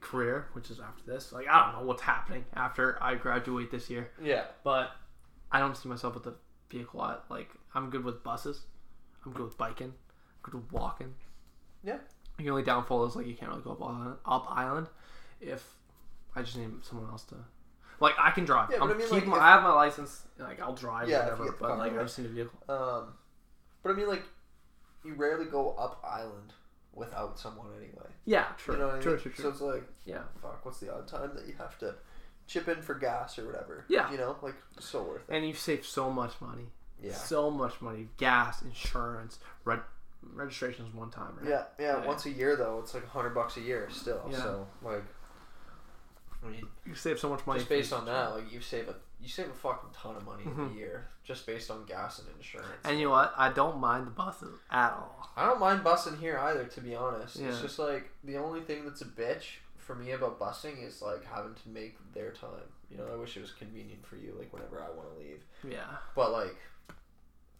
career, 0.00 0.46
which 0.52 0.70
is 0.70 0.78
after 0.78 1.02
this. 1.10 1.32
Like 1.32 1.46
I 1.48 1.64
don't 1.64 1.80
know 1.80 1.86
what's 1.86 2.02
happening 2.02 2.44
after 2.54 3.02
I 3.02 3.14
graduate 3.14 3.70
this 3.70 3.88
year, 3.90 4.10
Yeah, 4.22 4.44
but 4.62 4.90
I 5.50 5.58
don't 5.58 5.76
see 5.76 5.88
myself 5.88 6.14
with 6.14 6.26
a 6.26 6.34
vehicle. 6.70 7.00
I, 7.00 7.16
like 7.28 7.50
I'm 7.74 7.90
good 7.90 8.04
with 8.04 8.22
buses. 8.22 8.62
I'm 9.24 9.32
good 9.32 9.44
with 9.44 9.58
biking. 9.58 9.92
I'm 10.44 10.50
good 10.50 10.62
with 10.62 10.72
walking. 10.72 11.14
Yeah. 11.84 11.98
The 12.38 12.50
only 12.50 12.62
downfall 12.62 13.04
is 13.06 13.16
like 13.16 13.26
you 13.26 13.34
can't 13.34 13.50
really 13.50 13.62
go 13.62 13.72
up 13.72 13.82
island, 13.82 14.16
up 14.26 14.46
island 14.50 14.86
if 15.40 15.74
I 16.34 16.42
just 16.42 16.56
need 16.56 16.70
someone 16.82 17.10
else 17.10 17.24
to. 17.24 17.36
Like 17.98 18.14
I 18.18 18.30
can 18.30 18.44
drive. 18.44 18.70
Yeah, 18.70 18.78
but 18.80 18.84
I'm 18.86 18.90
I 18.92 18.94
mean, 18.98 19.10
like, 19.10 19.26
my, 19.26 19.36
if- 19.36 19.42
I 19.42 19.48
have 19.48 19.62
my 19.62 19.72
license. 19.72 20.22
Like 20.38 20.60
I'll 20.60 20.74
drive 20.74 21.08
Yeah, 21.08 21.24
whatever. 21.24 21.56
But 21.58 21.68
car, 21.68 21.78
like 21.78 21.92
yeah. 21.92 22.00
I 22.00 22.02
just 22.02 22.18
need 22.18 22.26
a 22.26 22.30
vehicle. 22.30 22.58
Um, 22.68 23.14
but 23.82 23.90
I 23.90 23.94
mean, 23.94 24.08
like, 24.08 24.22
you 25.04 25.14
rarely 25.14 25.46
go 25.46 25.70
up 25.76 26.02
island 26.04 26.52
without 26.92 27.38
someone 27.38 27.68
anyway. 27.76 28.10
Yeah, 28.24 28.46
true. 28.58 28.74
You 28.74 28.80
know 28.80 28.86
what 28.88 28.96
I 28.96 29.00
true, 29.00 29.12
mean? 29.12 29.20
true, 29.20 29.32
true. 29.32 29.44
So 29.44 29.48
it's 29.50 29.60
like, 29.60 29.84
yeah. 30.04 30.22
fuck, 30.42 30.64
what's 30.64 30.80
the 30.80 30.92
odd 30.92 31.06
time 31.06 31.30
that 31.36 31.46
you 31.46 31.54
have 31.58 31.78
to 31.78 31.94
chip 32.46 32.68
in 32.68 32.82
for 32.82 32.94
gas 32.94 33.38
or 33.38 33.46
whatever? 33.46 33.84
Yeah. 33.88 34.10
You 34.10 34.18
know, 34.18 34.36
like, 34.42 34.54
so 34.78 35.02
worth 35.02 35.28
it. 35.28 35.34
And 35.34 35.46
you 35.46 35.54
save 35.54 35.84
so 35.84 36.10
much 36.10 36.32
money. 36.40 36.66
Yeah. 37.02 37.12
So 37.14 37.50
much 37.50 37.80
money. 37.80 38.08
Gas, 38.16 38.62
insurance, 38.62 39.38
reg- 39.64 39.80
registration 40.34 40.86
is 40.86 40.94
one 40.94 41.10
time, 41.10 41.32
right? 41.40 41.48
Yeah, 41.50 41.62
yeah, 41.78 41.98
Yeah. 41.98 42.06
Once 42.06 42.26
a 42.26 42.30
year 42.30 42.56
though, 42.56 42.80
it's 42.82 42.94
like 42.94 43.04
a 43.04 43.08
hundred 43.08 43.30
bucks 43.34 43.56
a 43.56 43.60
year 43.60 43.88
still. 43.90 44.26
Yeah. 44.30 44.38
So 44.38 44.66
like, 44.82 45.04
I 46.44 46.48
mean, 46.50 46.66
You 46.84 46.94
save 46.94 47.18
so 47.18 47.28
much 47.28 47.46
money. 47.46 47.58
just 47.60 47.68
based 47.68 47.92
on 47.92 48.04
that, 48.06 48.34
like 48.34 48.52
you 48.52 48.60
save 48.60 48.88
a 48.88 48.94
you 49.20 49.28
save 49.28 49.48
a 49.48 49.54
fucking 49.54 49.88
ton 49.94 50.14
of 50.14 50.24
money 50.26 50.42
in 50.44 50.54
Mhm. 50.54 50.72
a 50.72 50.74
year 50.74 51.08
just 51.24 51.46
based 51.46 51.70
on 51.70 51.84
gas 51.86 52.18
and 52.18 52.28
insurance. 52.36 52.68
And 52.84 52.98
you 52.98 53.06
know 53.06 53.12
what? 53.12 53.32
I 53.36 53.50
don't 53.50 53.78
mind 53.78 54.06
the 54.06 54.10
buses 54.10 54.58
at 54.70 54.92
all. 54.92 55.30
I 55.34 55.46
don't 55.46 55.58
mind 55.58 55.82
busing 55.82 56.18
here 56.18 56.38
either, 56.38 56.64
to 56.66 56.80
be 56.82 56.94
honest. 56.94 57.36
It's 57.40 57.60
just 57.62 57.78
like 57.78 58.10
the 58.24 58.36
only 58.36 58.60
thing 58.60 58.84
that's 58.84 59.00
a 59.00 59.06
bitch 59.06 59.56
for 59.86 59.94
me 59.94 60.10
about 60.10 60.40
busing 60.40 60.84
is 60.84 61.00
like 61.00 61.24
having 61.24 61.54
to 61.54 61.68
make 61.68 61.96
their 62.12 62.32
time. 62.32 62.68
You 62.90 62.96
know, 62.98 63.06
I 63.12 63.16
wish 63.16 63.36
it 63.36 63.40
was 63.40 63.52
convenient 63.52 64.04
for 64.04 64.16
you, 64.16 64.34
like 64.38 64.52
whenever 64.52 64.82
I 64.82 64.88
want 64.96 65.08
to 65.12 65.18
leave. 65.18 65.44
Yeah. 65.68 65.84
But 66.16 66.32
like, 66.32 66.56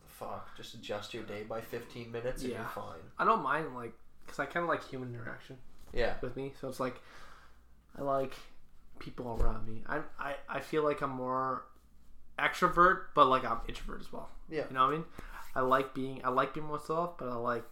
fuck, 0.07 0.57
just 0.57 0.75
adjust 0.75 1.15
your 1.15 1.23
day 1.25 1.45
by 1.45 1.61
fifteen 1.61 2.11
minutes 2.11 2.43
and 2.43 2.53
Yeah. 2.53 2.59
you're 2.59 2.69
fine. 2.69 3.01
I 3.19 3.25
don't 3.25 3.43
mind, 3.43 3.75
like, 3.75 3.93
because 4.25 4.39
I 4.41 4.47
kind 4.47 4.65
of 4.65 4.69
like 4.69 4.85
human 4.85 5.15
interaction 5.15 5.57
Yeah. 5.93 6.15
with 6.21 6.37
me. 6.37 6.53
So 6.61 6.69
it's 6.69 6.81
like, 6.81 7.01
I 7.99 8.03
like 8.03 8.35
people 8.99 9.39
around 9.41 9.67
me. 9.69 9.85
I, 9.87 10.01
I, 10.19 10.35
I 10.49 10.61
feel 10.61 10.83
like 10.83 11.01
I'm 11.03 11.11
more 11.11 11.65
extrovert, 12.39 13.05
but 13.15 13.27
like 13.27 13.45
I'm 13.45 13.61
introvert 13.69 14.01
as 14.01 14.13
well. 14.13 14.31
Yeah. 14.51 14.65
You 14.69 14.75
know 14.75 14.83
what 14.87 14.89
I 14.93 14.97
mean? 14.97 15.05
I 15.55 15.61
like 15.61 15.95
being, 15.95 16.21
I 16.25 16.29
like 16.31 16.55
being 16.55 16.67
myself, 16.67 17.17
but 17.19 17.29
I 17.29 17.35
like, 17.37 17.65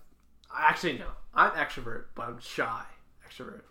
I 0.50 0.68
actually 0.68 0.98
no, 0.98 1.08
I'm 1.34 1.50
extrovert, 1.52 2.04
but 2.14 2.28
I'm 2.28 2.38
shy 2.40 2.84
extrovert. 3.28 3.62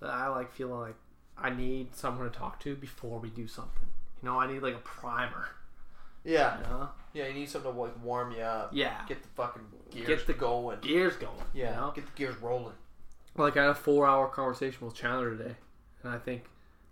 But 0.00 0.10
I 0.10 0.28
like 0.28 0.52
feeling 0.52 0.80
like 0.80 0.96
I 1.36 1.50
need 1.50 1.94
someone 1.94 2.30
to 2.30 2.36
talk 2.36 2.58
to 2.60 2.74
before 2.74 3.18
we 3.18 3.28
do 3.30 3.46
something. 3.46 3.88
You 4.22 4.28
know, 4.28 4.38
I 4.40 4.50
need 4.52 4.62
like 4.62 4.74
a 4.74 4.78
primer. 4.78 5.48
Yeah. 6.24 6.56
You 6.58 6.62
know? 6.64 6.88
Yeah. 7.12 7.26
You 7.28 7.34
need 7.34 7.48
something 7.50 7.72
to 7.72 7.78
like 7.78 8.02
warm 8.04 8.32
you 8.32 8.40
up. 8.40 8.70
Yeah. 8.72 9.00
Get 9.08 9.22
the 9.22 9.28
fucking 9.28 9.62
gears 9.90 10.06
Get 10.06 10.26
the- 10.26 10.32
going. 10.34 10.80
Gears 10.80 11.16
going. 11.16 11.32
Yeah. 11.54 11.70
You 11.70 11.76
know? 11.80 11.92
Get 11.94 12.06
the 12.06 12.12
gears 12.12 12.36
rolling. 12.38 12.74
Like 13.36 13.56
I 13.56 13.62
had 13.62 13.70
a 13.70 13.74
four 13.74 14.06
hour 14.06 14.26
conversation 14.28 14.84
with 14.86 14.94
Chandler 14.96 15.36
today, 15.36 15.54
and 16.02 16.12
I 16.12 16.18
think 16.18 16.44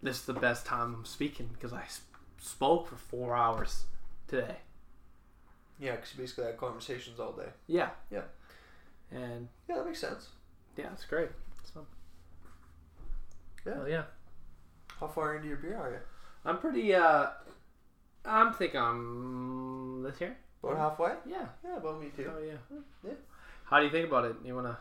this 0.02 0.20
is 0.20 0.24
the 0.26 0.32
best 0.34 0.64
time 0.64 0.94
I'm 0.94 1.04
speaking 1.04 1.50
because 1.52 1.72
I 1.72 1.82
s- 1.82 2.02
spoke 2.40 2.86
for 2.88 2.94
four 2.96 3.34
hours 3.36 3.84
today. 4.28 4.56
Yeah, 5.80 5.96
because 5.96 6.14
you 6.14 6.20
basically 6.20 6.44
had 6.44 6.56
conversations 6.56 7.18
all 7.20 7.32
day. 7.32 7.48
Yeah. 7.66 7.90
Yeah. 8.10 8.22
And 9.10 9.48
Yeah, 9.68 9.76
that 9.76 9.86
makes 9.86 9.98
sense. 10.00 10.28
yeah, 10.76 10.92
it's 10.92 11.04
great. 11.04 11.30
Yeah. 13.68 13.78
Well, 13.78 13.88
yeah. 13.88 14.02
How 15.00 15.06
far 15.06 15.36
into 15.36 15.48
your 15.48 15.58
beer 15.58 15.76
are 15.76 15.90
you? 15.90 15.98
I'm 16.44 16.58
pretty. 16.58 16.94
uh 16.94 17.26
I'm 18.24 18.52
thinking 18.52 18.80
I'm 18.80 20.02
this 20.02 20.20
year. 20.20 20.36
About 20.62 20.76
halfway? 20.76 21.12
Yeah. 21.26 21.46
Yeah, 21.64 21.76
about 21.76 22.00
me 22.00 22.08
too. 22.16 22.30
Oh 22.34 22.42
yeah. 22.42 22.78
Yeah. 23.06 23.12
How 23.64 23.78
do 23.78 23.84
you 23.86 23.90
think 23.92 24.08
about 24.08 24.24
it? 24.24 24.36
You 24.44 24.54
wanna 24.54 24.78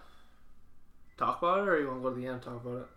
talk 1.18 1.40
about 1.42 1.60
it, 1.60 1.68
or 1.70 1.80
you 1.80 1.88
wanna 1.88 2.02
go 2.02 2.10
to 2.10 2.16
the 2.16 2.26
end 2.26 2.36
and 2.36 2.42
talk 2.44 2.66
about 2.66 2.78
it? 2.82 2.88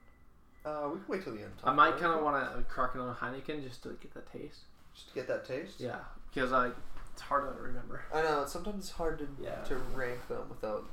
Uh, 0.64 0.88
we 0.92 0.98
can 0.98 1.04
wait 1.08 1.24
till 1.24 1.34
the 1.34 1.42
end. 1.42 1.52
I 1.64 1.72
might 1.72 1.92
kind 1.98 2.12
of 2.12 2.22
want 2.22 2.36
to 2.54 2.62
crack 2.64 2.94
another 2.94 3.14
Heineken 3.18 3.62
just 3.66 3.82
to 3.84 3.96
get 4.00 4.12
that 4.14 4.30
taste. 4.30 4.60
just 4.94 5.08
to 5.08 5.14
get 5.14 5.26
that 5.28 5.46
taste. 5.46 5.80
Yeah, 5.80 6.00
because 6.32 6.52
I 6.52 6.70
it's 7.12 7.22
hard 7.22 7.54
to 7.56 7.62
remember. 7.62 8.02
I 8.14 8.22
know. 8.22 8.44
Sometimes 8.46 8.84
it's 8.84 8.90
hard 8.92 9.18
to 9.20 9.28
Yeah. 9.42 9.62
to 9.64 9.76
rank 9.94 10.26
them 10.28 10.48
without 10.50 10.84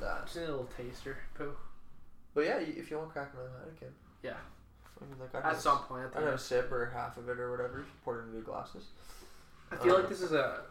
that. 0.00 0.26
Just 0.26 0.36
a 0.36 0.40
little 0.40 0.68
taster, 0.76 1.16
poo. 1.34 1.52
But 2.34 2.44
yeah, 2.44 2.58
if 2.58 2.90
you 2.90 2.98
want 2.98 3.08
to 3.08 3.12
crack 3.14 3.30
another 3.34 3.50
Heineken, 3.50 3.92
Yeah. 4.22 4.34
I 5.00 5.04
mean, 5.04 5.14
like 5.20 5.34
I'd 5.34 5.38
At 5.46 5.52
have, 5.54 5.60
some 5.60 5.78
point, 5.78 6.04
at 6.04 6.12
the 6.12 6.18
I'd 6.18 6.24
have 6.24 6.34
a 6.34 6.38
sip 6.38 6.72
or 6.72 6.86
half 6.92 7.16
of 7.16 7.28
it 7.28 7.38
or 7.38 7.50
whatever. 7.50 7.84
Pour 8.04 8.20
it 8.20 8.24
into 8.26 8.40
glasses. 8.40 8.86
I 9.70 9.76
feel 9.76 9.94
Uh, 9.94 9.98
like 10.00 10.08
this 10.08 10.20
is 10.22 10.32
a 10.32 10.62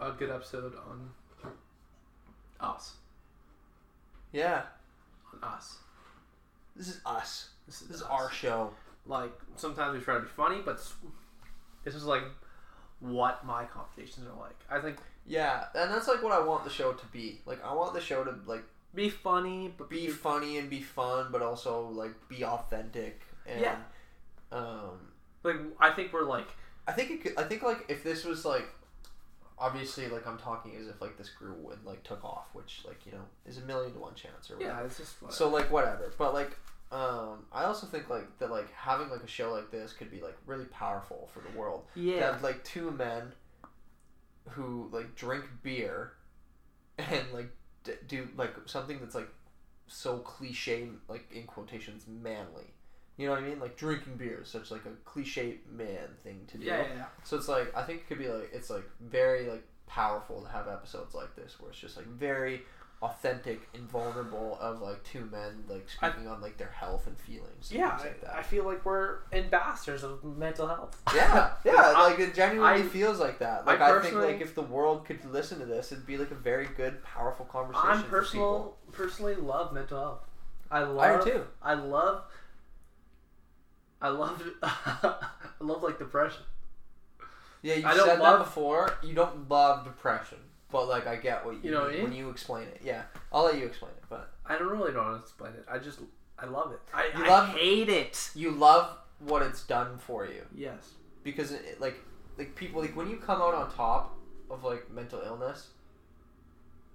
a 0.00 0.10
good 0.12 0.30
episode 0.30 0.74
on 0.90 1.10
us. 2.60 2.94
Yeah, 4.32 4.62
On 5.34 5.42
us. 5.48 5.78
this 6.76 6.88
is 6.88 7.00
us. 7.04 7.50
This 7.66 7.82
is, 7.82 7.88
This 7.88 7.96
is 7.98 8.02
us. 8.02 8.08
our 8.08 8.30
show. 8.30 8.72
Like 9.06 9.32
sometimes 9.56 9.96
we 9.98 10.04
try 10.04 10.14
to 10.14 10.20
be 10.20 10.28
funny, 10.28 10.60
but 10.64 10.76
s- 10.76 10.94
this 11.84 11.94
is 11.94 12.04
like 12.04 12.22
what 13.00 13.44
my 13.44 13.64
conversations 13.64 14.26
are 14.26 14.38
like. 14.40 14.56
I 14.70 14.80
think 14.80 14.98
Yeah, 15.26 15.64
and 15.74 15.90
that's 15.92 16.06
like 16.08 16.22
what 16.22 16.32
I 16.32 16.40
want 16.40 16.64
the 16.64 16.70
show 16.70 16.92
to 16.92 17.06
be. 17.06 17.40
Like 17.46 17.64
I 17.64 17.72
want 17.74 17.94
the 17.94 18.00
show 18.00 18.24
to 18.24 18.34
like 18.46 18.64
be 18.94 19.08
funny, 19.08 19.72
but 19.76 19.88
be 19.88 20.08
funny 20.08 20.58
and 20.58 20.68
be 20.68 20.80
fun, 20.80 21.28
but 21.30 21.42
also 21.42 21.88
like 21.88 22.12
be 22.28 22.44
authentic. 22.44 23.22
And, 23.46 23.60
Yeah. 23.60 23.76
Um, 24.52 25.12
like 25.42 25.56
I 25.78 25.90
think 25.90 26.12
we're 26.12 26.24
like 26.24 26.48
I 26.86 26.92
think 26.92 27.10
it 27.10 27.22
could, 27.22 27.38
I 27.38 27.44
think 27.44 27.62
like 27.62 27.84
if 27.88 28.02
this 28.02 28.24
was 28.24 28.44
like 28.44 28.68
obviously 29.58 30.08
like 30.08 30.26
I'm 30.26 30.38
talking 30.38 30.74
as 30.76 30.88
if 30.88 31.00
like 31.00 31.16
this 31.16 31.28
grew 31.28 31.70
and 31.70 31.84
like 31.84 32.02
took 32.02 32.24
off, 32.24 32.48
which 32.52 32.82
like 32.86 33.06
you 33.06 33.12
know 33.12 33.24
is 33.46 33.58
a 33.58 33.62
million 33.62 33.92
to 33.92 33.98
one 33.98 34.14
chance 34.14 34.50
or 34.50 34.56
whatever. 34.56 34.80
yeah, 34.80 34.86
it's 34.86 34.98
just 34.98 35.14
fun. 35.14 35.30
So 35.30 35.48
like 35.48 35.70
whatever, 35.70 36.12
but 36.18 36.34
like 36.34 36.56
um, 36.92 37.46
I 37.52 37.64
also 37.64 37.86
think 37.86 38.10
like 38.10 38.38
that 38.38 38.50
like 38.50 38.72
having 38.72 39.10
like 39.10 39.22
a 39.22 39.28
show 39.28 39.52
like 39.52 39.70
this 39.70 39.92
could 39.92 40.10
be 40.10 40.20
like 40.20 40.36
really 40.46 40.64
powerful 40.66 41.30
for 41.32 41.40
the 41.40 41.56
world. 41.56 41.84
To 41.94 42.00
yeah, 42.00 42.32
have 42.32 42.42
like 42.42 42.64
two 42.64 42.90
men 42.90 43.32
who 44.48 44.88
like 44.90 45.14
drink 45.14 45.44
beer 45.62 46.12
and 46.98 47.22
like 47.32 47.50
d- 47.84 47.92
do 48.08 48.28
like 48.36 48.54
something 48.66 48.98
that's 49.00 49.14
like 49.14 49.28
so 49.86 50.18
cliche 50.18 50.88
like 51.08 51.30
in 51.34 51.44
quotations 51.44 52.04
manly. 52.06 52.66
You 53.16 53.26
know 53.26 53.32
what 53.32 53.42
I 53.42 53.46
mean? 53.46 53.60
Like 53.60 53.76
drinking 53.76 54.16
beer 54.16 54.40
is 54.42 54.48
such 54.48 54.70
like 54.70 54.86
a 54.86 54.94
cliche 55.04 55.58
man 55.70 56.08
thing 56.22 56.40
to 56.48 56.58
do. 56.58 56.64
yeah, 56.64 56.78
yeah, 56.82 56.86
yeah. 56.96 57.04
So 57.24 57.36
it's 57.36 57.48
like 57.48 57.74
I 57.76 57.82
think 57.82 58.00
it 58.00 58.08
could 58.08 58.18
be 58.18 58.28
like 58.28 58.50
it's 58.52 58.70
like 58.70 58.88
very 59.00 59.48
like 59.48 59.64
powerful 59.86 60.42
to 60.42 60.48
have 60.48 60.68
episodes 60.68 61.14
like 61.14 61.34
this 61.36 61.58
where 61.58 61.70
it's 61.70 61.80
just 61.80 61.96
like 61.96 62.06
very 62.06 62.62
authentic 63.02 63.66
and 63.72 63.88
vulnerable 63.90 64.58
of 64.60 64.82
like 64.82 65.02
two 65.04 65.24
men 65.32 65.64
like 65.68 65.86
I- 66.02 66.10
speaking 66.10 66.28
on 66.28 66.40
like 66.42 66.58
their 66.58 66.70
health 66.70 67.06
and 67.06 67.18
feelings. 67.18 67.70
and 67.70 67.80
Yeah, 67.80 67.96
like 67.96 68.22
I, 68.30 68.40
I 68.40 68.42
feel 68.42 68.64
like 68.64 68.84
we're 68.84 69.20
ambassadors 69.32 70.04
of 70.04 70.22
mental 70.22 70.66
health. 70.68 71.00
yeah, 71.14 71.52
yeah, 71.64 71.72
I- 71.96 72.10
like 72.10 72.18
it 72.20 72.34
genuinely 72.34 72.82
I- 72.82 72.86
feels 72.86 73.18
like 73.18 73.38
that. 73.38 73.66
Like 73.66 73.80
I, 73.80 74.00
think 74.02 74.14
like 74.16 74.40
if 74.42 74.54
the 74.54 74.62
world 74.62 75.06
could 75.06 75.24
listen 75.32 75.58
to 75.60 75.64
this, 75.66 75.92
it'd 75.92 76.04
be 76.06 76.18
like 76.18 76.30
a 76.30 76.34
very 76.34 76.66
good, 76.76 77.02
powerful 77.02 77.46
conversation. 77.46 77.88
I'm 77.88 78.02
for 78.02 78.08
personal, 78.20 78.76
personally 78.92 79.34
love 79.36 79.72
mental 79.72 79.98
health. 79.98 80.20
I 80.70 80.80
love. 80.82 81.20
I 81.22 81.24
too. 81.24 81.44
I 81.62 81.74
love. 81.74 82.22
I 84.02 84.08
love. 84.08 84.42
I 84.62 85.28
love 85.60 85.82
like 85.82 85.98
depression. 85.98 86.42
Yeah, 87.62 87.74
you 87.76 87.86
I 87.86 87.96
said 87.96 88.18
love- 88.18 88.38
that 88.40 88.44
before. 88.44 88.92
You 89.02 89.14
don't 89.14 89.48
love 89.48 89.84
depression, 89.84 90.38
but 90.72 90.88
like 90.88 91.06
I 91.06 91.16
get 91.16 91.44
what 91.44 91.54
you, 91.56 91.60
You 91.64 91.70
know 91.72 91.80
what 91.82 91.88
I 91.90 91.92
mean 91.94 92.02
when 92.02 92.10
mean? 92.10 92.18
you 92.20 92.30
explain 92.30 92.68
it. 92.68 92.80
Yeah, 92.84 93.02
I'll 93.32 93.44
let 93.44 93.58
you 93.58 93.66
explain 93.66 93.92
it. 93.96 94.04
But 94.08 94.30
I 94.46 94.58
don't 94.58 94.68
really 94.68 94.92
know 94.92 95.02
how 95.04 95.10
to 95.10 95.16
explain 95.16 95.52
it. 95.52 95.64
I 95.70 95.78
just 95.78 96.00
I 96.38 96.46
love 96.46 96.72
it. 96.72 96.80
I, 96.94 97.10
You 97.16 97.24
I 97.24 97.28
love- 97.28 97.48
hate 97.50 97.88
it. 97.88 98.30
you 98.34 98.50
love 98.50 98.96
what 99.20 99.42
it's 99.42 99.64
done 99.66 99.98
for 99.98 100.24
you 100.26 100.42
Yes. 100.54 100.92
because 101.22 101.52
it, 101.52 101.80
like 101.80 101.96
like 102.38 102.54
people 102.54 102.80
like 102.80 102.96
when 102.96 103.10
you 103.10 103.16
come 103.18 103.42
out 103.42 103.54
on 103.54 103.70
top 103.72 104.16
of 104.48 104.64
like 104.64 104.90
mental 104.90 105.20
illness, 105.24 105.68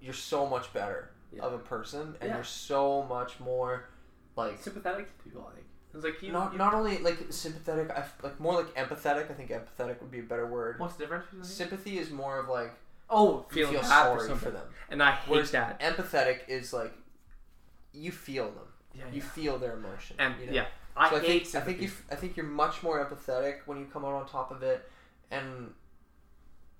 you're 0.02 0.14
so 0.14 0.46
much 0.48 0.72
better 0.74 1.12
Yeah. 1.32 1.44
of 1.44 1.54
a 1.54 1.60
person, 1.60 2.16
and 2.22 2.30
Yeah. 2.30 2.36
you're 2.36 2.44
so 2.44 3.04
much 3.04 3.40
more 3.40 3.90
like 4.36 4.62
Sympathetic 4.62 5.16
to 5.18 5.24
people. 5.24 5.48
I 5.52 5.56
think 5.56 5.66
it's 5.94 6.04
like 6.04 6.22
you. 6.22 6.32
not 6.32 6.52
you- 6.54 6.58
not 6.58 6.74
only 6.74 6.98
like 7.00 7.20
sympathetic. 7.32 7.90
I 7.92 8.00
f- 8.02 8.18
like 8.24 8.40
more 8.40 8.56
like 8.56 8.74
empathetic. 8.76 9.30
I 9.32 9.34
think 9.34 9.50
empathetic 9.52 10.02
would 10.02 10.12
be 10.12 10.20
a 10.20 10.24
better 10.24 10.46
word. 10.48 10.80
What's 10.80 10.96
the 10.96 11.04
difference? 11.04 11.26
between 11.26 11.42
the 11.44 11.48
two? 11.48 11.54
Sympathy 11.54 11.98
is 12.00 12.10
more 12.12 12.40
of 12.40 12.50
like 12.50 12.74
Oh, 13.10 13.46
you 13.50 13.56
feeling 13.56 13.74
feel 13.74 13.82
bad 13.82 13.90
sorry 13.90 14.30
for 14.30 14.36
for, 14.36 14.52
them. 14.52 14.68
And 14.90 15.02
I 15.02 15.12
hate 15.12 15.32
Whereas 15.32 15.52
that. 15.52 15.80
empathetic 15.80 16.40
is 16.48 16.74
like 16.74 16.94
you 17.94 18.12
feel 18.12 18.46
them. 18.46 18.68
Yeah, 18.94 19.04
You 19.12 19.22
feel 19.22 19.58
their 19.58 19.74
emotion. 19.74 20.16
And 20.20 20.36
you 20.40 20.48
know? 20.48 20.54
yeah, 20.54 20.66
I 20.96 21.10
So 21.10 21.16
I, 21.18 21.20
hate 21.20 21.48
think 21.48 21.56
I 21.56 21.66
think 21.66 21.82
you 21.82 21.92
I 22.12 22.16
think 22.16 22.38
you're 22.38 22.46
much 22.46 22.82
more 22.84 23.04
empathetic 23.06 23.60
when 23.66 23.78
you 23.78 23.86
come 23.86 24.06
out 24.06 24.14
on 24.14 24.28
top 24.28 24.52
of 24.52 24.64
it, 24.64 24.90
and 25.32 25.72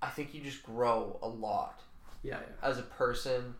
I 0.02 0.08
think 0.08 0.34
you 0.34 0.40
just 0.40 0.62
grow 0.62 1.18
a 1.22 1.28
lot 1.28 1.82
yeah, 2.22 2.38
yeah. 2.40 2.68
as 2.68 2.78
a 2.78 2.82
person, 2.82 3.54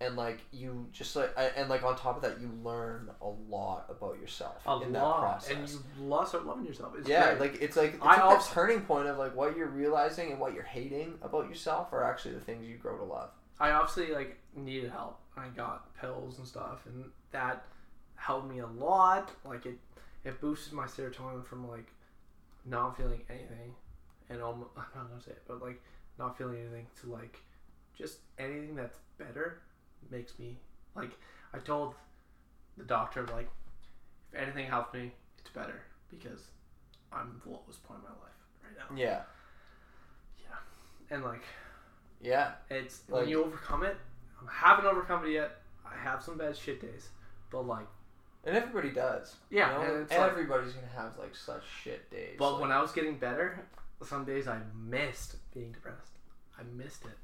and 0.00 0.16
like 0.16 0.38
you 0.52 0.86
just 0.92 1.14
like 1.16 1.32
and 1.56 1.68
like 1.68 1.82
on 1.82 1.96
top 1.96 2.16
of 2.16 2.22
that 2.22 2.40
you 2.40 2.48
learn 2.62 3.10
a 3.20 3.28
lot 3.28 3.86
about 3.88 4.20
yourself 4.20 4.56
A 4.66 4.80
in 4.82 4.92
lot, 4.92 4.92
that 4.92 5.20
process. 5.20 5.50
and 5.50 5.68
you 5.68 6.06
lost 6.06 6.30
start 6.30 6.46
loving 6.46 6.64
yourself. 6.64 6.94
It's 6.98 7.08
yeah, 7.08 7.34
great. 7.34 7.52
like 7.52 7.62
it's 7.62 7.76
like 7.76 7.94
it's 7.94 8.02
I 8.02 8.12
like 8.16 8.20
also- 8.20 8.54
turning 8.54 8.80
point 8.82 9.08
of 9.08 9.18
like 9.18 9.34
what 9.34 9.56
you're 9.56 9.66
realizing 9.68 10.30
and 10.30 10.40
what 10.40 10.54
you're 10.54 10.62
hating 10.62 11.14
about 11.22 11.48
yourself 11.48 11.92
are 11.92 12.04
actually 12.04 12.34
the 12.34 12.40
things 12.40 12.66
you 12.68 12.76
grow 12.76 12.96
to 12.96 13.04
love. 13.04 13.30
I 13.60 13.72
obviously 13.72 14.14
like 14.14 14.38
needed 14.54 14.90
help. 14.90 15.18
I 15.36 15.48
got 15.48 15.92
pills 16.00 16.38
and 16.38 16.46
stuff, 16.46 16.86
and 16.86 17.04
that 17.32 17.64
helped 18.14 18.48
me 18.48 18.60
a 18.60 18.66
lot. 18.66 19.30
Like 19.44 19.66
it, 19.66 19.78
it 20.24 20.40
boosted 20.40 20.72
my 20.74 20.84
serotonin 20.84 21.44
from 21.44 21.68
like 21.68 21.86
not 22.64 22.96
feeling 22.96 23.22
anything, 23.28 23.74
and 24.30 24.40
almost, 24.42 24.70
I'm 24.76 24.84
not 24.94 25.08
gonna 25.10 25.22
say 25.22 25.32
it, 25.32 25.42
but 25.48 25.60
like 25.60 25.80
not 26.20 26.38
feeling 26.38 26.58
anything 26.60 26.86
to 27.00 27.10
like 27.12 27.38
just 27.96 28.18
anything 28.38 28.76
that's 28.76 28.98
better 29.18 29.60
makes 30.10 30.38
me 30.38 30.58
like. 30.94 31.10
I 31.52 31.58
told 31.58 31.94
the 32.76 32.84
doctor 32.84 33.26
like, 33.32 33.48
if 34.32 34.38
anything 34.38 34.66
helps 34.66 34.92
me, 34.92 35.12
it's 35.38 35.50
better 35.50 35.80
because 36.10 36.48
I'm 37.12 37.40
the 37.44 37.50
lowest 37.50 37.82
point 37.84 38.00
in 38.00 38.04
my 38.04 38.10
life 38.10 38.36
right 38.62 38.76
now. 38.90 38.96
Yeah, 38.96 39.22
Yeah. 40.38 40.56
And 41.10 41.24
like 41.24 41.42
yeah, 42.20 42.52
it's 42.70 43.08
Like- 43.08 43.20
when 43.22 43.28
you 43.28 43.44
overcome 43.44 43.82
it. 43.84 43.96
I 44.46 44.50
haven't 44.52 44.84
overcome 44.86 45.24
it 45.24 45.30
yet. 45.30 45.62
I 45.84 45.96
have 45.96 46.22
some 46.22 46.36
bad 46.38 46.56
shit 46.56 46.80
days, 46.80 47.08
but 47.50 47.62
like, 47.66 47.86
and 48.44 48.56
everybody 48.56 48.90
does. 48.90 49.34
Yeah, 49.50 49.72
you 49.72 49.74
know? 49.74 49.94
and 49.94 50.02
it's 50.02 50.12
like- 50.12 50.30
everybody's 50.30 50.72
gonna 50.74 50.86
have 50.88 51.16
like 51.18 51.34
such 51.34 51.64
shit 51.66 52.10
days. 52.10 52.36
but 52.38 52.52
like- 52.52 52.60
when 52.60 52.70
I 52.72 52.80
was 52.82 52.92
getting 52.92 53.18
better, 53.18 53.66
some 54.02 54.24
days 54.24 54.46
I 54.46 54.60
missed 54.74 55.36
being 55.54 55.72
depressed. 55.72 56.12
I 56.58 56.62
missed 56.64 57.04
it. 57.04 57.16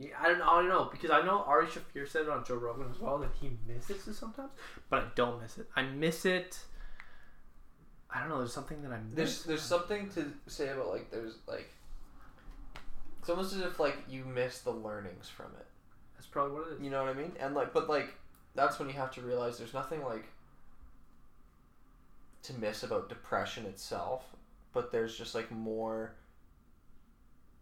Yeah, 0.00 0.12
I 0.18 0.28
don't 0.28 0.38
know. 0.38 0.48
I 0.48 0.60
don't 0.62 0.70
know 0.70 0.88
because 0.90 1.10
I 1.10 1.20
know 1.20 1.44
Ari 1.46 1.66
Shaffir 1.66 2.08
said 2.08 2.22
it 2.22 2.30
on 2.30 2.42
Joe 2.42 2.54
Rogan 2.54 2.86
as 2.90 2.98
well 2.98 3.18
that 3.18 3.32
he 3.38 3.50
misses 3.68 4.08
it 4.08 4.14
sometimes, 4.14 4.50
but 4.88 4.98
I 4.98 5.06
don't 5.14 5.42
miss 5.42 5.58
it. 5.58 5.68
I 5.76 5.82
miss 5.82 6.24
it. 6.24 6.58
I 8.08 8.20
don't 8.20 8.30
know. 8.30 8.38
There's 8.38 8.54
something 8.54 8.80
that 8.80 8.92
I 8.92 8.98
miss. 8.98 9.14
There's 9.14 9.44
there's 9.44 9.62
something 9.62 10.08
to 10.10 10.32
say 10.46 10.70
about 10.70 10.88
like 10.88 11.10
there's 11.10 11.34
like 11.46 11.70
it's 13.18 13.28
almost 13.28 13.54
as 13.54 13.60
if 13.60 13.78
like 13.78 13.98
you 14.08 14.24
miss 14.24 14.60
the 14.60 14.70
learnings 14.70 15.28
from 15.28 15.52
it. 15.58 15.66
That's 16.14 16.26
probably 16.26 16.58
what 16.58 16.68
it 16.68 16.76
is. 16.76 16.80
You 16.80 16.88
know 16.88 17.04
what 17.04 17.14
I 17.14 17.18
mean? 17.18 17.32
And 17.38 17.54
like 17.54 17.74
but 17.74 17.86
like 17.86 18.14
that's 18.54 18.78
when 18.78 18.88
you 18.88 18.94
have 18.94 19.10
to 19.12 19.20
realize 19.20 19.58
there's 19.58 19.74
nothing 19.74 20.02
like 20.02 20.24
to 22.44 22.54
miss 22.54 22.82
about 22.84 23.10
depression 23.10 23.66
itself, 23.66 24.24
but 24.72 24.92
there's 24.92 25.18
just 25.18 25.34
like 25.34 25.50
more 25.50 26.14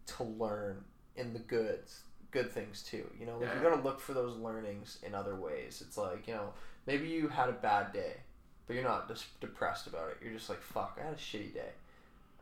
to 0.05 0.23
learn 0.23 0.85
in 1.17 1.33
the 1.33 1.39
goods 1.39 2.03
good 2.31 2.51
things 2.51 2.83
too. 2.83 3.09
You 3.19 3.25
know, 3.25 3.37
like 3.39 3.49
you're 3.53 3.69
gonna 3.69 3.83
look 3.83 3.99
for 3.99 4.13
those 4.13 4.35
learnings 4.37 4.99
in 5.03 5.15
other 5.15 5.35
ways. 5.35 5.83
It's 5.85 5.97
like, 5.97 6.27
you 6.27 6.33
know, 6.33 6.53
maybe 6.85 7.07
you 7.07 7.27
had 7.27 7.49
a 7.49 7.53
bad 7.53 7.93
day, 7.93 8.17
but 8.67 8.75
you're 8.75 8.83
not 8.83 9.07
just 9.07 9.39
depressed 9.39 9.87
about 9.87 10.09
it. 10.09 10.17
You're 10.23 10.33
just 10.33 10.49
like, 10.49 10.61
fuck, 10.61 10.99
I 11.01 11.05
had 11.05 11.13
a 11.13 11.17
shitty 11.17 11.53
day. 11.53 11.71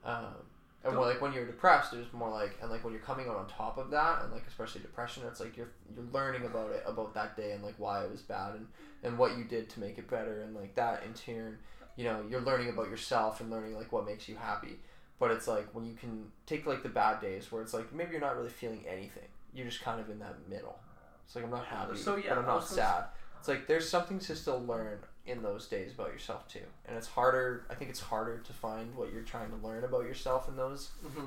Um, 0.04 0.36
and 0.84 0.96
more 0.96 1.06
like 1.06 1.22
when 1.22 1.34
you're 1.34 1.46
depressed, 1.46 1.94
it's 1.94 2.14
more 2.14 2.30
like, 2.30 2.58
and 2.62 2.72
like 2.72 2.84
when 2.84 2.94
you're 2.94 3.02
coming 3.02 3.28
out 3.28 3.36
on 3.36 3.48
top 3.48 3.78
of 3.78 3.90
that, 3.92 4.24
and 4.24 4.32
like 4.32 4.46
especially 4.48 4.82
depression, 4.82 5.24
it's 5.28 5.40
like 5.40 5.58
you're 5.58 5.72
you're 5.94 6.06
learning 6.14 6.46
about 6.46 6.72
it, 6.72 6.84
about 6.86 7.14
that 7.16 7.36
day, 7.36 7.52
and 7.52 7.64
like 7.64 7.76
why 7.78 8.04
it 8.04 8.12
was 8.12 8.22
bad, 8.22 8.56
and 8.56 8.68
and 9.04 9.18
what 9.18 9.38
you 9.38 9.44
did 9.44 9.70
to 9.70 9.80
make 9.80 9.98
it 9.98 10.10
better, 10.10 10.44
and 10.44 10.56
like 10.56 10.76
that 10.76 11.04
in 11.04 11.14
turn, 11.14 11.58
you 11.96 12.04
know, 12.04 12.24
you're 12.30 12.42
learning 12.42 12.70
about 12.70 12.90
yourself 12.90 13.42
and 13.42 13.50
learning 13.50 13.76
like 13.76 13.92
what 13.92 14.06
makes 14.06 14.30
you 14.30 14.36
happy. 14.36 14.80
But 15.20 15.32
it's 15.32 15.48
like 15.48 15.74
when 15.74 15.86
you 15.86 15.96
can 15.96 16.28
take 16.46 16.66
like 16.66 16.84
the 16.84 16.90
bad 16.90 17.22
days 17.22 17.52
where 17.52 17.62
it's 17.62 17.74
like 17.74 17.92
maybe 17.92 18.12
you're 18.12 18.22
not 18.22 18.38
really 18.38 18.50
feeling 18.50 18.86
anything, 18.88 19.28
you're 19.54 19.66
just 19.68 19.82
kind 19.82 20.00
of 20.00 20.10
in 20.10 20.20
that 20.20 20.48
middle. 20.50 20.80
It's 21.26 21.36
like 21.36 21.44
I'm 21.44 21.52
not 21.52 21.66
happy, 21.66 21.98
So, 21.98 22.16
yeah, 22.16 22.30
but 22.30 22.38
I'm 22.40 22.46
not 22.46 22.68
sad. 22.68 23.04
It's 23.40 23.48
like 23.48 23.68
there's 23.68 23.88
something 23.90 24.20
to 24.20 24.36
still 24.36 24.64
learn 24.66 25.00
in 25.26 25.42
those 25.44 25.68
days 25.68 25.94
about 25.94 26.12
yourself 26.14 26.48
too, 26.48 26.64
and 26.86 26.96
it's 26.98 27.08
harder. 27.08 27.66
I 27.70 27.76
think 27.76 27.90
it's 27.90 28.00
harder 28.00 28.38
to 28.40 28.54
find 28.54 28.96
what 28.96 29.12
you're 29.12 29.24
trying 29.24 29.50
to 29.50 29.58
learn 29.68 29.84
about 29.84 30.04
yourself 30.06 30.48
in 30.48 30.56
those 30.56 30.92
Mm-hmm. 31.06 31.26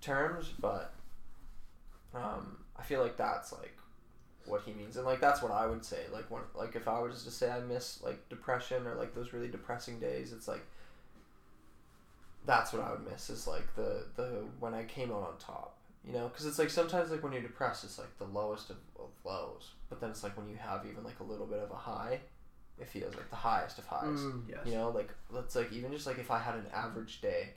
terms, 0.00 0.52
but 0.60 0.92
um, 2.14 2.58
I 2.78 2.82
feel 2.82 3.00
like 3.02 3.16
that's 3.16 3.52
like 3.52 3.76
what 4.46 4.62
he 4.62 4.72
means, 4.72 4.96
and 4.96 5.06
like 5.06 5.20
that's 5.20 5.42
what 5.42 5.52
I 5.52 5.66
would 5.66 5.84
say. 5.84 6.00
Like 6.12 6.30
when, 6.30 6.42
like 6.54 6.76
if 6.76 6.86
I 6.88 7.00
was 7.00 7.24
to 7.24 7.30
say 7.30 7.50
I 7.50 7.60
miss 7.60 8.02
like 8.02 8.28
depression 8.28 8.86
or 8.86 8.94
like 8.94 9.14
those 9.14 9.32
really 9.32 9.48
depressing 9.48 9.98
days, 10.00 10.32
it's 10.32 10.48
like 10.48 10.64
that's 12.46 12.72
what 12.72 12.82
I 12.82 12.90
would 12.92 13.10
miss 13.10 13.30
is 13.30 13.46
like 13.46 13.74
the 13.76 14.04
the 14.16 14.44
when 14.58 14.74
I 14.74 14.84
came 14.84 15.10
out 15.12 15.22
on 15.22 15.38
top, 15.38 15.76
you 16.06 16.12
know, 16.12 16.28
because 16.28 16.46
it's 16.46 16.58
like 16.58 16.70
sometimes 16.70 17.10
like 17.10 17.22
when 17.22 17.32
you're 17.32 17.42
depressed, 17.42 17.84
it's 17.84 17.98
like 17.98 18.16
the 18.18 18.24
lowest 18.24 18.70
of, 18.70 18.76
of 18.98 19.10
lows, 19.24 19.72
but 19.88 20.00
then 20.00 20.10
it's 20.10 20.22
like 20.22 20.36
when 20.36 20.48
you 20.48 20.56
have 20.56 20.86
even 20.90 21.04
like 21.04 21.20
a 21.20 21.24
little 21.24 21.46
bit 21.46 21.58
of 21.58 21.70
a 21.70 21.76
high, 21.76 22.20
it 22.78 22.88
feels 22.88 23.14
like 23.14 23.28
the 23.30 23.36
highest 23.36 23.78
of 23.78 23.86
highs. 23.86 24.20
Mm, 24.20 24.42
yes. 24.48 24.60
You 24.64 24.72
know, 24.72 24.90
like 24.90 25.12
let's 25.30 25.54
like 25.54 25.72
even 25.72 25.92
just 25.92 26.06
like 26.06 26.18
if 26.18 26.30
I 26.30 26.38
had 26.38 26.54
an 26.54 26.66
average 26.72 27.20
day, 27.20 27.50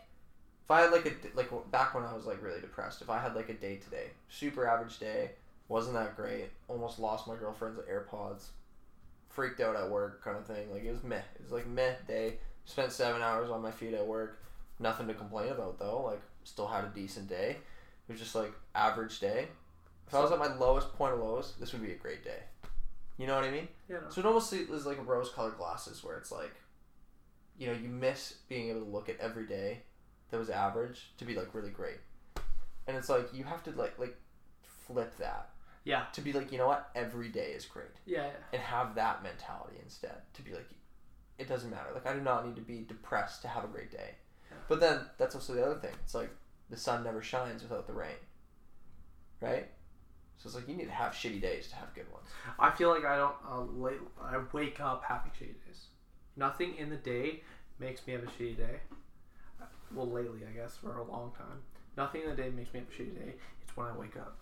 if 0.65 0.71
I 0.71 0.81
had 0.81 0.91
like 0.91 1.05
a 1.05 1.37
like 1.37 1.49
back 1.71 1.95
when 1.95 2.03
I 2.03 2.13
was 2.13 2.25
like 2.25 2.43
really 2.43 2.59
depressed, 2.59 3.01
if 3.01 3.09
I 3.09 3.19
had 3.19 3.35
like 3.35 3.49
a 3.49 3.53
day 3.53 3.77
today, 3.77 4.07
super 4.29 4.67
average 4.67 4.99
day, 4.99 5.31
wasn't 5.69 5.95
that 5.95 6.15
great, 6.15 6.49
almost 6.67 6.99
lost 6.99 7.27
my 7.27 7.35
girlfriend's 7.35 7.79
AirPods, 7.79 8.47
freaked 9.29 9.61
out 9.61 9.75
at 9.75 9.89
work 9.89 10.23
kind 10.23 10.37
of 10.37 10.45
thing. 10.45 10.69
Like 10.71 10.83
it 10.83 10.91
was 10.91 11.03
meh. 11.03 11.17
It 11.35 11.41
was 11.43 11.51
like 11.51 11.67
meh 11.67 11.93
day. 12.07 12.37
Spent 12.65 12.91
seven 12.91 13.21
hours 13.21 13.49
on 13.49 13.61
my 13.61 13.71
feet 13.71 13.93
at 13.93 14.05
work. 14.05 14.41
Nothing 14.79 15.07
to 15.07 15.13
complain 15.13 15.51
about 15.51 15.79
though. 15.79 16.03
Like 16.03 16.21
still 16.43 16.67
had 16.67 16.83
a 16.83 16.89
decent 16.89 17.29
day. 17.29 17.57
It 18.07 18.11
was 18.11 18.19
just 18.21 18.35
like 18.35 18.53
average 18.75 19.19
day. 19.19 19.47
If 20.07 20.13
I 20.13 20.19
was 20.19 20.31
at 20.31 20.39
my 20.39 20.53
lowest 20.55 20.93
point 20.93 21.13
of 21.13 21.19
lows, 21.19 21.53
this 21.59 21.71
would 21.73 21.81
be 21.81 21.91
a 21.93 21.95
great 21.97 22.23
day. 22.23 22.43
You 23.17 23.27
know 23.27 23.35
what 23.35 23.43
I 23.45 23.51
mean? 23.51 23.67
Yeah, 23.89 23.97
no. 24.03 24.09
So 24.09 24.19
it 24.21 24.25
almost 24.25 24.51
is 24.53 24.85
like 24.85 25.05
rose-colored 25.07 25.57
glasses, 25.57 26.03
where 26.03 26.17
it's 26.17 26.31
like, 26.31 26.53
you 27.57 27.67
know, 27.67 27.73
you 27.73 27.87
miss 27.87 28.35
being 28.49 28.69
able 28.69 28.81
to 28.81 28.89
look 28.89 29.07
at 29.09 29.19
every 29.19 29.45
day 29.45 29.83
that 30.29 30.37
was 30.39 30.49
average 30.49 31.11
to 31.19 31.25
be 31.25 31.35
like 31.35 31.53
really 31.53 31.69
great, 31.69 31.99
and 32.87 32.97
it's 32.97 33.09
like 33.09 33.31
you 33.33 33.43
have 33.43 33.63
to 33.63 33.71
like 33.71 33.97
like 33.99 34.17
flip 34.63 35.15
that 35.17 35.49
Yeah. 35.85 36.05
to 36.13 36.21
be 36.21 36.33
like, 36.33 36.51
you 36.51 36.57
know 36.57 36.67
what, 36.67 36.89
every 36.95 37.29
day 37.29 37.51
is 37.51 37.65
great, 37.65 37.85
Yeah. 38.05 38.25
yeah. 38.25 38.31
and 38.53 38.61
have 38.61 38.95
that 38.95 39.21
mentality 39.23 39.77
instead 39.81 40.21
to 40.33 40.41
be 40.41 40.51
like, 40.53 40.67
it 41.37 41.47
doesn't 41.47 41.69
matter. 41.69 41.89
Like 41.93 42.07
I 42.07 42.13
do 42.13 42.21
not 42.21 42.45
need 42.47 42.55
to 42.55 42.61
be 42.61 42.81
depressed 42.81 43.43
to 43.43 43.47
have 43.47 43.63
a 43.63 43.67
great 43.67 43.91
day, 43.91 44.15
Yeah. 44.51 44.57
but 44.67 44.79
then 44.79 45.01
that's 45.19 45.35
also 45.35 45.53
the 45.53 45.63
other 45.65 45.79
thing. 45.79 45.93
It's 46.03 46.15
like 46.15 46.31
the 46.69 46.77
sun 46.77 47.03
never 47.03 47.21
shines 47.21 47.61
without 47.63 47.87
the 47.87 47.93
rain, 47.93 48.15
right? 49.41 49.69
So 50.37 50.47
it's 50.47 50.55
like 50.55 50.67
you 50.67 50.75
need 50.75 50.85
to 50.85 50.91
have 50.91 51.13
shitty 51.13 51.41
days 51.41 51.67
to 51.69 51.75
have 51.75 51.93
good 51.93 52.11
ones. 52.11 52.27
I 52.59 52.71
feel 52.71 52.89
like 52.89 53.05
I 53.05 53.17
don't. 53.17 53.35
Uh, 53.49 53.61
late, 53.61 53.99
I 54.21 54.37
wake 54.51 54.79
up 54.81 55.03
having 55.07 55.31
shitty 55.31 55.55
days. 55.65 55.87
Nothing 56.35 56.75
in 56.75 56.89
the 56.89 56.95
day 56.97 57.43
makes 57.79 58.05
me 58.05 58.13
have 58.13 58.23
a 58.23 58.27
shitty 58.27 58.57
day. 58.57 58.79
Well, 59.93 60.09
lately, 60.09 60.39
I 60.49 60.51
guess 60.51 60.75
for 60.75 60.97
a 60.97 61.03
long 61.03 61.31
time, 61.37 61.61
nothing 61.95 62.23
in 62.23 62.29
the 62.29 62.35
day 62.35 62.49
makes 62.49 62.73
me 62.73 62.79
have 62.81 62.89
a 62.89 62.91
shitty 62.91 63.15
day. 63.15 63.33
It's 63.61 63.77
when 63.77 63.87
I 63.87 63.95
wake 63.95 64.17
up. 64.17 64.37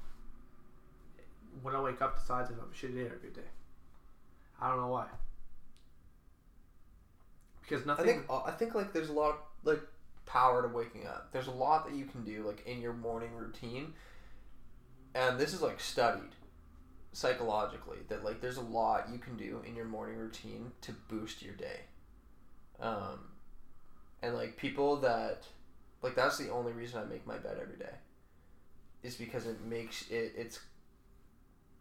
when 1.61 1.75
I 1.75 1.81
wake 1.81 2.01
up 2.01 2.17
decides 2.19 2.49
if 2.49 2.55
I'm 2.57 2.63
a 2.63 2.73
shitty 2.73 2.95
day 2.95 3.09
or 3.09 3.15
a 3.15 3.19
good 3.19 3.35
day. 3.35 3.49
I 4.59 4.69
don't 4.69 4.79
know 4.79 4.87
why. 4.87 5.07
Because 7.61 7.85
nothing. 7.85 8.05
I 8.05 8.07
think 8.07 8.25
I 8.47 8.51
think 8.51 8.75
like 8.75 8.93
there's 8.93 9.09
a 9.09 9.13
lot 9.13 9.29
of 9.31 9.37
like 9.63 9.81
power 10.31 10.61
to 10.61 10.67
waking 10.69 11.05
up. 11.05 11.29
There's 11.33 11.47
a 11.47 11.51
lot 11.51 11.85
that 11.85 11.95
you 11.95 12.05
can 12.05 12.23
do 12.23 12.43
like 12.47 12.65
in 12.65 12.81
your 12.81 12.93
morning 12.93 13.33
routine, 13.35 13.93
and 15.13 15.37
this 15.37 15.53
is 15.53 15.61
like 15.61 15.79
studied 15.79 16.35
psychologically 17.11 17.97
that 18.07 18.23
like 18.23 18.39
there's 18.39 18.57
a 18.57 18.61
lot 18.61 19.09
you 19.11 19.19
can 19.19 19.35
do 19.35 19.61
in 19.67 19.75
your 19.75 19.85
morning 19.85 20.17
routine 20.17 20.71
to 20.81 20.93
boost 21.09 21.41
your 21.41 21.53
day. 21.55 21.81
Um, 22.79 23.19
and 24.21 24.33
like 24.33 24.55
people 24.55 24.95
that 24.97 25.43
like 26.01 26.15
that's 26.15 26.37
the 26.37 26.49
only 26.49 26.71
reason 26.71 27.01
I 27.01 27.05
make 27.05 27.27
my 27.27 27.37
bed 27.37 27.57
every 27.61 27.77
day. 27.77 27.95
Is 29.03 29.15
because 29.15 29.47
it 29.47 29.61
makes 29.65 30.09
it 30.09 30.33
it's 30.37 30.59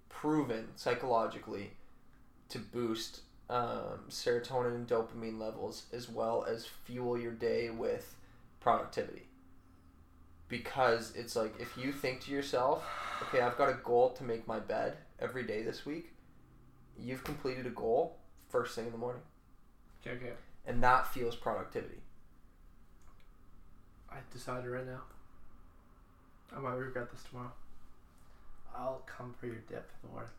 proven 0.08 0.68
psychologically 0.74 1.70
to 2.48 2.58
boost 2.58 3.20
um, 3.48 4.06
serotonin 4.08 4.74
and 4.74 4.88
dopamine 4.88 5.38
levels 5.38 5.84
as 5.92 6.08
well 6.08 6.44
as 6.48 6.66
fuel 6.66 7.16
your 7.16 7.32
day 7.32 7.70
with 7.70 8.16
productivity 8.60 9.26
because 10.48 11.12
it's 11.16 11.34
like 11.36 11.54
if 11.58 11.76
you 11.76 11.92
think 11.92 12.20
to 12.20 12.30
yourself 12.30 12.84
okay 13.22 13.40
i've 13.40 13.56
got 13.56 13.68
a 13.70 13.78
goal 13.84 14.10
to 14.10 14.24
make 14.24 14.46
my 14.46 14.58
bed 14.58 14.96
every 15.18 15.42
day 15.44 15.62
this 15.62 15.86
week 15.86 16.12
you've 16.98 17.24
completed 17.24 17.66
a 17.66 17.70
goal 17.70 18.16
first 18.48 18.74
thing 18.74 18.86
in 18.86 18.92
the 18.92 18.98
morning 18.98 19.22
Okay, 20.06 20.16
okay. 20.16 20.32
and 20.66 20.82
that 20.82 21.06
feels 21.12 21.36
productivity 21.36 21.98
I 24.12 24.16
decided 24.32 24.68
right 24.68 24.84
now. 24.86 25.02
I 26.54 26.58
might 26.58 26.72
regret 26.74 27.12
this 27.12 27.22
tomorrow. 27.22 27.52
I'll 28.76 29.02
come 29.06 29.32
for 29.38 29.46
your 29.46 29.60
dip 29.68 29.88
in 30.02 30.08
the 30.08 30.12
morning. 30.12 30.30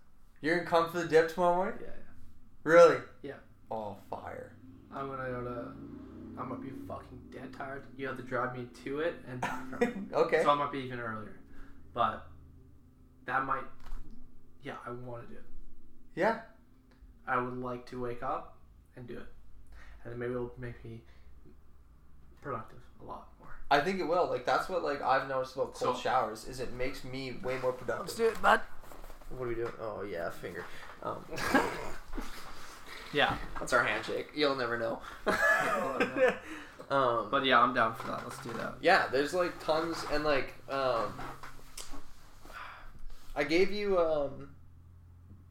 you're 0.42 0.58
gonna 0.58 0.70
come 0.70 0.90
for 0.92 1.00
the 1.00 1.08
dip 1.08 1.34
tomorrow 1.34 1.56
morning 1.56 1.76
Yeah, 1.82 1.88
yeah. 1.88 2.04
really 2.64 2.98
Yeah. 3.22 3.34
oh 3.72 3.96
fire 4.10 4.52
I'm 4.94 5.08
gonna 5.08 5.30
go 5.30 5.42
to. 5.44 5.72
I'm 6.40 6.50
gonna 6.50 6.62
be 6.62 6.70
fucking 6.88 7.20
dead 7.32 7.54
tired. 7.54 7.84
You 7.98 8.08
have 8.08 8.18
to 8.18 8.24
drive 8.24 8.58
me 8.58 8.68
to 8.84 9.00
it 9.00 9.16
and 9.30 9.42
back 9.42 9.70
from 9.70 9.84
it. 9.84 9.94
okay 10.14 10.44
So 10.44 10.50
I 10.52 10.56
might 10.56 10.72
be 10.72 10.80
even 10.80 11.00
earlier. 11.00 11.40
But 11.94 12.28
that 13.26 13.46
might. 13.46 13.64
Yeah, 14.64 14.74
I 14.86 14.92
want 14.92 15.24
to 15.24 15.30
do 15.34 15.40
it. 15.40 15.46
yeah 16.16 16.40
I 17.28 17.38
would 17.42 17.58
like 17.58 17.86
to 17.88 18.02
wake 18.02 18.22
up 18.24 18.58
and 18.96 19.08
do 19.08 19.14
it. 19.18 19.26
And 20.04 20.12
then 20.14 20.20
maybe 20.20 20.32
it'll 20.34 20.52
make 20.58 20.84
me 20.86 21.02
productive 22.42 22.80
a 23.02 23.06
lot 23.06 23.28
more. 23.40 23.50
i 23.70 23.80
think 23.80 24.00
it 24.00 24.04
will 24.08 24.28
like 24.28 24.46
that's 24.48 24.68
what 24.68 24.84
like 24.84 25.00
i've 25.04 25.28
noticed 25.30 25.54
about 25.56 25.76
cold 25.76 25.96
So- 25.96 26.02
showers 26.02 26.46
is 26.48 26.60
it 26.60 26.74
makes 26.74 27.04
me 27.04 27.38
way 27.44 27.60
more 27.62 27.72
productive 27.72 28.08
Let's 28.08 28.16
do 28.16 28.26
it, 28.30 28.42
bud. 28.42 28.62
what 29.30 29.46
are 29.46 29.50
we 29.50 29.54
doing 29.56 29.72
oh 29.80 30.02
yeah 30.02 30.32
finger 30.32 30.66
um, 31.04 31.24
Yeah. 33.14 33.36
that's 33.60 33.74
our 33.74 33.84
handshake 33.84 34.30
you'll 34.36 34.56
never 34.56 34.78
know 34.80 35.02
never 35.26 36.38
um, 36.90 37.28
But 37.32 37.46
yeah, 37.46 37.60
I'm 37.62 37.74
down 37.74 37.96
for 37.96 38.08
that. 38.08 38.24
Let's 38.24 38.38
do 38.40 38.52
that. 38.54 38.76
yeah 38.82 39.08
there's 39.12 39.34
like 39.34 39.64
tons 39.64 40.06
and 40.12 40.24
like 40.24 40.54
um 40.70 41.14
i 43.36 43.44
gave 43.44 43.72
you 43.72 44.00
um 44.00 44.50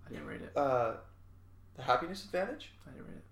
I 0.06 0.10
didn't 0.12 0.26
read 0.26 0.42
it. 0.42 0.52
uh 0.56 0.94
the 1.76 1.82
happiness 1.82 2.24
advantage 2.24 2.72
I 2.86 2.90
didn't 2.90 3.06
read 3.06 3.16
it. 3.18 3.24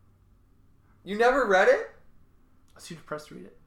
you 1.04 1.18
never 1.18 1.46
read 1.46 1.68
it 1.68 1.90
I 2.72 2.74
was 2.76 2.84
too 2.84 2.94
depressed 2.94 3.28
to 3.28 3.34
read 3.34 3.46
it. 3.46 3.58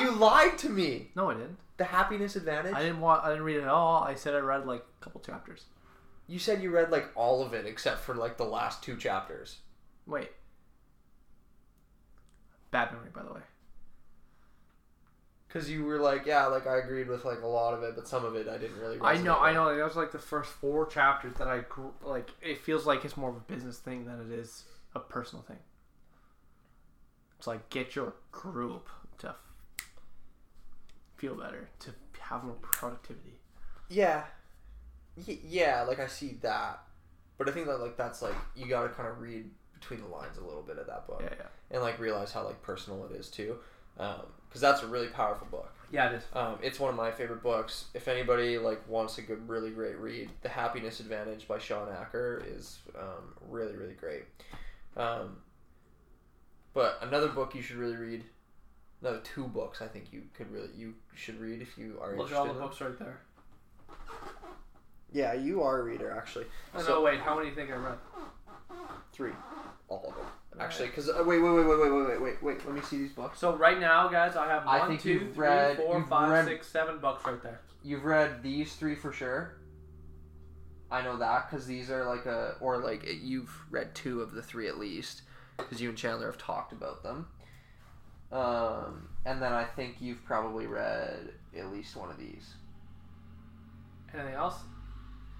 you 0.00 0.10
lied 0.16 0.56
to 0.58 0.68
me 0.70 1.10
No, 1.14 1.30
I 1.30 1.34
didn't. 1.34 1.58
the 1.76 1.84
happiness 1.84 2.34
advantage 2.36 2.74
I 2.74 2.82
didn't 2.82 3.00
want. 3.00 3.22
I 3.24 3.28
didn't 3.30 3.44
read 3.44 3.58
it 3.58 3.62
at 3.62 3.68
all. 3.68 4.02
I 4.02 4.14
said 4.14 4.34
I 4.34 4.38
read 4.38 4.64
like 4.66 4.80
a 5.00 5.04
couple 5.04 5.20
chapters. 5.20 5.66
you 6.26 6.38
said 6.38 6.62
you 6.62 6.70
read 6.70 6.90
like 6.90 7.10
all 7.14 7.42
of 7.42 7.52
it 7.52 7.66
except 7.66 8.00
for 8.00 8.14
like 8.14 8.38
the 8.38 8.44
last 8.44 8.82
two 8.82 8.96
chapters 8.96 9.58
Wait. 10.08 10.30
Bad 12.72 12.92
memory, 12.92 13.10
by 13.14 13.22
the 13.22 13.32
way. 13.32 13.40
because 15.46 15.70
you 15.70 15.84
were 15.84 15.98
like 15.98 16.26
yeah 16.26 16.44
like 16.46 16.66
i 16.66 16.76
agreed 16.78 17.08
with 17.08 17.24
like 17.24 17.40
a 17.42 17.46
lot 17.46 17.72
of 17.72 17.82
it 17.82 17.94
but 17.96 18.06
some 18.06 18.22
of 18.24 18.34
it 18.36 18.46
i 18.48 18.58
didn't 18.58 18.76
really 18.78 18.98
I 19.00 19.16
know, 19.16 19.34
resonate 19.34 19.40
I 19.42 19.52
know. 19.54 19.64
Like, 19.64 19.76
that 19.78 19.84
was 19.84 19.96
like 19.96 20.12
the 20.12 20.18
first 20.18 20.50
four 20.50 20.86
chapters 20.86 21.34
that 21.38 21.48
I 21.48 21.60
grew, 21.60 21.92
like. 22.02 22.28
It 22.42 22.58
feels 22.58 22.84
like 22.86 23.04
it's 23.04 23.16
more 23.16 23.30
of 23.30 23.36
a 23.36 23.40
business 23.40 23.78
thing 23.78 24.04
than 24.04 24.20
it 24.20 24.30
is 24.38 24.64
a 24.94 25.00
personal 25.00 25.42
thing. 25.42 25.58
It's 27.38 27.46
like 27.46 27.70
get 27.70 27.96
your 27.96 28.12
group 28.32 28.88
to 29.18 29.28
f- 29.28 29.86
feel 31.16 31.34
better, 31.34 31.68
to 31.80 31.94
have 32.20 32.44
more 32.44 32.56
productivity. 32.60 33.40
yeah 33.88 34.24
Y- 35.26 35.38
yeah 35.44 35.82
like 35.82 35.98
i 35.98 36.06
see 36.06 36.38
that 36.42 36.80
but 37.38 37.48
i 37.48 37.52
think 37.52 37.66
that 37.66 37.80
like 37.80 37.96
that's 37.96 38.20
like 38.22 38.34
you 38.54 38.66
gotta 38.68 38.88
kind 38.90 39.08
of 39.08 39.18
read 39.20 39.48
between 39.78 40.00
the 40.00 40.06
lines 40.08 40.36
a 40.38 40.44
little 40.44 40.62
bit 40.62 40.78
of 40.78 40.86
that 40.86 41.06
book 41.06 41.20
Yeah, 41.22 41.34
yeah, 41.38 41.46
and 41.70 41.82
like 41.82 41.98
realize 41.98 42.32
how 42.32 42.44
like 42.44 42.60
personal 42.62 43.04
it 43.06 43.12
is 43.16 43.28
too 43.28 43.56
because 43.96 44.60
that's 44.60 44.82
a 44.82 44.86
really 44.86 45.08
powerful 45.08 45.46
book 45.50 45.72
yeah. 45.90 46.10
It 46.10 46.16
is. 46.16 46.22
um, 46.34 46.58
it's 46.62 46.78
one 46.78 46.90
of 46.90 46.96
my 46.96 47.10
favorite 47.10 47.42
books 47.42 47.86
if 47.94 48.08
anybody 48.08 48.58
like 48.58 48.86
wants 48.88 49.18
a 49.18 49.22
good 49.22 49.48
really 49.48 49.70
great 49.70 49.98
read 49.98 50.30
the 50.42 50.48
happiness 50.48 51.00
advantage 51.00 51.48
by 51.48 51.58
shawn 51.58 51.88
achor 51.88 52.42
is 52.46 52.78
um, 52.98 53.34
really 53.48 53.74
really 53.74 53.94
great 53.94 54.24
um, 54.96 55.36
but 56.74 56.98
another 57.02 57.28
book 57.28 57.54
you 57.54 57.62
should 57.62 57.76
really 57.76 57.96
read 57.96 58.22
another 59.00 59.20
two 59.24 59.44
books 59.44 59.80
i 59.82 59.86
think 59.86 60.12
you 60.12 60.22
could 60.34 60.50
really 60.52 60.68
you 60.76 60.94
should 61.14 61.40
read 61.40 61.60
if 61.62 61.76
you 61.78 61.98
are 62.00 62.16
Look 62.16 62.30
interested 62.30 62.34
at 62.34 62.38
all 62.48 62.54
the 62.54 62.60
books 62.60 62.80
right 62.80 62.98
there. 62.98 63.20
yeah 65.12 65.32
you 65.34 65.62
are 65.62 65.80
a 65.80 65.82
reader 65.84 66.10
actually 66.10 66.44
Oh, 66.74 66.82
So- 66.82 66.94
no, 66.96 67.00
wait. 67.02 67.20
How 67.20 67.34
many 67.34 67.46
do 67.46 67.50
you 67.50 67.56
think 67.56 67.70
I 67.70 67.76
read? 67.76 67.98
Three 69.18 69.32
all 69.88 70.04
of 70.08 70.14
them 70.14 70.24
actually 70.60 70.86
because 70.88 71.08
uh, 71.10 71.22
wait 71.26 71.40
wait 71.40 71.50
wait 71.50 71.66
wait 71.66 71.78
wait 71.78 71.90
wait 71.92 72.06
wait 72.08 72.20
wait 72.22 72.42
wait 72.42 72.66
let 72.66 72.74
me 72.74 72.80
see 72.80 72.96
these 72.98 73.12
books 73.12 73.38
So 73.38 73.54
right 73.56 73.78
now, 73.78 74.08
guys, 74.08 74.34
I 74.36 74.46
have 74.48 74.66
I 74.66 74.78
one, 74.78 74.88
think 74.88 75.00
two, 75.02 75.10
you've 75.12 75.34
three, 75.34 75.46
read- 75.46 75.76
four, 75.76 75.98
you've 75.98 76.08
five, 76.08 76.30
read- 76.30 76.44
six, 76.46 76.66
seven 76.68 76.98
books 77.00 77.24
right 77.26 77.42
there. 77.42 77.60
You've 77.84 78.04
read 78.04 78.42
these 78.42 78.74
three 78.74 78.94
for 78.94 79.12
sure. 79.12 79.58
I 80.90 81.02
know 81.02 81.16
that 81.18 81.50
because 81.50 81.66
these 81.66 81.90
are 81.90 82.04
like 82.06 82.26
a, 82.26 82.54
or 82.60 82.78
like 82.78 83.04
it, 83.04 83.18
you've 83.22 83.50
read 83.70 83.94
two 83.94 84.20
of 84.22 84.32
the 84.32 84.42
three 84.42 84.66
at 84.68 84.78
least, 84.78 85.22
because 85.58 85.80
you 85.80 85.88
and 85.90 85.98
Chandler 85.98 86.26
have 86.26 86.38
talked 86.38 86.72
about 86.72 87.02
them. 87.02 87.26
Um, 88.32 89.08
and 89.24 89.40
then 89.42 89.52
I 89.52 89.64
think 89.64 89.96
you've 90.00 90.24
probably 90.24 90.66
read 90.66 91.30
at 91.56 91.72
least 91.72 91.94
one 91.96 92.10
of 92.10 92.18
these, 92.18 92.54
Anything 94.14 94.34
else? 94.34 94.56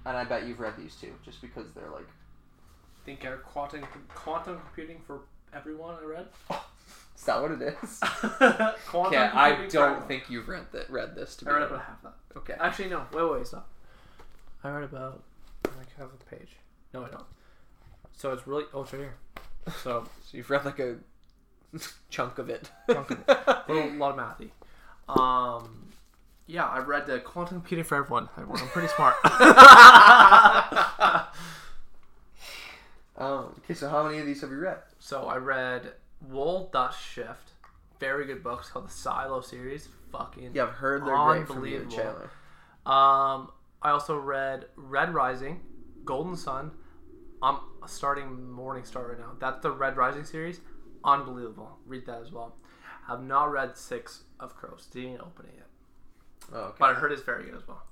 and 0.06 0.16
I 0.16 0.24
bet 0.24 0.46
you've 0.46 0.60
read 0.60 0.74
these 0.76 0.94
two, 0.96 1.12
just 1.24 1.40
because 1.42 1.72
they're 1.74 1.90
like. 1.90 2.09
Think 3.09 3.24
uh, 3.24 3.36
quantum 3.36 3.80
quantum 4.14 4.60
computing 4.66 5.01
for 5.06 5.20
everyone. 5.55 5.94
I 5.98 6.05
read. 6.05 6.26
Is 7.16 7.24
that 7.24 7.40
what 7.40 7.52
it 7.52 7.62
is? 7.62 8.01
quantum 8.86 9.14
Okay, 9.14 9.16
I 9.16 9.66
don't 9.68 10.06
think 10.06 10.28
you've 10.28 10.47
read 10.47 10.66
that. 10.72 10.90
Read 10.90 11.14
this 11.14 11.35
to 11.36 11.47
be. 11.47 11.51
I 11.51 11.55
read 11.55 11.62
about 11.62 11.85
half 11.86 12.02
that. 12.02 12.12
Okay. 12.36 12.52
Actually, 12.60 12.90
no. 12.90 13.06
Wait, 13.14 13.32
wait, 13.32 13.47
stop. 13.47 13.66
I 14.62 14.68
read 14.68 14.85
about 14.85 15.22
like 15.78 15.86
half 15.97 16.09
a 16.12 16.36
page. 16.36 16.51
No, 16.93 17.02
I 17.02 17.09
don't. 17.09 17.24
So 18.14 18.30
it's 18.35 18.47
really 18.47 18.64
oh, 18.74 18.82
it's 18.82 18.93
right 18.93 19.01
here. 19.01 19.14
So 19.82 20.05
So 20.24 20.36
you've 20.36 20.51
read 20.51 20.66
like 20.66 20.78
a 20.78 20.97
chunk 22.10 22.36
of 22.36 22.51
it. 22.51 22.70
Chunk 22.93 23.10
of 23.10 23.24
a 23.26 23.64
little 23.70 23.90
lot 23.93 24.18
of 24.18 24.39
mathy. 24.39 24.51
Um, 25.18 25.93
yeah, 26.47 26.66
I 26.66 26.80
read 26.80 27.06
the 27.06 27.20
quantum 27.20 27.60
computing 27.60 27.85
for. 27.85 27.97
Everyone, 27.97 28.28
I'm 28.36 28.68
pretty 28.68 28.89
smart. 28.89 29.14
Um, 33.19 33.55
okay, 33.65 33.74
so 33.74 33.89
how 33.89 34.05
many 34.05 34.19
of 34.19 34.27
these 34.27 34.40
have 34.43 34.51
you 34.51 34.59
read? 34.59 34.78
so 35.01 35.27
I 35.27 35.36
read 35.36 35.93
Wool 36.28 36.70
Dust 36.73 37.01
Shift. 37.05 37.51
Very 38.01 38.27
good 38.27 38.43
book. 38.45 38.61
It's 38.61 38.70
called 38.70 38.86
the 38.86 38.93
Silo 38.93 39.40
series. 39.40 39.89
Fucking 40.12 40.51
Yeah, 40.55 40.65
I've 40.65 40.70
heard 40.70 41.05
they're 41.05 41.16
great 41.16 41.47
from 41.49 41.66
you 41.66 41.81
and 41.82 41.90
Chandler. 41.90 42.31
Um, 42.86 43.51
I 43.82 43.90
also 43.90 44.16
read 44.16 44.66
Red 44.77 45.12
Rising, 45.12 45.61
Golden 46.05 46.36
Son. 46.36 46.70
I'm 47.43 47.59
starting 47.86 48.51
Morning 48.51 48.85
Star 48.85 49.09
right 49.09 49.19
now. 49.19 49.32
That's 49.39 49.61
the 49.62 49.70
Red 49.73 49.97
Rising 49.97 50.24
series. 50.24 50.61
Unbelievable. 51.05 51.78
Read 51.86 52.07
that 52.07 52.23
as 52.23 52.32
well. 52.32 52.55
Have 53.09 53.23
not 53.23 53.51
read 53.53 53.77
Six 53.77 54.23
of 54.40 54.55
Crows. 54.57 54.86
Didn't 54.93 55.20
open 55.20 55.47
it 55.47 55.55
yet. 55.57 55.66
Oh, 56.53 56.59
okay. 56.61 56.77
But 56.78 56.90
I 56.90 56.95
heard 56.95 57.12
it's 57.12 57.23
very 57.23 57.45
good 57.45 57.55
as 57.57 57.66
well. 57.69 57.82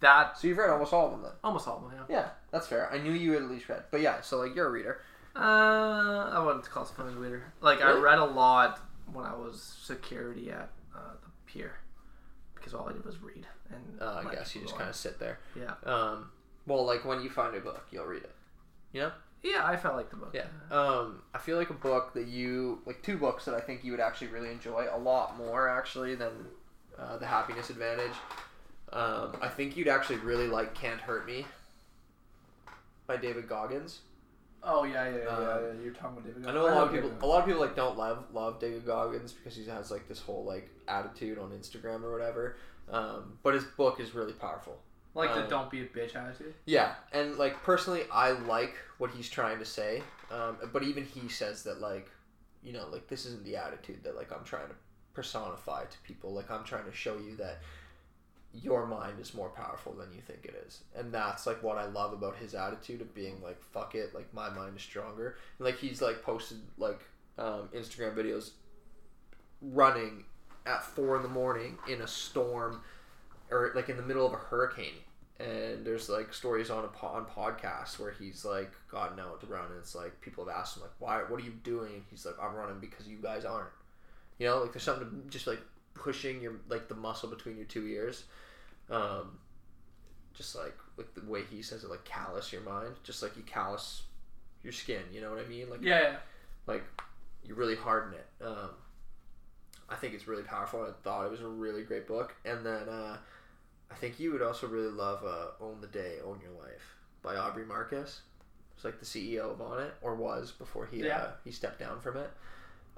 That 0.00 0.38
So 0.38 0.48
you've 0.48 0.58
read 0.58 0.70
almost 0.70 0.92
all 0.92 1.06
of 1.06 1.12
them 1.12 1.22
then. 1.22 1.32
almost 1.44 1.68
all 1.68 1.84
of 1.84 1.90
them. 1.90 2.04
Yeah. 2.08 2.16
Yeah, 2.16 2.28
that's 2.50 2.66
fair. 2.66 2.90
I 2.92 2.98
knew 2.98 3.12
you 3.12 3.32
had 3.32 3.42
at 3.42 3.50
least 3.50 3.68
read. 3.68 3.84
But 3.90 4.00
yeah, 4.00 4.20
so 4.20 4.38
like 4.38 4.54
you're 4.54 4.66
a 4.66 4.70
reader. 4.70 5.00
Uh, 5.36 6.30
I 6.32 6.42
wouldn't 6.44 6.64
classify 6.68 7.04
me 7.04 7.10
as 7.10 7.16
a 7.16 7.20
reader. 7.20 7.44
Like 7.60 7.80
I 7.82 7.92
read 7.92 8.18
a 8.18 8.24
lot 8.24 8.80
when 9.12 9.24
I 9.24 9.34
was 9.34 9.60
security 9.82 10.50
at 10.50 10.70
uh, 10.94 11.12
the 11.22 11.30
pier 11.52 11.74
because 12.54 12.74
all 12.74 12.88
I 12.88 12.92
did 12.92 13.04
was 13.04 13.20
read. 13.22 13.46
And 13.72 14.00
Uh, 14.02 14.22
I 14.26 14.34
guess 14.34 14.54
you 14.54 14.62
just 14.62 14.76
kind 14.76 14.90
of 14.90 14.96
sit 14.96 15.18
there. 15.20 15.38
yeah. 15.56 15.74
Um, 15.84 16.30
well, 16.66 16.84
like 16.84 17.04
when 17.04 17.22
you 17.22 17.30
find 17.30 17.54
a 17.54 17.60
book, 17.60 17.86
you'll 17.90 18.04
read 18.06 18.22
it. 18.24 18.34
You 18.92 19.02
know? 19.02 19.12
Yeah, 19.42 19.62
I 19.64 19.76
felt 19.76 19.96
like 19.96 20.10
the 20.10 20.16
book. 20.16 20.34
Yeah. 20.34 20.46
Um, 20.70 21.22
I 21.32 21.38
feel 21.38 21.56
like 21.56 21.70
a 21.70 21.74
book 21.74 22.12
that 22.14 22.26
you 22.26 22.82
like 22.84 23.02
two 23.02 23.16
books 23.16 23.44
that 23.46 23.54
I 23.54 23.60
think 23.60 23.82
you 23.84 23.92
would 23.92 24.00
actually 24.00 24.26
really 24.28 24.50
enjoy 24.50 24.86
a 24.92 24.98
lot 24.98 25.38
more 25.38 25.68
actually 25.68 26.14
than 26.16 26.32
uh, 26.98 27.16
the 27.16 27.26
Happiness 27.26 27.70
Advantage. 27.70 28.12
Um, 28.92 29.36
I 29.40 29.48
think 29.48 29.76
you'd 29.76 29.88
actually 29.88 30.16
really 30.18 30.48
like 30.48 30.74
Can't 30.74 31.00
Hurt 31.00 31.24
Me. 31.26 31.46
By 33.10 33.16
David 33.16 33.48
Goggins. 33.48 34.00
Oh 34.62 34.84
yeah, 34.84 35.08
yeah, 35.08 35.16
yeah. 35.24 35.28
Um, 35.28 35.42
yeah, 35.42 35.60
yeah. 35.60 35.82
You're 35.82 35.92
talking 35.92 36.18
about 36.18 36.24
David. 36.26 36.42
Goggins. 36.42 36.46
I 36.46 36.52
know 36.52 36.72
a 36.72 36.74
lot 36.74 36.86
of 36.86 36.92
people. 36.92 37.10
A 37.22 37.26
lot 37.26 37.40
of 37.40 37.46
people 37.46 37.60
like 37.60 37.74
don't 37.74 37.98
love 37.98 38.24
love 38.32 38.60
David 38.60 38.86
Goggins 38.86 39.32
because 39.32 39.56
he 39.56 39.64
has 39.66 39.90
like 39.90 40.06
this 40.06 40.20
whole 40.20 40.44
like 40.44 40.70
attitude 40.86 41.38
on 41.38 41.50
Instagram 41.50 42.04
or 42.04 42.12
whatever. 42.12 42.56
Um, 42.88 43.38
but 43.42 43.54
his 43.54 43.64
book 43.64 43.98
is 44.00 44.14
really 44.14 44.32
powerful. 44.32 44.78
like 45.14 45.34
the 45.34 45.42
um, 45.42 45.50
don't 45.50 45.70
be 45.70 45.80
a 45.80 45.86
bitch 45.86 46.14
attitude. 46.14 46.54
Yeah, 46.66 46.94
and 47.12 47.36
like 47.36 47.60
personally, 47.64 48.02
I 48.12 48.30
like 48.30 48.74
what 48.98 49.10
he's 49.10 49.28
trying 49.28 49.58
to 49.58 49.64
say. 49.64 50.02
Um, 50.30 50.58
but 50.72 50.84
even 50.84 51.04
he 51.04 51.28
says 51.28 51.64
that 51.64 51.80
like, 51.80 52.08
you 52.62 52.72
know, 52.72 52.86
like 52.92 53.08
this 53.08 53.26
isn't 53.26 53.44
the 53.44 53.56
attitude 53.56 54.04
that 54.04 54.14
like 54.14 54.30
I'm 54.32 54.44
trying 54.44 54.68
to 54.68 54.74
personify 55.14 55.84
to 55.84 55.98
people. 56.04 56.32
Like 56.32 56.50
I'm 56.50 56.64
trying 56.64 56.84
to 56.84 56.94
show 56.94 57.16
you 57.16 57.34
that 57.36 57.60
your 58.52 58.86
mind 58.86 59.20
is 59.20 59.32
more 59.34 59.50
powerful 59.50 59.92
than 59.92 60.12
you 60.12 60.20
think 60.20 60.44
it 60.44 60.64
is, 60.66 60.80
and 60.96 61.12
that's 61.12 61.46
like 61.46 61.62
what 61.62 61.78
I 61.78 61.86
love 61.86 62.12
about 62.12 62.36
his 62.36 62.54
attitude 62.54 63.00
of 63.00 63.14
being 63.14 63.40
like, 63.42 63.62
fuck 63.62 63.94
it, 63.94 64.14
like 64.14 64.32
my 64.34 64.50
mind 64.50 64.76
is 64.76 64.82
stronger. 64.82 65.36
And, 65.58 65.66
like 65.66 65.78
he's 65.78 66.02
like 66.02 66.22
posted 66.22 66.58
like 66.76 67.00
um, 67.38 67.68
Instagram 67.74 68.14
videos 68.14 68.50
running 69.62 70.24
at 70.66 70.84
four 70.84 71.16
in 71.16 71.22
the 71.22 71.28
morning 71.28 71.78
in 71.88 72.00
a 72.00 72.06
storm 72.06 72.82
or 73.50 73.72
like 73.74 73.88
in 73.88 73.96
the 73.96 74.02
middle 74.02 74.26
of 74.26 74.32
a 74.32 74.36
hurricane. 74.36 74.94
And 75.38 75.86
there's 75.86 76.08
like 76.10 76.34
stories 76.34 76.68
on 76.68 76.84
a 76.84 76.88
po- 76.88 77.06
on 77.08 77.24
podcasts 77.24 77.98
where 77.98 78.10
he's 78.10 78.44
like 78.44 78.72
gotten 78.90 79.18
out 79.18 79.40
to 79.40 79.46
run 79.46 79.64
and 79.66 79.78
it's 79.78 79.94
like 79.94 80.20
people 80.20 80.44
have 80.44 80.54
asked 80.54 80.76
him 80.76 80.82
like 80.82 80.92
why 80.98 81.18
what 81.28 81.40
are 81.40 81.44
you 81.44 81.54
doing? 81.64 82.04
He's 82.10 82.26
like 82.26 82.34
i'm 82.42 82.54
running 82.54 82.78
because 82.78 83.08
you 83.08 83.18
guys 83.18 83.44
aren't. 83.44 83.70
You 84.38 84.46
know 84.48 84.58
like 84.60 84.72
there's 84.72 84.82
something 84.82 85.08
to 85.08 85.30
just 85.30 85.46
like 85.46 85.60
pushing 85.94 86.40
your 86.40 86.54
like 86.68 86.88
the 86.88 86.94
muscle 86.94 87.28
between 87.28 87.56
your 87.56 87.66
two 87.66 87.86
ears 87.86 88.24
um 88.90 89.38
just 90.34 90.54
like 90.54 90.76
like 90.96 91.12
the 91.14 91.24
way 91.30 91.42
he 91.50 91.60
says 91.62 91.84
it 91.84 91.90
like 91.90 92.04
callous 92.04 92.52
your 92.52 92.62
mind 92.62 92.94
just 93.02 93.22
like 93.22 93.36
you 93.36 93.42
callous 93.42 94.02
your 94.62 94.72
skin 94.72 95.02
you 95.12 95.20
know 95.20 95.30
what 95.30 95.38
i 95.44 95.48
mean 95.48 95.68
like 95.70 95.80
Yeah, 95.82 96.00
yeah. 96.00 96.16
like 96.66 96.84
you 97.42 97.54
really 97.54 97.74
harden 97.76 98.12
it. 98.14 98.44
Um, 98.44 98.70
I 99.88 99.96
think 99.96 100.12
it's 100.12 100.28
really 100.28 100.42
powerful. 100.42 100.82
I 100.82 100.90
thought 101.02 101.24
it 101.24 101.30
was 101.30 101.40
a 101.40 101.48
really 101.48 101.82
great 101.84 102.06
book, 102.06 102.34
and 102.44 102.64
then 102.66 102.86
uh, 102.86 103.16
I 103.90 103.94
think 103.94 104.20
you 104.20 104.30
would 104.32 104.42
also 104.42 104.66
really 104.68 104.90
love 104.90 105.24
uh, 105.24 105.46
"Own 105.64 105.80
the 105.80 105.86
Day, 105.86 106.16
Own 106.22 106.38
Your 106.42 106.52
Life" 106.52 106.96
by 107.22 107.36
Aubrey 107.36 107.64
Marcus. 107.64 108.20
It's 108.76 108.84
like 108.84 109.00
the 109.00 109.06
CEO 109.06 109.50
of 109.52 109.58
Onnit, 109.58 109.90
or 110.02 110.14
was 110.14 110.52
before 110.52 110.84
he 110.86 111.00
uh, 111.18 111.30
he 111.44 111.50
stepped 111.50 111.80
down 111.80 111.98
from 112.00 112.18
it. 112.18 112.30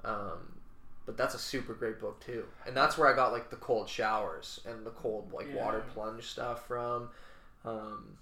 Um, 0.03 0.59
but 1.05 1.17
that's 1.17 1.35
a 1.35 1.39
super 1.39 1.73
great 1.73 1.99
book 1.99 2.19
too, 2.25 2.45
and 2.67 2.75
that's 2.75 2.97
where 2.97 3.11
I 3.11 3.15
got 3.15 3.31
like 3.31 3.49
the 3.49 3.55
cold 3.57 3.89
showers 3.89 4.59
and 4.65 4.85
the 4.85 4.91
cold 4.91 5.31
like 5.33 5.47
Yeah. 5.53 5.63
water 5.63 5.81
plunge 5.93 6.25
stuff 6.25 6.67
from. 6.67 7.09
Um, 7.65 8.17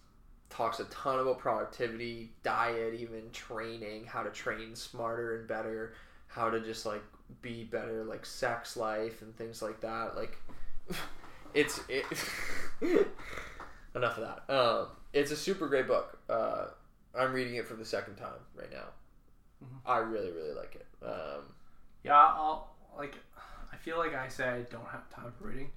talks 0.49 0.79
a 0.79 0.83
ton 0.85 1.19
about 1.19 1.39
productivity, 1.39 2.31
diet, 2.43 2.93
even 2.95 3.31
training, 3.31 4.05
how 4.05 4.21
to 4.23 4.29
train 4.29 4.75
smarter 4.75 5.39
and 5.39 5.47
better, 5.47 5.93
how 6.27 6.49
to 6.49 6.59
just 6.59 6.85
like 6.85 7.01
be 7.41 7.63
better, 7.63 8.03
like 8.03 8.25
sex 8.25 8.75
life 8.77 9.21
and 9.21 9.35
things 9.37 9.61
like 9.61 9.79
that. 9.81 10.15
Like, 10.15 10.37
it's 11.53 11.81
it. 11.89 12.05
enough 13.95 14.17
of 14.17 14.23
that. 14.47 14.53
Um, 14.53 14.87
it's 15.13 15.31
a 15.31 15.35
super 15.35 15.67
great 15.67 15.87
book. 15.87 16.19
Uh, 16.29 16.67
I'm 17.17 17.33
reading 17.33 17.55
it 17.55 17.67
for 17.67 17.75
the 17.75 17.85
second 17.85 18.15
time 18.15 18.39
right 18.55 18.71
now. 18.71 18.89
Mhm. 19.63 19.79
I 19.85 19.97
really, 19.97 20.31
really 20.31 20.53
like 20.53 20.75
it. 20.75 20.87
Um, 21.05 21.53
Yeah, 22.03 22.15
I'll 22.17 22.70
like. 22.97 23.15
I 23.73 23.77
feel 23.77 23.97
like 23.97 24.13
I 24.13 24.27
say 24.27 24.47
I 24.47 24.61
don't 24.63 24.87
have 24.87 25.09
time 25.09 25.31
for 25.39 25.47
reading, 25.47 25.71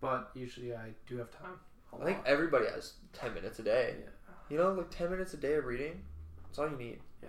but 0.00 0.30
usually 0.34 0.74
I 0.74 0.88
do 1.06 1.18
have 1.18 1.30
time. 1.30 1.58
I 2.00 2.04
think 2.04 2.18
everybody 2.26 2.66
has 2.66 2.94
ten 3.12 3.32
minutes 3.34 3.58
a 3.58 3.62
day. 3.62 3.94
Yeah. 4.00 4.10
You 4.50 4.58
know, 4.58 4.72
like 4.72 4.90
ten 4.90 5.10
minutes 5.10 5.34
a 5.34 5.36
day 5.36 5.54
of 5.54 5.64
reading. 5.66 6.02
That's 6.44 6.58
all 6.58 6.68
you 6.68 6.76
need. 6.76 6.98
Yeah. 7.22 7.28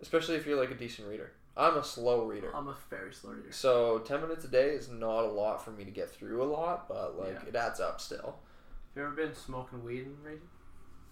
Especially 0.00 0.36
if 0.36 0.46
you're 0.46 0.58
like 0.60 0.70
a 0.70 0.74
decent 0.74 1.08
reader. 1.08 1.32
I'm 1.56 1.76
a 1.76 1.82
slow 1.82 2.24
reader. 2.24 2.54
I'm 2.54 2.68
a 2.68 2.76
very 2.88 3.12
slow 3.12 3.32
reader. 3.32 3.50
So 3.50 3.98
ten 4.00 4.20
minutes 4.20 4.44
a 4.44 4.48
day 4.48 4.68
is 4.70 4.88
not 4.88 5.24
a 5.24 5.28
lot 5.28 5.64
for 5.64 5.72
me 5.72 5.84
to 5.84 5.90
get 5.90 6.08
through 6.10 6.42
a 6.42 6.44
lot, 6.44 6.88
but 6.88 7.18
like 7.18 7.32
Yeah. 7.42 7.48
it 7.48 7.56
adds 7.56 7.80
up 7.80 8.00
still. 8.00 8.36
Have 8.94 8.96
you 8.96 9.02
ever 9.02 9.10
been 9.16 9.34
smoking 9.34 9.82
weed 9.82 10.06
and 10.06 10.16
reading? 10.24 10.42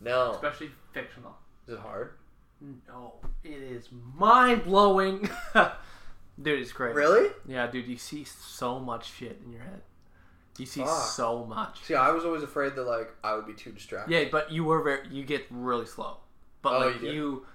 No, 0.01 0.33
Especially 0.33 0.71
fictional. 0.93 1.35
is 1.67 1.75
it 1.75 1.81
hard? 1.81 2.13
No, 2.89 3.15
it 3.43 3.51
is 3.63 3.89
mind 4.15 4.65
blowing. 4.65 5.29
dude, 6.41 6.61
it's 6.61 6.73
great. 6.73 6.95
Really? 6.95 7.31
Yeah, 7.47 7.67
dude, 7.67 7.87
you 7.87 7.97
see 7.97 8.25
so 8.25 8.79
much 8.79 9.13
shit 9.13 9.41
in 9.45 9.53
your 9.53 9.63
head. 9.63 9.83
You 10.59 10.65
see 10.67 10.81
Fuck. 10.81 10.89
so 11.05 11.45
much. 11.45 11.83
See, 11.85 11.95
I 11.95 12.11
was 12.11 12.25
always 12.25 12.43
afraid 12.43 12.75
that 12.77 12.85
like 12.85 13.11
I 13.23 13.35
would 13.35 13.47
be 13.47 13.53
too 13.53 13.73
distracted. 13.73 14.13
Yeah, 14.13 14.29
but 14.33 14.51
you 14.51 14.65
were 14.65 14.83
very. 14.83 15.07
You 15.11 15.23
get 15.25 15.45
really 15.51 15.85
slow. 15.87 16.19
But 16.63 16.73
Oh, 16.83 16.87
like 16.89 17.03
you 17.03 17.11
you, 17.11 17.47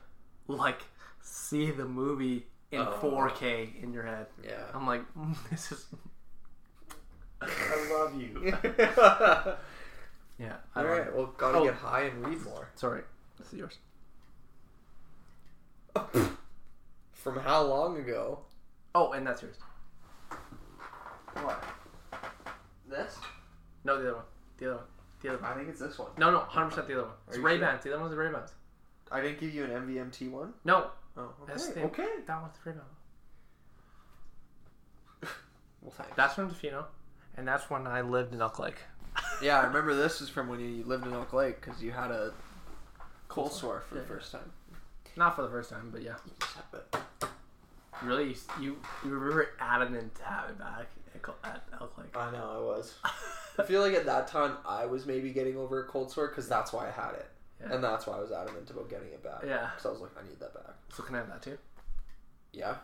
do? 0.48 0.54
like 0.56 0.82
see 1.22 1.72
the 1.72 1.86
movie 1.86 2.46
in 2.72 2.82
Oh. 2.82 3.00
4K 3.02 3.82
in 3.84 3.92
your 3.92 4.04
head. 4.04 4.28
Yeah. 4.44 4.64
I'm 4.74 4.86
like, 4.86 5.02
mm, 5.16 5.36
this 5.50 5.72
is. 5.72 5.86
I 7.42 7.88
love 7.92 8.22
you. 8.22 8.54
Yeah. 10.40 10.56
I 10.76 10.82
love 10.82 10.90
right. 10.90 11.16
Well, 11.16 11.34
gotta 11.38 11.58
Oh. 11.60 11.64
get 11.66 11.76
high 11.76 12.04
and 12.04 12.26
read 12.26 12.42
more. 12.44 12.70
Sorry. 12.76 13.02
This 13.38 13.54
is 13.54 13.60
yours. 13.60 13.78
From 17.14 17.40
how 17.40 17.62
long 17.64 17.98
ago? 17.98 18.40
Oh, 18.94 19.12
and 19.14 19.26
that's 19.26 19.42
yours. 19.42 19.56
What? 21.42 21.64
This? 22.90 23.18
No, 23.84 23.96
the 24.02 24.08
other 24.10 24.16
one. 24.18 24.26
The 24.58 24.66
other 24.68 24.76
one. 24.78 24.86
The 25.22 25.30
other 25.30 25.38
one. 25.42 25.52
I 25.52 25.56
think 25.56 25.70
it's 25.70 25.80
this 25.80 25.98
one. 25.98 26.10
No, 26.18 26.30
no, 26.32 26.40
100% 26.42 26.76
the 26.76 26.82
other 26.94 27.04
one. 27.04 27.12
It's 27.28 27.38
you 27.38 27.44
Ray 27.44 27.58
Bans. 27.58 27.84
The 27.84 27.92
other 27.94 28.00
one's 28.02 28.12
the 28.12 28.18
Ray 28.18 28.32
Bans. 28.32 28.52
I 29.12 29.22
didn't 29.22 29.40
give 29.40 29.54
you 29.54 29.64
an 29.64 29.72
MVMT 29.72 30.30
one. 30.30 30.54
No, 30.66 30.88
Oh, 31.18 31.30
that's 31.46 31.70
okay. 31.70 31.82
the, 31.82 31.86
Okay. 31.88 32.08
That 32.26 32.42
one's 32.42 32.54
the 32.64 32.70
Ray 32.72 32.76
Ban. 32.78 32.86
Well, 35.82 35.92
thanks. 35.92 36.14
That's 36.16 36.36
from 36.36 36.50
Tofino. 36.52 36.86
And 37.38 37.48
that's 37.48 37.70
when 37.70 37.88
I 37.88 38.02
lived 38.02 38.34
in 38.34 38.42
Elk 38.42 38.60
Lake. 38.60 38.78
Yeah, 39.42 39.60
I 39.60 39.66
remember 39.66 39.96
this 39.96 40.22
is 40.22 40.30
from 40.30 40.48
when 40.50 40.60
you 40.60 40.84
lived 40.84 41.08
in 41.08 41.14
Elk 41.14 41.34
Lake 41.34 41.60
because 41.60 41.82
you 41.82 41.92
had 41.92 42.12
a 42.12 42.32
cold 43.28 43.52
sore 43.52 43.82
for 43.90 43.96
Yeah, 43.96 44.02
the 44.02 44.08
first 44.08 44.32
time. 44.32 44.52
Not 45.18 45.36
for 45.36 45.42
the 45.42 45.50
first 45.50 45.72
time, 45.72 45.90
but 45.92 46.04
yeah. 46.04 46.14
Really, 48.04 48.36
you 48.60 48.78
you 49.04 49.12
were 49.12 49.32
very 49.32 49.46
adamant 49.60 50.16
to 50.16 50.24
have 50.24 50.50
it 50.50 50.58
back 50.60 50.88
at 51.44 51.62
Elk 51.80 51.96
Lake. 51.98 52.16
I 52.18 52.32
know 52.32 52.52
I 52.56 52.58
was. 52.60 52.96
I 53.60 53.64
feel 53.64 53.82
like 53.82 53.94
at 53.94 54.06
that 54.08 54.28
time 54.28 54.58
I 54.66 54.86
was 54.88 55.06
maybe 55.06 55.32
getting 55.32 55.56
over 55.58 55.84
a 55.84 55.88
cold 55.88 56.12
sore 56.12 56.28
because 56.30 56.48
that's 56.50 56.74
why 56.74 56.88
I 56.88 56.92
had 56.92 57.14
it, 57.14 57.28
Yeah. 57.62 57.74
and 57.76 57.84
that's 57.84 58.08
why 58.08 58.18
I 58.18 58.20
was 58.20 58.32
adamant 58.32 58.70
about 58.72 58.90
getting 58.90 59.10
it 59.10 59.24
back. 59.24 59.42
Yeah. 59.46 59.70
Because 59.76 59.86
I 59.86 59.90
was 59.90 60.02
like, 60.02 60.12
I 60.18 60.28
need 60.28 60.40
that 60.40 60.54
back. 60.54 60.74
So 60.94 61.04
can 61.04 61.14
I 61.16 61.20
have 61.20 61.28
that 61.30 61.42
too? 61.44 61.58
Yeah. 62.54 62.76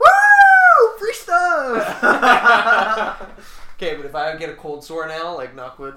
Woo! 0.00 0.98
Free 0.98 1.12
stuff. 1.12 2.02
okay, 3.76 3.94
but 3.96 4.04
if 4.06 4.14
I 4.14 4.36
get 4.36 4.50
a 4.50 4.54
cold 4.54 4.84
sore 4.84 5.06
now, 5.06 5.36
like 5.36 5.54
knockwood, 5.54 5.96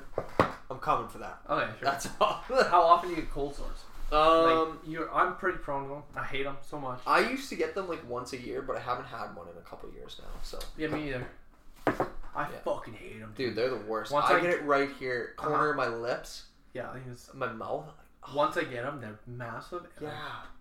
I'm 0.69 0.80
coming 0.80 1.07
for 1.07 1.18
that. 1.19 1.40
Okay, 1.49 1.72
sure. 1.80 1.90
That's 1.90 2.07
all. 2.22 2.44
How 2.69 2.82
often 2.84 3.10
do 3.10 3.15
you 3.15 3.22
get 3.23 3.32
cold 3.32 3.56
sores? 3.56 3.84
Um, 4.11 4.69
like 4.69 4.77
you're, 4.88 5.14
I'm 5.14 5.36
pretty 5.36 5.57
prone 5.60 5.84
to 5.84 5.90
them. 5.95 6.03
I 6.15 6.23
hate 6.23 6.44
them 6.44 6.57
so 6.61 6.80
much. 6.80 6.99
I 7.07 7.19
used 7.30 7.49
to 7.49 7.56
get 7.56 7.73
them 7.76 7.88
like 7.90 8.07
once 8.10 8.34
a 8.34 8.38
year, 8.38 8.61
but 8.61 8.76
I 8.76 8.80
haven't 8.80 9.06
had 9.07 9.36
one 9.36 9.48
in 9.48 9.57
a 9.57 9.61
couple 9.61 9.90
years 9.94 10.18
now. 10.19 10.30
So, 10.44 10.60
yeah, 10.77 10.88
me 10.88 11.10
either. 11.10 11.27
I 11.88 12.49
Yeah. 12.49 12.60
fucking 12.65 12.94
hate 12.94 13.19
them, 13.19 13.34
dude, 13.38 13.56
they're 13.56 13.69
the 13.69 13.77
worst. 13.77 14.11
Once 14.11 14.26
I, 14.30 14.36
I- 14.36 14.40
get 14.41 14.49
it 14.52 14.64
right 14.64 14.90
here, 14.99 15.34
corner 15.38 15.56
Uh-huh. 15.56 15.69
of 15.69 15.76
my 15.77 15.88
lips, 15.88 16.45
Yeah, 16.73 16.90
I 16.90 16.94
think 16.94 17.06
it's 17.11 17.34
my 17.34 17.48
mouth. 17.52 17.86
once 18.34 18.57
I 18.57 18.64
get 18.65 18.84
them, 18.84 18.99
they're 18.99 19.19
massive. 19.27 19.84
And 19.98 20.07
Yeah. 20.07 20.11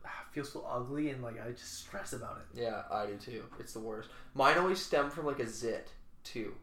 I, 0.05 0.09
I 0.09 0.11
feel 0.33 0.45
so 0.45 0.65
ugly 0.69 1.11
and 1.11 1.23
like 1.23 1.45
I 1.45 1.51
just 1.51 1.81
stress 1.81 2.13
about 2.13 2.39
it. 2.39 2.61
Yeah, 2.63 2.83
I 2.91 3.07
do 3.07 3.17
too. 3.17 3.45
It's 3.59 3.73
the 3.73 3.81
worst. 3.81 4.09
Mine 4.35 4.59
always 4.59 4.81
stem 4.81 5.11
from 5.11 5.27
like 5.27 5.39
a 5.41 5.47
zit 5.49 5.91
too. 6.25 6.55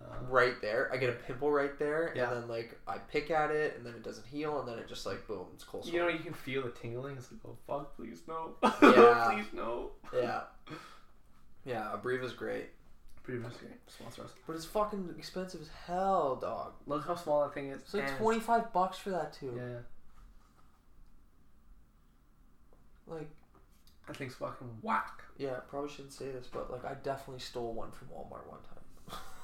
Uh, 0.00 0.04
Right 0.28 0.60
there, 0.62 0.90
I 0.92 0.96
get 0.96 1.10
a 1.10 1.14
pimple 1.14 1.50
right 1.50 1.76
there, 1.78 2.12
Yeah. 2.14 2.30
and 2.32 2.42
then 2.42 2.48
like 2.48 2.78
I 2.86 2.98
pick 2.98 3.30
at 3.32 3.50
it, 3.50 3.76
and 3.76 3.84
then 3.84 3.94
it 3.94 4.02
doesn't 4.04 4.26
heal, 4.26 4.60
and 4.60 4.68
then 4.68 4.78
it 4.78 4.88
just 4.88 5.04
like 5.06 5.26
boom, 5.26 5.46
it's 5.54 5.64
cold 5.64 5.84
sore. 5.84 5.92
you 5.94 6.00
know, 6.00 6.08
you 6.08 6.20
can 6.20 6.32
feel 6.34 6.62
the 6.62 6.70
tingling. 6.70 7.16
It's 7.16 7.32
like, 7.32 7.40
oh 7.46 7.56
fuck, 7.66 7.96
please 7.96 8.22
no, 8.28 8.54
Yeah. 8.82 9.30
please 9.34 9.46
no. 9.52 9.90
Yeah. 10.14 10.42
Yeah, 11.64 11.92
Abreva's 11.92 12.32
great. 12.32 12.68
Pretty 13.24 13.40
much 13.40 13.58
great. 13.58 13.72
Sponsor 13.88 14.22
us. 14.22 14.30
But 14.46 14.56
it's 14.56 14.64
fucking 14.64 15.14
expensive 15.18 15.60
as 15.60 15.68
hell, 15.86 16.36
dog. 16.36 16.72
Look 16.86 17.04
how 17.06 17.14
small 17.16 17.42
that 17.42 17.52
thing 17.52 17.66
is. 17.68 17.80
It's 17.82 17.92
like 17.94 18.08
and- 18.08 18.16
25 18.18 18.72
bucks 18.72 18.96
for 18.98 19.10
that 19.10 19.32
too. 19.34 19.52
Yeah, 19.56 19.80
Like, 23.06 23.28
that 24.06 24.16
thing's 24.16 24.34
fucking 24.34 24.78
whack. 24.82 25.22
yeah, 25.36 25.56
probably 25.68 25.90
shouldn't 25.90 26.12
say 26.12 26.30
this, 26.30 26.46
but 26.52 26.70
like 26.70 26.84
I 26.84 26.94
definitely 26.94 27.40
stole 27.40 27.72
one 27.74 27.90
from 27.90 28.08
Walmart 28.08 28.46
one 28.46 28.60
time. 28.62 29.18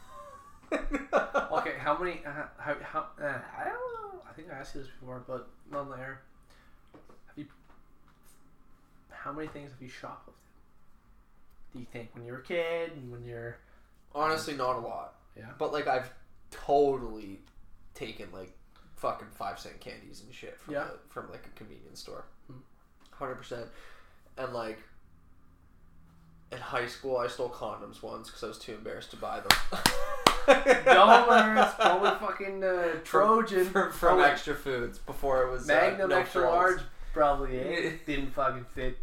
Okay, 0.72 1.74
how 1.78 1.96
many? 1.98 2.20
Uh, 2.26 2.30
how? 2.58 2.74
How? 2.82 3.06
Uh, 3.20 3.38
I 3.58 3.64
don't 3.64 3.74
know. 4.14 4.20
I 4.28 4.32
think 4.34 4.48
I 4.50 4.58
asked 4.58 4.74
you 4.74 4.80
this 4.82 4.90
before, 5.00 5.22
but 5.26 5.48
not 5.70 5.88
there. 5.96 6.22
Have 7.26 7.36
you? 7.38 7.46
How 9.10 9.32
many 9.32 9.48
things 9.48 9.70
have 9.72 9.80
you 9.80 9.88
shoplifted? 9.88 10.32
Do 11.72 11.78
you 11.80 11.86
think 11.92 12.10
when 12.14 12.24
you're 12.24 12.38
a 12.38 12.42
kid 12.42 12.92
and 12.96 13.10
when 13.12 13.24
you're? 13.24 13.58
Honestly, 14.14 14.54
not 14.54 14.76
a 14.76 14.80
lot. 14.80 15.14
Yeah. 15.36 15.46
But 15.58 15.72
like 15.72 15.86
I've 15.86 16.10
totally 16.50 17.40
taken 17.94 18.28
like 18.32 18.52
fucking 18.96 19.28
five 19.32 19.58
cent 19.58 19.80
candies 19.80 20.22
and 20.24 20.34
shit 20.34 20.58
from 20.58 20.74
Yeah. 20.74 20.84
from 21.08 21.30
like 21.30 21.46
a 21.46 21.58
convenience 21.58 22.00
store. 22.00 22.24
Hmm. 22.48 22.58
Hundred 23.12 23.36
percent. 23.36 23.66
And 24.38 24.52
like 24.52 24.78
in 26.52 26.58
high 26.58 26.86
school, 26.86 27.16
I 27.16 27.26
stole 27.28 27.48
condoms 27.50 28.02
once 28.02 28.28
because 28.28 28.44
I 28.44 28.48
was 28.48 28.58
too 28.58 28.72
embarrassed 28.74 29.10
to 29.12 29.16
buy 29.16 29.40
them. 29.40 29.82
Dollars, 30.46 31.72
probably 31.78 32.10
fucking 32.26 32.64
uh, 32.64 32.88
Trojan 33.04 33.64
from, 33.66 33.92
from 33.92 34.18
wait. 34.18 34.26
extra 34.30 34.54
foods 34.54 34.98
before 34.98 35.42
it 35.44 35.50
was 35.50 35.68
uh, 35.68 35.72
Magnum 35.74 36.10
no 36.10 36.16
extra 36.18 36.42
frills. 36.42 36.54
large. 36.54 36.80
Probably 37.12 37.58
eh? 37.60 37.92
didn't 38.06 38.32
fucking 38.34 38.64
fit. 38.74 38.98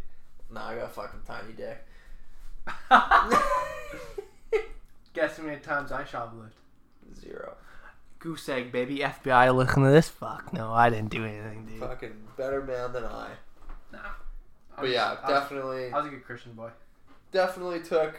Nah, 0.50 0.68
I 0.68 0.74
got 0.76 0.84
a 0.84 0.88
fucking 0.88 1.20
tiny 1.26 1.52
dick. 1.54 1.84
Guess 5.14 5.36
how 5.36 5.42
many 5.44 5.60
times 5.60 5.92
I 5.92 6.04
shoplift? 6.04 6.52
Zero. 7.20 7.54
Goose 8.18 8.48
egg, 8.48 8.72
baby. 8.72 8.98
FBI 9.00 9.54
looking 9.54 9.84
at 9.84 9.90
this. 9.90 10.08
Fuck 10.08 10.52
no, 10.52 10.72
I 10.72 10.88
didn't 10.90 11.10
do 11.10 11.24
anything, 11.24 11.66
dude. 11.66 11.80
Fucking 11.80 12.14
better 12.36 12.62
man 12.62 12.92
than 12.92 13.04
I. 13.04 13.28
Nah. 13.92 13.98
I 13.98 14.10
But 14.76 14.82
was- 14.84 14.92
yeah, 14.92 15.04
I 15.22 15.30
was, 15.30 15.40
definitely, 15.42 15.92
I 15.92 15.96
was 15.98 16.06
a 16.06 16.10
good 16.10 16.24
Christian 16.24 16.52
boy. 16.54 16.70
definitely 17.30 17.80
took 17.82 18.16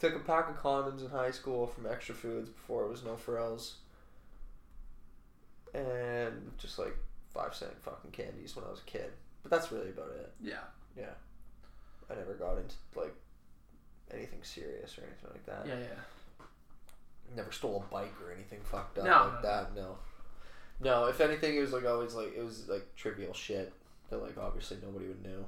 took 0.00 0.16
a 0.16 0.20
pack 0.20 0.48
of 0.48 0.56
condoms 0.56 1.02
in 1.04 1.10
high 1.10 1.30
school 1.30 1.66
from 1.66 1.86
Extra 1.86 2.14
Foods 2.14 2.48
before 2.48 2.84
it 2.84 2.90
was 2.90 3.04
no 3.04 3.16
frills, 3.16 3.76
and 5.74 6.50
just 6.58 6.78
like 6.78 6.96
five 7.32 7.54
cent 7.54 7.80
fucking 7.82 8.10
candies 8.10 8.56
when 8.56 8.64
I 8.64 8.70
was 8.70 8.80
a 8.80 8.90
kid. 8.90 9.10
But 9.42 9.50
that's 9.50 9.70
really 9.70 9.90
about 9.90 10.10
it. 10.18 10.32
Yeah. 10.42 10.64
Yeah, 10.96 11.14
I 12.10 12.14
never 12.14 12.34
got 12.34 12.58
into 12.58 12.74
like 12.96 13.14
anything 14.12 14.40
serious 14.42 14.98
or 14.98 15.02
anything 15.02 15.30
like 15.30 15.46
that. 15.46 15.66
Yeah, 15.66 15.78
yeah. 15.78 16.44
Never 17.36 17.52
stole 17.52 17.84
a 17.88 17.92
bike 17.92 18.14
or 18.24 18.32
anything 18.32 18.58
fucked 18.64 18.98
up 18.98 19.04
No, 19.04 19.10
like 19.10 19.42
no, 19.42 19.48
that. 19.48 19.74
No. 19.76 19.98
No, 20.82 21.06
if 21.06 21.20
anything, 21.20 21.56
it 21.56 21.60
was 21.60 21.72
like 21.72 21.86
always 21.86 22.14
like 22.14 22.34
it 22.36 22.44
was 22.44 22.68
like 22.68 22.94
trivial 22.96 23.32
shit 23.32 23.72
that 24.08 24.20
like 24.20 24.36
obviously 24.36 24.78
nobody 24.82 25.06
would 25.06 25.22
know. 25.22 25.46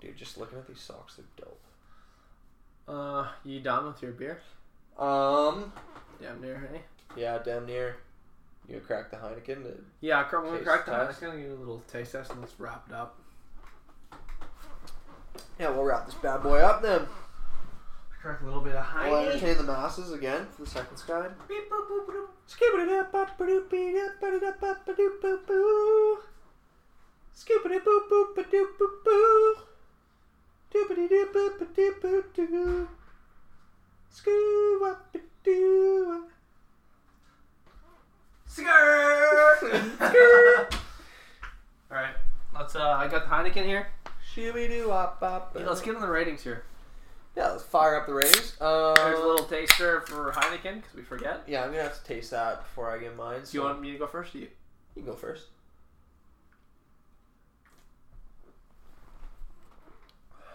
Dude, 0.00 0.16
just 0.16 0.38
looking 0.38 0.58
at 0.58 0.66
these 0.66 0.80
socks, 0.80 1.16
they're 1.16 1.26
dope. 1.36 1.60
Uh, 2.88 3.28
you 3.44 3.60
done 3.60 3.86
with 3.86 4.02
your 4.02 4.12
beer? 4.12 4.40
Um, 4.98 5.72
Damn 6.20 6.40
near, 6.40 6.68
hey? 6.72 6.80
yeah, 7.16 7.38
damn 7.44 7.66
near. 7.66 7.96
You 8.68 8.76
gonna 8.76 8.86
crack 8.86 9.10
the 9.10 9.16
Heineken? 9.16 9.66
Uh, 9.66 9.80
Yeah, 10.00 10.22
I'm 10.24 10.30
gonna 10.30 10.58
crack. 10.60 10.88
I'm 10.88 10.94
test. 11.06 11.10
just 11.10 11.20
gonna 11.20 11.40
give 11.40 11.50
it 11.50 11.54
a 11.54 11.58
little 11.58 11.82
taste 11.86 12.12
test 12.12 12.30
and 12.30 12.40
let's 12.40 12.54
wrap 12.58 12.84
it 12.88 12.94
up. 12.94 13.18
Yeah, 15.58 15.70
we'll 15.70 15.84
wrap 15.84 16.06
this 16.06 16.14
bad 16.16 16.42
boy 16.42 16.58
up 16.60 16.82
then. 16.82 17.06
Crack 18.20 18.40
a 18.42 18.44
little 18.44 18.60
bit 18.60 18.74
of 18.74 18.84
Heineken. 18.84 19.10
We'll 19.10 19.28
entertain 19.30 19.56
the 19.56 19.62
masses 19.64 20.12
again 20.12 20.46
for 20.54 20.62
the 20.64 20.70
second 20.70 20.96
sky. 20.96 21.28
Beep, 21.48 21.70
boop, 21.70 21.88
boop, 21.88 22.06
boop. 22.06 22.26
Scoop 22.46 22.74
it 22.80 22.88
up, 22.88 23.14
up, 23.14 23.38
ba 23.38 23.44
doop, 23.44 23.70
beep, 23.70 23.96
up, 23.96 24.20
ba 24.20 24.26
doop, 24.26 24.62
up, 24.70 24.86
ba 24.86 24.92
doop, 24.92 25.20
boo, 25.22 25.40
boo. 25.46 26.18
Scoop 27.32 27.64
it 27.66 27.72
up, 27.72 27.84
boop, 27.84 28.08
boop, 28.10 28.34
ba 28.36 28.42
doop, 28.44 28.78
boo, 28.78 28.90
boo. 29.04 29.54
Doopity 30.74 31.08
doop, 31.08 31.32
boop, 31.32 31.58
ba 31.58 31.64
doop, 31.66 32.00
boo, 32.00 32.24
doo. 32.34 32.88
Skirt! 34.10 35.00
Alright, 41.90 42.14
let's, 42.54 42.76
uh, 42.76 42.88
I 42.90 43.08
got 43.08 43.28
the 43.28 43.34
Heineken 43.34 43.64
here. 43.64 43.88
Shooby 44.34 44.68
doo, 44.68 44.90
up. 44.92 45.18
Yeah, 45.56 45.66
let's 45.66 45.80
get 45.80 45.94
on 45.96 46.00
the 46.00 46.08
ratings 46.08 46.42
here. 46.42 46.64
Yeah, 47.36 47.50
let's 47.52 47.62
fire 47.64 47.96
up 47.96 48.06
the 48.06 48.14
ratings. 48.14 48.56
There's 48.58 48.60
a 48.60 49.14
Um, 49.16 49.22
little 49.26 49.46
taster 49.46 50.00
for 50.02 50.32
Heineken 50.32 50.76
because 50.82 50.94
we 50.94 51.02
forget. 51.02 51.42
yeah, 51.46 51.62
I'm 51.64 51.70
gonna 51.70 51.82
have 51.84 51.98
to 52.00 52.04
taste 52.04 52.30
that 52.32 52.62
before 52.64 52.90
I 52.90 52.98
get 52.98 53.16
mine. 53.16 53.40
Do 53.44 53.56
you 53.56 53.62
want 53.64 53.80
me 53.80 53.92
to 53.92 53.98
go 53.98 54.06
first? 54.06 54.34
Or 54.34 54.38
you? 54.38 54.48
You 54.96 55.02
go 55.02 55.14
first. 55.14 55.46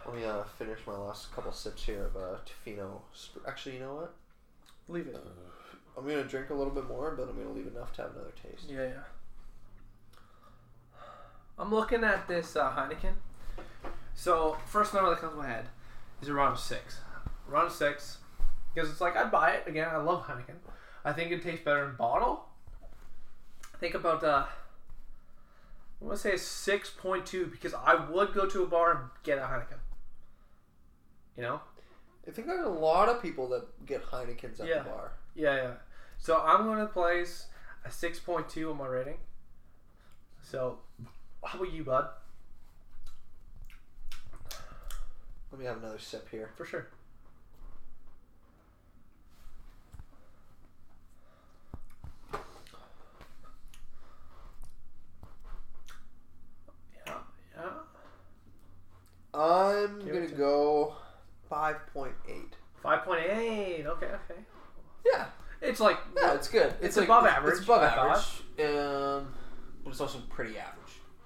Let 0.06 0.16
me 0.16 0.24
uh, 0.24 0.44
finish 0.60 0.80
my 0.86 0.96
last 0.96 1.34
couple 1.34 1.52
sips 1.52 1.84
here 1.84 2.06
of 2.06 2.16
uh, 2.16 2.38
Tofino. 2.46 3.02
Actually, 3.48 3.76
you 3.76 3.82
know 3.82 3.96
what? 3.96 4.14
Leave 4.88 5.08
it. 5.08 5.18
I'm 5.98 6.08
gonna 6.08 6.24
drink 6.24 6.52
a 6.52 6.54
little 6.54 6.74
bit 6.74 6.88
more, 6.88 7.16
but 7.16 7.28
I'm 7.28 7.36
gonna 7.36 7.52
leave 7.52 7.68
enough 7.68 7.94
to 7.94 8.04
have 8.04 8.12
another 8.12 8.34
taste. 8.42 8.70
Yeah, 8.70 8.84
yeah. 8.84 9.04
I'm 11.58 11.74
looking 11.74 12.04
at 12.04 12.28
this 12.28 12.56
uh, 12.56 12.70
Heineken. 12.72 13.14
So 14.14 14.58
first 14.68 14.94
number 14.94 15.10
that 15.10 15.20
comes 15.20 15.34
to 15.34 15.38
my 15.40 15.48
head 15.48 15.70
is 16.22 16.30
around 16.30 16.58
six. 16.58 17.00
Around 17.50 17.72
six, 17.72 18.20
because 18.74 18.90
it's 18.90 19.02
like 19.02 19.16
I'd 19.16 19.32
buy 19.32 19.52
it 19.52 19.64
again. 19.68 19.88
I 19.92 19.98
love 19.98 20.26
Heineken. 20.28 20.58
I 21.04 21.14
think 21.14 21.32
it 21.32 21.42
tastes 21.42 21.66
better 21.66 21.90
in 21.90 21.96
bottle. 21.96 22.46
Think 23.80 23.96
about 23.96 24.24
uh, 24.24 24.46
I 26.02 26.06
want 26.06 26.18
to 26.18 26.22
say 26.22 26.38
six 26.38 26.92
point 26.92 27.26
two 27.26 27.48
because 27.48 27.74
I 27.74 27.96
would 27.96 28.34
go 28.34 28.46
to 28.46 28.64
a 28.64 28.68
bar 28.68 28.92
and 28.92 29.02
get 29.24 29.40
a 29.40 29.42
Heineken. 29.42 29.80
You 31.38 31.44
know? 31.44 31.62
I 32.28 32.32
think 32.32 32.48
there's 32.48 32.66
a 32.66 32.70
lot 32.70 33.10
of 33.10 33.22
people 33.22 33.48
that 33.50 33.86
get 33.86 34.04
Heinekens 34.04 34.60
at 34.60 34.68
Yeah. 34.68 34.80
the 34.84 34.90
bar. 34.90 35.12
Yeah, 35.36 35.56
yeah. 35.56 35.74
So 36.18 36.42
I'm 36.42 36.66
gonna 36.66 36.88
place 36.88 37.48
a 37.84 37.92
six 37.92 38.20
point 38.20 38.50
two 38.50 38.72
on 38.72 38.78
my 38.78 38.88
rating. 38.88 39.18
So, 40.42 40.80
how 41.44 41.60
about 41.60 41.72
you, 41.72 41.84
bud? 41.84 42.08
Let 45.52 45.60
me 45.60 45.66
have 45.66 45.78
another 45.78 46.00
sip 46.00 46.30
here. 46.30 46.52
For 46.56 46.66
sure. 46.66 46.88
Yeah, 57.06 57.14
yeah. 57.56 57.70
I'm 59.40 60.00
Give 60.00 60.14
gonna 60.14 60.28
to- 60.28 60.36
go 60.36 60.96
five 61.50 61.78
point 61.94 62.14
eight. 62.28 62.56
Five 62.82 63.04
point 63.04 63.22
eight. 63.22 63.86
Okay, 63.86 64.06
okay. 64.08 64.42
Yeah, 65.06 65.26
It's 65.62 65.80
like 65.80 65.98
yeah, 66.16 66.34
it's 66.34 66.48
good. 66.48 66.74
It's 66.82 66.98
like- 66.98 67.06
above 67.06 67.26
average, 67.26 67.56
It's 67.56 67.64
above 67.64 67.84
average. 67.84 68.68
Um, 68.68 69.34
but 69.84 69.92
it's 69.92 70.02
also 70.02 70.20
pretty 70.30 70.58
average. 70.58 70.82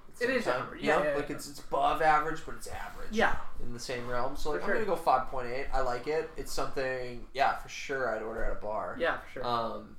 It's 0.09 0.19
the 0.19 0.25
It 0.25 0.27
same 0.29 0.37
is 0.39 0.45
time, 0.45 0.61
average, 0.63 0.81
you 0.81 0.87
yeah, 0.89 1.03
yeah, 1.03 1.15
like 1.15 1.29
yeah. 1.29 1.35
it's 1.35 1.49
it's 1.49 1.59
above 1.59 2.01
average, 2.01 2.41
but 2.45 2.55
it's 2.55 2.67
average. 2.67 3.07
yeah, 3.11 3.35
in 3.63 3.73
the 3.73 3.79
same 3.79 4.05
realm. 4.07 4.35
So 4.35 4.51
like, 4.51 4.59
For 4.61 4.65
I'm 4.65 4.69
sure. 4.77 4.85
gonna 4.85 4.97
go 4.97 5.01
five 5.01 5.27
point 5.27 5.47
eight. 5.47 5.67
I 5.73 5.81
like 5.81 6.07
it. 6.07 6.29
It's 6.37 6.51
something, 6.51 7.25
yeah, 7.33 7.57
for 7.59 7.69
sure. 7.69 8.13
I'd 8.13 8.21
order 8.21 8.43
at 8.43 8.51
a 8.51 8.55
bar. 8.61 8.97
yeah, 8.99 9.19
for 9.19 9.31
sure. 9.31 9.45
Um. 9.47 9.95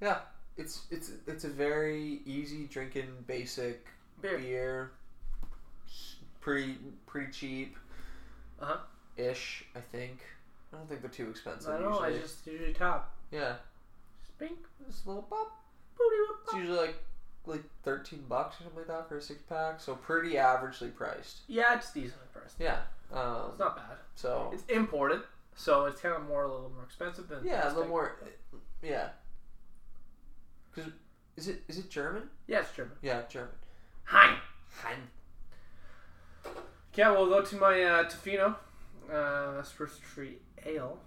Yeah, 0.00 0.18
it's 0.56 0.82
it's 0.90 1.10
it's 1.26 1.44
a 1.44 1.48
very 1.48 2.20
easy 2.26 2.66
drinking 2.66 3.08
basic 3.26 3.86
Beer. 4.20 4.38
beer. 4.38 4.90
Pretty 6.46 6.76
pretty 7.06 7.32
cheap. 7.32 7.76
Uh 8.62 8.66
huh. 8.66 8.76
Ish, 9.16 9.64
I 9.74 9.80
think. 9.80 10.20
I 10.72 10.76
don't 10.76 10.88
think 10.88 11.00
they're 11.00 11.10
too 11.10 11.28
expensive. 11.28 11.74
I 11.74 11.80
know. 11.80 11.98
I 11.98 12.06
usually. 12.10 12.22
just 12.22 12.46
usually 12.46 12.72
top. 12.72 13.12
yeah, 13.32 13.54
Spink. 14.28 14.56
just 14.86 15.04
a 15.06 15.08
little 15.08 15.24
pop. 15.24 15.60
Booty 15.98 16.16
It's 16.44 16.54
usually 16.54 16.78
like 16.78 16.94
like 17.46 17.64
thirteen 17.82 18.24
bucks 18.28 18.60
or 18.60 18.62
something 18.62 18.78
like 18.78 18.86
that 18.86 19.08
for 19.08 19.16
a 19.16 19.20
six 19.20 19.42
pack. 19.42 19.80
So 19.80 19.96
pretty 19.96 20.34
averagely 20.34 20.94
priced. 20.94 21.38
Yeah, 21.48 21.74
it's 21.76 21.92
decent 21.92 22.32
priced. 22.32 22.60
Yeah. 22.60 22.78
Um, 23.12 23.46
It's 23.50 23.58
not 23.58 23.74
bad. 23.76 23.96
so 24.14 24.50
It's 24.54 24.62
imported, 24.68 25.22
so 25.56 25.86
it's 25.86 26.00
kind 26.00 26.14
of 26.14 26.28
more 26.28 26.44
a 26.44 26.48
little 26.48 26.70
more 26.70 26.84
expensive 26.84 27.26
than 27.28 27.38
Yeah, 27.44 27.54
a 27.54 27.56
domestic. 27.62 27.76
little 27.76 27.90
more. 27.90 28.16
Yeah. 28.84 29.08
Cause 30.76 30.84
is 31.36 31.48
it 31.48 31.64
is 31.66 31.78
it 31.78 31.90
German? 31.90 32.30
Yeah, 32.46 32.60
it's 32.60 32.72
German. 32.72 32.92
Yeah, 33.02 33.22
German. 33.28 33.50
Hein. 34.04 34.36
Hein. 34.80 34.98
Yeah, 36.96 37.10
we'll 37.10 37.28
go 37.28 37.42
to 37.42 37.56
my 37.56 37.82
uh, 37.82 38.04
Tofino, 38.04 38.56
uh, 39.12 39.62
Spruce 39.62 39.98
Tree 40.14 40.38
Ale. 40.64 40.98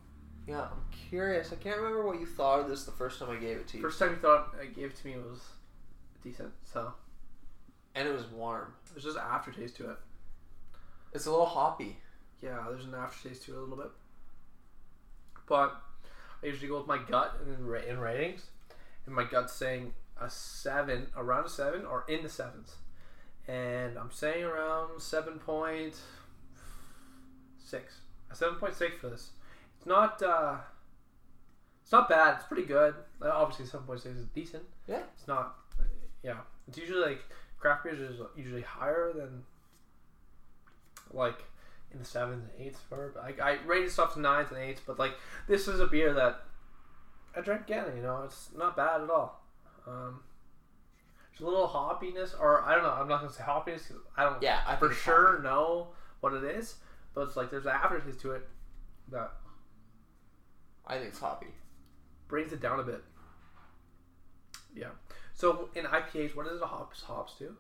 Yeah, 0.47 0.61
I'm 0.61 0.85
curious. 1.09 1.51
I 1.51 1.55
can't 1.55 1.77
remember 1.77 2.05
what 2.05 2.19
you 2.19 2.27
thought 2.27 2.59
of 2.59 2.69
this 2.69 2.83
the 2.83 2.91
first 2.91 3.19
time 3.19 3.29
I 3.31 3.35
gave 3.37 3.57
it 3.57 3.67
to 3.69 3.77
you. 3.77 3.83
First 3.83 3.97
time 3.97 4.11
you 4.11 4.17
thought 4.17 4.55
I 4.61 4.65
gave 4.65 4.91
it 4.91 4.95
to 4.97 5.07
me 5.07 5.15
was 5.15 5.41
decent, 6.23 6.51
so 6.63 6.93
and 7.95 8.07
it 8.07 8.13
was 8.13 8.25
warm. 8.27 8.73
there's 8.91 9.03
just 9.03 9.17
aftertaste 9.17 9.75
to 9.77 9.89
it. 9.91 9.97
It's 11.13 11.25
a 11.25 11.31
little 11.31 11.45
hoppy. 11.45 11.97
Yeah, 12.41 12.65
there's 12.69 12.85
an 12.85 12.93
aftertaste 12.93 13.43
to 13.45 13.53
it 13.53 13.57
a 13.57 13.61
little 13.61 13.77
bit. 13.77 13.91
But 15.47 15.75
I 16.43 16.45
usually 16.45 16.67
go 16.67 16.77
with 16.77 16.87
my 16.87 16.99
gut 16.99 17.37
and 17.41 17.51
then 17.51 17.65
ra- 17.65 17.81
in 17.81 17.99
ratings, 17.99 18.45
and 19.05 19.15
my 19.15 19.23
gut's 19.23 19.53
saying 19.53 19.93
a 20.21 20.29
seven, 20.29 21.07
around 21.17 21.45
a 21.45 21.49
seven, 21.49 21.85
or 21.85 22.05
in 22.07 22.21
the 22.23 22.29
sevens, 22.29 22.75
and 23.49 23.97
I'm 23.97 24.11
saying 24.11 24.43
around 24.43 25.01
seven 25.01 25.39
point 25.39 25.95
six, 27.57 28.01
a 28.31 28.35
seven 28.35 28.55
point 28.55 28.75
six 28.75 28.95
for 28.99 29.09
this. 29.09 29.31
It's 29.77 29.85
not, 29.87 30.21
uh, 30.21 30.57
it's 31.81 31.91
not 31.91 32.09
bad. 32.09 32.35
It's 32.35 32.45
pretty 32.45 32.65
good. 32.65 32.93
Uh, 33.21 33.29
Obviously, 33.33 33.65
seven 33.65 33.87
point 33.87 34.01
six 34.01 34.15
is 34.15 34.25
decent. 34.27 34.63
Yeah. 34.87 35.01
It's 35.17 35.27
not, 35.27 35.55
yeah. 36.21 36.41
It's 36.67 36.77
usually 36.77 37.01
like 37.01 37.21
craft 37.57 37.85
beers 37.85 37.99
is 37.99 38.19
usually 38.37 38.61
higher 38.61 39.11
than 39.13 39.43
like 41.11 41.43
in 41.91 41.99
the 41.99 42.05
sevens 42.05 42.43
and 42.43 42.67
eights 42.67 42.79
for. 42.87 43.11
But 43.15 43.41
I, 43.41 43.57
rated 43.65 43.91
stuff 43.91 44.13
to 44.13 44.19
nines 44.19 44.49
and 44.51 44.59
eights, 44.59 44.81
but 44.85 44.99
like 44.99 45.13
this 45.47 45.67
is 45.67 45.79
a 45.79 45.87
beer 45.87 46.13
that 46.13 46.41
I 47.35 47.41
drank 47.41 47.61
again. 47.61 47.85
You 47.95 48.03
know, 48.03 48.21
it's 48.25 48.49
not 48.55 48.77
bad 48.77 49.01
at 49.01 49.09
all. 49.09 49.41
Um, 49.87 50.19
little 51.41 51.67
hoppiness, 51.67 52.33
or 52.39 52.63
I 52.63 52.73
don't 52.75 52.83
know. 52.83 52.91
I'm 52.91 53.07
not 53.07 53.21
gonna 53.21 53.31
say 53.33 53.43
hoppiness. 53.43 53.87
'cause 53.87 53.97
I 54.17 54.23
don't 54.23 54.41
Yeah, 54.41 54.61
I 54.67 54.75
for 54.75 54.91
sure 54.91 55.31
hoppy. 55.33 55.43
know 55.43 55.93
what 56.19 56.33
it 56.33 56.43
is, 56.43 56.75
but 57.13 57.21
it's 57.27 57.35
like 57.35 57.49
there's 57.49 57.65
an 57.65 57.71
aftertaste 57.71 58.19
to 58.21 58.31
it 58.33 58.47
that 59.09 59.31
I 60.85 60.95
think 60.97 61.09
it's 61.09 61.19
hoppy. 61.19 61.53
brings 62.27 62.51
it 62.53 62.59
down 62.59 62.79
a 62.79 62.83
bit. 62.83 63.03
Yeah. 64.73 64.89
So 65.33 65.69
in 65.73 65.85
IPAs, 65.85 66.35
what 66.35 66.45
is 66.47 66.59
the 66.59 66.67
hops 66.67 67.01
hops 67.03 67.35
do? 67.39 67.55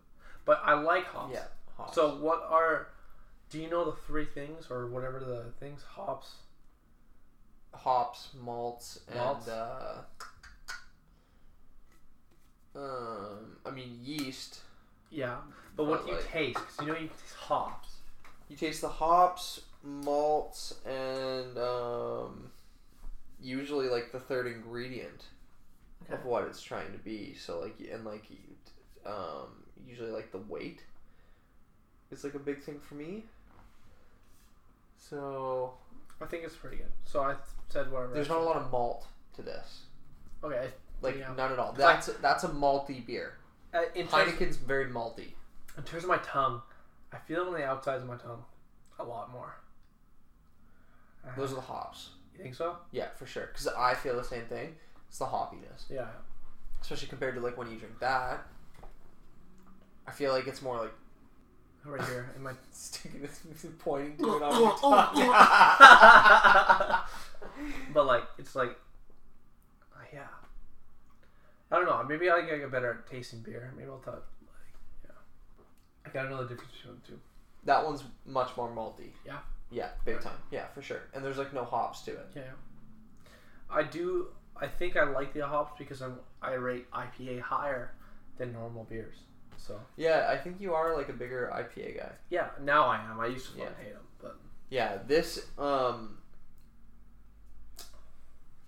But 0.45 0.61
I 0.63 0.73
like 0.73 1.05
hops. 1.05 1.33
Yeah, 1.33 1.47
hops. 1.77 1.95
So 1.95 2.15
what 2.17 2.43
are? 2.43 2.87
Do 3.49 3.59
you 3.59 3.69
know 3.69 3.85
the 3.85 3.93
three 3.93 4.25
things 4.25 4.69
or 4.69 4.85
whatever 4.87 5.19
the 5.19 5.51
things 5.59 5.83
hops? 5.83 6.35
hops, 7.73 8.29
malts, 8.33 8.99
and 9.07 9.15
Malts. 9.19 9.47
uh, 9.47 10.03
um, 12.79 13.57
I 13.65 13.71
mean 13.71 13.99
yeast. 14.03 14.61
Yeah. 15.11 15.37
But 15.75 15.85
what 15.85 16.05
do 16.05 16.11
you 16.11 16.17
like- 16.17 16.31
taste? 16.31 16.53
Because 16.59 16.77
you 16.81 16.93
know 16.93 16.99
you 16.99 17.07
taste 17.07 17.35
hops. 17.37 17.89
You 18.47 18.55
taste 18.55 18.81
the 18.81 18.89
hops, 18.89 19.61
malts, 19.83 20.75
and 20.85 21.57
um, 21.57 22.49
usually 23.41 23.89
like 23.89 24.11
the 24.11 24.19
third 24.19 24.47
ingredient 24.47 25.25
of 26.09 26.25
what 26.25 26.43
it's 26.45 26.61
trying 26.61 26.91
to 26.91 26.97
be. 26.99 27.35
So 27.35 27.59
like 27.59 27.75
and 27.91 28.05
like 28.05 28.25
um, 29.05 29.63
usually 29.87 30.11
like 30.11 30.31
the 30.31 30.39
weight 30.39 30.81
is 32.11 32.23
like 32.23 32.33
a 32.33 32.39
big 32.39 32.61
thing 32.63 32.79
for 32.79 32.95
me. 32.95 33.23
So 34.97 35.73
I 36.21 36.25
think 36.25 36.43
it's 36.43 36.55
pretty 36.55 36.77
good. 36.77 36.91
So 37.05 37.21
I 37.21 37.35
said 37.69 37.91
whatever. 37.91 38.13
there's 38.13 38.29
not 38.29 38.39
a 38.39 38.43
lot 38.43 38.57
of 38.57 38.71
malt 38.71 39.05
to 39.35 39.41
this. 39.41 39.81
Okay. 40.43 40.69
Like 41.01 41.17
Yeah. 41.17 41.33
none 41.35 41.51
at 41.51 41.59
all. 41.59 41.71
'Cause 41.71 41.81
I- 41.81 41.93
That's 41.93 42.07
that's 42.21 42.43
a 42.43 42.49
malty 42.49 43.05
beer. 43.05 43.37
Uh, 43.73 43.83
Heineken's 43.95 44.57
very 44.57 44.85
malty. 44.87 45.33
in 45.77 45.83
terms 45.83 46.03
of 46.03 46.09
my 46.09 46.17
tongue, 46.17 46.61
I 47.13 47.17
feel 47.19 47.43
it 47.43 47.47
on 47.47 47.53
the 47.53 47.63
outsides 47.63 48.01
of 48.03 48.09
my 48.09 48.17
tongue 48.17 48.43
a 48.97 49.03
lot 49.03 49.31
more. 49.31 49.55
Uh, 51.25 51.29
Those 51.37 51.51
are 51.51 51.55
the 51.55 51.61
hops. 51.61 52.09
you 52.35 52.41
think 52.43 52.55
so? 52.55 52.77
Yeah, 52.91 53.09
for 53.15 53.25
sure. 53.25 53.47
Because 53.47 53.67
I 53.67 53.93
feel 53.93 54.15
the 54.15 54.23
same 54.23 54.45
thing. 54.45 54.75
It's 55.07 55.19
the 55.19 55.25
hoppiness, 55.25 55.85
Yeah. 55.89 56.07
especially 56.81 57.07
compared 57.07 57.35
to 57.35 57.41
like 57.41 57.57
when 57.57 57.69
you 57.71 57.77
drink 57.77 57.99
that. 57.99 58.45
I 60.07 60.11
feel 60.11 60.31
like 60.33 60.47
it's 60.47 60.61
more 60.61 60.77
like 60.77 60.93
Right 61.85 62.01
here 62.09 62.29
Am 62.35 62.45
I 62.47 62.53
sticking 62.71 63.21
this, 63.21 63.41
pointing 63.79 64.17
to 64.17 64.35
it 64.37 64.43
on 64.43 64.61
your 64.61 64.77
tongue. 64.77 65.29
but 67.93 68.05
like 68.05 68.23
it's 68.37 68.55
like 68.55 68.77
i 71.71 71.75
don't 71.75 71.85
know 71.85 72.03
maybe 72.07 72.29
i 72.29 72.41
get 72.41 72.53
like 72.53 72.61
a 72.63 72.67
better 72.67 72.91
at 73.05 73.09
tasting 73.11 73.39
beer 73.41 73.71
maybe 73.77 73.89
i'll 73.89 73.97
tell 73.99 74.13
like 74.13 74.23
yeah 75.05 75.11
i 76.05 76.09
gotta 76.09 76.29
know 76.29 76.37
the 76.43 76.49
difference 76.49 76.71
between 76.77 76.95
the 77.01 77.07
two 77.07 77.19
that 77.65 77.83
one's 77.85 78.03
much 78.25 78.55
more 78.55 78.69
malty. 78.71 79.09
Yeah? 79.25 79.39
Yeah, 79.69 79.89
big 80.05 80.21
time. 80.21 80.37
Yeah, 80.49 80.67
for 80.73 80.81
sure. 80.81 81.01
And 81.13 81.23
there's 81.23 81.37
like 81.37 81.53
no 81.53 81.65
hops 81.65 82.01
to 82.03 82.11
it. 82.11 82.27
yeah 82.35 82.41
i 83.69 83.83
do 83.83 84.27
i 84.55 84.65
think 84.65 84.95
i 84.97 85.03
like 85.03 85.33
the 85.33 85.45
hops 85.45 85.73
because 85.77 86.01
i'm 86.01 86.15
i 86.41 86.53
rate 86.53 86.89
ipa 86.91 87.39
higher 87.41 87.91
than 88.37 88.51
normal 88.53 88.85
beers 88.85 89.17
so 89.57 89.77
Yeah, 89.97 90.27
I 90.31 90.37
think 90.37 90.61
you 90.61 90.73
are 90.73 90.95
like 90.95 91.09
a 91.09 91.13
bigger 91.13 91.51
IPA 91.53 91.97
guy. 91.97 92.11
yeah 92.29 92.47
now 92.63 92.85
i 92.85 92.97
am 93.03 93.19
i 93.19 93.27
used 93.27 93.51
to 93.53 93.59
Yeah. 93.59 93.65
hate 93.83 93.93
them 93.93 94.01
but 94.21 94.37
Yeah, 94.69 94.99
this 95.05 95.45
um. 95.57 96.17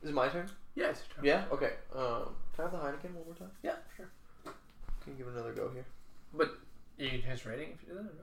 Is 0.04 0.10
it 0.10 0.14
my 0.14 0.28
turn? 0.28 0.50
yeah 0.76 0.90
it's 0.90 1.02
true. 1.14 1.24
Yeah. 1.24 1.44
Okay. 1.52 1.74
Um, 1.96 2.36
can 2.56 2.66
I 2.66 2.70
have 2.70 2.72
the 2.72 2.78
Heineken 2.78 3.14
one 3.16 3.26
more 3.26 3.36
time? 3.36 3.52
yeah 3.64 3.76
sure 3.96 4.10
Can 4.44 5.14
you 5.14 5.14
give 5.18 5.28
it 5.28 5.34
another 5.34 5.54
go 5.54 5.70
here? 5.74 5.86
But 6.34 6.52
you 6.98 7.10
can 7.10 7.22
change 7.22 7.44
the 7.44 7.50
rating 7.50 7.70
if 7.74 7.82
you 7.82 7.90
do 7.90 7.94
that 7.96 8.02
or 8.02 8.14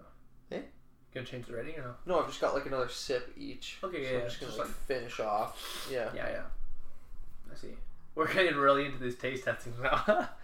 no 0.50 0.56
Eh? 0.56 0.60
gonna 1.14 1.26
change 1.26 1.46
the 1.46 1.54
rating 1.54 1.76
or 1.76 1.82
no 1.82 1.94
No, 2.06 2.20
I've 2.20 2.26
just 2.28 2.40
got 2.40 2.54
like 2.54 2.66
another 2.66 2.88
sip 2.88 3.32
each. 3.36 3.78
Okay, 3.82 4.04
so 4.04 4.10
yeah, 4.12 4.18
I'm 4.18 4.24
just 4.24 4.40
gonna 4.40 4.50
just 4.50 4.58
like, 4.58 4.68
like- 4.68 4.76
finish 4.86 5.20
off. 5.20 5.88
Yeah. 5.90 6.10
yeah 6.14 6.28
yeah 6.30 6.42
i 7.50 7.54
see 7.56 7.68
we're 8.14 8.30
getting 8.32 8.56
really 8.56 8.84
into 8.86 8.98
these 8.98 9.16
taste 9.16 9.44
testing 9.44 9.72
now 9.82 10.28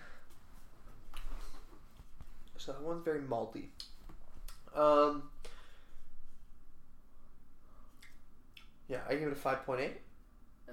So 2.57 2.73
that 2.73 2.81
one's 2.81 3.05
very 3.05 3.21
malty. 3.21 3.65
Um. 4.75 5.25
Yeah, 8.89 9.01
I 9.09 9.15
give 9.17 9.29
it 9.29 9.33
a 9.33 9.35
five 9.37 9.67
point 9.67 9.81
eight. 9.81 10.01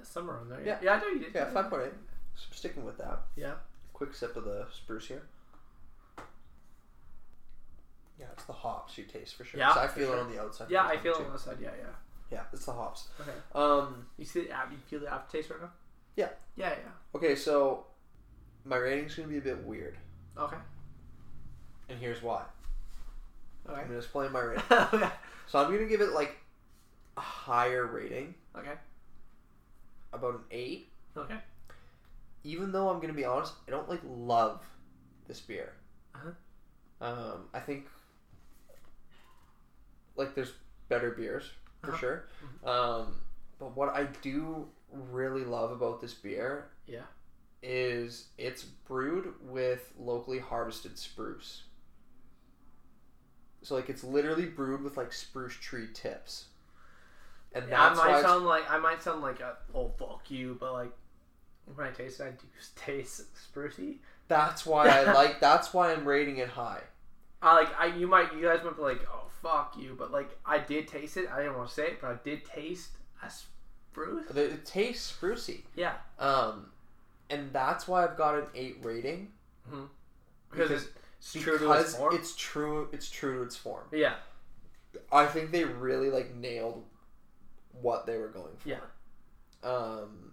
Somewhere 0.02 0.38
on 0.38 0.48
there. 0.48 0.62
Yeah. 0.64 0.78
Yeah, 0.82 0.94
I 0.94 1.00
know 1.00 1.08
you 1.08 1.18
did. 1.18 1.34
Yeah, 1.34 1.50
five 1.50 1.68
point 1.68 1.82
eight. 1.86 1.92
So 2.34 2.46
I'm 2.50 2.54
sticking 2.56 2.84
with 2.84 2.98
that. 2.98 3.20
Yeah. 3.36 3.54
Quick 3.92 4.14
sip 4.14 4.36
of 4.36 4.44
the 4.44 4.66
spruce 4.72 5.06
here. 5.08 5.22
Yeah, 8.18 8.26
it's 8.32 8.44
the 8.44 8.52
hops 8.52 8.96
you 8.98 9.04
taste 9.04 9.34
for 9.36 9.44
sure. 9.44 9.58
Yeah, 9.58 9.68
'Cause 9.68 9.76
I 9.78 9.86
for 9.88 9.94
feel 10.00 10.08
sure. 10.08 10.16
it 10.18 10.20
on 10.20 10.30
the 10.30 10.40
outside. 10.40 10.70
Yeah, 10.70 10.86
I 10.86 10.96
feel 10.98 11.14
it 11.14 11.26
on 11.26 11.32
the 11.32 11.38
side. 11.38 11.58
Yeah, 11.60 11.70
yeah. 11.78 11.88
Yeah, 12.30 12.44
it's 12.52 12.64
the 12.64 12.72
hops. 12.72 13.08
Okay. 13.20 13.32
Um. 13.54 14.08
You 14.16 14.24
see 14.24 14.42
the 14.44 14.50
app? 14.50 14.70
You 14.70 14.78
feel 14.78 15.00
the 15.00 15.12
aftertaste 15.12 15.50
right 15.50 15.60
now? 15.60 15.72
Yeah. 16.16 16.30
Yeah, 16.56 16.70
yeah. 16.70 16.90
Okay, 17.14 17.34
so 17.34 17.86
my 18.64 18.76
rating's 18.76 19.14
gonna 19.14 19.28
be 19.28 19.38
a 19.38 19.42
bit 19.42 19.58
weird, 19.64 19.98
Okay. 20.38 20.56
and 21.88 21.98
here's 21.98 22.22
why. 22.22 22.44
I'm 23.66 23.72
Okay. 23.74 23.82
gonna 23.84 23.98
explain 23.98 24.32
my 24.32 24.40
rating. 24.40 24.64
okay. 24.70 25.10
So 25.46 25.58
I'm 25.62 25.70
gonna 25.72 25.86
give 25.86 26.00
it 26.00 26.12
like 26.12 26.36
a 27.16 27.20
higher 27.20 27.86
rating, 27.86 28.34
Okay. 28.56 28.74
about 30.12 30.34
an 30.34 30.44
eight. 30.50 30.90
Okay. 31.16 31.38
Even 32.44 32.72
though 32.72 32.88
I'm 32.88 33.00
gonna 33.00 33.12
be 33.12 33.24
honest, 33.24 33.54
I 33.68 33.70
don't 33.70 33.88
like 33.88 34.00
love 34.04 34.64
this 35.26 35.40
beer. 35.40 35.72
Uh-huh. 36.14 36.30
Um, 37.00 37.48
I 37.54 37.60
think 37.60 37.86
like 40.16 40.34
there's 40.34 40.52
better 40.88 41.10
beers 41.12 41.50
for 41.82 41.92
Uh-huh. 41.92 41.98
sure. 41.98 42.24
Um, 42.64 43.20
but 43.58 43.76
what 43.76 43.90
I 43.90 44.04
do 44.04 44.68
really 44.90 45.44
love 45.44 45.70
about 45.72 46.00
this 46.00 46.14
beer 46.14 46.70
Yeah. 46.86 47.02
is 47.62 48.28
it's 48.38 48.64
brewed 48.64 49.34
with 49.40 49.92
locally 49.98 50.38
harvested 50.38 50.98
spruce. 50.98 51.62
So 53.62 53.76
like 53.76 53.88
it's 53.88 54.02
literally 54.04 54.46
brewed 54.46 54.82
with 54.82 54.96
like 54.96 55.12
spruce 55.12 55.54
tree 55.54 55.88
tips. 55.92 56.46
And 57.54 57.68
Yeah, 57.68 57.80
I 57.80 57.88
that's 57.88 57.98
why 57.98 58.12
might 58.12 58.22
sound 58.22 58.44
like 58.46 58.70
I 58.70 58.78
might 58.78 59.02
sound 59.02 59.22
like 59.22 59.40
a 59.40 59.56
oh 59.74 59.88
fuck 59.98 60.30
you, 60.30 60.56
but 60.58 60.72
like 60.72 60.92
when 61.74 61.86
I 61.86 61.90
taste 61.90 62.20
it, 62.20 62.24
I 62.24 62.30
do 62.30 62.46
taste 62.76 63.22
sprucey. 63.34 63.96
that's 64.28 64.64
why 64.66 64.88
I 64.88 65.12
like 65.14 65.40
that's 65.40 65.72
why 65.74 65.92
I'm 65.92 66.04
rating 66.06 66.38
it 66.38 66.48
high. 66.48 66.80
I 67.40 67.54
like 67.54 67.68
I 67.80 67.86
you 67.86 68.06
might 68.06 68.34
you 68.34 68.42
guys 68.42 68.60
might 68.64 68.76
be 68.76 68.82
like 68.82 69.06
oh 69.12 69.26
fuck 69.42 69.74
you, 69.78 69.94
but 69.98 70.10
like 70.12 70.30
I 70.46 70.58
did 70.58 70.86
taste 70.88 71.16
it. 71.16 71.28
I 71.32 71.38
didn't 71.38 71.56
want 71.56 71.68
to 71.68 71.74
say 71.74 71.86
it, 71.88 72.00
but 72.00 72.10
I 72.10 72.16
did 72.22 72.44
taste 72.44 72.90
a 73.24 73.30
spruce. 73.30 74.30
It, 74.30 74.36
it 74.36 74.64
tastes 74.64 75.12
sprucey. 75.12 75.62
Yeah. 75.74 75.94
Um 76.18 76.66
and 77.30 77.52
that's 77.52 77.88
why 77.88 78.04
I've 78.04 78.16
got 78.16 78.34
an 78.36 78.44
8 78.54 78.76
rating 78.82 79.28
Because, 79.70 79.88
Because- 80.50 80.70
it's, 80.82 80.90
it's 81.36 81.44
true 81.44 81.52
to 81.58 81.58
because 81.60 81.84
its 81.86 81.94
form. 81.96 82.14
it's 82.14 82.36
true 82.36 82.88
it's 82.92 83.08
true 83.10 83.36
to 83.38 83.42
its 83.42 83.56
form. 83.56 83.84
yeah. 83.92 84.14
I 85.10 85.24
think 85.26 85.50
they 85.52 85.64
really 85.64 86.10
like 86.10 86.34
nailed 86.34 86.84
what 87.80 88.04
they 88.06 88.18
were 88.18 88.28
going 88.28 88.54
for. 88.58 88.68
Yeah. 88.68 88.76
Um, 89.64 90.31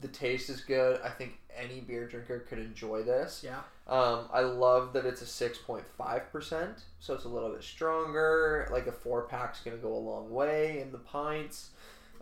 the 0.00 0.08
taste 0.08 0.48
is 0.50 0.60
good. 0.60 1.00
I 1.02 1.08
think 1.08 1.38
any 1.56 1.80
beer 1.80 2.06
drinker 2.06 2.40
could 2.40 2.58
enjoy 2.58 3.02
this. 3.02 3.42
Yeah. 3.44 3.60
Um, 3.88 4.28
I 4.32 4.40
love 4.42 4.92
that 4.92 5.04
it's 5.06 5.22
a 5.22 5.26
six 5.26 5.58
point 5.58 5.84
five 5.96 6.30
percent, 6.32 6.82
so 7.00 7.14
it's 7.14 7.24
a 7.24 7.28
little 7.28 7.50
bit 7.50 7.62
stronger. 7.62 8.68
Like 8.70 8.86
a 8.86 8.92
four 8.92 9.22
pack's 9.22 9.60
gonna 9.60 9.76
go 9.78 9.92
a 9.92 9.98
long 9.98 10.30
way 10.30 10.80
in 10.80 10.92
the 10.92 10.98
pints. 10.98 11.70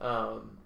Um, 0.01 0.59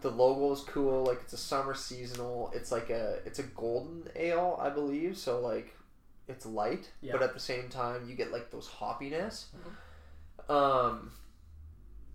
the 0.00 0.10
logo 0.10 0.52
is 0.52 0.60
cool. 0.60 1.04
Like 1.04 1.20
it's 1.22 1.32
a 1.32 1.36
summer 1.38 1.74
seasonal. 1.74 2.50
It's 2.54 2.72
like 2.72 2.90
a 2.90 3.18
it's 3.26 3.38
a 3.38 3.42
golden 3.44 4.08
ale, 4.16 4.58
I 4.60 4.70
believe. 4.70 5.16
So 5.16 5.40
like 5.40 5.76
it's 6.28 6.46
light, 6.46 6.90
Yeah. 7.02 7.12
but 7.12 7.22
at 7.22 7.34
the 7.34 7.40
same 7.40 7.68
time 7.68 8.08
you 8.08 8.14
get 8.14 8.32
like 8.32 8.50
those 8.50 8.68
hoppiness. 8.68 9.46
Um, 10.48 11.12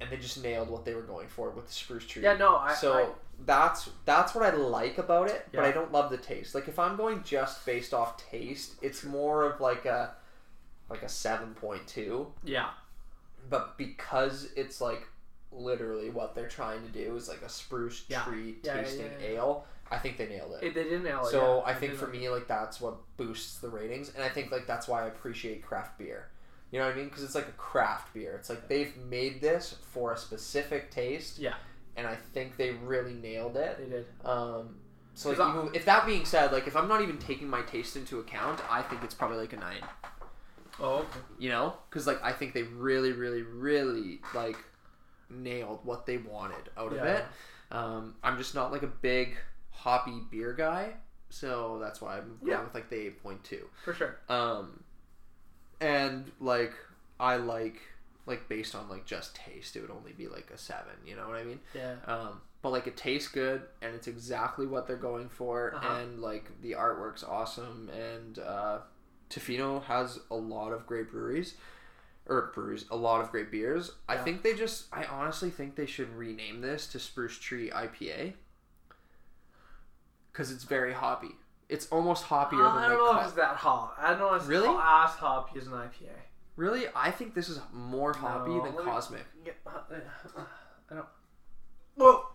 and 0.02 0.10
they 0.10 0.18
just 0.18 0.42
nailed 0.42 0.70
what 0.70 0.84
they 0.86 0.94
were 0.94 1.02
going 1.02 1.28
for 1.28 1.50
with 1.52 1.68
the 1.68 1.74
spruce 1.74 2.06
tree. 2.06 2.24
Yeah. 2.24 2.36
No. 2.38 2.56
I. 2.58 2.74
so 2.74 2.94
I, 2.94 3.08
that's 3.46 3.90
that's 4.06 4.34
what 4.36 4.44
I 4.46 4.56
like 4.56 4.98
about 4.98 5.30
it, 5.30 5.48
but 5.54 5.64
I 5.66 5.72
don't 5.72 5.92
love 5.92 6.10
the 6.12 6.18
taste. 6.18 6.56
Like 6.56 6.68
if 6.68 6.80
I'm 6.80 6.96
going 6.96 7.24
just 7.24 7.66
based 7.66 7.94
off 7.94 8.18
taste, 8.30 8.76
it's 8.82 9.04
more 9.04 9.44
of 9.44 9.60
like 9.62 9.86
a 9.86 10.12
like 10.90 11.04
a 11.04 11.10
seven 11.10 11.54
point 11.54 11.86
two. 11.88 12.28
yeah. 12.44 12.70
But 13.50 13.78
because 13.78 14.50
it's 14.56 14.82
like 14.82 15.08
literally 15.52 16.10
what 16.10 16.34
they're 16.36 16.48
trying 16.50 16.82
to 16.82 16.90
do 16.90 17.16
is 17.16 17.30
like 17.30 17.42
a 17.44 17.50
spruce 17.50 18.04
Yeah. 18.08 18.24
tree 18.24 18.56
Yeah, 18.64 18.76
yeah, 18.76 18.82
tasting 18.82 19.06
yeah, 19.22 19.28
yeah. 19.28 19.36
ale, 19.38 19.66
I 19.92 19.98
think 19.98 20.18
they 20.18 20.28
nailed 20.28 20.54
it. 20.62 20.66
It, 20.66 20.74
they 20.74 20.84
didn't 20.84 21.04
nail 21.04 21.22
it. 21.26 21.32
so 21.32 21.58
yeah. 21.66 21.72
I 21.72 21.74
think 21.76 21.94
for 21.94 22.08
me, 22.08 22.28
like 22.30 22.48
that's 22.48 22.82
what 22.82 22.96
boosts 23.18 23.60
the 23.60 23.70
ratings, 23.70 24.12
and 24.16 24.24
I 24.24 24.30
think 24.30 24.52
like 24.52 24.66
that's 24.66 24.88
why 24.88 25.04
I 25.04 25.08
appreciate 25.08 25.62
craft 25.64 25.98
beer. 26.00 26.30
You 26.72 26.80
know 26.80 26.88
what 26.88 26.96
I 26.96 26.98
mean? 26.98 27.06
Because 27.10 27.24
it's 27.24 27.36
like 27.36 27.48
a 27.48 27.52
craft 27.54 28.14
beer. 28.14 28.36
It's 28.40 28.50
like 28.50 28.68
they've 28.68 28.96
made 28.98 29.40
this 29.40 29.76
for 29.92 30.14
a 30.14 30.18
specific 30.18 30.90
taste. 30.92 31.38
Yeah. 31.40 31.54
And 31.98 32.06
I 32.08 32.16
think 32.16 32.58
they 32.58 32.72
really 32.72 33.14
nailed 33.14 33.56
it. 33.58 33.78
They 33.78 33.90
did. 33.90 34.06
Um, 34.24 34.76
so 35.14 35.30
like, 35.32 35.40
even, 35.40 35.74
if 35.74 35.86
that 35.86 36.06
being 36.06 36.26
said, 36.26 36.52
like 36.52 36.68
if 36.68 36.76
I'm 36.76 36.88
not 36.88 37.02
even 37.02 37.18
taking 37.18 37.50
my 37.50 37.62
taste 37.62 37.96
into 37.96 38.20
account, 38.20 38.60
I 38.70 38.82
think 38.82 39.04
it's 39.04 39.14
probably 39.14 39.38
like 39.38 39.54
a 39.54 39.58
nine. 39.58 39.82
Oh, 40.80 40.96
okay. 40.98 41.20
You 41.40 41.50
know, 41.50 41.74
because 41.90 42.06
like 42.06 42.22
I 42.24 42.34
think 42.34 42.54
they 42.54 42.64
really, 42.64 43.14
really, 43.14 43.44
really 43.44 44.20
like 44.34 44.58
nailed 45.30 45.80
what 45.84 46.06
they 46.06 46.18
wanted 46.18 46.70
out 46.78 46.92
of 46.92 47.00
it. 47.04 47.24
Um, 47.72 48.16
I'm 48.24 48.38
just 48.38 48.54
not 48.56 48.72
like 48.74 48.84
a 48.84 48.88
big 48.88 49.36
hoppy 49.72 50.20
beer 50.30 50.54
guy, 50.54 50.94
so 51.30 51.80
that's 51.82 52.02
why 52.02 52.18
I'm 52.18 52.38
going 52.42 52.52
Yeah. 52.52 52.64
with 52.64 52.74
like 52.74 52.90
the 52.90 52.98
eight 52.98 53.24
point 53.24 53.44
two. 53.44 53.68
For 53.86 53.94
sure. 53.94 54.18
Um, 54.28 54.84
and 55.80 56.30
like 56.42 56.74
I 57.20 57.38
like 57.38 57.80
like 58.26 58.48
based 58.50 58.74
on 58.76 58.90
like 58.90 59.06
just 59.06 59.36
taste, 59.36 59.76
it 59.76 59.82
would 59.82 59.92
only 59.92 60.12
be 60.14 60.28
like 60.28 60.50
a 60.54 60.58
seven. 60.58 60.94
You 61.06 61.16
know 61.16 61.28
what 61.28 61.38
I 61.38 61.44
mean? 61.44 61.60
Yeah. 61.74 61.96
Um, 62.08 62.42
but 62.62 62.72
like 62.72 62.88
it 62.88 62.98
tastes 62.98 63.28
good 63.30 63.62
and 63.82 63.94
it's 63.94 64.08
exactly 64.08 64.66
what 64.66 64.88
they're 64.88 64.96
going 64.96 65.30
for, 65.30 65.76
Uh-huh. 65.76 65.96
and 66.02 66.20
like 66.22 66.50
the 66.62 66.72
artwork's 66.72 67.24
awesome. 67.24 67.90
And 67.90 68.40
uh, 68.40 68.80
Tofino 69.30 69.84
has 69.86 70.20
a 70.32 70.36
lot 70.36 70.72
of 70.72 70.86
great 70.88 71.12
breweries. 71.12 71.56
Or 72.28 72.50
breweries, 72.56 72.86
a 72.90 72.96
lot 72.96 73.22
of 73.22 73.30
great 73.30 73.52
beers. 73.52 73.92
I 74.10 74.18
think 74.18 74.42
they 74.42 74.56
just, 74.56 74.86
I 74.92 75.04
honestly 75.04 75.52
think 75.52 75.76
they 75.76 75.86
should 75.86 76.10
rename 76.16 76.62
this 76.62 76.88
to 76.88 77.00
Spruce 77.00 77.38
Tree 77.38 77.70
IPA. 77.70 78.34
Because 80.32 80.52
it's 80.52 80.64
very 80.64 80.94
hoppy. 80.94 81.36
It's 81.70 81.88
almost 81.88 82.26
hoppier 82.26 82.68
I 82.68 82.82
than 82.82 82.90
don't 82.90 83.06
like 83.06 83.14
know 83.16 83.20
if 83.20 83.26
it's 83.28 83.36
that 83.36 83.56
hot. 83.58 83.94
I 84.00 84.10
don't 84.10 84.20
know 84.20 84.34
if 84.34 84.42
it's 84.42 84.50
Really? 84.50 84.68
as 84.70 85.12
hoppy 85.12 85.60
as 85.60 85.68
an 85.68 85.74
IPA. 85.74 86.10
Really, 86.56 86.86
I 86.96 87.12
think 87.12 87.34
this 87.36 87.50
is 87.50 87.60
more 87.74 88.14
hoppy 88.14 88.52
No, 88.52 88.64
than 88.66 88.76
me- 88.78 88.84
Cosmic. 88.84 89.26
Get, 89.44 89.58
uh, 89.68 89.72
I 90.90 90.94
don't. 90.96 91.06
Well, 91.98 92.32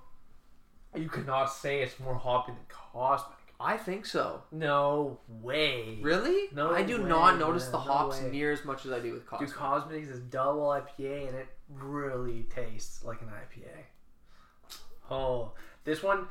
you 0.94 1.09
cannot 1.09 1.47
say 1.47 1.80
it's 1.82 1.98
more 1.98 2.14
hoppy 2.16 2.52
than 2.52 2.60
Cosmic. 2.68 3.36
I 3.59 3.76
think 3.76 4.06
so. 4.06 4.42
No 4.51 5.18
way. 5.28 5.98
Really? 6.02 6.48
No 6.55 6.72
I 6.74 6.82
do 6.82 7.02
way, 7.02 7.09
not 7.09 7.38
notice 7.38 7.64
man, 7.64 7.72
the 7.72 7.78
hops 7.78 8.20
way. 8.20 8.30
near 8.30 8.52
as 8.52 8.64
much 8.64 8.86
as 8.86 8.92
I 8.92 9.01
do 9.01 9.12
with 9.12 9.20
Dude, 9.22 9.28
Cosmic. 9.30 9.52
Cosmic 9.52 10.02
is 10.05 10.10
a 10.10 10.20
double 10.20 10.62
IPA 10.68 11.28
and 11.28 11.36
it 11.36 11.48
really 11.68 12.44
tastes 12.44 13.05
like 13.05 13.20
an 13.20 13.28
IPA. 13.28 13.84
Oh, 15.10 15.52
this 15.84 16.02
one 16.02 16.26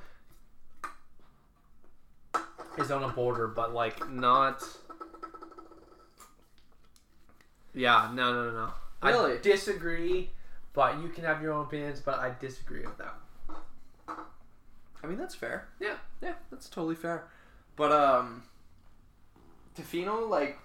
is 2.78 2.90
on 2.92 3.04
a 3.04 3.10
border, 3.10 3.48
but 3.48 3.74
like 3.74 4.10
not. 4.10 4.64
Yeah, 7.74 8.10
no, 8.14 8.34
no, 8.34 8.52
no, 8.52 8.52
no. 8.52 8.74
Really? 9.10 9.34
I 9.38 9.42
disagree, 9.42 10.32
but 10.74 11.00
you 11.02 11.10
can 11.10 11.24
have 11.24 11.42
your 11.42 11.54
own 11.54 11.66
opinions, 11.66 12.02
but 12.02 12.20
I 12.20 12.34
disagree 12.40 12.82
with 12.82 12.98
that. 12.98 13.16
I 15.02 15.08
mean, 15.08 15.18
that's 15.18 15.36
fair. 15.36 15.68
Yeah. 15.80 15.96
Yeah, 16.22 16.34
that's 16.52 16.68
totally 16.68 16.96
fair. 16.96 17.26
But, 17.76 17.92
um, 17.94 18.44
Tofino, 19.78 20.28
like, 20.28 20.58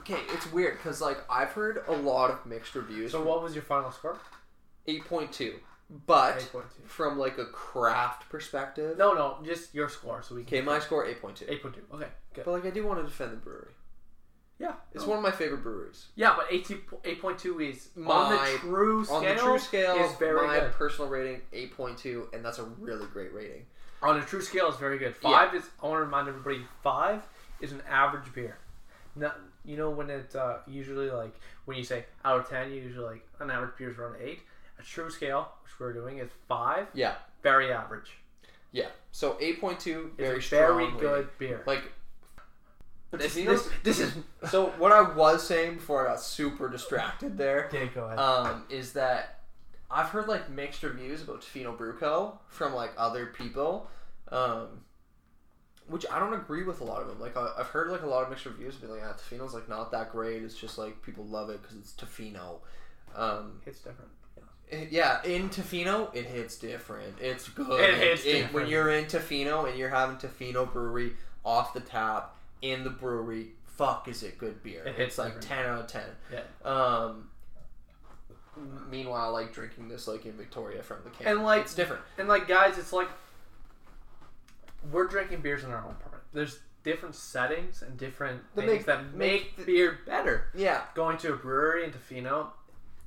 okay, 0.00 0.18
it's 0.30 0.50
weird 0.52 0.78
because, 0.78 1.00
like, 1.00 1.18
I've 1.30 1.52
heard 1.52 1.84
a 1.86 1.92
lot 1.92 2.30
of 2.30 2.44
mixed 2.46 2.74
reviews. 2.74 3.12
So, 3.12 3.22
what 3.22 3.42
was 3.42 3.54
your 3.54 3.62
final 3.62 3.92
score? 3.92 4.18
8.2. 4.88 5.54
But, 6.06 6.38
8.2. 6.52 6.62
from, 6.86 7.18
like, 7.18 7.38
a 7.38 7.44
craft 7.46 8.28
perspective, 8.30 8.98
No, 8.98 9.12
no, 9.12 9.38
just 9.44 9.74
your 9.74 9.88
score, 9.88 10.22
so 10.22 10.34
we 10.34 10.42
can. 10.42 10.58
okay, 10.58 10.66
my 10.66 10.80
score 10.80 11.06
8.2. 11.06 11.46
8.2. 11.48 11.74
Okay, 11.94 12.08
good. 12.34 12.44
But, 12.44 12.50
like, 12.50 12.66
I 12.66 12.70
do 12.70 12.84
want 12.84 12.98
to 12.98 13.04
defend 13.04 13.32
the 13.32 13.36
brewery. 13.36 13.72
Yeah. 14.62 14.74
It's 14.94 15.04
one 15.04 15.16
of 15.16 15.24
my 15.24 15.32
favorite 15.32 15.64
breweries. 15.64 16.06
Yeah, 16.14 16.36
but 16.36 16.48
8.2 16.48 17.68
is 17.68 17.88
on 18.06 18.30
the 18.30 18.38
true 18.58 19.04
scale. 19.04 19.16
On 19.16 19.24
the 19.24 19.34
true 19.34 19.58
scale, 19.58 19.96
is 19.96 20.14
very 20.18 20.46
my 20.46 20.60
good. 20.60 20.72
personal 20.72 21.10
rating, 21.10 21.40
8.2, 21.52 22.32
and 22.32 22.44
that's 22.44 22.60
a 22.60 22.64
really 22.78 23.06
great 23.12 23.34
rating. 23.34 23.66
On 24.02 24.16
a 24.16 24.22
true 24.22 24.40
scale, 24.40 24.68
is 24.68 24.76
very 24.76 24.98
good. 24.98 25.16
Five 25.16 25.54
is. 25.54 25.64
I 25.82 25.86
want 25.86 25.98
to 25.98 26.04
remind 26.04 26.28
everybody. 26.28 26.60
Five 26.82 27.22
is 27.60 27.72
an 27.72 27.82
average 27.88 28.32
beer. 28.34 28.56
Not 29.16 29.38
you 29.64 29.76
know 29.76 29.90
when 29.90 30.10
it 30.10 30.34
uh, 30.34 30.58
usually 30.66 31.10
like 31.10 31.34
when 31.66 31.76
you 31.76 31.84
say 31.84 32.04
out 32.24 32.40
of 32.40 32.48
ten, 32.48 32.70
you 32.70 32.82
usually 32.82 33.04
like 33.04 33.28
an 33.40 33.50
average 33.50 33.76
beer 33.76 33.90
is 33.90 33.98
around 33.98 34.16
eight. 34.20 34.40
A 34.78 34.82
true 34.82 35.10
scale, 35.10 35.52
which 35.64 35.78
we're 35.78 35.92
doing, 35.92 36.18
is 36.18 36.30
five. 36.48 36.86
Yeah. 36.94 37.14
Very 37.42 37.72
average. 37.72 38.16
Yeah. 38.72 38.86
So 39.12 39.34
8.2, 39.34 40.16
very 40.16 40.42
strong. 40.42 40.60
very 40.60 40.84
rating. 40.84 40.98
good 40.98 41.28
beer. 41.38 41.62
Like, 41.66 41.92
this, 43.12 43.34
this, 43.82 44.00
is. 44.00 44.12
so 44.50 44.66
what 44.78 44.90
I 44.92 45.02
was 45.02 45.46
saying 45.46 45.76
before 45.76 46.06
I 46.06 46.10
got 46.12 46.20
super 46.20 46.68
distracted 46.68 47.36
there 47.38 47.66
Okay, 47.66 47.88
go 47.94 48.04
ahead. 48.06 48.18
um, 48.18 48.64
is 48.70 48.94
that 48.94 49.40
I've 49.90 50.08
heard 50.08 50.28
like 50.28 50.48
mixed 50.50 50.82
reviews 50.82 51.22
about 51.22 51.42
Tofino 51.42 51.76
Brew 51.76 51.92
Co. 51.98 52.38
from 52.48 52.74
like 52.74 52.92
other 52.96 53.26
people, 53.26 53.88
um, 54.30 54.80
which 55.86 56.06
I 56.10 56.18
don't 56.18 56.32
agree 56.34 56.62
with 56.64 56.80
a 56.80 56.84
lot 56.84 57.02
of 57.02 57.08
them. 57.08 57.20
Like 57.20 57.36
I, 57.36 57.50
I've 57.58 57.66
heard 57.66 57.90
like 57.90 58.02
a 58.02 58.06
lot 58.06 58.22
of 58.22 58.30
mixed 58.30 58.46
reviews 58.46 58.76
be 58.76 58.86
like, 58.86 59.02
ah, 59.04 59.14
Tofino's 59.14 59.52
like 59.54 59.68
not 59.68 59.90
that 59.92 60.10
great. 60.12 60.42
It's 60.42 60.54
just 60.54 60.78
like 60.78 61.02
people 61.02 61.24
love 61.26 61.50
it 61.50 61.60
because 61.60 61.76
it's 61.76 61.92
Tofino. 61.92 62.60
Um, 63.14 63.60
it's 63.66 63.80
different. 63.80 64.10
yeah, 64.90 65.22
in 65.24 65.50
Tofino, 65.50 66.14
it 66.14 66.24
hits 66.24 66.56
different. 66.56 67.18
It's 67.20 67.48
good. 67.50 67.78
It 67.78 67.94
hits 67.98 68.24
when 68.24 68.34
different. 68.44 68.68
you're 68.70 68.90
in 68.90 69.04
Tofino 69.04 69.68
and 69.68 69.78
you're 69.78 69.90
having 69.90 70.16
Tofino 70.16 70.72
Brewery 70.72 71.12
off 71.44 71.74
the 71.74 71.80
tap 71.80 72.34
in 72.62 72.84
the 72.84 72.90
brewery. 72.90 73.48
Fuck, 73.66 74.06
is 74.08 74.22
it 74.22 74.38
good 74.38 74.62
beer? 74.62 74.84
It 74.84 74.94
it's 74.98 75.18
like 75.18 75.40
ten 75.40 75.66
out 75.66 75.80
of 75.80 75.86
ten. 75.88 76.04
Yeah. 76.32 76.40
Um. 76.64 77.28
Meanwhile, 78.90 79.32
like 79.32 79.52
drinking 79.52 79.88
this 79.88 80.06
like 80.06 80.26
in 80.26 80.32
Victoria 80.32 80.82
from 80.82 80.98
the 81.04 81.10
can, 81.10 81.26
And, 81.26 81.42
like- 81.42 81.62
it's 81.62 81.74
different. 81.74 82.02
And 82.18 82.28
like 82.28 82.46
guys, 82.46 82.76
it's 82.78 82.92
like 82.92 83.08
we're 84.90 85.06
drinking 85.06 85.40
beers 85.40 85.64
in 85.64 85.70
our 85.70 85.78
own 85.84 85.92
apartment. 85.92 86.24
There's 86.32 86.60
different 86.82 87.14
settings 87.14 87.82
and 87.82 87.96
different 87.96 88.42
That 88.54 88.66
things 88.66 88.72
make- 88.72 88.86
that 88.86 89.14
make 89.14 89.66
beer 89.66 90.00
better. 90.06 90.48
Yeah, 90.54 90.82
Going 90.94 91.16
to 91.18 91.32
a 91.32 91.36
brewery 91.36 91.84
in 91.84 91.92
Tofino, 91.92 92.48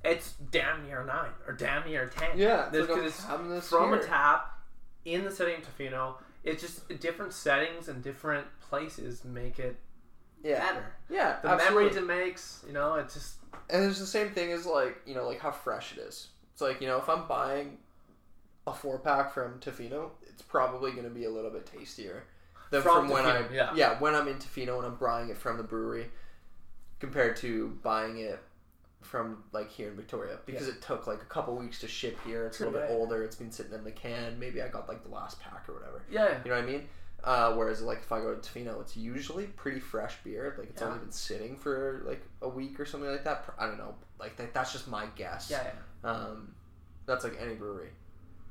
it's 0.04 0.34
damn 0.52 0.84
near 0.88 1.04
nine 1.04 1.32
or 1.46 1.54
damn 1.54 1.86
near 1.86 2.08
ten. 2.08 2.38
yeah. 2.38 2.70
There's- 2.72 2.90
Like, 2.90 3.04
it's 3.04 3.24
this 3.24 3.70
from 3.70 3.90
here. 3.90 4.00
a 4.00 4.04
tap 4.06 4.58
in 5.04 5.26
the 5.26 5.32
setting 5.32 5.58
of 5.62 5.78
Tofino. 5.78 6.16
It's 6.44 6.62
just 6.62 6.88
different 7.02 7.34
settings 7.34 7.88
and 7.88 8.02
different 8.04 8.48
places 8.70 9.24
make 9.26 9.60
it 9.60 9.78
Yeah, 10.44 10.60
better. 10.60 10.86
yeah. 11.10 11.38
The 11.42 11.50
absolutely. 11.50 11.84
memories 11.84 11.96
it 11.98 12.08
makes, 12.08 12.64
you 12.68 12.74
know, 12.74 12.96
it's 12.96 13.14
just 13.14 13.36
And 13.70 13.84
it's 13.86 14.00
the 14.00 14.06
same 14.06 14.30
thing 14.30 14.52
as 14.52 14.66
like 14.66 14.98
you 15.06 15.16
know 15.16 15.28
like 15.28 15.40
how 15.40 15.52
fresh 15.52 15.94
it 15.94 16.00
is. 16.00 16.28
It's 16.54 16.62
like 16.62 16.82
you 16.82 16.88
know 16.88 16.98
if 16.98 17.10
I'm 17.10 17.28
buying 17.28 17.78
a 18.68 18.74
four 18.74 18.98
pack 19.00 19.34
from 19.34 19.60
Tofino, 19.60 20.10
it's 20.28 20.42
probably 20.42 20.92
going 20.92 21.04
to 21.04 21.10
be 21.10 21.26
a 21.26 21.30
little 21.30 21.52
bit 21.52 21.66
tastier 21.66 22.24
than 22.72 22.82
from, 22.82 23.08
From 23.08 23.10
when 23.10 23.26
I 23.26 23.44
yeah. 23.76 24.00
when 24.00 24.16
I'm 24.16 24.28
in 24.28 24.36
Tofino 24.38 24.78
and 24.78 24.86
I'm 24.88 24.96
buying 24.96 25.30
it 25.30 25.38
from 25.38 25.58
the 25.58 25.64
brewery 25.64 26.08
compared 27.00 27.36
to 27.38 27.78
buying 27.84 28.18
it 28.20 28.40
from 29.02 29.44
like 29.52 29.70
here 29.70 29.90
in 29.90 29.96
Victoria 29.96 30.40
because 30.48 30.68
it 30.68 30.82
took 30.82 31.06
like 31.06 31.22
a 31.22 31.26
couple 31.26 31.56
weeks 31.56 31.80
to 31.82 31.88
ship 31.88 32.18
here. 32.26 32.48
It's 32.48 32.60
a 32.60 32.66
little 32.66 32.80
bit 32.80 32.90
older. 32.90 33.24
It's 33.24 33.36
been 33.36 33.52
sitting 33.52 33.74
in 33.74 33.84
the 33.84 33.92
can. 33.92 34.40
Maybe 34.40 34.62
I 34.64 34.68
got 34.68 34.88
like 34.90 35.04
the 35.04 35.10
last 35.10 35.40
pack 35.40 35.66
or 35.70 35.74
whatever. 35.76 36.02
yeah. 36.10 36.40
You 36.44 36.50
know 36.50 36.56
what 36.58 36.64
I 36.64 36.68
mean? 36.68 36.88
Uh, 37.26 37.54
whereas 37.56 37.82
like 37.82 37.98
if 38.04 38.12
I 38.12 38.20
go 38.22 38.36
to 38.36 38.40
Tofino, 38.40 38.80
it's 38.82 38.96
usually 38.96 39.48
pretty 39.48 39.80
fresh 39.80 40.16
beer. 40.24 40.56
Like 40.60 40.70
it's 40.70 40.82
Yeah. 40.82 40.90
only 40.90 41.00
been 41.00 41.12
sitting 41.12 41.58
for 41.58 42.04
like 42.06 42.22
a 42.42 42.48
week 42.48 42.80
or 42.80 42.86
something 42.86 43.10
like 43.10 43.24
that. 43.24 43.46
I 43.58 43.66
don't 43.66 43.78
know. 43.80 43.96
Like 44.20 44.38
that, 44.38 44.54
that's 44.54 44.72
just 44.72 44.88
my 44.88 45.08
guess. 45.16 45.50
Yeah, 45.50 45.64
yeah. 46.04 46.10
Um, 46.12 46.54
that's 47.08 47.24
like 47.24 47.38
any 47.42 47.56
brewery. 47.56 47.90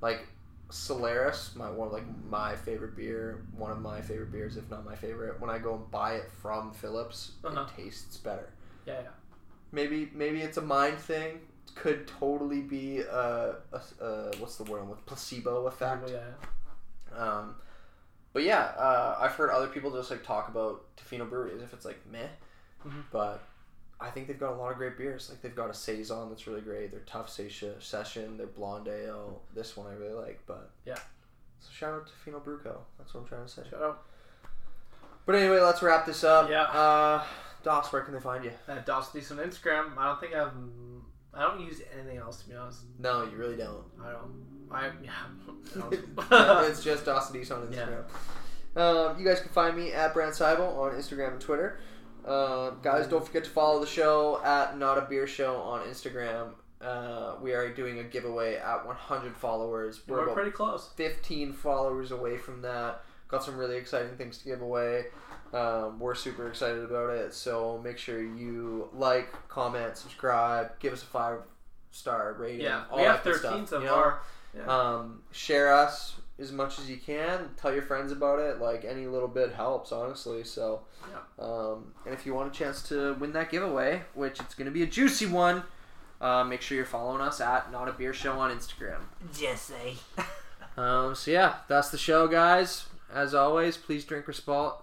Like 0.01 0.26
Solaris, 0.70 1.55
my 1.55 1.70
one 1.70 1.92
like 1.92 2.02
my 2.28 2.56
favorite 2.56 2.96
beer, 2.96 3.44
one 3.56 3.70
of 3.70 3.78
my 3.80 4.01
favorite 4.01 4.32
beers, 4.32 4.56
if 4.56 4.68
not 4.70 4.84
my 4.84 4.96
favorite. 4.96 5.40
When 5.40 5.51
I 5.51 5.59
go 5.59 5.74
and 5.76 5.88
buy 5.92 6.14
it 6.16 6.28
from 6.42 6.72
Phillips, 6.72 7.32
Uh-huh. 7.44 7.66
it 7.76 7.80
tastes 7.82 8.16
better. 8.16 8.48
Yeah, 8.86 9.02
yeah. 9.02 9.09
Maybe 9.70 10.10
maybe 10.14 10.40
it's 10.42 10.56
a 10.56 10.62
mind 10.62 10.98
thing. 10.98 11.40
Could 11.76 12.06
totally 12.09 12.60
be 12.60 13.01
a, 13.01 13.56
a, 13.72 13.80
a 14.05 14.30
what's 14.38 14.56
the 14.56 14.64
word 14.64 14.80
I'm 14.82 14.88
with 14.88 15.05
placebo 15.06 15.66
effect. 15.66 16.10
Yeah, 16.10 16.18
yeah. 17.12 17.16
Um, 17.18 17.55
but 18.35 18.43
yeah, 18.43 18.73
uh, 18.77 19.16
I've 19.19 19.32
heard 19.32 19.51
other 19.51 19.69
people 19.69 19.90
just 19.90 20.11
like 20.11 20.23
talk 20.23 20.48
about 20.48 20.85
Tofino 20.98 21.27
Brewery 21.28 21.52
as 21.56 21.62
if 21.62 21.73
it's 21.73 21.86
like 21.86 21.98
meh, 22.11 22.27
Mhm. 22.86 23.05
but 23.11 23.40
I 24.01 24.11
think 24.11 24.27
they've 24.27 24.39
got 24.39 24.52
a 24.52 24.56
lot 24.56 24.73
of 24.73 24.77
great 24.77 24.98
beers. 24.98 25.31
Like 25.31 25.40
they've 25.40 25.55
got 25.56 25.70
a 25.70 25.74
saison 25.74 26.28
that's 26.28 26.47
really 26.47 26.61
great. 26.61 26.90
Their 26.90 27.01
Tuff 27.01 27.31
Session, 27.31 27.81
session, 27.81 28.36
their 28.36 28.48
blonde 28.48 28.89
ale. 28.89 29.40
This 29.55 29.77
one 29.77 29.86
I 29.90 29.94
really 29.94 30.12
like, 30.15 30.40
but 30.47 30.70
Yeah. 30.85 30.98
So 31.61 31.70
shout 31.73 31.94
out 31.94 32.06
to 32.09 32.12
Tofino 32.12 32.44
Brew 32.44 32.59
Co. 32.59 32.81
That's 32.98 33.15
what 33.15 33.20
I'm 33.23 33.27
trying 33.28 33.47
to 33.47 33.48
say. 33.51 33.62
Shout 33.70 33.81
out. 33.82 34.02
But 35.24 35.36
anyway, 35.36 35.61
let's 35.61 35.81
wrap 35.82 36.05
this 36.05 36.23
up. 36.24 36.51
Yeah. 36.51 36.65
Uh, 36.65 37.24
Dos, 37.62 37.90
where 37.93 38.02
can 38.02 38.12
they 38.12 38.20
find 38.20 38.44
you? 38.44 38.52
Uh, 38.69 38.81
Dawson 38.81 39.39
on 39.39 39.48
Instagram. 39.48 39.97
I 39.97 40.05
don't 40.09 40.20
think 40.20 40.35
I've. 40.35 40.52
I 41.36 41.43
don't 41.43 41.61
use 41.61 41.81
anything 41.98 42.19
else 42.19 42.43
to 42.43 42.48
be 42.48 42.55
honest. 42.55 42.81
No, 42.98 43.24
you 43.24 43.36
really 43.36 43.56
don't. 43.56 43.85
I 44.05 44.12
don't. 44.12 44.44
I 44.70 44.90
yeah. 45.02 46.62
it's 46.69 46.82
just 46.82 47.05
Dawson 47.06 47.32
Dees 47.39 47.51
on 47.51 47.69
Yeah. 47.73 47.86
Instagram. 47.86 48.05
Um, 48.77 49.19
you 49.20 49.24
guys 49.24 49.40
can 49.40 49.51
find 49.51 49.77
me 49.77 49.93
at 49.93 50.12
Brand 50.15 50.32
Seibel 50.32 50.77
on 50.77 50.93
Instagram 50.93 51.32
and 51.32 51.40
Twitter. 51.40 51.78
Uh, 52.27 52.70
guys, 52.82 53.06
don't 53.06 53.24
forget 53.24 53.44
to 53.44 53.51
follow 53.51 53.78
the 53.81 53.86
show 53.86 54.40
at 54.43 54.78
Not 54.78 54.98
a 54.98 55.02
Beer 55.02 55.27
Show 55.27 55.56
on 55.56 55.86
Instagram. 55.86 56.55
Uh, 56.81 57.36
we 57.40 57.52
are 57.52 57.73
doing 57.73 57.98
a 58.01 58.02
giveaway 58.02 58.56
at 58.56 58.85
100 58.86 59.36
followers. 59.36 60.01
We're, 60.09 60.27
We're 60.27 60.35
pretty 60.35 60.51
close. 60.51 60.90
15 60.97 61.52
followers 61.52 62.11
away 62.11 62.36
from 62.36 62.62
that. 62.62 63.02
Got 63.28 63.44
some 63.44 63.56
really 63.56 63.77
exciting 63.77 64.16
things 64.16 64.39
to 64.39 64.44
give 64.44 64.61
away. 64.61 65.05
Um, 65.55 66.01
we're 66.01 66.14
super 66.14 66.48
excited 66.48 66.82
about 66.85 67.10
it. 67.10 67.32
So 67.32 67.81
make 67.82 67.97
sure 67.97 68.20
you 68.20 68.89
like, 68.93 69.32
comment, 69.48 69.97
subscribe, 69.97 70.78
give 70.81 70.93
us 70.93 71.02
a 71.02 71.06
five 71.06 71.39
star 71.93 72.35
rating. 72.39 72.62
Yeah, 72.62 72.85
all 72.90 72.98
we 72.98 73.05
have 73.05 73.22
that 73.22 73.36
13 73.36 73.66
stuff, 73.66 73.68
so 73.68 73.78
you 73.78 73.86
know? 73.86 73.94
far. 73.94 74.20
Yeah. 74.56 74.66
Um, 74.66 75.22
share 75.32 75.72
us 75.72 76.16
as 76.39 76.51
much 76.51 76.78
as 76.78 76.90
you 76.90 76.97
can. 76.97 77.51
Tell 77.56 77.72
your 77.72 77.82
friends 77.82 78.10
about 78.10 78.40
it. 78.40 78.60
Like 78.60 78.85
any 78.85 79.06
little 79.06 79.28
bit 79.28 79.52
helps, 79.52 79.93
honestly. 79.93 80.43
So, 80.44 80.82
um, 81.39 81.93
and 82.05 82.14
if 82.14 82.26
you 82.26 82.35
want 82.35 82.55
a 82.55 82.59
chance 82.59 82.82
to 82.89 83.14
win 83.14 83.32
that 83.32 83.51
giveaway, 83.51 84.02
which 84.14 84.40
it's 84.40 84.55
going 84.55 84.66
to 84.66 84.72
be 84.72 84.82
a 84.82 84.86
juicy 84.86 85.26
one, 85.26 85.62
uh, 86.20 86.43
make 86.43 86.62
sure 86.62 86.76
you're 86.76 86.86
following 86.86 87.20
us 87.20 87.40
at 87.40 87.70
Not 87.70 87.89
a 87.89 87.93
Beer 87.93 88.12
Show 88.12 88.32
on 88.39 88.56
Instagram. 88.56 89.01
Jesse. 89.32 89.98
Um, 90.76 91.14
so 91.14 91.31
yeah, 91.31 91.55
that's 91.68 91.90
the 91.90 91.98
show, 91.98 92.26
guys. 92.26 92.86
As 93.12 93.32
always, 93.32 93.76
please 93.76 94.05
drink 94.05 94.26
respons. 94.26 94.82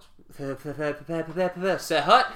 Say 1.80 2.00
hut. 2.00 2.32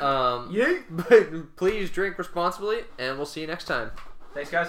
Um, 0.00 0.48
but 0.90 1.56
please 1.56 1.90
drink 1.90 2.18
responsibly, 2.18 2.84
and 2.98 3.16
we'll 3.16 3.26
see 3.26 3.40
you 3.40 3.46
next 3.46 3.64
time. 3.64 3.90
Thanks, 4.34 4.50
guys. 4.50 4.68